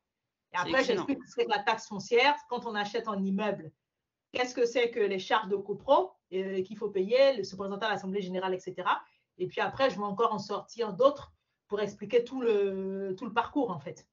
Et 0.53 0.59
après, 0.59 0.85
j'explique 0.85 1.25
ce 1.27 1.37
que 1.37 1.49
la 1.49 1.61
taxe 1.61 1.89
foncière 1.89 2.37
quand 2.49 2.67
on 2.67 2.75
achète 2.75 3.09
en 3.09 3.21
immeuble. 3.21 3.73
Qu'est-ce 4.33 4.55
que 4.55 4.67
c'est 4.67 4.91
que 4.91 5.01
les 5.01 5.19
charges 5.19 5.49
de 5.49 5.57
copro 5.57 6.13
qu'il 6.29 6.77
faut 6.77 6.91
payer, 6.91 7.43
se 7.43 7.57
présenter 7.57 7.87
à 7.87 7.91
l'Assemblée 7.91 8.21
générale, 8.21 8.53
etc. 8.53 8.87
Et 9.39 9.47
puis 9.47 9.61
après, 9.61 9.91
je 9.91 9.97
vais 9.97 10.05
encore 10.05 10.33
en 10.33 10.39
sortir 10.39 10.93
d'autres 10.93 11.33
pour 11.69 11.81
expliquer 11.81 12.25
tout 12.25 12.41
le, 12.41 13.15
tout 13.19 13.27
le 13.27 13.33
parcours, 13.33 13.71
en 13.71 13.79
fait. 13.79 14.07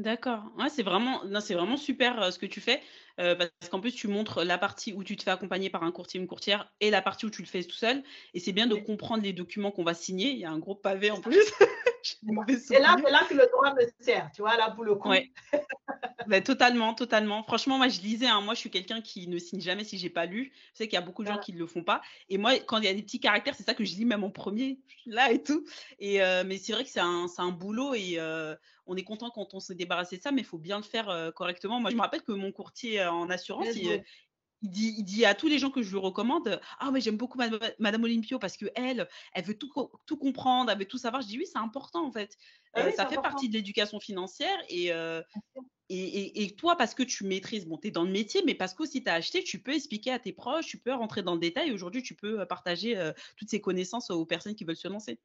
D'accord. 0.00 0.44
Ouais, 0.56 0.70
c'est 0.70 0.82
vraiment, 0.82 1.20
c'est 1.40 1.54
vraiment 1.54 1.76
super 1.76 2.22
euh, 2.22 2.30
ce 2.30 2.38
que 2.38 2.46
tu 2.46 2.60
fais 2.60 2.80
euh, 3.18 3.34
parce 3.34 3.70
qu'en 3.70 3.80
plus 3.80 3.92
tu 3.92 4.08
montres 4.08 4.42
la 4.44 4.56
partie 4.56 4.94
où 4.94 5.04
tu 5.04 5.14
te 5.16 5.22
fais 5.22 5.30
accompagner 5.30 5.68
par 5.68 5.82
un 5.82 5.92
courtier, 5.92 6.18
une 6.18 6.26
courtière 6.26 6.72
et 6.80 6.90
la 6.90 7.02
partie 7.02 7.26
où 7.26 7.30
tu 7.30 7.42
le 7.42 7.46
fais 7.46 7.62
tout 7.64 7.76
seul. 7.76 8.02
Et 8.32 8.40
c'est 8.40 8.52
bien 8.52 8.66
de 8.66 8.76
comprendre 8.76 9.22
les 9.22 9.34
documents 9.34 9.70
qu'on 9.70 9.84
va 9.84 9.92
signer. 9.92 10.30
Il 10.30 10.38
y 10.38 10.46
a 10.46 10.50
un 10.50 10.58
gros 10.58 10.74
pavé 10.74 11.10
en 11.10 11.20
plus. 11.20 11.36
c'est 12.02 12.78
là, 12.78 12.96
là 12.96 13.24
que 13.28 13.34
le 13.34 13.46
droit 13.52 13.74
me 13.74 13.82
sert, 14.00 14.30
tu 14.34 14.42
vois, 14.42 14.56
là 14.56 14.70
pour 14.70 14.84
le 14.84 14.94
coup. 14.94 15.10
Bah, 16.26 16.40
totalement, 16.40 16.94
totalement. 16.94 17.42
Franchement, 17.42 17.78
moi 17.78 17.88
je 17.88 18.00
lisais. 18.02 18.26
Hein. 18.26 18.40
moi, 18.42 18.54
je 18.54 18.60
suis 18.60 18.70
quelqu'un 18.70 19.00
qui 19.00 19.26
ne 19.26 19.38
signe 19.38 19.60
jamais 19.60 19.84
si 19.84 19.98
j'ai 19.98 20.10
pas 20.10 20.26
lu. 20.26 20.52
Je 20.72 20.78
sais 20.78 20.84
qu'il 20.86 20.94
y 20.94 21.02
a 21.02 21.04
beaucoup 21.04 21.24
de 21.24 21.28
gens 21.28 21.38
qui 21.38 21.52
ne 21.52 21.58
le 21.58 21.66
font 21.66 21.82
pas. 21.82 22.02
Et 22.28 22.36
moi, 22.36 22.52
quand 22.60 22.78
il 22.78 22.84
y 22.84 22.88
a 22.88 22.94
des 22.94 23.02
petits 23.02 23.20
caractères, 23.20 23.54
c'est 23.54 23.64
ça 23.64 23.74
que 23.74 23.84
je 23.84 23.96
lis 23.96 24.04
même 24.04 24.22
en 24.22 24.30
premier, 24.30 24.78
là 25.06 25.32
et 25.32 25.42
tout. 25.42 25.64
Et 25.98 26.22
euh, 26.22 26.44
mais 26.46 26.58
c'est 26.58 26.72
vrai 26.72 26.84
que 26.84 26.90
c'est 26.90 27.00
un, 27.00 27.26
un, 27.38 27.50
boulot 27.50 27.94
et 27.94 28.18
on 28.86 28.96
est 28.96 29.02
content 29.02 29.30
quand 29.30 29.54
on 29.54 29.60
s'est 29.60 29.74
débarrassé 29.74 30.18
de 30.18 30.22
ça, 30.22 30.30
mais 30.30 30.42
il 30.42 30.46
faut 30.46 30.58
bien 30.58 30.76
le 30.76 30.84
faire 30.84 31.32
correctement. 31.34 31.80
Moi, 31.80 31.90
je 31.90 31.96
me 31.96 32.00
rappelle 32.00 32.22
que 32.22 32.32
mon 32.32 32.52
courtier 32.52 33.02
en 33.04 33.30
assurance, 33.30 33.74
il, 33.74 34.04
dit, 34.68 34.94
il, 34.98 35.04
dit, 35.04 35.24
à 35.24 35.34
tous 35.34 35.48
les 35.48 35.58
gens 35.58 35.70
que 35.70 35.82
je 35.82 35.90
lui 35.90 35.98
recommande 35.98 36.60
Ah, 36.78 36.90
mais 36.90 37.00
j'aime 37.00 37.16
beaucoup 37.16 37.38
Madame, 37.38 38.04
Olympio 38.04 38.38
parce 38.38 38.56
qu'elle, 38.56 39.08
elle 39.32 39.44
veut 39.44 39.56
tout, 39.56 39.70
tout, 40.06 40.16
comprendre, 40.16 40.70
elle 40.70 40.78
veut 40.78 40.84
tout 40.84 40.98
savoir. 40.98 41.22
Je 41.22 41.28
dis 41.28 41.38
Oui, 41.38 41.46
c'est 41.46 41.58
important 41.58 42.06
en 42.06 42.12
fait. 42.12 42.36
Ah 42.74 42.90
ça 42.92 43.06
fait 43.06 43.16
partie 43.16 43.48
de 43.48 43.54
l'éducation 43.54 43.98
financière 43.98 44.56
et, 44.68 44.92
et, 45.88 46.44
et, 46.44 46.54
toi, 46.54 46.76
parce 46.76 46.94
que 46.94 47.02
tu 47.02 47.24
maîtrises, 47.24 47.66
bon, 47.66 47.78
tu 47.78 47.88
es 47.88 47.90
dans 47.90 48.04
le 48.04 48.12
métier, 48.12 48.42
mais 48.46 48.54
parce 48.54 48.74
que 48.74 48.86
si 48.86 49.02
tu 49.02 49.10
as 49.10 49.14
acheté, 49.14 49.42
tu 49.42 49.60
peux 49.60 49.72
expliquer 49.72 50.12
à 50.12 50.18
tes 50.18 50.32
proches, 50.32 50.66
tu 50.66 50.78
peux 50.78 50.92
rentrer 50.92 51.22
dans 51.22 51.34
le 51.34 51.40
détail. 51.40 51.72
Aujourd'hui, 51.72 52.02
tu 52.02 52.14
peux 52.14 52.46
partager 52.46 53.10
toutes 53.36 53.50
ces 53.50 53.60
connaissances 53.60 54.10
aux 54.10 54.26
personnes 54.26 54.54
qui 54.54 54.64
veulent 54.64 54.76
se 54.76 54.88
lancer. 54.88 55.18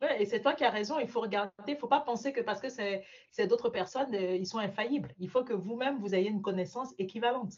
Oui, 0.00 0.08
et 0.18 0.26
c'est 0.26 0.40
toi 0.40 0.54
qui 0.54 0.64
as 0.64 0.70
raison. 0.70 0.98
Il 1.00 1.08
faut 1.08 1.20
regarder. 1.20 1.52
Il 1.66 1.74
ne 1.74 1.78
faut 1.78 1.88
pas 1.88 2.00
penser 2.00 2.32
que 2.32 2.40
parce 2.40 2.60
que 2.60 2.68
c'est 2.68 3.46
d'autres 3.46 3.68
personnes, 3.68 4.14
euh, 4.14 4.36
ils 4.36 4.46
sont 4.46 4.58
infaillibles. 4.58 5.12
Il 5.18 5.28
faut 5.28 5.42
que 5.42 5.52
vous-même, 5.52 5.98
vous 5.98 6.14
ayez 6.14 6.28
une 6.28 6.42
connaissance 6.42 6.94
équivalente 6.98 7.54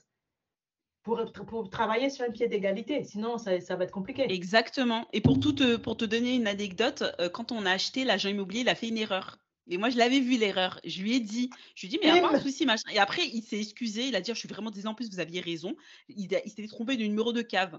pour, 1.03 1.33
pour 1.33 1.71
travailler 1.71 2.11
sur 2.11 2.25
un 2.25 2.31
pied 2.31 2.49
d'égalité. 2.49 3.05
Sinon, 3.05 3.39
ça, 3.39 3.77
va 3.77 3.85
être 3.85 3.91
compliqué. 3.91 4.31
Exactement. 4.31 5.09
Et 5.13 5.21
pour, 5.21 5.41
te, 5.41 5.77
pour 5.77 5.97
te 5.97 6.05
donner 6.05 6.35
une 6.35 6.47
anecdote, 6.47 7.05
euh, 7.21 7.29
quand 7.29 7.53
on 7.53 7.65
a 7.67 7.73
acheté, 7.73 8.05
l'agent 8.05 8.29
immobilier, 8.29 8.61
il 8.61 8.69
a 8.69 8.75
fait 8.75 8.89
une 8.89 8.99
erreur. 8.99 9.39
Et 9.69 9.79
moi, 9.79 9.89
je 9.89 9.97
l'avais 9.97 10.21
vu 10.21 10.37
l'erreur. 10.37 10.81
Je 10.85 11.01
lui 11.01 11.15
ai 11.15 11.21
dit, 11.21 11.49
je 11.75 11.87
lui 11.87 11.89
ai 11.89 11.91
dit, 11.91 12.01
mais 12.03 12.09
il 12.09 12.15
n'y 12.15 12.19
a 12.19 12.29
pas 12.29 12.39
de 12.39 12.43
souci, 12.43 12.67
machin. 12.67 12.91
Et 12.93 12.99
après, 12.99 13.27
il 13.27 13.43
s'est 13.43 13.61
excusé. 13.61 14.07
Il 14.07 14.17
a 14.17 14.21
dit, 14.21 14.33
je 14.33 14.39
suis 14.39 14.49
vraiment 14.49 14.71
désolé. 14.71 14.89
En 14.89 14.95
plus, 14.95 15.11
vous 15.11 15.21
aviez 15.21 15.41
raison. 15.41 15.77
Il, 16.09 16.29
il 16.45 16.51
s'était 16.51 16.67
trompé 16.67 16.97
de 16.97 17.05
numéro 17.05 17.33
de 17.33 17.43
cave. 17.43 17.79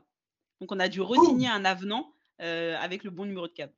Donc, 0.61 0.71
on 0.71 0.79
a 0.79 0.87
dû 0.87 1.01
resigner 1.01 1.47
un 1.47 1.65
avenant 1.65 2.13
euh, 2.41 2.77
avec 2.79 3.03
le 3.03 3.11
bon 3.11 3.25
numéro 3.25 3.47
de 3.47 3.53
cave. 3.53 3.71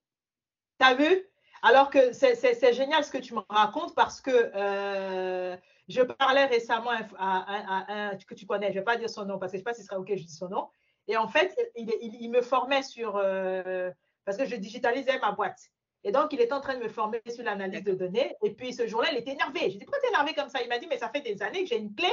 T'as 0.78 0.96
vu? 0.96 1.24
Alors 1.66 1.90
que 1.90 2.12
c'est 2.12 2.74
génial 2.74 3.06
ce 3.06 3.10
que 3.10 3.18
tu 3.18 3.34
me 3.34 3.40
racontes 3.48 3.96
parce 3.96 4.20
que 4.20 4.52
euh, 4.54 5.56
je 5.88 6.02
parlais 6.02 6.44
récemment 6.46 6.92
à, 7.18 7.86
un 7.88 8.18
que 8.18 8.36
tu 8.36 8.46
connais, 8.46 8.68
je 8.68 8.74
ne 8.74 8.80
vais 8.80 8.84
pas 8.84 8.98
dire 8.98 9.10
son 9.10 9.24
nom 9.24 9.40
parce 9.40 9.54
que 9.54 9.58
je 9.58 9.62
ne 9.62 9.66
sais 9.66 9.72
pas 9.72 9.74
si 9.74 9.82
ce 9.82 9.88
sera 9.88 9.98
OK, 9.98 10.10
je 10.10 10.24
dis 10.24 10.36
son 10.36 10.50
nom. 10.50 10.68
Et 11.08 11.16
en 11.16 11.30
fait, 11.30 11.56
il, 11.78 12.30
me 12.32 12.42
formait 12.42 12.84
sur, 12.84 13.16
euh, 13.16 13.90
parce 14.26 14.38
que 14.38 14.46
je 14.46 14.58
digitalisais 14.58 15.18
ma 15.20 15.32
boîte. 15.32 15.72
Et 16.04 16.12
donc, 16.12 16.34
il 16.34 16.42
était 16.42 16.52
en 16.52 16.60
train 16.60 16.76
de 16.76 16.84
me 16.84 16.90
former 16.90 17.22
sur 17.30 17.46
l'analyse 17.46 17.84
de 17.84 17.94
données. 17.94 18.36
Et 18.44 18.54
puis, 18.54 18.74
ce 18.74 18.86
jour-là, 18.86 19.10
il 19.14 19.18
était 19.18 19.32
énervé. 19.32 19.62
J'ai 19.72 19.78
dit, 19.78 19.86
pourquoi 19.86 20.02
tu 20.02 20.08
es 20.08 20.10
énervé 20.10 20.34
comme 20.34 20.50
ça? 20.50 20.62
Il 20.62 20.68
m'a 20.68 20.80
dit, 20.80 20.88
mais 20.88 20.98
ça 20.98 21.10
fait 21.10 21.22
des 21.22 21.42
années 21.42 21.64
que 21.64 21.70
j'ai 21.70 21.78
une 21.78 21.96
clé 21.96 22.12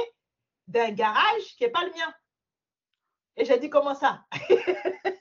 d'un 0.67 0.91
garage 0.91 1.55
qui 1.57 1.63
n'est 1.63 1.71
pas 1.71 1.83
le 1.83 1.91
mien. 1.91 2.13
Et 3.35 3.43
j'ai 3.43 3.59
dit, 3.59 3.69
comment 3.69 3.95
ça? 3.95 4.23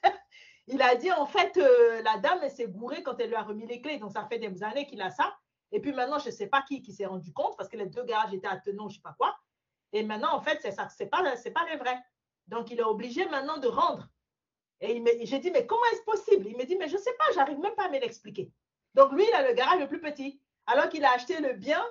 Il 0.72 0.82
a 0.82 0.94
dit, 0.94 1.10
en 1.12 1.26
fait, 1.26 1.56
euh, 1.56 2.02
la 2.02 2.18
dame, 2.18 2.40
elle 2.42 2.51
s'est 2.51 2.68
gourée 2.68 3.02
quand 3.02 3.18
elle 3.18 3.28
lui 3.28 3.36
a 3.36 3.42
remis 3.42 3.66
les 3.66 3.80
clés. 3.80 3.98
Donc, 3.98 4.12
ça 4.12 4.26
fait 4.26 4.38
des 4.38 4.62
années 4.62 4.86
qu'il 4.86 5.02
a 5.02 5.10
ça. 5.10 5.36
Et 5.72 5.80
puis 5.80 5.92
maintenant, 5.92 6.18
je 6.18 6.26
ne 6.26 6.34
sais 6.34 6.47
pas 6.47 6.62
qui, 6.62 6.82
qui 6.82 6.92
s'est 6.92 7.06
rendu 7.06 7.32
compte 7.32 7.56
parce 7.56 7.68
que 7.68 7.76
les 7.76 7.86
deux 7.86 8.05
garages 8.05 8.34
étaient 8.34 8.48
attenants, 8.48 8.88
je 8.88 8.94
ne 8.94 8.97
sais 8.97 9.02
pas 9.02 9.14
quoi. 9.18 9.36
Et 9.92 10.02
maintenant, 10.02 10.34
en 10.34 10.40
fait, 10.40 10.60
ce 10.62 10.68
n'est 10.68 11.09
pas, 11.09 11.22
pas 11.22 11.70
les 11.70 11.76
vrais. 11.76 11.98
Donc, 12.47 12.70
il 12.70 12.78
est 12.78 12.84
obligé 12.84 13.26
maintenant 13.26 13.59
de 13.59 13.68
rendre. 13.68 14.09
Et 14.80 15.02
j'ai 15.26 15.38
dit, 15.38 15.51
mais 15.51 15.66
comment 15.66 15.84
est-ce 15.92 16.02
possible? 16.02 16.47
Il 16.47 16.56
me 16.56 16.64
dit, 16.64 16.76
mais 16.76 16.88
je 16.88 16.97
ne 16.97 17.01
sais 17.01 17.12
pas, 17.18 17.24
j'arrive 17.34 17.59
même 17.59 17.74
pas 17.74 17.86
à 17.86 17.88
me 17.90 17.98
l'expliquer. 18.01 18.51
Donc, 18.94 19.12
lui, 19.12 19.24
il 19.28 19.34
a 19.34 19.47
le 19.47 19.55
garage 19.55 19.80
le 19.80 19.88
plus 19.88 20.01
petit, 20.01 20.40
alors 20.66 20.88
qu'il 20.88 21.05
a 21.05 21.12
acheté 21.12 21.40
le 21.40 21.52
bien. 21.52 21.84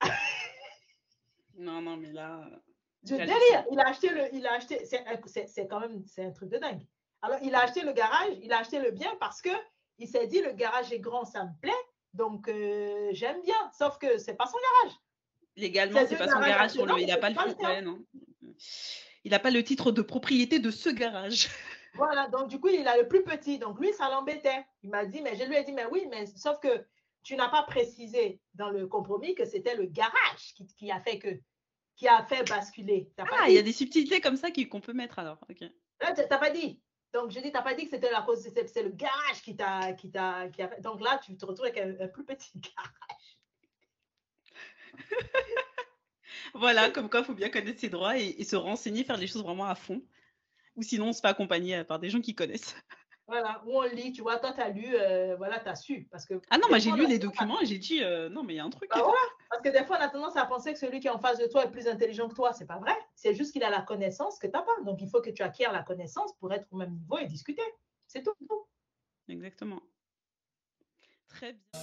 non, 1.56 1.80
non, 1.80 1.96
mais 1.96 2.12
là. 2.12 2.44
Je 3.04 3.16
délire. 3.16 3.64
Il 3.70 3.80
a 3.80 3.88
acheté 3.88 4.08
le. 4.10 4.34
Il 4.34 4.46
a 4.46 4.52
acheté. 4.52 4.84
C'est 4.84 5.66
quand 5.66 5.80
même. 5.80 6.04
C'est 6.06 6.24
un 6.24 6.30
truc 6.30 6.50
de 6.50 6.58
dingue. 6.58 6.86
Alors, 7.22 7.38
il 7.42 7.54
a 7.54 7.60
acheté 7.60 7.82
le 7.82 7.92
garage, 7.92 8.34
il 8.42 8.52
a 8.52 8.58
acheté 8.58 8.78
le 8.80 8.90
bien 8.90 9.14
parce 9.20 9.40
que 9.40 9.50
il 9.98 10.08
s'est 10.08 10.26
dit, 10.26 10.40
le 10.40 10.52
garage 10.52 10.92
est 10.92 10.98
grand, 10.98 11.24
ça 11.24 11.44
me 11.44 11.50
plaît. 11.60 11.72
Donc, 12.14 12.48
euh, 12.48 13.08
j'aime 13.12 13.40
bien. 13.42 13.70
Sauf 13.78 13.98
que 13.98 14.18
ce 14.18 14.30
n'est 14.30 14.36
pas 14.36 14.46
son 14.46 14.58
garage. 14.58 14.98
Légalement, 15.56 16.00
c'est 16.06 16.16
pas 16.16 16.28
son 16.28 16.40
garage. 16.40 16.74
il 16.74 17.06
n'a 17.06 17.16
pas, 17.18 17.30
le, 17.30 18.06
Il 19.24 19.30
n'a 19.30 19.38
pas 19.38 19.50
le 19.50 19.62
titre 19.62 19.92
de 19.92 20.02
propriété 20.02 20.58
de 20.58 20.70
ce 20.70 20.90
garage. 20.90 21.48
Voilà, 21.94 22.26
donc 22.28 22.48
du 22.48 22.58
coup, 22.58 22.68
il 22.68 22.88
a 22.88 22.96
le 22.96 23.06
plus 23.06 23.22
petit. 23.22 23.58
Donc 23.58 23.78
lui, 23.78 23.92
ça 23.92 24.08
l'embêtait. 24.08 24.64
Il 24.82 24.88
m'a 24.88 25.04
dit, 25.04 25.20
mais 25.20 25.36
je 25.36 25.44
lui 25.44 25.56
ai 25.56 25.62
dit, 25.62 25.72
mais 25.72 25.84
oui, 25.84 26.06
mais 26.10 26.24
sauf 26.24 26.58
que 26.58 26.86
tu 27.22 27.36
n'as 27.36 27.50
pas 27.50 27.64
précisé 27.64 28.40
dans 28.54 28.70
le 28.70 28.86
compromis 28.86 29.34
que 29.34 29.44
c'était 29.44 29.76
le 29.76 29.84
garage 29.84 30.54
qui, 30.78 30.90
a 30.90 31.00
fait 31.00 31.18
que 31.18 31.28
qui 31.96 32.08
a 32.08 32.24
fait 32.24 32.48
basculer. 32.48 33.10
ah, 33.18 33.48
il 33.48 33.54
y 33.54 33.58
a 33.58 33.62
des 33.62 33.74
subtilités 33.74 34.22
comme 34.22 34.36
ça 34.36 34.48
qu'on 34.50 34.80
peut 34.80 34.94
mettre 34.94 35.18
alors. 35.18 35.38
Ok. 35.50 35.60
Là, 35.60 36.14
tu 36.14 36.22
n'as 36.22 36.38
pas 36.38 36.48
dit. 36.48 36.80
Donc, 37.12 37.30
je 37.30 37.40
dis, 37.40 37.48
tu 37.48 37.52
n'as 37.52 37.62
pas 37.62 37.74
dit 37.74 37.84
que 37.84 37.90
c'était 37.90 38.10
la 38.10 38.22
cause, 38.22 38.40
c'est 38.42 38.82
le 38.82 38.90
garage 38.90 39.42
qui 39.42 39.54
t'a 39.54 39.92
qui 39.92 40.10
t'a. 40.10 40.48
Donc 40.80 41.00
là, 41.02 41.20
tu 41.22 41.36
te 41.36 41.44
retrouves 41.44 41.66
avec 41.66 41.78
un, 41.78 42.08
plus 42.08 42.24
petit 42.24 42.52
garage. 42.56 43.38
voilà, 46.54 46.90
comme 46.90 47.10
quoi, 47.10 47.20
il 47.20 47.26
faut 47.26 47.34
bien 47.34 47.50
connaître 47.50 47.80
ses 47.80 47.90
droits 47.90 48.18
et, 48.18 48.42
se 48.44 48.56
renseigner, 48.56 49.04
faire 49.04 49.18
les 49.18 49.26
choses 49.26 49.42
vraiment 49.42 49.66
à 49.66 49.74
fond. 49.74 50.02
Ou 50.76 50.82
sinon, 50.82 51.08
on 51.08 51.12
se 51.12 51.20
fait 51.20 51.28
accompagner 51.28 51.84
par 51.84 51.98
des 51.98 52.08
gens 52.08 52.20
qui 52.20 52.34
connaissent. 52.34 52.74
Voilà, 53.32 53.62
où 53.64 53.78
on 53.78 53.82
lit, 53.84 54.12
tu 54.12 54.20
vois, 54.20 54.36
toi, 54.36 54.52
tu 54.52 54.60
as 54.60 54.68
lu, 54.68 54.84
euh, 54.92 55.36
voilà, 55.38 55.58
tu 55.58 55.66
as 55.66 55.74
su. 55.74 56.06
Parce 56.10 56.26
que 56.26 56.34
ah 56.50 56.58
non, 56.58 56.68
moi, 56.68 56.78
j'ai 56.78 56.90
lu 56.90 57.06
les 57.06 57.18
documents 57.18 57.58
et 57.62 57.64
j'ai 57.64 57.78
dit, 57.78 58.04
euh, 58.04 58.28
non, 58.28 58.42
mais 58.42 58.52
il 58.52 58.56
y 58.58 58.60
a 58.60 58.64
un 58.64 58.68
truc. 58.68 58.90
Bah 58.90 59.00
voilà, 59.00 59.18
parce 59.48 59.62
que 59.62 59.70
des 59.70 59.82
fois, 59.86 59.96
on 59.98 60.02
a 60.02 60.08
tendance 60.10 60.36
à 60.36 60.44
penser 60.44 60.74
que 60.74 60.78
celui 60.78 61.00
qui 61.00 61.06
est 61.06 61.10
en 61.10 61.18
face 61.18 61.38
de 61.38 61.46
toi 61.46 61.64
est 61.64 61.70
plus 61.70 61.88
intelligent 61.88 62.28
que 62.28 62.34
toi. 62.34 62.52
C'est 62.52 62.66
pas 62.66 62.76
vrai. 62.76 62.92
C'est 63.14 63.32
juste 63.32 63.54
qu'il 63.54 63.64
a 63.64 63.70
la 63.70 63.80
connaissance 63.80 64.38
que 64.38 64.46
tu 64.46 64.52
n'as 64.52 64.60
pas. 64.60 64.72
Donc, 64.84 65.00
il 65.00 65.08
faut 65.08 65.22
que 65.22 65.30
tu 65.30 65.42
acquières 65.42 65.72
la 65.72 65.82
connaissance 65.82 66.34
pour 66.40 66.52
être 66.52 66.66
au 66.72 66.76
même 66.76 66.92
niveau 66.92 67.16
et 67.16 67.24
discuter. 67.24 67.62
C'est 68.06 68.22
tout. 68.22 68.34
Exactement. 69.28 69.80
Très 71.28 71.54
bien. 71.54 71.80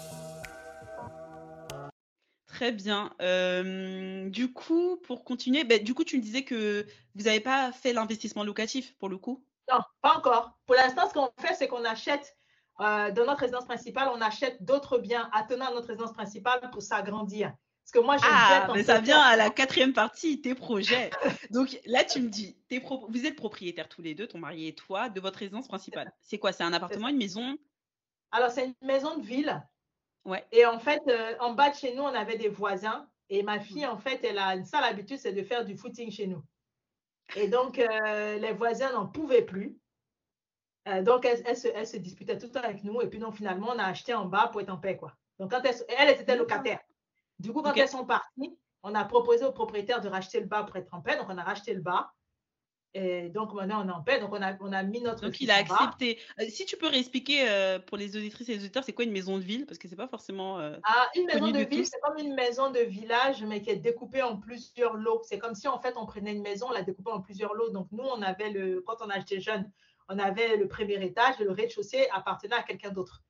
Très 2.46 2.72
bien. 2.72 3.12
Euh, 3.24 4.30
du 4.30 4.54
coup, 4.54 4.98
pour 4.98 5.24
continuer, 5.24 5.64
ben, 5.64 5.84
du 5.84 5.96
coup, 5.96 6.04
tu 6.04 6.16
me 6.16 6.22
disais 6.22 6.44
que 6.44 6.86
vous 7.16 7.24
n'avez 7.24 7.40
pas 7.40 7.72
fait 7.72 7.92
l'investissement 7.92 8.44
locatif 8.44 8.96
pour 9.00 9.10
le 9.10 9.18
coup? 9.18 9.44
Non, 9.70 9.80
pas 10.02 10.18
encore. 10.18 10.58
Pour 10.66 10.76
l'instant, 10.76 11.08
ce 11.08 11.14
qu'on 11.14 11.30
fait, 11.40 11.54
c'est 11.56 11.68
qu'on 11.68 11.86
achète 11.86 12.36
euh, 12.82 13.12
dans 13.12 13.26
notre 13.26 13.42
résidence 13.42 13.66
principale, 13.66 14.10
on 14.14 14.22
achète 14.22 14.64
d'autres 14.64 14.98
biens 15.00 15.30
attenant 15.34 15.68
à 15.68 15.74
notre 15.74 15.88
résidence 15.88 16.14
principale 16.14 16.70
pour 16.72 16.82
s'agrandir. 16.82 17.54
Parce 17.84 17.92
que 17.92 18.00
moi, 18.00 18.18
j'ai 18.18 18.28
Ah, 18.30 18.68
mais 18.74 18.84
ça 18.84 19.00
vient 19.00 19.20
à 19.20 19.36
la 19.36 19.50
quatrième 19.50 19.94
partie, 19.94 20.42
tes 20.42 20.56
projets. 20.56 21.10
Donc 21.50 21.78
là, 21.86 22.04
tu 22.04 22.22
me 22.22 22.30
dis, 22.30 22.56
vous 23.10 23.26
êtes 23.26 23.36
propriétaires 23.36 23.90
tous 23.90 24.02
les 24.02 24.14
deux, 24.14 24.28
ton 24.28 24.38
mari 24.38 24.68
et 24.68 24.76
toi, 24.76 25.10
de 25.10 25.20
votre 25.20 25.40
résidence 25.40 25.68
principale. 25.68 26.12
C'est 26.22 26.38
quoi 26.38 26.52
C'est 26.52 26.64
un 26.64 26.74
appartement, 26.74 27.08
une 27.10 27.18
maison? 27.18 27.58
Alors, 28.32 28.52
c'est 28.52 28.66
une 28.66 28.88
maison 28.88 29.18
de 29.18 29.24
ville. 29.24 29.62
Ouais. 30.24 30.46
Et 30.52 30.66
en 30.66 30.80
fait, 30.80 31.02
euh, 31.08 31.36
en 31.40 31.54
bas 31.54 31.72
de 31.72 31.76
chez 31.76 31.96
nous, 31.96 32.04
on 32.04 32.14
avait 32.14 32.38
des 32.38 32.50
voisins. 32.50 33.10
Et 33.30 33.44
ma 33.44 33.60
fille, 33.60 33.86
en 33.86 33.98
fait, 33.98 34.24
elle 34.24 34.38
a 34.38 34.56
une 34.56 34.66
sale 34.66 34.84
habitude, 34.84 35.18
c'est 35.18 35.34
de 35.34 35.44
faire 35.44 35.66
du 35.66 35.76
footing 35.76 36.12
chez 36.12 36.28
nous. 36.28 36.44
Et 37.36 37.48
donc, 37.48 37.80
euh, 37.80 38.38
les 38.38 38.54
voisins 38.54 38.92
n'en 38.92 39.08
pouvaient 39.08 39.44
plus. 39.44 39.78
Euh, 40.88 41.04
donc, 41.04 41.26
elle, 41.26 41.56
se, 41.56 41.98
disputait 41.98 42.38
tout 42.38 42.48
le 42.48 42.52
temps 42.52 42.64
avec 42.64 42.84
nous. 42.84 43.02
Et 43.02 43.08
puis, 43.08 43.20
non, 43.20 43.32
finalement, 43.32 43.70
on 43.70 43.80
a 43.80 43.86
acheté 43.86 44.14
en 44.14 44.26
bas 44.26 44.48
pour 44.48 44.62
être 44.62 44.70
en 44.70 44.78
paix, 44.78 44.98
quoi. 44.98 45.14
Donc, 45.40 45.52
quand 45.52 45.62
elle, 45.64 45.76
elle 45.98 46.10
était 46.10 46.36
locataire. 46.36 46.80
Du 47.38 47.54
coup, 47.54 47.62
quand 47.62 47.74
elles 47.74 47.88
sont 47.88 48.06
parties, 48.06 48.58
on 48.84 48.96
a 48.96 49.06
proposé 49.06 49.46
au 49.46 49.52
propriétaire 49.52 50.02
de 50.02 50.10
racheter 50.10 50.40
le 50.40 50.48
bas 50.48 50.64
pour 50.64 50.76
être 50.76 50.94
en 50.94 51.02
paix. 51.02 51.18
Donc, 51.18 51.28
on 51.30 51.38
a 51.38 51.44
racheté 51.44 51.74
le 51.74 51.82
bas. 51.82 52.12
Et 52.96 53.30
donc, 53.30 53.54
maintenant, 53.54 53.86
on 53.86 53.88
est 53.88 53.92
en 53.92 54.02
paix. 54.02 54.20
Donc, 54.20 54.32
on 54.34 54.42
a, 54.42 54.58
on 54.62 54.74
a 54.74 54.82
mis 54.82 55.02
notre. 55.02 55.22
Donc, 55.22 55.40
il 55.42 55.52
a 55.52 55.58
accepté. 55.58 56.18
Euh, 56.40 56.46
si 56.50 56.66
tu 56.66 56.76
peux 56.76 56.88
réexpliquer 56.88 57.48
euh, 57.48 57.78
pour 57.78 57.98
les 57.98 58.18
auditrices 58.18 58.50
et 58.50 58.54
les 58.54 58.60
auditeurs, 58.60 58.84
c'est 58.84 58.94
quoi 58.94 59.06
une 59.06 59.12
maison 59.12 59.38
de 59.38 59.44
ville? 59.44 59.68
Parce 59.68 59.78
que 59.78 59.88
c'est 59.88 59.96
pas 59.96 60.08
forcément. 60.08 60.60
Euh, 60.60 60.76
ah, 60.84 61.08
une 61.16 61.26
maison 61.26 61.52
de, 61.52 61.60
ville, 61.60 61.86
c'est 61.86 62.00
comme 62.02 62.18
une 62.18 62.34
maison 62.34 62.72
de 62.72 62.80
village, 62.80 63.44
mais 63.44 63.62
qui 63.62 63.70
est 63.70 63.76
découpée 63.76 64.24
en 64.24 64.38
plusieurs 64.38 64.96
lots. 64.96 65.22
C'est 65.24 65.38
comme 65.38 65.54
si, 65.54 65.68
en 65.68 65.80
fait, 65.80 65.94
on 65.98 66.08
prenait 66.08 66.34
une 66.34 66.42
maison, 66.42 66.68
on 66.70 66.74
la 66.74 66.82
découpait 66.82 67.12
en 67.12 67.22
plusieurs 67.22 67.54
lots. 67.54 67.70
Donc, 67.70 67.88
nous, 67.92 68.04
on 68.04 68.24
avait 68.24 68.50
le. 68.50 68.82
Quand 68.88 68.98
on 69.02 69.10
a 69.10 69.16
acheté 69.16 69.40
jeune, 69.40 69.70
on 70.08 70.18
avait 70.18 70.58
le 70.58 70.68
premier 70.68 71.04
étage 71.06 71.36
et 71.40 71.44
le 71.44 71.52
rez-de-chaussée 71.52 72.08
appartenait 72.12 72.56
à 72.56 72.64
quelqu'un 72.64 72.90
d'autre. 72.90 73.22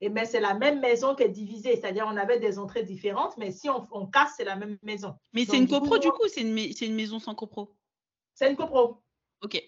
Et 0.00 0.08
mais 0.08 0.24
c'est 0.24 0.40
la 0.40 0.54
même 0.54 0.80
maison 0.80 1.14
qui 1.14 1.22
est 1.22 1.28
divisée, 1.28 1.76
c'est-à-dire 1.76 2.06
on 2.08 2.16
avait 2.16 2.40
des 2.40 2.58
entrées 2.58 2.82
différentes, 2.82 3.36
mais 3.36 3.52
si 3.52 3.68
on, 3.70 4.06
casse, 4.06 4.34
c'est 4.36 4.44
la 4.44 4.56
même 4.56 4.76
maison. 4.82 5.14
Mais 5.32 5.44
c'est 5.44 5.58
une 5.58 5.68
copro 5.68 5.98
du 5.98 6.10
coup, 6.10 6.26
c'est 6.26 6.40
une, 6.40 6.58
une, 6.58 6.94
maison 6.94 7.20
sans 7.20 7.36
copro? 7.36 7.72
C'est 8.34 8.50
une 8.50 8.56
copro. 8.56 9.02
Ok. 9.42 9.62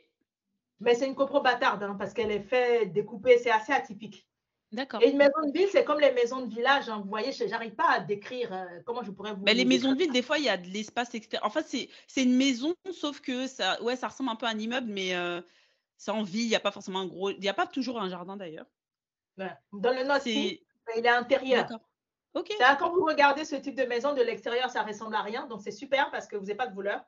Mais 0.81 0.95
c'est 0.95 1.07
une 1.07 1.15
copro 1.15 1.41
bâtarde 1.41 1.83
hein, 1.83 1.97
parce 1.99 2.13
qu'elle 2.13 2.31
est 2.31 2.43
faite 2.43 2.93
découper, 2.93 3.39
c'est 3.39 3.51
assez 3.51 3.73
atypique. 3.73 4.27
D'accord. 4.73 5.01
Et 5.03 5.11
une 5.11 5.17
maison 5.17 5.47
de 5.47 5.53
ville, 5.53 5.69
c'est 5.71 5.85
comme 5.85 6.01
les 6.01 6.11
maisons 6.11 6.45
de 6.45 6.53
village. 6.53 6.89
Hein. 6.89 7.01
Vous 7.03 7.09
voyez, 7.09 7.31
je 7.31 7.45
n'arrive 7.45 7.75
pas 7.75 7.89
à 7.91 8.01
décrire 8.01 8.53
euh, 8.53 8.81
comment 8.85 9.05
je 9.05 9.13
pourrais 9.13 9.33
vous. 9.33 9.45
Mais 9.45 9.55
les 9.55 9.65
maisons 9.65 9.93
de 9.93 9.99
ville, 9.99 10.11
des 10.11 10.23
fois, 10.23 10.39
il 10.39 10.45
y 10.45 10.49
a 10.49 10.57
de 10.57 10.67
l'espace 10.67 11.15
extérieur. 11.15 11.47
En 11.47 11.51
fait, 11.51 11.65
c'est 12.09 12.23
une 12.23 12.37
maison, 12.37 12.75
sauf 12.93 13.21
que 13.21 13.47
ça, 13.47 13.81
ouais, 13.83 13.95
ça 13.95 14.09
ressemble 14.09 14.31
un 14.31 14.37
peu 14.37 14.47
à 14.47 14.49
un 14.49 14.59
immeuble, 14.59 14.89
mais 14.91 15.15
euh, 15.15 15.41
ça 15.97 16.13
en 16.13 16.25
vie. 16.25 16.43
Il 16.43 16.49
n'y 16.49 16.57
a 16.57 16.61
pas 16.61 16.73
forcément 16.73 17.01
un 17.01 17.07
gros. 17.07 17.31
Il 17.31 17.39
n'y 17.39 17.49
a 17.49 17.55
pas 17.55 17.69
toujours 17.69 18.01
un 18.01 18.09
jardin 18.09 18.37
d'ailleurs. 18.37 18.67
Dans 19.37 19.93
le 19.93 20.03
nord, 20.05 20.19
il 20.27 20.59
est 20.93 21.09
intérieur. 21.09 21.69
Ok. 22.35 22.53
Quand 22.81 22.91
vous 22.91 23.05
regardez 23.05 23.45
ce 23.45 23.55
type 23.55 23.77
de 23.77 23.85
maison 23.85 24.13
de 24.13 24.23
l'extérieur, 24.23 24.71
ça 24.71 24.83
ressemble 24.83 25.15
à 25.15 25.23
rien. 25.23 25.47
Donc, 25.47 25.63
c'est 25.63 25.71
super 25.71 26.11
parce 26.11 26.27
que 26.27 26.35
vous 26.35 26.47
n'avez 26.47 26.57
pas 26.57 26.67
de 26.67 26.75
voleur. 26.75 27.01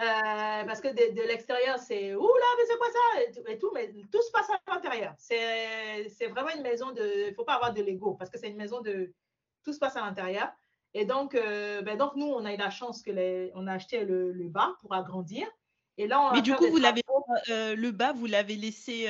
Euh, 0.00 0.64
parce 0.64 0.80
que 0.80 0.88
de, 0.88 1.26
l'extérieur, 1.26 1.76
c'est 1.78 2.14
ouh 2.14 2.22
là, 2.22 2.46
mais 2.56 2.64
c'est 2.66 2.78
quoi 2.78 2.86
ça 2.86 3.52
et 3.52 3.58
tout, 3.58 3.70
mais 3.74 3.92
tout 4.12 4.22
se 4.22 4.30
passe 4.30 4.48
à 4.48 4.72
l'intérieur. 4.72 5.14
C'est 5.18 6.28
vraiment 6.28 6.50
une 6.54 6.62
maison 6.62 6.92
de. 6.92 7.24
Il 7.26 7.30
ne 7.30 7.34
faut 7.34 7.44
pas 7.44 7.54
avoir 7.54 7.74
de 7.74 7.82
Lego 7.82 8.14
parce 8.14 8.30
que 8.30 8.38
c'est 8.38 8.48
une 8.48 8.56
maison 8.56 8.80
de. 8.80 9.12
Tout 9.64 9.72
se 9.72 9.78
passe 9.80 9.96
à 9.96 10.02
l'intérieur. 10.02 10.50
Et 10.94 11.04
donc, 11.04 11.34
euh, 11.34 11.82
ben 11.82 11.98
donc, 11.98 12.14
nous, 12.14 12.26
on 12.26 12.44
a 12.44 12.54
eu 12.54 12.56
la 12.56 12.70
chance 12.70 13.02
que 13.02 13.10
les, 13.10 13.50
on 13.54 13.66
a 13.66 13.72
acheté 13.72 14.04
le, 14.04 14.32
le 14.32 14.48
bas 14.48 14.76
pour 14.80 14.94
agrandir. 14.94 15.46
Et 15.96 16.06
là, 16.06 16.30
mais 16.32 16.42
du 16.42 16.54
coup, 16.54 16.68
vous 16.68 16.78
l'avez 16.78 17.02
euh, 17.48 17.74
le 17.74 17.90
bas, 17.90 18.12
vous 18.12 18.26
l'avez 18.26 18.54
laissé 18.54 19.08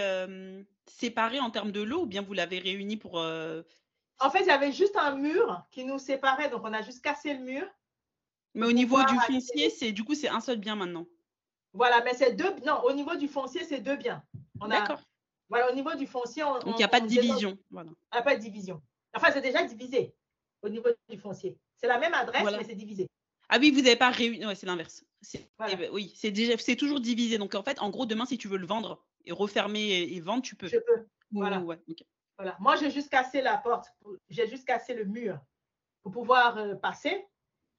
séparé 0.86 1.39
en 1.39 1.51
termes 1.51 1.70
de 1.70 1.82
l'eau 1.82 2.02
ou 2.02 2.06
bien 2.06 2.23
vous 2.23 2.32
l'avez 2.32 2.60
réuni 2.60 2.97
pour. 2.97 3.19
En 3.19 4.31
fait, 4.31 4.40
il 4.40 4.47
y 4.47 4.51
avait 4.51 4.73
juste 4.73 4.97
un 4.97 5.15
mur 5.16 5.62
qui 5.70 5.85
nous 5.85 5.98
séparait, 5.98 6.48
donc 6.48 6.62
on 6.65 6.73
a 6.73 6.81
juste 6.81 7.05
cassé 7.05 7.35
le 7.35 7.40
mur. 7.40 7.69
Mais 8.59 8.66
au 8.66 8.72
niveau 8.72 9.02
du 9.05 9.14
foncier, 9.20 9.70
c'est 9.70 9.93
du 9.93 10.05
coup 10.05 10.14
c'est 10.14 10.28
un 10.28 10.40
seul 10.40 10.59
bien 10.59 10.74
maintenant. 10.74 11.06
Voilà, 11.72 12.02
mais 12.02 12.14
c'est 12.14 12.35
deux. 12.35 12.51
Non, 12.66 12.82
au 12.85 12.93
niveau 12.93 13.14
du 13.14 13.28
foncier, 13.28 13.62
c'est 13.64 13.80
deux 13.80 13.97
biens. 13.97 14.22
D'accord. 14.68 15.01
Voilà, 15.48 15.70
au 15.70 15.74
niveau 15.74 15.94
du 15.94 16.06
foncier, 16.06 16.43
on, 16.44 16.59
donc 16.59 16.74
il 16.74 16.76
n'y 16.76 16.85
a 16.85 16.89
pas 16.89 17.01
de 17.01 17.06
division. 17.06 17.56
Voilà. 17.70 17.90
Il 18.12 18.16
n'y 18.16 18.18
a 18.18 18.22
pas 18.22 18.36
de 18.36 18.40
division. 18.40 18.82
Enfin, 19.14 19.30
c'est 19.32 19.40
déjà 19.40 19.62
divisé 19.64 20.12
au 20.62 20.68
niveau 20.68 20.89
du 21.09 21.18
foncier. 21.18 21.56
C'est 21.76 21.86
la 21.86 21.98
même 21.98 22.14
adresse, 22.14 22.44
mais 22.44 22.64
c'est 22.64 22.74
divisé. 22.74 23.09
Ah 23.48 23.59
oui, 23.60 23.70
vous 23.70 23.80
n'avez 23.80 23.97
pas 23.97 24.10
réuni. 24.10 24.44
Ouais, 24.44 24.55
c'est 24.55 24.66
l'inverse. 24.66 25.05
Oui, 25.93 26.12
c'est 26.16 26.32
déjà, 26.32 26.59
c'est 26.59 26.76
toujours 26.76 27.01
divisé. 27.01 27.39
Donc 27.39 27.55
en 27.55 27.62
fait, 27.62 27.80
en 27.80 27.90
gros, 27.90 28.06
demain, 28.06 28.26
si 28.26 28.39
tu 28.39 28.48
veux 28.48 28.59
le 28.59 28.66
vendre, 28.66 29.05
et 29.24 29.32
refermer 29.32 30.02
et, 30.02 30.20
vendre, 30.20 30.43
tu 30.43 30.56
peux. 30.56 30.66
Je 30.66 30.78
peux. 30.78 31.06
Voilà. 31.30 31.62
voilà. 32.39 32.56
Moi, 32.59 32.76
j'ai 32.76 32.90
juste 32.90 33.10
cassé 33.10 33.40
la 33.40 33.56
porte, 33.59 33.86
j'ai 34.28 34.48
juste 34.48 34.66
cassé 34.66 34.94
le 34.94 35.05
mur 35.05 35.39
pour 36.02 36.12
pouvoir 36.12 36.59
euh, 36.59 36.74
passer, 36.74 37.26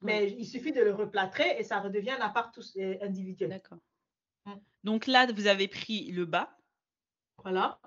mais 0.01 0.31
il 0.31 0.45
suffit 0.45 0.71
de 0.71 0.81
le 0.81 0.93
replâtrer 0.93 1.55
et 1.57 1.63
ça 1.63 1.79
redevient 1.79 2.11
un 2.11 2.21
appart 2.21 2.57
euh, 2.77 2.95
individuel. 3.01 3.49
D'accord. 3.49 3.79
Mm. 4.45 4.53
Donc 4.83 5.07
là, 5.07 5.27
vous 5.31 5.47
avez 5.47 5.67
pris 5.67 6.11
le 6.11 6.25
bas. 6.25 6.57
Voilà. 7.43 7.79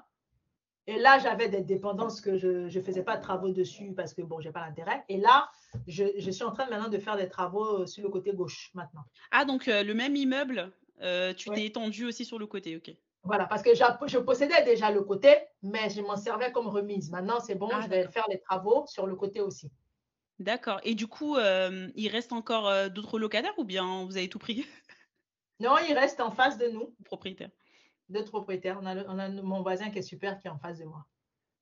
Et 0.87 0.99
là, 0.99 1.19
j'avais 1.19 1.49
des 1.49 1.61
dépendances 1.61 2.21
que 2.21 2.37
je 2.37 2.77
ne 2.77 2.83
faisais 2.83 3.05
pas 3.05 3.17
de 3.17 3.23
travaux 3.23 3.51
dessus 3.51 3.93
parce 3.95 4.15
que 4.15 4.23
bon, 4.23 4.41
j'ai 4.41 4.51
pas 4.51 4.67
l'intérêt. 4.67 5.05
Et 5.09 5.17
là, 5.17 5.49
je, 5.87 6.05
je, 6.19 6.31
suis 6.31 6.43
en 6.43 6.53
train 6.53 6.69
maintenant 6.69 6.89
de 6.89 6.99
faire 6.99 7.17
des 7.17 7.29
travaux 7.29 7.87
sur 7.87 8.03
le 8.03 8.09
côté 8.09 8.33
gauche 8.33 8.71
maintenant. 8.75 9.05
Ah, 9.31 9.45
donc 9.45 9.69
euh, 9.69 9.85
le 9.85 9.95
même 9.95 10.17
immeuble, 10.17 10.73
euh, 11.03 11.33
tu 11.35 11.51
t'es 11.51 11.67
étendu 11.67 12.05
aussi 12.05 12.25
sur 12.25 12.39
le 12.39 12.47
côté, 12.47 12.77
ok. 12.77 12.95
Voilà, 13.25 13.47
parce 13.47 13.63
que 13.63 13.71
je 13.73 14.19
possédais 14.19 14.65
déjà 14.65 14.91
le 14.91 15.03
côté, 15.03 15.33
mais 15.63 15.89
je 15.91 16.03
m'en 16.03 16.17
servais 16.17 16.51
comme 16.51 16.67
remise. 16.67 17.11
Maintenant, 17.13 17.39
c'est 17.39 17.55
bon, 17.55 17.69
ah, 17.73 17.81
je 17.81 17.89
vais 17.89 18.09
faire 18.09 18.27
les 18.29 18.41
travaux 18.41 18.85
sur 18.89 19.07
le 19.07 19.15
côté 19.15 19.41
aussi. 19.41 19.71
D'accord. 20.43 20.81
Et 20.83 20.95
du 20.95 21.07
coup, 21.07 21.37
euh, 21.37 21.89
il 21.95 22.09
reste 22.09 22.33
encore 22.33 22.91
d'autres 22.91 23.19
locataires 23.19 23.59
ou 23.59 23.65
bien 23.65 24.05
vous 24.05 24.17
avez 24.17 24.29
tout 24.29 24.39
pris? 24.39 24.67
Non, 25.61 25.77
il 25.89 25.97
reste 25.97 26.19
en 26.19 26.33
face 26.33 26.59
de 26.59 26.67
nous. 26.67 26.93
Propriétaire 27.05 27.51
d'autres 28.13 28.31
propriétaires. 28.31 28.79
On 28.81 28.87
a, 28.87 29.05
on 29.07 29.19
a, 29.19 29.29
mon 29.29 29.63
voisin 29.63 29.91
qui 29.91 29.99
est 29.99 30.03
super 30.03 30.39
qui 30.39 30.47
est 30.47 30.51
en 30.51 30.59
face 30.59 30.79
de 30.79 30.85
moi. 30.85 31.05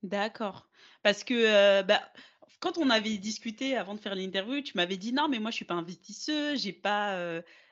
D'accord. 0.03 0.69
Parce 1.03 1.25
que 1.25 1.35
euh, 1.35 1.83
bah, 1.83 2.01
quand 2.59 2.77
on 2.77 2.91
avait 2.91 3.17
discuté 3.17 3.77
avant 3.77 3.95
de 3.95 4.01
faire 4.01 4.15
l'interview, 4.15 4.61
tu 4.63 4.77
m'avais 4.77 4.97
dit 4.97 5.13
non, 5.13 5.29
mais 5.29 5.39
moi 5.39 5.51
je 5.51 5.57
suis 5.57 5.65
pas 5.65 5.75
investisseuse, 5.75 6.63
j'ai 6.63 6.73
pas 6.73 7.17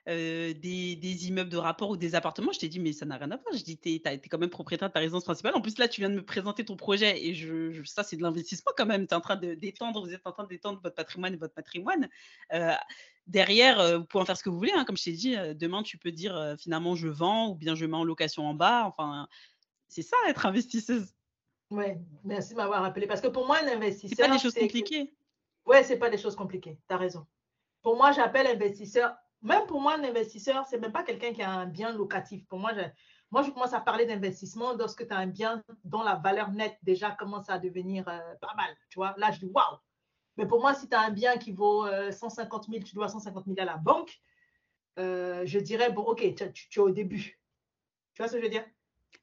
euh, 0.09 0.51
euh, 0.51 0.55
des, 0.55 0.97
des, 0.97 1.29
immeubles 1.29 1.51
de 1.51 1.57
rapport 1.57 1.91
ou 1.91 1.97
des 1.97 2.15
appartements. 2.15 2.53
Je 2.53 2.59
t'ai 2.59 2.69
dit 2.69 2.81
mais 2.81 2.93
ça 2.93 3.07
n'a 3.07 3.17
rien 3.17 3.31
à 3.31 3.37
voir. 3.37 3.55
Je 3.55 3.63
dis 3.63 3.79
tu 3.79 3.91
es, 3.91 4.01
quand 4.01 4.39
même 4.39 4.51
propriétaire 4.51 4.89
de 4.89 4.95
ta 4.95 5.01
résidence 5.01 5.25
principale. 5.25 5.55
En 5.55 5.61
plus 5.61 5.79
là 5.79 5.89
tu 5.89 6.01
viens 6.01 6.11
de 6.11 6.17
me 6.17 6.25
présenter 6.25 6.65
ton 6.65 6.77
projet 6.77 7.25
et 7.25 7.35
je, 7.35 7.83
ça 7.85 8.03
c'est 8.03 8.17
de 8.17 8.23
l'investissement 8.23 8.73
quand 8.77 8.87
même. 8.87 9.07
Tu 9.07 9.15
es 9.15 9.17
en 9.17 9.21
train 9.21 9.37
d'étendre, 9.37 10.05
vous 10.05 10.13
êtes 10.13 10.27
en 10.27 10.33
train 10.33 10.45
d'étendre 10.45 10.81
votre 10.83 10.95
patrimoine 10.95 11.35
et 11.35 11.37
votre 11.37 11.55
patrimoine 11.55 12.09
derrière, 13.29 13.79
euh, 13.79 13.99
vous 13.99 14.05
pouvez 14.05 14.23
en 14.23 14.27
faire 14.27 14.37
ce 14.37 14.43
que 14.43 14.51
vous 14.51 14.59
voulez. 14.59 14.73
Hein. 14.75 14.85
Comme 14.85 14.97
je 14.97 15.05
t'ai 15.05 15.13
dit, 15.13 15.37
euh, 15.37 15.55
demain, 15.55 15.83
tu 15.83 15.99
peux 15.99 16.11
dire 16.11 16.37
euh, 16.37 16.57
finalement 16.57 16.97
je 16.97 17.09
vends 17.09 17.51
ou 17.51 17.55
bien 17.55 17.75
je 17.75 17.87
mets 17.87 17.97
en 17.97 18.05
location 18.05 18.47
en 18.47 18.55
bas. 18.55 18.85
Enfin, 18.87 19.29
c'est 19.87 20.03
ça 20.03 20.17
être 20.29 20.47
investisseuse. 20.47 21.15
Oui, 21.71 21.85
merci 22.25 22.53
de 22.53 22.57
m'avoir 22.57 22.83
rappelé. 22.83 23.07
Parce 23.07 23.21
que 23.21 23.29
pour 23.29 23.47
moi, 23.47 23.59
un 23.63 23.69
investisseur. 23.69 24.17
C'est 24.17 24.27
pas 24.27 24.35
des 24.35 24.43
choses 24.43 24.55
compliquées. 24.55 25.15
Oui, 25.67 25.77
c'est 25.85 25.99
pas 25.99 26.11
des 26.11 26.19
choses 26.19 26.35
compliquées. 26.35 26.79
Tu 26.89 26.95
as 26.95 26.99
raison. 26.99 27.27
Pour 27.83 27.97
moi, 27.97 28.11
j'appelle 28.13 28.47
investisseur. 28.47 29.15
Même 29.43 29.67
pour 29.67 29.81
moi, 29.81 29.95
un 29.95 30.05
investisseur, 30.05 30.67
c'est 30.67 30.79
même 30.79 30.93
pas 30.93 31.05
quelqu'un 31.05 31.33
qui 31.33 31.43
a 31.43 31.51
un 31.51 31.67
bien 31.67 31.93
locatif. 31.93 32.47
Pour 32.49 32.59
moi, 32.59 32.73
je, 32.75 32.83
moi, 33.31 33.43
je 33.43 33.51
commence 33.51 33.73
à 33.73 33.81
parler 33.81 34.07
d'investissement 34.07 34.75
lorsque 34.75 35.07
tu 35.07 35.15
as 35.15 35.19
un 35.19 35.27
bien 35.27 35.63
dont 35.85 36.03
la 36.03 36.17
valeur 36.17 36.51
nette 36.51 36.77
déjà 36.83 37.13
commence 37.13 37.49
à 37.49 37.59
devenir 37.59 38.05
pas 38.05 38.55
mal. 38.57 38.77
Tu 38.91 38.99
vois, 38.99 39.15
là, 39.17 39.31
je 39.31 39.39
dis 39.41 39.47
waouh, 39.47 39.79
mais 40.39 40.47
pour 40.47 40.61
moi, 40.61 40.73
si 40.73 40.89
tu 40.89 40.95
as 40.95 41.01
un 41.01 41.11
bien 41.11 41.37
qui 41.37 41.53
vaut 41.53 41.85
150 42.11 42.69
euh, 42.69 42.73
000, 42.73 42.85
tu 42.85 42.95
dois 42.95 43.09
150 43.09 43.45
000 43.45 43.57
à 43.61 43.65
la 43.65 43.77
banque, 43.77 44.21
euh, 44.99 45.43
je 45.45 45.59
dirais, 45.59 45.91
bon, 45.91 46.03
ok, 46.03 46.23
tu, 46.35 46.45
es 46.45 46.79
au 46.79 46.91
début. 46.91 47.41
Tu 48.15 48.23
vois 48.23 48.29
ce 48.29 48.35
que 48.35 48.39
je 48.39 48.45
veux 48.45 48.51
dire? 48.51 48.65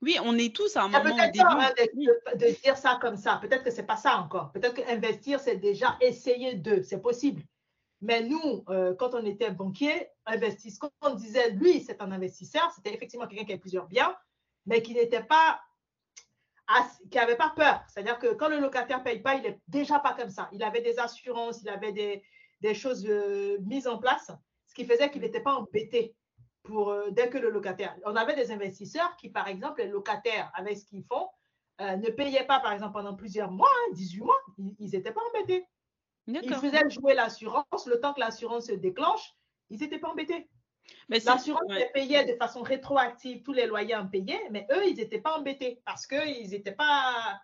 Oui, 0.02 0.18
on 0.24 0.38
est 0.38 0.54
tous 0.54 0.76
à 0.76 0.84
un 0.84 0.90
moment 0.90 1.16
au 1.16 1.32
début. 1.32 1.40
Hein, 1.40 1.72
de, 1.78 2.38
de, 2.38 2.62
dire 2.62 2.78
ça 2.78 3.00
comme 3.02 3.16
ça. 3.16 3.40
Peut-être 3.42 3.64
que 3.64 3.72
ce 3.72 3.78
n'est 3.78 3.88
pas 3.88 3.96
ça 3.96 4.18
encore. 4.18 4.52
Peut-être 4.52 4.74
qu'investir, 4.76 5.40
c'est 5.40 5.56
déjà 5.56 5.98
essayer 6.02 6.56
de. 6.56 6.82
C'est 6.82 7.02
possible. 7.02 7.42
Mais 8.06 8.22
nous, 8.22 8.64
euh, 8.70 8.94
quand 8.94 9.16
on 9.16 9.26
était 9.26 9.50
banquier, 9.50 10.10
investisseur, 10.28 10.92
quand 11.00 11.12
on 11.12 11.16
disait, 11.16 11.50
lui, 11.50 11.82
c'est 11.82 12.04
un 12.04 12.12
investisseur, 12.12 12.72
c'était 12.76 12.94
effectivement 12.94 13.26
quelqu'un 13.26 13.46
qui 13.46 13.54
avait 13.54 13.60
plusieurs 13.60 13.88
biens, 13.88 14.16
mais 14.68 14.84
qui 14.84 14.94
n'était 14.94 15.24
pas 15.24 15.60
qui 17.12 17.18
n'avait 17.18 17.36
pas 17.36 17.54
peur. 17.56 17.84
C'est-à-dire 17.88 18.18
que 18.18 18.34
quand 18.34 18.48
le 18.48 18.60
locataire 18.60 19.00
ne 19.00 19.04
paye 19.04 19.22
pas, 19.22 19.36
il 19.36 19.44
n'est 19.44 19.60
déjà 19.68 20.00
pas 20.00 20.14
comme 20.14 20.32
ça. 20.32 20.50
Il 20.52 20.64
avait 20.64 20.82
des 20.82 20.98
assurances, 20.98 21.62
il 21.62 21.70
avait 21.70 21.92
des, 21.92 22.74
choses 22.74 23.06
euh, 23.08 23.58
mises 23.62 23.88
en 23.88 24.00
place, 24.00 24.32
ce 24.66 24.74
qui 24.74 24.86
faisait 24.86 25.12
qu'il 25.12 25.22
n'était 25.22 25.42
pas 25.42 25.54
embêté 25.54 26.16
pour, 26.64 26.90
euh, 26.90 27.10
dès 27.12 27.30
que 27.30 27.38
le 27.38 27.50
locataire. 27.52 27.96
On 28.06 28.16
avait 28.16 28.36
des 28.36 28.52
investisseurs 28.52 29.16
qui, 29.18 29.30
par 29.30 29.48
exemple, 29.48 29.82
les 29.82 29.90
locataires, 29.90 30.52
avec 30.56 30.78
ce 30.78 30.86
qu'ils 30.86 31.04
font, 31.04 31.28
ne 31.80 32.10
payaient 32.10 32.46
pas, 32.46 32.60
par 32.60 32.72
exemple, 32.72 32.94
pendant 32.94 33.16
plusieurs 33.16 33.52
mois, 33.52 33.70
18 33.94 34.22
hein, 34.22 34.26
mois, 34.26 34.42
ils 34.80 34.92
n'étaient 34.92 35.12
pas 35.12 35.22
embêtés. 35.30 35.68
Ils 36.28 36.56
faisaient 36.56 36.90
jouer 36.90 37.14
l'assurance, 37.14 37.86
le 37.86 38.00
temps 38.00 38.14
que 38.14 38.20
l'assurance 38.20 38.68
se 38.68 38.74
déclenche, 38.74 39.34
ils 39.70 39.80
n'étaient 39.80 40.00
pas 40.00 40.10
embêtés. 40.10 40.50
L'assurance 41.10 41.62
ouais. 41.70 41.90
payait 41.94 42.26
de 42.26 42.38
façon 42.38 42.62
rétroactive 42.62 43.42
tous 43.44 43.54
les 43.54 43.66
loyers 43.66 43.94
impayés, 43.94 44.40
mais 44.52 44.68
eux, 44.72 44.88
ils 44.88 44.96
n'étaient 44.96 45.22
pas 45.22 45.38
embêtés 45.38 45.82
parce 45.86 46.08
qu'ils 46.08 46.50
n'étaient 46.50 46.72
pas. 46.72 47.40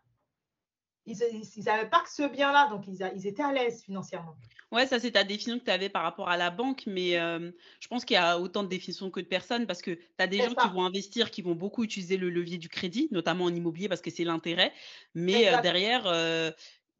Ils 1.08 1.18
n'avaient 1.66 1.90
pas 1.90 2.02
que 2.02 2.12
ce 2.12 2.28
bien-là, 2.28 2.68
donc 2.70 2.88
ils, 2.88 3.12
ils, 3.16 3.26
étaient 3.26 3.42
à 3.42 3.52
l'aise 3.52 3.84
financièrement. 3.84 4.36
Ouais, 4.72 4.86
ça, 4.86 5.00
c'est 5.00 5.12
ta 5.12 5.24
définition 5.24 5.60
que 5.60 5.66
tu 5.66 5.72
avais 5.72 5.90
par 5.90 6.04
rapport 6.04 6.30
à 6.30 6.38
la 6.38 6.52
banque, 6.52 6.84
mais 6.86 7.20
euh, 7.20 7.52
je 7.80 7.88
pense 7.88 8.06
qu'il 8.06 8.14
y 8.14 8.18
a 8.18 8.40
autant 8.40 8.64
de 8.64 8.70
définitions 8.70 9.10
que 9.10 9.20
de 9.20 9.26
personnes 9.26 9.66
parce 9.66 9.82
que 9.82 9.92
tu 9.92 10.02
as 10.20 10.28
des 10.28 10.38
gens 10.38 10.54
qui 10.54 10.70
vont 10.70 10.86
investir, 10.86 11.32
qui 11.32 11.42
vont 11.42 11.56
beaucoup 11.56 11.84
utiliser 11.84 12.18
le 12.18 12.30
levier 12.30 12.60
du 12.60 12.70
crédit, 12.70 13.10
notamment 13.12 13.46
en 13.46 13.54
immobilier 13.54 13.90
parce 13.90 14.02
que 14.02 14.12
c'est 14.12 14.24
l'intérêt, 14.24 14.72
mais 15.14 15.52
euh, 15.52 15.62
derrière. 15.62 16.06
Euh, 16.06 16.52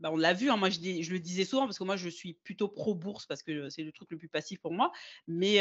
bah, 0.02 0.10
on 0.12 0.18
l'a 0.18 0.34
vu, 0.34 0.50
hein, 0.50 0.58
moi 0.58 0.70
je, 0.70 0.80
le 0.80 1.20
disais 1.20 1.46
souvent 1.46 1.66
parce 1.66 1.78
que 1.78 1.84
moi 1.84 1.96
je 1.96 2.10
suis 2.10 2.34
plutôt 2.34 2.68
pro-bourse 2.68 3.28
parce 3.28 3.44
que 3.44 3.70
c'est 3.70 3.84
le 3.84 3.92
truc 3.92 4.10
le 4.12 4.18
plus 4.18 4.30
passif 4.30 4.60
pour 4.60 4.74
moi. 4.74 4.92
Mais 5.28 5.60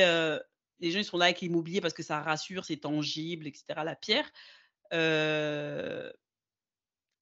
les 0.80 0.90
gens 0.90 0.98
ils 0.98 1.04
sont 1.04 1.18
là 1.18 1.26
avec 1.26 1.40
l'immobilier 1.42 1.80
parce 1.80 1.94
que 1.94 2.02
ça 2.02 2.20
rassure, 2.22 2.64
c'est 2.64 2.78
tangible, 2.78 3.46
etc. 3.46 3.64
La 3.84 3.94
pierre. 3.94 4.30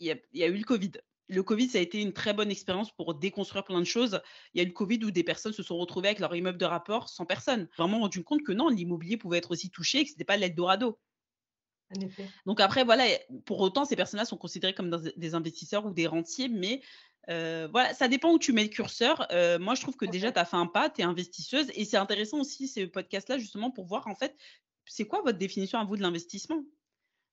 Il 0.01 0.17
y, 0.33 0.45
a, 0.45 0.47
eu 0.47 0.57
le 0.57 0.65
Covid. 0.65 0.93
Le 1.29 1.43
Covid, 1.43 1.69
ça 1.69 1.79
a 1.79 1.81
été 1.81 2.01
une 2.01 2.13
très 2.13 2.33
bonne 2.33 2.51
expérience 2.51 2.93
pour 2.93 3.15
déconstruire 3.15 3.65
plein 3.65 3.81
de 3.81 3.85
choses. 3.85 4.21
Il 4.55 4.59
y 4.59 4.61
a 4.61 4.65
eu 4.65 4.69
le 4.69 4.73
Covid 4.73 5.01
où 5.05 5.11
des 5.11 5.25
personnes 5.25 5.53
se 5.53 5.63
sont 5.63 5.77
retrouvées 5.77 6.09
avec 6.09 6.21
leur 6.21 6.35
immeuble 6.35 6.57
de 6.57 6.65
rapport 6.65 7.09
sans 7.09 7.27
personne. 7.27 7.69
Vraiment 7.77 7.99
rendu 7.99 8.23
compte 8.23 8.45
que 8.45 8.53
non, 8.53 8.69
l'immobilier 8.69 9.17
pouvait 9.17 9.39
être 9.39 9.51
aussi 9.51 9.71
touché 9.71 9.99
et 9.99 10.05
que 10.05 10.11
ce 10.11 10.15
n'était 10.15 10.25
pas 10.25 10.37
l'Eldorado. 10.37 10.99
Donc 12.47 12.61
après, 12.61 12.85
voilà, 12.85 13.05
pour 13.45 13.61
autant, 13.61 13.85
ces 13.85 13.97
personnes-là 13.97 14.25
sont 14.25 14.37
considérées 14.37 14.75
comme 14.75 14.91
des 15.17 15.35
investisseurs 15.35 15.87
ou 15.87 15.91
des 15.91 16.07
rentiers, 16.07 16.49
mais 16.49 16.83
euh, 17.31 17.69
voilà, 17.71 17.93
ça 17.95 18.09
dépend 18.09 18.33
où 18.33 18.39
tu 18.39 18.53
mets 18.53 18.65
le 18.65 18.69
curseur. 18.69 19.27
Euh, 19.33 19.59
moi, 19.59 19.75
je 19.75 19.83
trouve 19.83 19.97
que 19.97 20.07
déjà, 20.07 20.33
tu 20.33 20.39
as 20.39 20.45
fait 20.45 20.57
un 20.57 20.67
pas, 20.67 20.89
tu 20.89 21.03
es 21.03 21.05
investisseuse. 21.05 21.71
Et 21.75 21.85
c'est 21.85 21.97
intéressant 21.97 22.41
aussi, 22.41 22.69
ces 22.69 22.87
podcasts-là, 22.87 23.39
justement, 23.39 23.71
pour 23.71 23.87
voir, 23.87 24.07
en 24.07 24.15
fait, 24.15 24.35
c'est 24.87 25.07
quoi 25.07 25.21
votre 25.23 25.39
définition 25.39 25.79
à 25.79 25.85
vous 25.85 25.97
de 25.97 26.03
l'investissement? 26.03 26.63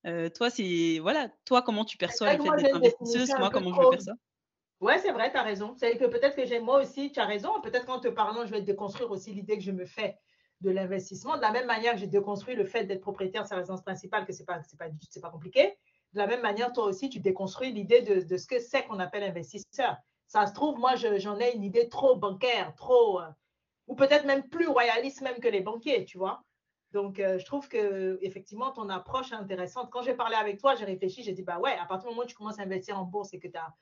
Euh, 0.06 0.30
Toi, 0.30 0.50
c'est, 0.50 1.00
voilà, 1.00 1.30
toi, 1.46 1.62
comment 1.62 1.86
tu 1.86 1.98
perçois 1.98 2.34
le 2.34 2.44
fait 2.44 2.62
d'être 2.62 2.76
investisseuse? 2.76 3.30
Moi, 3.40 3.50
comment 3.50 3.74
je 3.74 3.90
perçois 3.90 4.14
Ouais, 4.82 5.00
c'est 5.00 5.14
vrai, 5.14 5.32
tu 5.32 5.38
as 5.38 5.44
raison. 5.44 5.74
C'est 5.78 5.98
que 5.98 6.06
peut-être 6.06 6.36
que 6.36 6.46
j'ai, 6.46 6.60
moi 6.60 6.82
aussi, 6.82 7.12
tu 7.12 7.20
as 7.20 7.26
raison. 7.26 7.50
Peut-être 7.62 7.86
qu'en 7.86 8.00
te 8.00 8.10
parlant, 8.10 8.46
je 8.46 8.52
vais 8.52 8.62
déconstruire 8.62 9.10
aussi 9.10 9.32
l'idée 9.34 9.58
que 9.58 9.64
je 9.64 9.72
me 9.72 9.86
fais 9.86 10.18
de 10.66 10.72
l'investissement. 10.72 11.38
De 11.38 11.42
la 11.42 11.52
même 11.52 11.68
manière 11.68 11.94
que 11.94 12.00
j'ai 12.00 12.08
déconstruit 12.08 12.56
le 12.56 12.66
fait 12.66 12.84
d'être 12.86 13.02
propriétaire 13.02 13.44
de 13.44 13.48
sa 13.48 13.56
résidence 13.56 13.84
principale, 13.84 14.26
que 14.26 14.34
ce 14.34 14.40
n'est 14.40 14.46
pas, 14.46 14.60
pas, 14.78 14.90
pas 15.22 15.30
compliqué. 15.30 15.78
De 16.14 16.20
la 16.20 16.28
même 16.28 16.42
manière, 16.42 16.74
toi 16.74 16.86
aussi, 16.86 17.10
tu 17.10 17.20
déconstruis 17.20 17.72
l'idée 17.72 18.02
de, 18.02 18.38
ce 18.38 18.48
que 18.48 18.60
c'est 18.60 18.84
qu'on 18.86 19.00
appelle 19.00 19.24
investisseur. 19.24 19.96
Ça 20.28 20.48
se 20.48 20.54
trouve, 20.54 20.80
moi, 20.80 20.96
j'en 20.96 21.40
ai 21.40 21.56
une 21.56 21.64
idée 21.64 21.88
trop 21.88 22.16
bancaire, 22.16 22.74
trop, 22.76 23.22
euh, 23.22 23.28
ou 23.88 23.96
peut-être 23.96 24.26
même 24.26 24.50
plus 24.50 24.68
royaliste 24.68 25.22
même 25.22 25.40
que 25.40 25.48
les 25.48 25.62
banquiers, 25.62 26.06
tu 26.06 26.18
vois. 26.18 26.42
Donc, 26.92 27.20
euh, 27.20 27.38
je 27.38 27.46
trouve 27.46 27.68
que 27.68 28.18
effectivement, 28.22 28.72
ton 28.72 28.90
approche 28.90 29.32
est 29.32 29.36
intéressante. 29.36 29.90
Quand 29.92 30.02
j'ai 30.02 30.16
parlé 30.16 30.36
avec 30.36 30.60
toi, 30.60 30.76
j'ai 30.76 30.86
réfléchi, 30.86 31.24
j'ai 31.24 31.34
dit, 31.34 31.44
bah 31.44 31.60
ouais, 31.60 31.74
à 31.74 31.86
partir 31.86 32.10
du 32.10 32.16
moment 32.16 32.26
où 32.26 32.28
tu 32.28 32.36
commences 32.36 32.58
à 32.58 32.64
investir 32.64 32.98
en 32.98 33.04
bourse 33.04 33.34
et 33.34 33.40
que 33.40 33.48
tu, 33.48 33.58
as, 33.58 33.74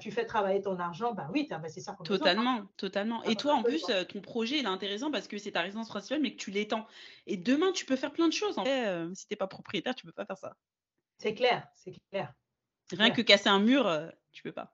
tu, 0.00 0.10
fais 0.10 0.26
travailler 0.26 0.60
ton 0.60 0.78
argent, 0.78 1.12
bah 1.12 1.28
oui, 1.32 1.46
tu 1.46 1.54
investis 1.54 1.84
ça. 1.84 1.96
Totalement, 2.04 2.62
totalement. 2.76 3.22
Et 3.24 3.36
toi, 3.36 3.54
en 3.54 3.62
plus, 3.62 3.84
euh, 3.90 4.04
ton 4.04 4.20
projet, 4.20 4.58
il 4.58 4.64
est 4.64 4.68
intéressant 4.68 5.10
parce 5.10 5.28
que 5.28 5.38
c'est 5.38 5.52
ta 5.52 5.62
résidence 5.62 5.88
principale, 5.88 6.20
mais 6.20 6.32
que 6.32 6.38
tu 6.38 6.50
l'étends. 6.50 6.86
Et 7.26 7.36
demain, 7.36 7.72
tu 7.72 7.84
peux 7.84 7.96
faire 7.96 8.12
plein 8.12 8.28
de 8.28 8.32
choses. 8.32 8.58
En 8.58 8.64
fait, 8.64 9.14
si 9.14 9.26
tu 9.26 9.32
n'es 9.32 9.36
pas 9.36 9.46
propriétaire, 9.46 9.94
tu 9.94 10.06
ne 10.06 10.10
peux 10.10 10.14
pas 10.14 10.26
faire 10.26 10.38
ça. 10.38 10.56
C'est 11.18 11.34
clair, 11.34 11.66
c'est 11.74 11.92
clair. 12.10 12.32
Rien 12.96 13.10
que 13.10 13.22
casser 13.22 13.48
un 13.48 13.58
mur, 13.58 13.86
euh, 13.86 14.08
tu 14.32 14.42
peux 14.42 14.52
pas. 14.52 14.70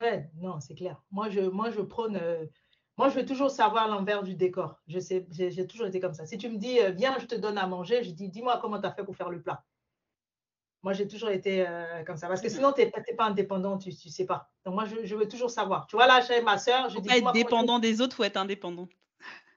Ouais, 0.00 0.30
non, 0.36 0.60
c'est 0.60 0.74
clair. 0.74 1.02
Moi, 1.10 1.30
je, 1.30 1.40
moi, 1.40 1.70
je 1.70 1.80
prône. 1.80 2.16
Euh, 2.16 2.44
moi, 2.96 3.08
je 3.08 3.16
veux 3.18 3.26
toujours 3.26 3.50
savoir 3.50 3.88
l'envers 3.88 4.22
du 4.22 4.34
décor. 4.34 4.76
Je 4.86 4.98
sais, 5.00 5.26
j'ai 5.30 5.66
toujours 5.66 5.86
été 5.86 6.00
comme 6.00 6.14
ça. 6.14 6.26
Si 6.26 6.38
tu 6.38 6.48
me 6.48 6.58
dis, 6.58 6.78
euh, 6.80 6.90
viens, 6.90 7.18
je 7.18 7.26
te 7.26 7.34
donne 7.34 7.58
à 7.58 7.66
manger, 7.66 8.04
je 8.04 8.10
dis, 8.10 8.28
dis-moi 8.28 8.58
comment 8.60 8.80
tu 8.80 8.86
as 8.86 8.92
fait 8.92 9.04
pour 9.04 9.16
faire 9.16 9.30
le 9.30 9.42
plat. 9.42 9.64
Moi, 10.84 10.92
j'ai 10.92 11.08
toujours 11.08 11.30
été 11.30 11.66
comme 12.06 12.16
ça. 12.16 12.28
Parce 12.28 12.40
que 12.40 12.48
sinon, 12.48 12.72
tu 12.72 12.82
n'es 12.82 13.16
pas 13.16 13.24
indépendant, 13.24 13.78
tu 13.78 13.88
ne 13.88 14.10
sais 14.10 14.26
pas. 14.26 14.50
Donc, 14.64 14.74
moi, 14.74 14.84
je, 14.84 15.14
veux 15.16 15.26
toujours 15.26 15.50
savoir. 15.50 15.86
Tu 15.86 15.96
vois, 15.96 16.06
là, 16.06 16.20
chez 16.20 16.40
ma 16.42 16.58
soeur, 16.58 16.88
je 16.90 17.00
dis. 17.00 17.08
Être 17.10 17.32
dépendant 17.32 17.78
des 17.80 18.00
autres, 18.00 18.14
il 18.14 18.16
faut 18.16 18.24
être 18.24 18.36
indépendant? 18.36 18.88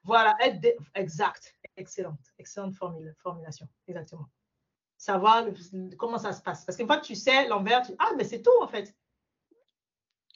Voilà, 0.03 0.33
être 0.41 0.65
exact. 0.95 1.53
Excellente. 1.75 2.33
Excellente 2.39 2.73
formulation. 2.73 3.67
Exactement 3.87 4.29
savoir 4.97 5.45
comment 5.97 6.17
ça 6.17 6.33
se 6.33 6.41
passe. 6.41 6.65
Parce 6.65 6.77
qu'une 6.77 6.87
fois 6.87 6.97
que 6.97 7.05
tu 7.05 7.15
sais 7.15 7.47
l'envers, 7.47 7.83
tu 7.83 7.91
dis, 7.91 7.97
ah, 7.99 8.11
mais 8.17 8.23
c'est 8.23 8.41
tout 8.41 8.61
en 8.61 8.67
fait. 8.67 8.95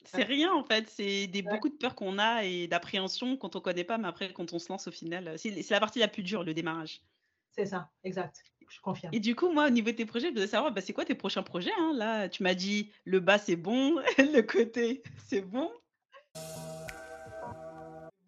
C'est 0.04 0.24
rien 0.24 0.52
en 0.52 0.64
fait, 0.64 0.88
c'est 0.90 1.26
des 1.28 1.42
beaucoup 1.42 1.68
de 1.68 1.76
peurs 1.76 1.94
qu'on 1.94 2.18
a 2.18 2.44
et 2.44 2.66
d'appréhension 2.66 3.36
quand 3.36 3.54
on 3.54 3.60
ne 3.60 3.62
connaît 3.64 3.84
pas, 3.84 3.98
mais 3.98 4.08
après 4.08 4.32
quand 4.32 4.52
on 4.52 4.58
se 4.58 4.68
lance 4.70 4.88
au 4.88 4.90
final, 4.90 5.38
c'est 5.38 5.70
la 5.70 5.80
partie 5.80 6.00
la 6.00 6.08
plus 6.08 6.22
dure, 6.22 6.42
le 6.42 6.54
démarrage. 6.54 7.02
C'est 7.50 7.66
ça, 7.66 7.90
exact, 8.02 8.42
je 8.72 8.80
confirme. 8.80 9.14
Et 9.14 9.20
du 9.20 9.34
coup, 9.36 9.50
moi, 9.50 9.66
au 9.66 9.70
niveau 9.70 9.90
de 9.90 9.96
tes 9.96 10.06
projets, 10.06 10.28
je 10.28 10.32
voudrais 10.32 10.46
savoir, 10.46 10.72
bah, 10.72 10.80
c'est 10.80 10.92
quoi 10.92 11.04
tes 11.04 11.14
prochains 11.14 11.42
projets 11.42 11.72
hein? 11.78 11.92
Là, 11.94 12.28
tu 12.28 12.42
m'as 12.42 12.54
dit 12.54 12.90
le 13.04 13.20
bas 13.20 13.38
c'est 13.38 13.56
bon, 13.56 13.96
le 14.18 14.40
côté 14.40 15.02
c'est 15.26 15.42
bon. 15.42 15.70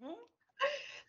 bon. 0.00 0.16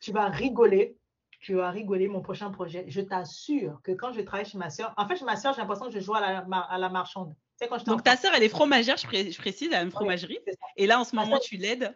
Tu 0.02 0.12
vas 0.12 0.30
rigoler 0.30 0.98
tu 1.45 1.53
vas 1.53 1.70
rigoler, 1.70 2.07
mon 2.07 2.22
prochain 2.22 2.49
projet. 2.49 2.86
Je 2.88 3.02
t'assure 3.02 3.80
que 3.84 3.91
quand 3.91 4.12
je 4.12 4.22
travaille 4.22 4.48
chez 4.48 4.57
ma 4.57 4.72
soeur, 4.72 4.95
en 4.98 5.07
fait, 5.07 5.16
chez 5.16 5.26
ma 5.26 5.36
soeur, 5.36 5.53
j'ai 5.53 5.62
l'impression 5.62 5.86
que 5.86 5.91
je 5.91 5.99
joue 5.99 6.16
à 6.16 6.20
la, 6.20 6.40
à 6.40 6.80
la 6.80 6.90
marchande. 6.90 7.36
Quand 7.62 7.78
je 7.78 7.86
Donc, 7.86 8.03
ta 8.03 8.18
soeur, 8.18 8.32
elle 8.36 8.41
est 8.41 8.49
fromagère, 8.49 8.98
je, 8.98 9.38
précise, 9.38 9.68
elle 9.68 9.76
a 9.76 9.82
une 9.84 9.91
fromagerie. 9.91 10.40
et 10.76 10.88
là, 10.88 10.99
en 10.99 11.03
ce 11.03 11.16
moment, 11.16 11.38
tu 11.38 11.57
l'aides? 11.57 11.95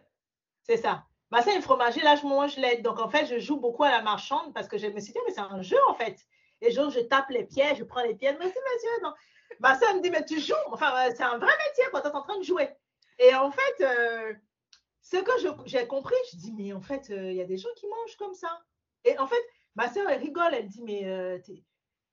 C'est 0.62 0.78
ça. 0.78 1.04
Ma 1.32 1.42
soeur 1.42 1.54
est 1.54 1.58
une 1.58 1.64
fromagerie, 1.64 2.02
là, 2.02 2.16
moi, 2.24 2.46
je 2.46 2.60
l'aide. 2.60 2.84
Donc, 2.84 3.00
en 3.00 3.10
fait, 3.10 3.26
je 3.26 3.40
joue 3.40 3.60
beaucoup 3.60 3.84
à 3.84 3.90
la 3.90 4.04
marchande 4.04 4.54
parce 4.54 4.68
que 4.68 4.78
je 4.78 4.86
me 4.86 5.00
suis 5.00 5.14
dit, 5.14 5.20
mais 5.28 5.34
c'est 5.34 5.42
un 5.42 5.64
jeu, 5.64 5.78
en 5.88 5.96
fait. 5.96 6.20
Et 6.62 6.72
genre, 6.72 6.90
je 6.90 7.00
tape 7.00 7.30
les 7.30 7.46
pieds, 7.46 7.76
je 7.76 7.84
prends 7.84 8.04
les 8.04 8.16
pieds. 8.16 8.32
Merci, 8.32 8.58
monsieur. 8.74 9.04
Non. 9.04 9.14
Ma 9.60 9.78
soeur 9.78 9.96
me 9.96 10.02
dit, 10.02 10.10
mais 10.10 10.26
tu 10.26 10.40
joues. 10.40 10.54
Enfin, 10.68 10.94
euh, 10.96 11.12
c'est 11.16 11.24
un 11.24 11.38
vrai 11.38 11.52
métier 11.68 11.86
quand 11.92 12.02
tu 12.02 12.08
es 12.08 12.12
en 12.12 12.22
train 12.22 12.38
de 12.38 12.44
jouer. 12.44 12.70
Et 13.18 13.34
en 13.36 13.52
fait, 13.52 13.84
euh, 13.84 14.34
ce 15.02 15.18
que 15.18 15.32
j'ai 15.66 15.88
compris, 15.88 16.16
je 16.32 16.38
dis, 16.38 16.54
mais 16.54 16.74
en 16.74 16.82
fait, 16.82 17.10
euh, 17.10 17.32
il 17.32 17.38
y 17.38 17.42
a 17.42 17.46
des 17.46 17.58
gens 17.58 17.70
qui 17.76 17.88
mangent 17.88 18.16
comme 18.18 18.34
ça. 18.34 18.62
Et 19.04 19.18
en 19.18 19.28
fait, 19.28 19.42
ma 19.76 19.92
soeur, 19.92 20.10
elle 20.10 20.20
rigole, 20.22 20.54
elle 20.54 20.68
dit, 20.68 20.84
mais 20.84 21.42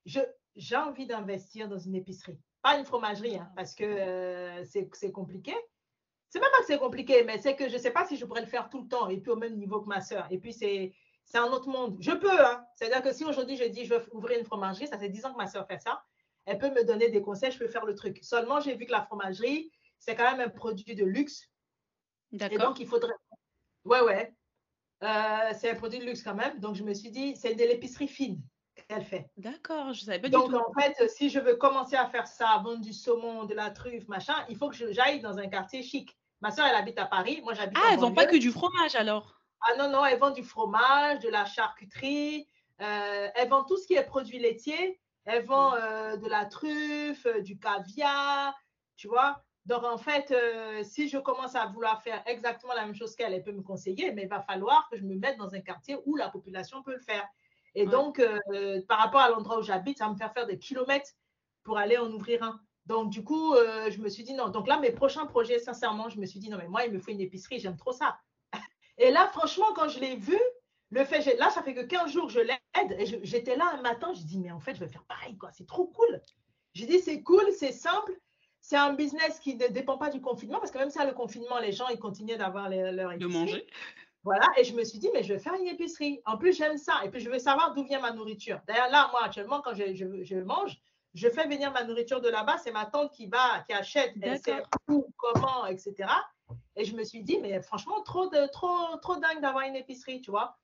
j'ai 0.04 0.76
envie 0.76 1.06
d'investir 1.06 1.68
dans 1.68 1.78
une 1.78 1.94
épicerie. 1.94 2.38
Pas 2.62 2.78
une 2.78 2.84
fromagerie, 2.84 3.36
hein, 3.36 3.50
parce 3.54 3.74
que 3.74 4.62
c'est 4.64 5.12
compliqué. 5.12 5.54
C'est 6.28 6.40
même 6.40 6.50
pas 6.50 6.58
que 6.58 6.66
c'est 6.66 6.78
compliqué, 6.78 7.22
mais 7.22 7.38
c'est 7.38 7.54
que 7.54 7.68
je 7.68 7.74
ne 7.74 7.78
sais 7.78 7.92
pas 7.92 8.04
si 8.06 8.16
je 8.16 8.24
pourrais 8.24 8.40
le 8.40 8.48
faire 8.48 8.68
tout 8.68 8.82
le 8.82 8.88
temps 8.88 9.08
et 9.08 9.18
puis 9.18 9.30
au 9.30 9.36
même 9.36 9.56
niveau 9.56 9.80
que 9.80 9.88
ma 9.88 10.00
soeur. 10.00 10.26
Et 10.30 10.38
puis, 10.38 10.52
c'est 10.52 10.92
un 11.34 11.46
autre 11.52 11.68
monde. 11.68 11.96
Je 12.00 12.12
peux, 12.12 12.40
hein. 12.44 12.64
C'est-à-dire 12.76 13.02
que 13.02 13.12
si 13.14 13.24
aujourd'hui 13.24 13.56
je 13.56 13.64
dis 13.64 13.84
je 13.84 13.94
veux 13.94 14.04
ouvrir 14.12 14.38
une 14.38 14.44
fromagerie, 14.44 14.86
ça 14.86 14.98
fait 14.98 15.08
10 15.08 15.24
ans 15.26 15.32
que 15.32 15.38
ma 15.38 15.48
soeur 15.48 15.66
fait 15.66 15.80
ça, 15.80 16.02
elle 16.44 16.58
peut 16.58 16.70
me 16.70 16.84
donner 16.84 17.10
des 17.10 17.20
conseils, 17.20 17.50
je 17.50 17.58
peux 17.58 17.66
faire 17.68 17.84
le 17.84 17.94
truc. 17.94 18.18
Seulement, 18.22 18.60
j'ai 18.60 18.76
vu 18.76 18.86
que 18.86 18.92
la 18.92 19.02
fromagerie, 19.02 19.72
c'est 19.98 20.14
quand 20.14 20.30
même 20.30 20.40
un 20.40 20.48
produit 20.48 20.94
de 20.94 21.04
luxe. 21.04 21.50
D'accord. 22.30 22.54
Et 22.54 22.58
donc, 22.62 22.80
il 22.80 22.86
faudrait. 22.86 23.12
Ouais, 23.84 24.00
ouais. 24.00 24.32
Euh, 25.02 25.52
c'est 25.58 25.70
un 25.70 25.74
produit 25.74 25.98
de 25.98 26.04
luxe 26.04 26.22
quand 26.22 26.34
même. 26.34 26.58
Donc, 26.60 26.76
je 26.76 26.84
me 26.84 26.94
suis 26.94 27.10
dit, 27.10 27.36
c'est 27.36 27.54
de 27.54 27.64
l'épicerie 27.64 28.08
fine 28.08 28.40
qu'elle 28.88 29.04
fait. 29.04 29.28
D'accord, 29.36 29.92
je 29.92 30.04
savais 30.04 30.20
pas 30.20 30.28
Donc, 30.28 30.50
du 30.50 30.54
tout. 30.54 30.60
en 30.60 30.80
fait, 30.80 31.08
si 31.08 31.28
je 31.30 31.40
veux 31.40 31.56
commencer 31.56 31.96
à 31.96 32.06
faire 32.06 32.26
ça, 32.28 32.60
vendre 32.64 32.80
du 32.80 32.92
saumon, 32.92 33.44
de 33.44 33.54
la 33.54 33.70
truffe, 33.70 34.06
machin, 34.06 34.34
il 34.48 34.56
faut 34.56 34.68
que 34.70 34.92
j'aille 34.92 35.20
dans 35.20 35.38
un 35.38 35.48
quartier 35.48 35.82
chic. 35.82 36.16
Ma 36.40 36.50
soeur, 36.50 36.66
elle 36.66 36.76
habite 36.76 36.98
à 36.98 37.06
Paris. 37.06 37.40
Moi, 37.42 37.54
j'habite 37.54 37.78
Ah, 37.82 37.88
elles 37.92 37.98
vend 37.98 38.12
pas 38.12 38.26
que 38.26 38.36
du 38.36 38.50
fromage 38.52 38.94
alors? 38.94 39.35
Ah 39.68 39.76
non, 39.76 39.90
non, 39.90 40.04
elle 40.04 40.18
vend 40.18 40.30
du 40.30 40.42
fromage, 40.42 41.20
de 41.20 41.28
la 41.28 41.44
charcuterie. 41.44 42.48
Euh, 42.80 43.28
elle 43.34 43.48
vend 43.48 43.64
tout 43.64 43.76
ce 43.76 43.86
qui 43.86 43.94
est 43.94 44.04
produit 44.04 44.38
laitier. 44.38 45.00
Elle 45.24 45.44
vend 45.44 45.72
mm. 45.72 45.78
euh, 45.80 46.16
de 46.16 46.28
la 46.28 46.44
truffe, 46.44 47.26
du 47.42 47.58
caviar, 47.58 48.54
tu 48.96 49.08
vois. 49.08 49.42
Donc, 49.66 49.82
en 49.82 49.98
fait, 49.98 50.30
euh, 50.30 50.84
si 50.84 51.08
je 51.08 51.18
commence 51.18 51.56
à 51.56 51.66
vouloir 51.66 52.00
faire 52.02 52.22
exactement 52.26 52.72
la 52.74 52.84
même 52.86 52.94
chose 52.94 53.16
qu'elle, 53.16 53.34
elle 53.34 53.42
peut 53.42 53.52
me 53.52 53.62
conseiller, 53.62 54.12
mais 54.12 54.22
il 54.22 54.28
va 54.28 54.40
falloir 54.40 54.88
que 54.88 54.96
je 54.96 55.02
me 55.02 55.16
mette 55.16 55.36
dans 55.38 55.52
un 55.54 55.60
quartier 55.60 55.96
où 56.06 56.14
la 56.14 56.28
population 56.28 56.82
peut 56.84 56.94
le 56.94 57.00
faire. 57.00 57.26
Et 57.74 57.84
donc, 57.84 58.20
euh, 58.20 58.80
par 58.88 58.98
rapport 58.98 59.20
à 59.20 59.28
l'endroit 59.28 59.58
où 59.58 59.62
j'habite, 59.62 59.98
ça 59.98 60.06
va 60.06 60.12
me 60.12 60.16
faire 60.16 60.32
faire 60.32 60.46
des 60.46 60.58
kilomètres 60.58 61.10
pour 61.64 61.76
aller 61.78 61.98
en 61.98 62.10
ouvrir 62.10 62.42
un. 62.44 62.60
Donc, 62.86 63.10
du 63.10 63.24
coup, 63.24 63.54
euh, 63.54 63.90
je 63.90 64.00
me 64.00 64.08
suis 64.08 64.22
dit 64.22 64.32
non. 64.32 64.48
Donc 64.48 64.68
là, 64.68 64.78
mes 64.78 64.92
prochains 64.92 65.26
projets, 65.26 65.58
sincèrement, 65.58 66.08
je 66.08 66.18
me 66.18 66.26
suis 66.26 66.38
dit 66.38 66.48
non, 66.48 66.56
mais 66.56 66.68
moi, 66.68 66.86
il 66.86 66.92
me 66.92 67.00
faut 67.00 67.10
une 67.10 67.20
épicerie, 67.20 67.58
j'aime 67.58 67.76
trop 67.76 67.92
ça. 67.92 68.16
Et 68.98 69.10
là, 69.10 69.28
franchement, 69.28 69.72
quand 69.74 69.88
je 69.88 70.00
l'ai 70.00 70.16
vu, 70.16 70.38
le 70.90 71.04
fait, 71.04 71.36
là, 71.36 71.50
ça 71.50 71.62
fait 71.62 71.74
que 71.74 71.82
15 71.82 72.10
jours 72.10 72.26
que 72.26 72.32
je 72.32 72.40
l'aide. 72.40 72.96
Et 72.98 73.06
j'étais 73.24 73.56
là 73.56 73.72
un 73.74 73.82
matin, 73.82 74.12
je 74.14 74.22
dis, 74.22 74.38
mais 74.38 74.52
en 74.52 74.60
fait, 74.60 74.74
je 74.74 74.80
vais 74.80 74.88
faire 74.88 75.04
pareil, 75.04 75.36
quoi. 75.36 75.50
C'est 75.52 75.66
trop 75.66 75.86
cool. 75.86 76.20
J'ai 76.74 76.86
dit, 76.86 77.00
c'est 77.00 77.22
cool, 77.22 77.44
c'est 77.52 77.72
simple 77.72 78.18
c'est 78.66 78.76
un 78.76 78.94
business 78.94 79.38
qui 79.38 79.54
ne 79.54 79.68
dépend 79.68 79.96
pas 79.96 80.10
du 80.10 80.20
confinement, 80.20 80.58
parce 80.58 80.72
que 80.72 80.78
même 80.78 80.90
ça, 80.90 81.04
le 81.04 81.12
confinement, 81.12 81.60
les 81.60 81.70
gens, 81.70 81.86
ils 81.86 82.00
continuent 82.00 82.36
d'avoir 82.36 82.68
leur 82.68 83.12
épicerie. 83.12 83.18
De 83.18 83.26
manger. 83.26 83.66
Voilà, 84.24 84.46
et 84.58 84.64
je 84.64 84.74
me 84.74 84.82
suis 84.82 84.98
dit, 84.98 85.08
mais 85.14 85.22
je 85.22 85.34
vais 85.34 85.38
faire 85.38 85.54
une 85.54 85.68
épicerie. 85.68 86.20
En 86.26 86.36
plus, 86.36 86.56
j'aime 86.56 86.76
ça. 86.76 86.94
Et 87.04 87.10
puis, 87.10 87.20
je 87.20 87.30
veux 87.30 87.38
savoir 87.38 87.74
d'où 87.74 87.84
vient 87.84 88.00
ma 88.00 88.10
nourriture. 88.10 88.60
D'ailleurs, 88.66 88.90
là, 88.90 89.08
moi, 89.12 89.22
actuellement, 89.22 89.60
quand 89.60 89.72
je, 89.72 90.42
mange, 90.42 90.76
je 91.14 91.28
fais 91.28 91.46
venir 91.46 91.70
ma 91.70 91.84
nourriture 91.84 92.20
de 92.20 92.28
là-bas. 92.28 92.58
C'est 92.58 92.72
ma 92.72 92.86
tante 92.86 93.12
qui 93.12 93.28
va, 93.28 93.62
qui 93.68 93.72
achète, 93.72 94.14
elle 94.20 94.40
sait 94.40 94.60
où, 94.88 95.06
comment, 95.16 95.66
etc. 95.66 96.08
Et 96.76 96.84
je 96.84 96.94
me 96.94 97.04
suis 97.04 97.22
dit, 97.22 97.38
mais 97.38 97.60
franchement, 97.62 98.02
trop, 98.02 98.28
de, 98.28 98.46
trop, 98.48 98.96
trop 99.02 99.16
dingue 99.16 99.40
d'avoir 99.40 99.64
une 99.64 99.76
épicerie, 99.76 100.20
tu 100.20 100.30
vois. 100.30 100.58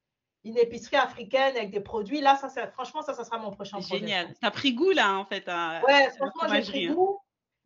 Une 0.45 0.59
épicerie 0.59 0.97
africaine 0.97 1.57
avec 1.57 1.71
des 1.71 1.81
produits. 1.81 2.21
Là, 2.21 2.37
ça, 2.37 2.49
franchement, 2.69 3.03
ça, 3.03 3.15
ça 3.15 3.25
sera 3.25 3.39
mon 3.39 3.51
prochain 3.51 3.79
projet. 3.79 3.99
Génial. 3.99 4.29
Tu 4.29 4.47
as 4.47 4.51
pris 4.51 4.75
goût, 4.75 4.91
là, 4.91 5.17
en 5.17 5.25
fait. 5.25 5.45
À, 5.47 5.83
ouais, 5.87 6.11
franchement, 6.11 6.55
j'ai 6.55 6.63
pris 6.63 6.87
hein. 6.89 6.95
goût. 6.95 7.21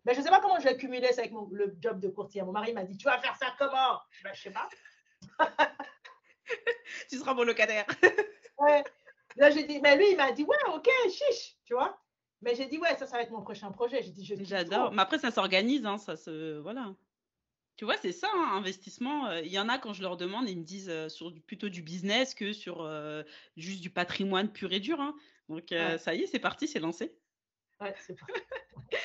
Mais 0.05 0.15
je 0.15 0.21
ne 0.21 0.25
sais 0.25 0.31
pas 0.31 0.41
comment 0.41 0.61
je 0.61 0.65
vais 0.65 0.77
cumuler 0.77 1.13
ça 1.13 1.23
avec 1.23 1.33
le 1.51 1.77
job 1.81 1.99
de 1.99 2.09
courtier. 2.09 2.43
Mon 2.43 2.53
mari 2.53 2.73
m'a 2.73 2.85
dit, 2.85 2.97
tu 2.97 3.05
vas 3.05 3.19
faire 3.19 3.37
ça 3.37 3.47
comment? 3.59 3.99
Je 4.11 4.29
ne 4.29 4.35
sais 4.35 4.51
pas. 4.51 4.69
tu 7.11 7.19
seras 7.19 7.35
mon 7.35 7.43
locataire. 7.43 7.87
ouais. 8.59 8.85
Là, 9.37 9.51
j'ai 9.51 9.65
dit, 9.65 9.81
mais 9.81 9.97
lui, 9.97 10.13
il 10.13 10.17
m'a 10.17 10.31
dit, 10.31 10.45
ouais, 10.45 10.57
ok, 10.73 10.89
chiche, 11.11 11.57
tu 11.65 11.75
vois. 11.75 11.99
Mais 12.43 12.55
j'ai 12.55 12.67
dit, 12.67 12.79
ouais, 12.79 12.97
ça, 12.97 13.07
ça 13.07 13.17
va 13.17 13.23
être 13.23 13.33
mon 13.33 13.43
prochain 13.43 13.73
projet. 13.73 14.03
J'ai 14.03 14.13
dit, 14.13 14.25
je 14.25 14.37
J'adore. 14.45 14.93
Mais 14.93 15.03
après, 15.03 15.19
ça 15.19 15.31
s'organise, 15.31 15.85
hein, 15.85 15.99
ça 15.99 16.17
se. 16.17 16.59
Voilà. 16.61 16.95
Tu 17.77 17.85
vois, 17.85 17.97
c'est 17.99 18.13
ça, 18.13 18.29
hein, 18.35 18.57
investissement. 18.57 19.31
Il 19.33 19.53
y 19.53 19.59
en 19.59 19.69
a, 19.69 19.79
quand 19.79 19.93
je 19.93 20.03
leur 20.03 20.17
demande, 20.17 20.49
ils 20.49 20.59
me 20.59 20.65
disent 20.65 20.89
euh, 20.89 21.09
sur 21.11 21.33
plutôt 21.47 21.69
du 21.69 21.83
business 21.83 22.35
que 22.35 22.53
sur 22.55 22.81
euh, 22.81 23.23
juste 23.57 23.83
du 23.83 23.91
patrimoine 23.91 24.51
pur 24.51 24.73
et 24.73 24.81
dur. 24.81 25.01
Hein. 25.01 25.15
Donc, 25.49 25.73
euh, 25.73 25.99
ça 25.99 26.15
y 26.15 26.23
est, 26.23 26.27
c'est 26.27 26.39
parti, 26.39 26.67
c'est 26.67 26.81
lancé. 26.81 27.15
Ouais, 27.81 27.95
c'est. 28.07 28.17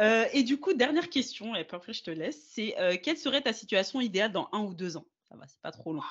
Euh, 0.00 0.26
et 0.32 0.42
du 0.42 0.58
coup, 0.58 0.74
dernière 0.74 1.08
question, 1.08 1.54
et 1.54 1.60
après 1.60 1.92
je 1.92 2.02
te 2.02 2.10
laisse, 2.10 2.48
c'est 2.50 2.76
euh, 2.80 2.96
quelle 3.00 3.16
serait 3.16 3.42
ta 3.42 3.52
situation 3.52 4.00
idéale 4.00 4.32
dans 4.32 4.48
un 4.50 4.58
ou 4.62 4.74
deux 4.74 4.96
ans? 4.96 5.06
Ça 5.28 5.36
va, 5.36 5.46
c'est 5.46 5.60
pas 5.60 5.70
trop 5.70 5.92
long. 5.92 6.02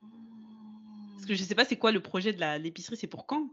Parce 0.00 1.26
que 1.26 1.34
je 1.36 1.44
sais 1.44 1.54
pas, 1.54 1.64
c'est 1.64 1.76
quoi 1.76 1.92
le 1.92 2.00
projet 2.00 2.32
de 2.32 2.58
l'épicerie 2.58 2.96
C'est 2.96 3.06
pour 3.06 3.24
quand? 3.24 3.50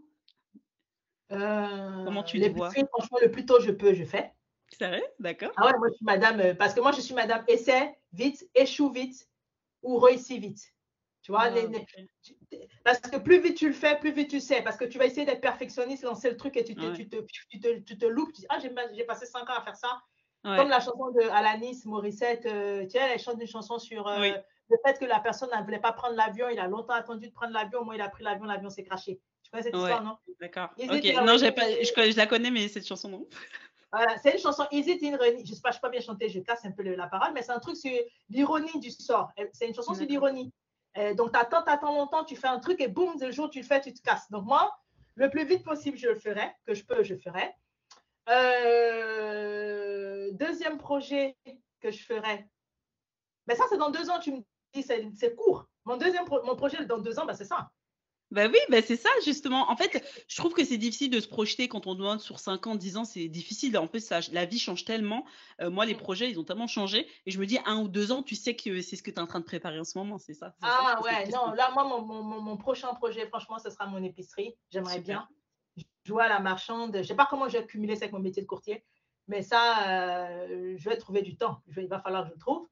Euh, 1.31 2.03
Comment 2.03 2.23
tu 2.23 2.39
le 2.39 2.49
vois? 2.49 2.71
Franchement, 2.71 3.19
le 3.21 3.29
plus 3.29 3.45
tôt 3.45 3.59
je 3.59 3.69
peux, 3.69 3.93
je 3.93 4.03
fais. 4.03 4.33
Vrai? 4.79 5.03
D'accord. 5.19 5.51
Ah 5.57 5.65
ouais, 5.65 5.77
moi 5.77 5.89
je 5.89 5.95
suis 5.95 6.05
madame, 6.05 6.55
parce 6.55 6.73
que 6.73 6.79
moi 6.79 6.91
je 6.91 7.01
suis 7.01 7.13
madame 7.13 7.43
essaie 7.47 7.97
vite, 8.13 8.49
échoue 8.55 8.89
vite 8.89 9.27
ou 9.83 9.97
réussis 9.97 10.39
vite. 10.39 10.73
Tu 11.23 11.31
vois, 11.31 11.43
ah, 11.43 11.55
parce 12.83 12.99
que 12.99 13.17
plus 13.17 13.39
vite 13.39 13.55
tu 13.55 13.67
le 13.67 13.73
fais, 13.73 13.97
plus 13.99 14.11
vite 14.11 14.29
tu 14.29 14.39
sais. 14.39 14.63
Parce 14.63 14.77
que 14.77 14.85
tu 14.85 14.97
vas 14.97 15.05
essayer 15.05 15.25
d'être 15.25 15.41
perfectionniste, 15.41 16.03
lancer 16.03 16.31
le 16.31 16.37
truc 16.37 16.57
et 16.57 16.63
tu 16.63 16.75
te, 16.75 16.95
tu 16.95 17.07
te, 17.07 17.17
tu 17.49 17.59
te, 17.59 17.79
tu 17.79 17.97
te 17.97 18.05
loupes. 18.05 18.33
Tu 18.33 18.41
dis, 18.41 18.47
ah, 18.49 18.57
j'ai 18.59 19.03
passé 19.03 19.25
cinq 19.27 19.47
ans 19.49 19.55
à 19.55 19.61
faire 19.61 19.75
ça. 19.75 20.01
Comme 20.43 20.69
la 20.69 20.79
chanson 20.79 21.11
de 21.11 21.21
Alanis 21.29 21.83
Morissette, 21.85 22.47
euh, 22.47 22.83
tu 22.85 22.91
sais, 22.91 22.99
elle 23.13 23.19
chante 23.19 23.39
une 23.39 23.47
chanson 23.47 23.77
sur 23.77 24.07
euh, 24.07 24.31
le 24.69 24.77
fait 24.83 24.97
que 24.97 25.05
la 25.05 25.19
personne 25.19 25.49
ne 25.55 25.63
voulait 25.63 25.79
pas 25.79 25.93
prendre 25.93 26.15
l'avion. 26.15 26.49
Il 26.49 26.59
a 26.59 26.67
longtemps 26.67 26.93
attendu 26.93 27.27
de 27.27 27.33
prendre 27.33 27.53
l'avion. 27.53 27.85
Moi, 27.85 27.95
il 27.95 28.01
a 28.01 28.09
pris 28.09 28.23
l'avion, 28.23 28.45
l'avion 28.45 28.69
s'est 28.71 28.83
craché. 28.83 29.19
Tu 29.43 29.51
connais 29.51 29.63
cette 29.63 29.75
histoire, 29.75 30.03
non? 30.03 30.17
D'accord. 30.39 30.69
Non, 30.79 30.87
pas, 30.87 31.69
je, 31.69 32.11
je, 32.11 32.17
la 32.17 32.25
connais, 32.25 32.49
mais 32.49 32.67
cette 32.67 32.87
chanson, 32.87 33.09
non. 33.09 33.27
Voilà, 33.91 34.17
c'est 34.17 34.33
une 34.33 34.39
chanson 34.39 34.65
Is 34.71 34.89
it 34.89 35.01
irony 35.01 35.45
Je 35.45 35.51
ne 35.51 35.55
sais 35.55 35.61
pas, 35.61 35.71
je 35.71 35.79
pas 35.79 35.89
bien 35.89 35.99
chanter, 35.99 36.29
je 36.29 36.39
casse 36.39 36.65
un 36.65 36.71
peu 36.71 36.83
la 36.83 37.07
parole, 37.07 37.33
mais 37.33 37.41
c'est 37.41 37.51
un 37.51 37.59
truc 37.59 37.75
sur 37.75 37.91
l'ironie 38.29 38.79
du 38.79 38.89
sort. 38.89 39.31
C'est 39.53 39.67
une 39.67 39.75
chanson 39.75 39.93
sur 39.93 40.05
l'ironie. 40.05 40.53
Euh, 40.97 41.13
donc, 41.13 41.33
tu 41.33 41.39
attends, 41.39 41.63
tu 41.63 41.69
attends 41.69 41.93
longtemps, 41.93 42.23
tu 42.23 42.35
fais 42.35 42.47
un 42.47 42.59
truc 42.59 42.79
et 42.81 42.87
boum, 42.87 43.15
le 43.19 43.31
jour 43.31 43.45
où 43.45 43.49
tu 43.49 43.59
le 43.59 43.65
fais, 43.65 43.81
tu 43.81 43.93
te 43.93 44.01
casses. 44.01 44.29
Donc, 44.29 44.45
moi, 44.45 44.73
le 45.15 45.29
plus 45.29 45.45
vite 45.45 45.63
possible, 45.63 45.97
je 45.97 46.09
le 46.09 46.19
ferai, 46.19 46.53
que 46.65 46.73
je 46.73 46.85
peux, 46.85 47.03
je 47.03 47.15
ferai. 47.15 47.53
Euh, 48.29 50.31
deuxième 50.33 50.77
projet 50.77 51.35
que 51.81 51.91
je 51.91 52.03
ferai, 52.03 52.47
mais 53.47 53.55
ça, 53.55 53.63
c'est 53.69 53.77
dans 53.77 53.89
deux 53.89 54.09
ans, 54.09 54.19
tu 54.19 54.31
me 54.31 54.41
dis, 54.73 54.83
c'est 54.83 55.35
court. 55.35 55.65
Mon 55.85 55.97
deuxième 55.97 56.25
mon 56.45 56.55
projet 56.55 56.85
dans 56.85 56.99
deux 56.99 57.19
ans, 57.19 57.25
ben, 57.25 57.33
c'est 57.33 57.45
ça. 57.45 57.69
Ben 58.31 58.49
oui, 58.49 58.59
ben 58.69 58.81
c'est 58.85 58.95
ça 58.95 59.09
justement. 59.25 59.69
En 59.69 59.75
fait, 59.75 60.03
je 60.27 60.37
trouve 60.37 60.53
que 60.53 60.63
c'est 60.63 60.77
difficile 60.77 61.09
de 61.09 61.19
se 61.19 61.27
projeter 61.27 61.67
quand 61.67 61.85
on 61.85 61.95
demande 61.95 62.21
sur 62.21 62.39
5 62.39 62.65
ans, 62.67 62.75
10 62.75 62.97
ans, 62.97 63.03
c'est 63.03 63.27
difficile. 63.27 63.77
En 63.77 63.87
plus, 63.87 64.03
ça, 64.03 64.19
la 64.31 64.45
vie 64.45 64.57
change 64.59 64.85
tellement. 64.85 65.25
Euh, 65.59 65.69
moi, 65.69 65.85
les 65.85 65.93
mmh. 65.93 65.97
projets, 65.97 66.31
ils 66.31 66.39
ont 66.39 66.43
tellement 66.43 66.67
changé. 66.67 67.07
Et 67.25 67.31
je 67.31 67.39
me 67.39 67.45
dis, 67.45 67.59
un 67.65 67.81
ou 67.81 67.89
deux 67.89 68.11
ans, 68.13 68.23
tu 68.23 68.35
sais 68.35 68.55
que 68.55 68.81
c'est 68.81 68.95
ce 68.95 69.03
que 69.03 69.11
tu 69.11 69.17
es 69.17 69.19
en 69.19 69.27
train 69.27 69.41
de 69.41 69.45
préparer 69.45 69.79
en 69.79 69.83
ce 69.83 69.97
moment, 69.97 70.17
c'est 70.17 70.33
ça 70.33 70.55
Ah 70.61 70.99
ouais, 71.03 71.27
non, 71.27 71.51
là, 71.51 71.71
moi, 71.73 71.83
mon, 71.83 72.01
mon, 72.01 72.41
mon, 72.41 72.57
prochain 72.57 72.93
projet, 72.93 73.27
franchement, 73.27 73.59
ce 73.59 73.69
sera 73.69 73.85
mon 73.85 74.01
épicerie. 74.01 74.55
J'aimerais 74.69 74.99
bien 74.99 75.27
jouer 76.05 76.23
à 76.23 76.29
la 76.29 76.39
marchande. 76.39 76.93
Je 76.93 76.99
ne 76.99 77.03
sais 77.03 77.15
pas 77.15 77.27
comment 77.29 77.47
je 77.49 77.57
vais 77.57 77.65
cumuler 77.65 77.95
ça 77.95 78.05
avec 78.05 78.13
mon 78.13 78.19
métier 78.19 78.41
de 78.41 78.47
courtier, 78.47 78.83
mais 79.27 79.41
ça, 79.41 79.87
euh, 79.87 80.75
je 80.77 80.89
vais 80.89 80.97
trouver 80.97 81.21
du 81.21 81.35
temps. 81.35 81.61
il 81.77 81.87
va 81.87 81.99
falloir 81.99 82.23
que 82.23 82.29
je 82.29 82.33
le 82.33 82.39
trouve. 82.39 82.67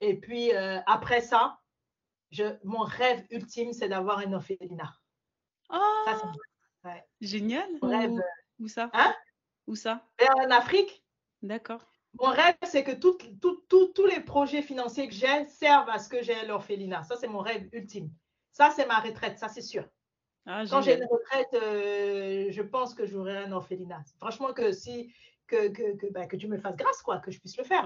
Et 0.00 0.18
puis, 0.18 0.54
euh, 0.54 0.80
après 0.86 1.20
ça, 1.20 1.58
mon 2.64 2.80
rêve 2.80 3.24
ultime, 3.30 3.72
c'est 3.72 3.88
d'avoir 3.88 4.20
une 4.20 4.34
orphelinat. 4.34 4.92
Oh, 5.70 6.04
Génial. 7.20 7.68
rêve. 7.82 8.12
Où, 8.58 8.68
ça? 8.68 8.90
hein? 8.92 9.14
Où 9.66 9.74
ça? 9.74 10.06
En 10.36 10.50
Afrique. 10.50 11.04
D'accord. 11.42 11.84
Mon 12.20 12.28
rêve, 12.28 12.54
c'est 12.62 12.84
que 12.84 12.92
tous 12.92 14.06
les 14.06 14.20
projets 14.20 14.62
financiers 14.62 15.08
que 15.08 15.14
j'ai 15.14 15.46
servent 15.46 15.88
à 15.88 15.98
ce 15.98 16.08
que 16.08 16.22
j'ai 16.22 16.46
l'orphelinat. 16.46 17.02
Ça, 17.02 17.16
c'est 17.16 17.28
mon 17.28 17.40
rêve 17.40 17.68
ultime. 17.72 18.10
Ça, 18.52 18.70
c'est 18.70 18.86
ma 18.86 19.00
retraite, 19.00 19.38
ça, 19.38 19.48
c'est 19.48 19.62
sûr. 19.62 19.84
Ah, 20.46 20.62
Quand 20.70 20.82
j'ai 20.82 20.96
une 20.96 21.06
retraite, 21.06 21.54
euh, 21.54 22.46
je 22.50 22.62
pense 22.62 22.94
que 22.94 23.06
j'aurai 23.06 23.38
un 23.38 23.52
orphelinat. 23.52 24.02
Franchement, 24.18 24.52
que 24.52 24.72
si 24.72 25.12
que, 25.46 25.68
que, 25.68 25.96
que, 25.96 26.12
bah, 26.12 26.26
que, 26.26 26.36
tu 26.36 26.48
me 26.48 26.58
fasses 26.58 26.76
grâce, 26.76 27.02
quoi, 27.02 27.18
que 27.18 27.30
je 27.30 27.40
puisse 27.40 27.56
le 27.56 27.64
faire. 27.64 27.84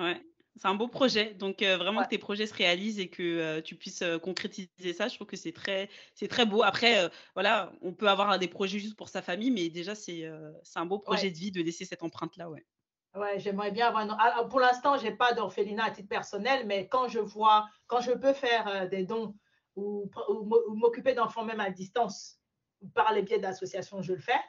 C'est 0.57 0.67
un 0.67 0.75
beau 0.75 0.89
projet. 0.89 1.35
Donc, 1.35 1.63
euh, 1.63 1.77
vraiment 1.77 2.03
que 2.03 2.09
tes 2.09 2.19
projets 2.19 2.47
se 2.47 2.55
réalisent 2.55 2.99
et 2.99 3.09
que 3.09 3.23
euh, 3.23 3.63
tu 3.63 3.77
puisses 3.77 4.03
euh, 4.03 4.19
concrétiser 4.19 4.93
ça, 4.93 5.09
je 5.09 5.15
trouve 5.15 5.27
que 5.27 5.37
c'est 5.37 5.53
très, 5.53 5.89
c'est 6.15 6.29
très 6.29 6.47
beau. 6.47 6.63
Après, 6.63 7.11
voilà, 7.35 7.73
on 7.81 7.93
peut 7.93 8.09
avoir 8.09 8.39
des 8.39 8.49
projets 8.49 8.79
juste 8.79 8.97
pour 8.97 9.09
sa 9.09 9.23
famille, 9.23 9.51
mais 9.51 9.69
déjà, 9.69 9.95
c'est 9.95 10.29
c'est 10.63 10.79
un 10.79 10.87
beau 10.87 10.99
projet 10.99 11.31
de 11.31 11.37
vie 11.37 11.53
de 11.53 11.63
laisser 11.63 11.85
cette 11.85 12.03
empreinte-là. 12.03 12.51
Ouais. 12.51 12.65
Ouais, 13.15 13.39
j'aimerais 13.39 13.71
bien 13.71 13.89
avoir. 13.89 14.07
Ah, 14.19 14.35
ah, 14.39 14.45
pour 14.45 14.61
l'instant, 14.61 14.99
je 14.99 15.05
n'ai 15.05 15.17
pas 15.17 15.33
d'orphelinat 15.33 15.85
à 15.85 15.91
titre 15.91 16.09
personnel, 16.09 16.67
mais 16.67 16.89
quand 16.89 17.09
je 17.09 17.21
vois, 17.21 17.67
quand 17.87 18.01
je 18.01 18.13
peux 18.13 18.33
faire 18.33 18.89
des 18.89 19.05
dons 19.05 19.35
ou, 19.77 20.11
ou 20.29 20.75
m'occuper 20.75 21.15
d'enfants 21.15 21.45
même 21.45 21.61
à 21.61 21.71
distance 21.71 22.41
par 22.95 23.13
les 23.13 23.23
biais 23.23 23.39
d'associations, 23.39 24.03
je 24.03 24.13
le 24.13 24.21
fais. 24.21 24.41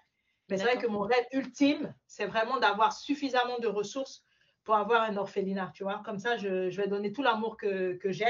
Mais 0.50 0.58
c'est 0.58 0.64
vrai 0.64 0.80
que 0.80 0.88
mon 0.88 1.02
rêve 1.02 1.26
ultime, 1.32 1.94
c'est 2.08 2.26
vraiment 2.26 2.60
d'avoir 2.60 2.94
suffisamment 2.94 3.60
de 3.60 3.68
ressources 3.68 4.24
pour 4.70 4.78
avoir 4.78 5.02
un 5.02 5.18
orphelinat, 5.18 5.72
tu 5.74 5.82
vois. 5.82 6.04
Comme 6.06 6.20
ça, 6.20 6.38
je, 6.38 6.70
vais 6.70 6.88
donner 6.88 7.12
tout 7.12 7.24
l'amour 7.24 7.58
que, 7.58 7.98
j'ai 8.04 8.24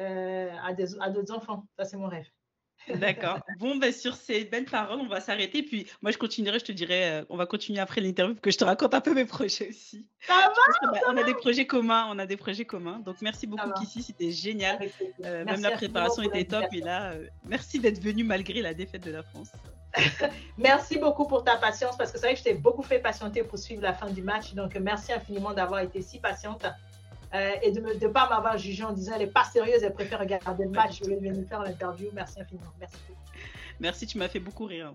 euh, 0.00 0.50
à, 0.64 1.10
d'autres 1.10 1.34
enfants. 1.34 1.66
Ça, 1.76 1.84
c'est 1.84 1.98
mon 1.98 2.08
rêve. 2.08 2.24
D'accord. 2.88 3.38
Bon, 3.58 3.76
ben, 3.76 3.92
sur 3.92 4.14
ces 4.14 4.46
belles 4.46 4.64
paroles, 4.64 5.00
on 5.00 5.08
va 5.08 5.20
s'arrêter. 5.20 5.62
Puis 5.62 5.86
moi, 6.00 6.12
je 6.12 6.16
continuerai, 6.16 6.60
je 6.60 6.64
te 6.64 6.72
dirai, 6.72 7.10
euh, 7.10 7.24
on 7.28 7.36
va 7.36 7.44
continuer 7.44 7.78
après 7.78 8.00
l'interview 8.00 8.36
que 8.36 8.50
je 8.50 8.56
te 8.56 8.64
raconte 8.64 8.94
un 8.94 9.02
peu 9.02 9.12
mes 9.12 9.26
projets 9.26 9.68
aussi. 9.68 10.06
Ça 10.20 10.50
va, 10.82 11.00
on 11.10 11.16
a 11.18 11.24
des 11.24 11.34
projets 11.34 11.66
communs, 11.66 12.06
on 12.08 12.18
a 12.18 12.24
des 12.24 12.38
projets 12.38 12.64
communs. 12.64 13.00
Donc 13.00 13.16
merci 13.20 13.46
beaucoup, 13.46 13.70
Kissy, 13.72 14.02
c'était 14.02 14.30
génial. 14.30 14.78
Euh, 15.26 15.44
même 15.44 15.60
la 15.60 15.72
préparation 15.72 16.22
était 16.22 16.46
top. 16.46 16.64
Et 16.72 16.80
là, 16.80 17.12
merci 17.44 17.80
d'être 17.80 18.02
venu 18.02 18.24
malgré 18.24 18.62
la 18.62 18.72
défaite 18.72 19.04
de 19.04 19.10
la 19.10 19.22
France. 19.22 19.52
merci 20.58 20.98
beaucoup 20.98 21.26
pour 21.26 21.44
ta 21.44 21.56
patience 21.56 21.96
parce 21.96 22.12
que 22.12 22.18
c'est 22.18 22.26
vrai 22.26 22.34
que 22.34 22.38
je 22.38 22.44
t'ai 22.44 22.54
beaucoup 22.54 22.82
fait 22.82 22.98
patienter 22.98 23.42
pour 23.42 23.58
suivre 23.58 23.82
la 23.82 23.92
fin 23.92 24.08
du 24.10 24.22
match. 24.22 24.54
Donc, 24.54 24.74
merci 24.76 25.12
infiniment 25.12 25.52
d'avoir 25.52 25.80
été 25.80 26.02
si 26.02 26.18
patiente 26.18 26.66
euh, 27.34 27.52
et 27.62 27.72
de 27.72 27.80
ne 27.80 28.08
pas 28.08 28.28
m'avoir 28.28 28.58
jugé 28.58 28.84
en 28.84 28.92
disant 28.92 29.12
elle 29.14 29.20
n'est 29.20 29.26
pas 29.26 29.44
sérieuse, 29.44 29.82
elle 29.82 29.94
préfère 29.94 30.20
regarder 30.20 30.64
le 30.64 30.70
match 30.70 31.00
au 31.02 31.08
lieu 31.08 31.16
de 31.16 31.28
venir 31.28 31.48
faire 31.48 31.62
l'interview. 31.62 32.08
Merci 32.12 32.40
infiniment. 32.40 32.72
Merci. 32.78 32.96
Merci, 33.80 34.06
tu 34.06 34.18
m'as 34.18 34.28
fait 34.28 34.40
beaucoup 34.40 34.64
rire. 34.64 34.94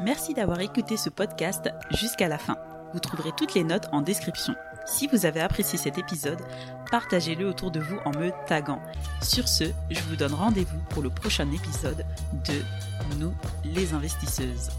Merci 0.00 0.34
d'avoir 0.34 0.60
écouté 0.60 0.96
ce 0.96 1.08
podcast 1.08 1.70
jusqu'à 1.90 2.28
la 2.28 2.38
fin. 2.38 2.56
Vous 2.92 3.00
trouverez 3.00 3.30
toutes 3.36 3.54
les 3.54 3.64
notes 3.64 3.88
en 3.92 4.02
description. 4.02 4.54
Si 4.86 5.06
vous 5.06 5.26
avez 5.26 5.40
apprécié 5.40 5.78
cet 5.78 5.98
épisode, 5.98 6.40
partagez-le 6.90 7.46
autour 7.48 7.70
de 7.70 7.80
vous 7.80 7.98
en 8.04 8.10
me 8.10 8.30
taguant. 8.46 8.82
Sur 9.22 9.48
ce, 9.48 9.64
je 9.90 10.00
vous 10.02 10.16
donne 10.16 10.34
rendez-vous 10.34 10.78
pour 10.90 11.02
le 11.02 11.10
prochain 11.10 11.50
épisode 11.50 12.04
de 12.46 12.62
Nous 13.18 13.34
les 13.64 13.94
investisseuses. 13.94 14.70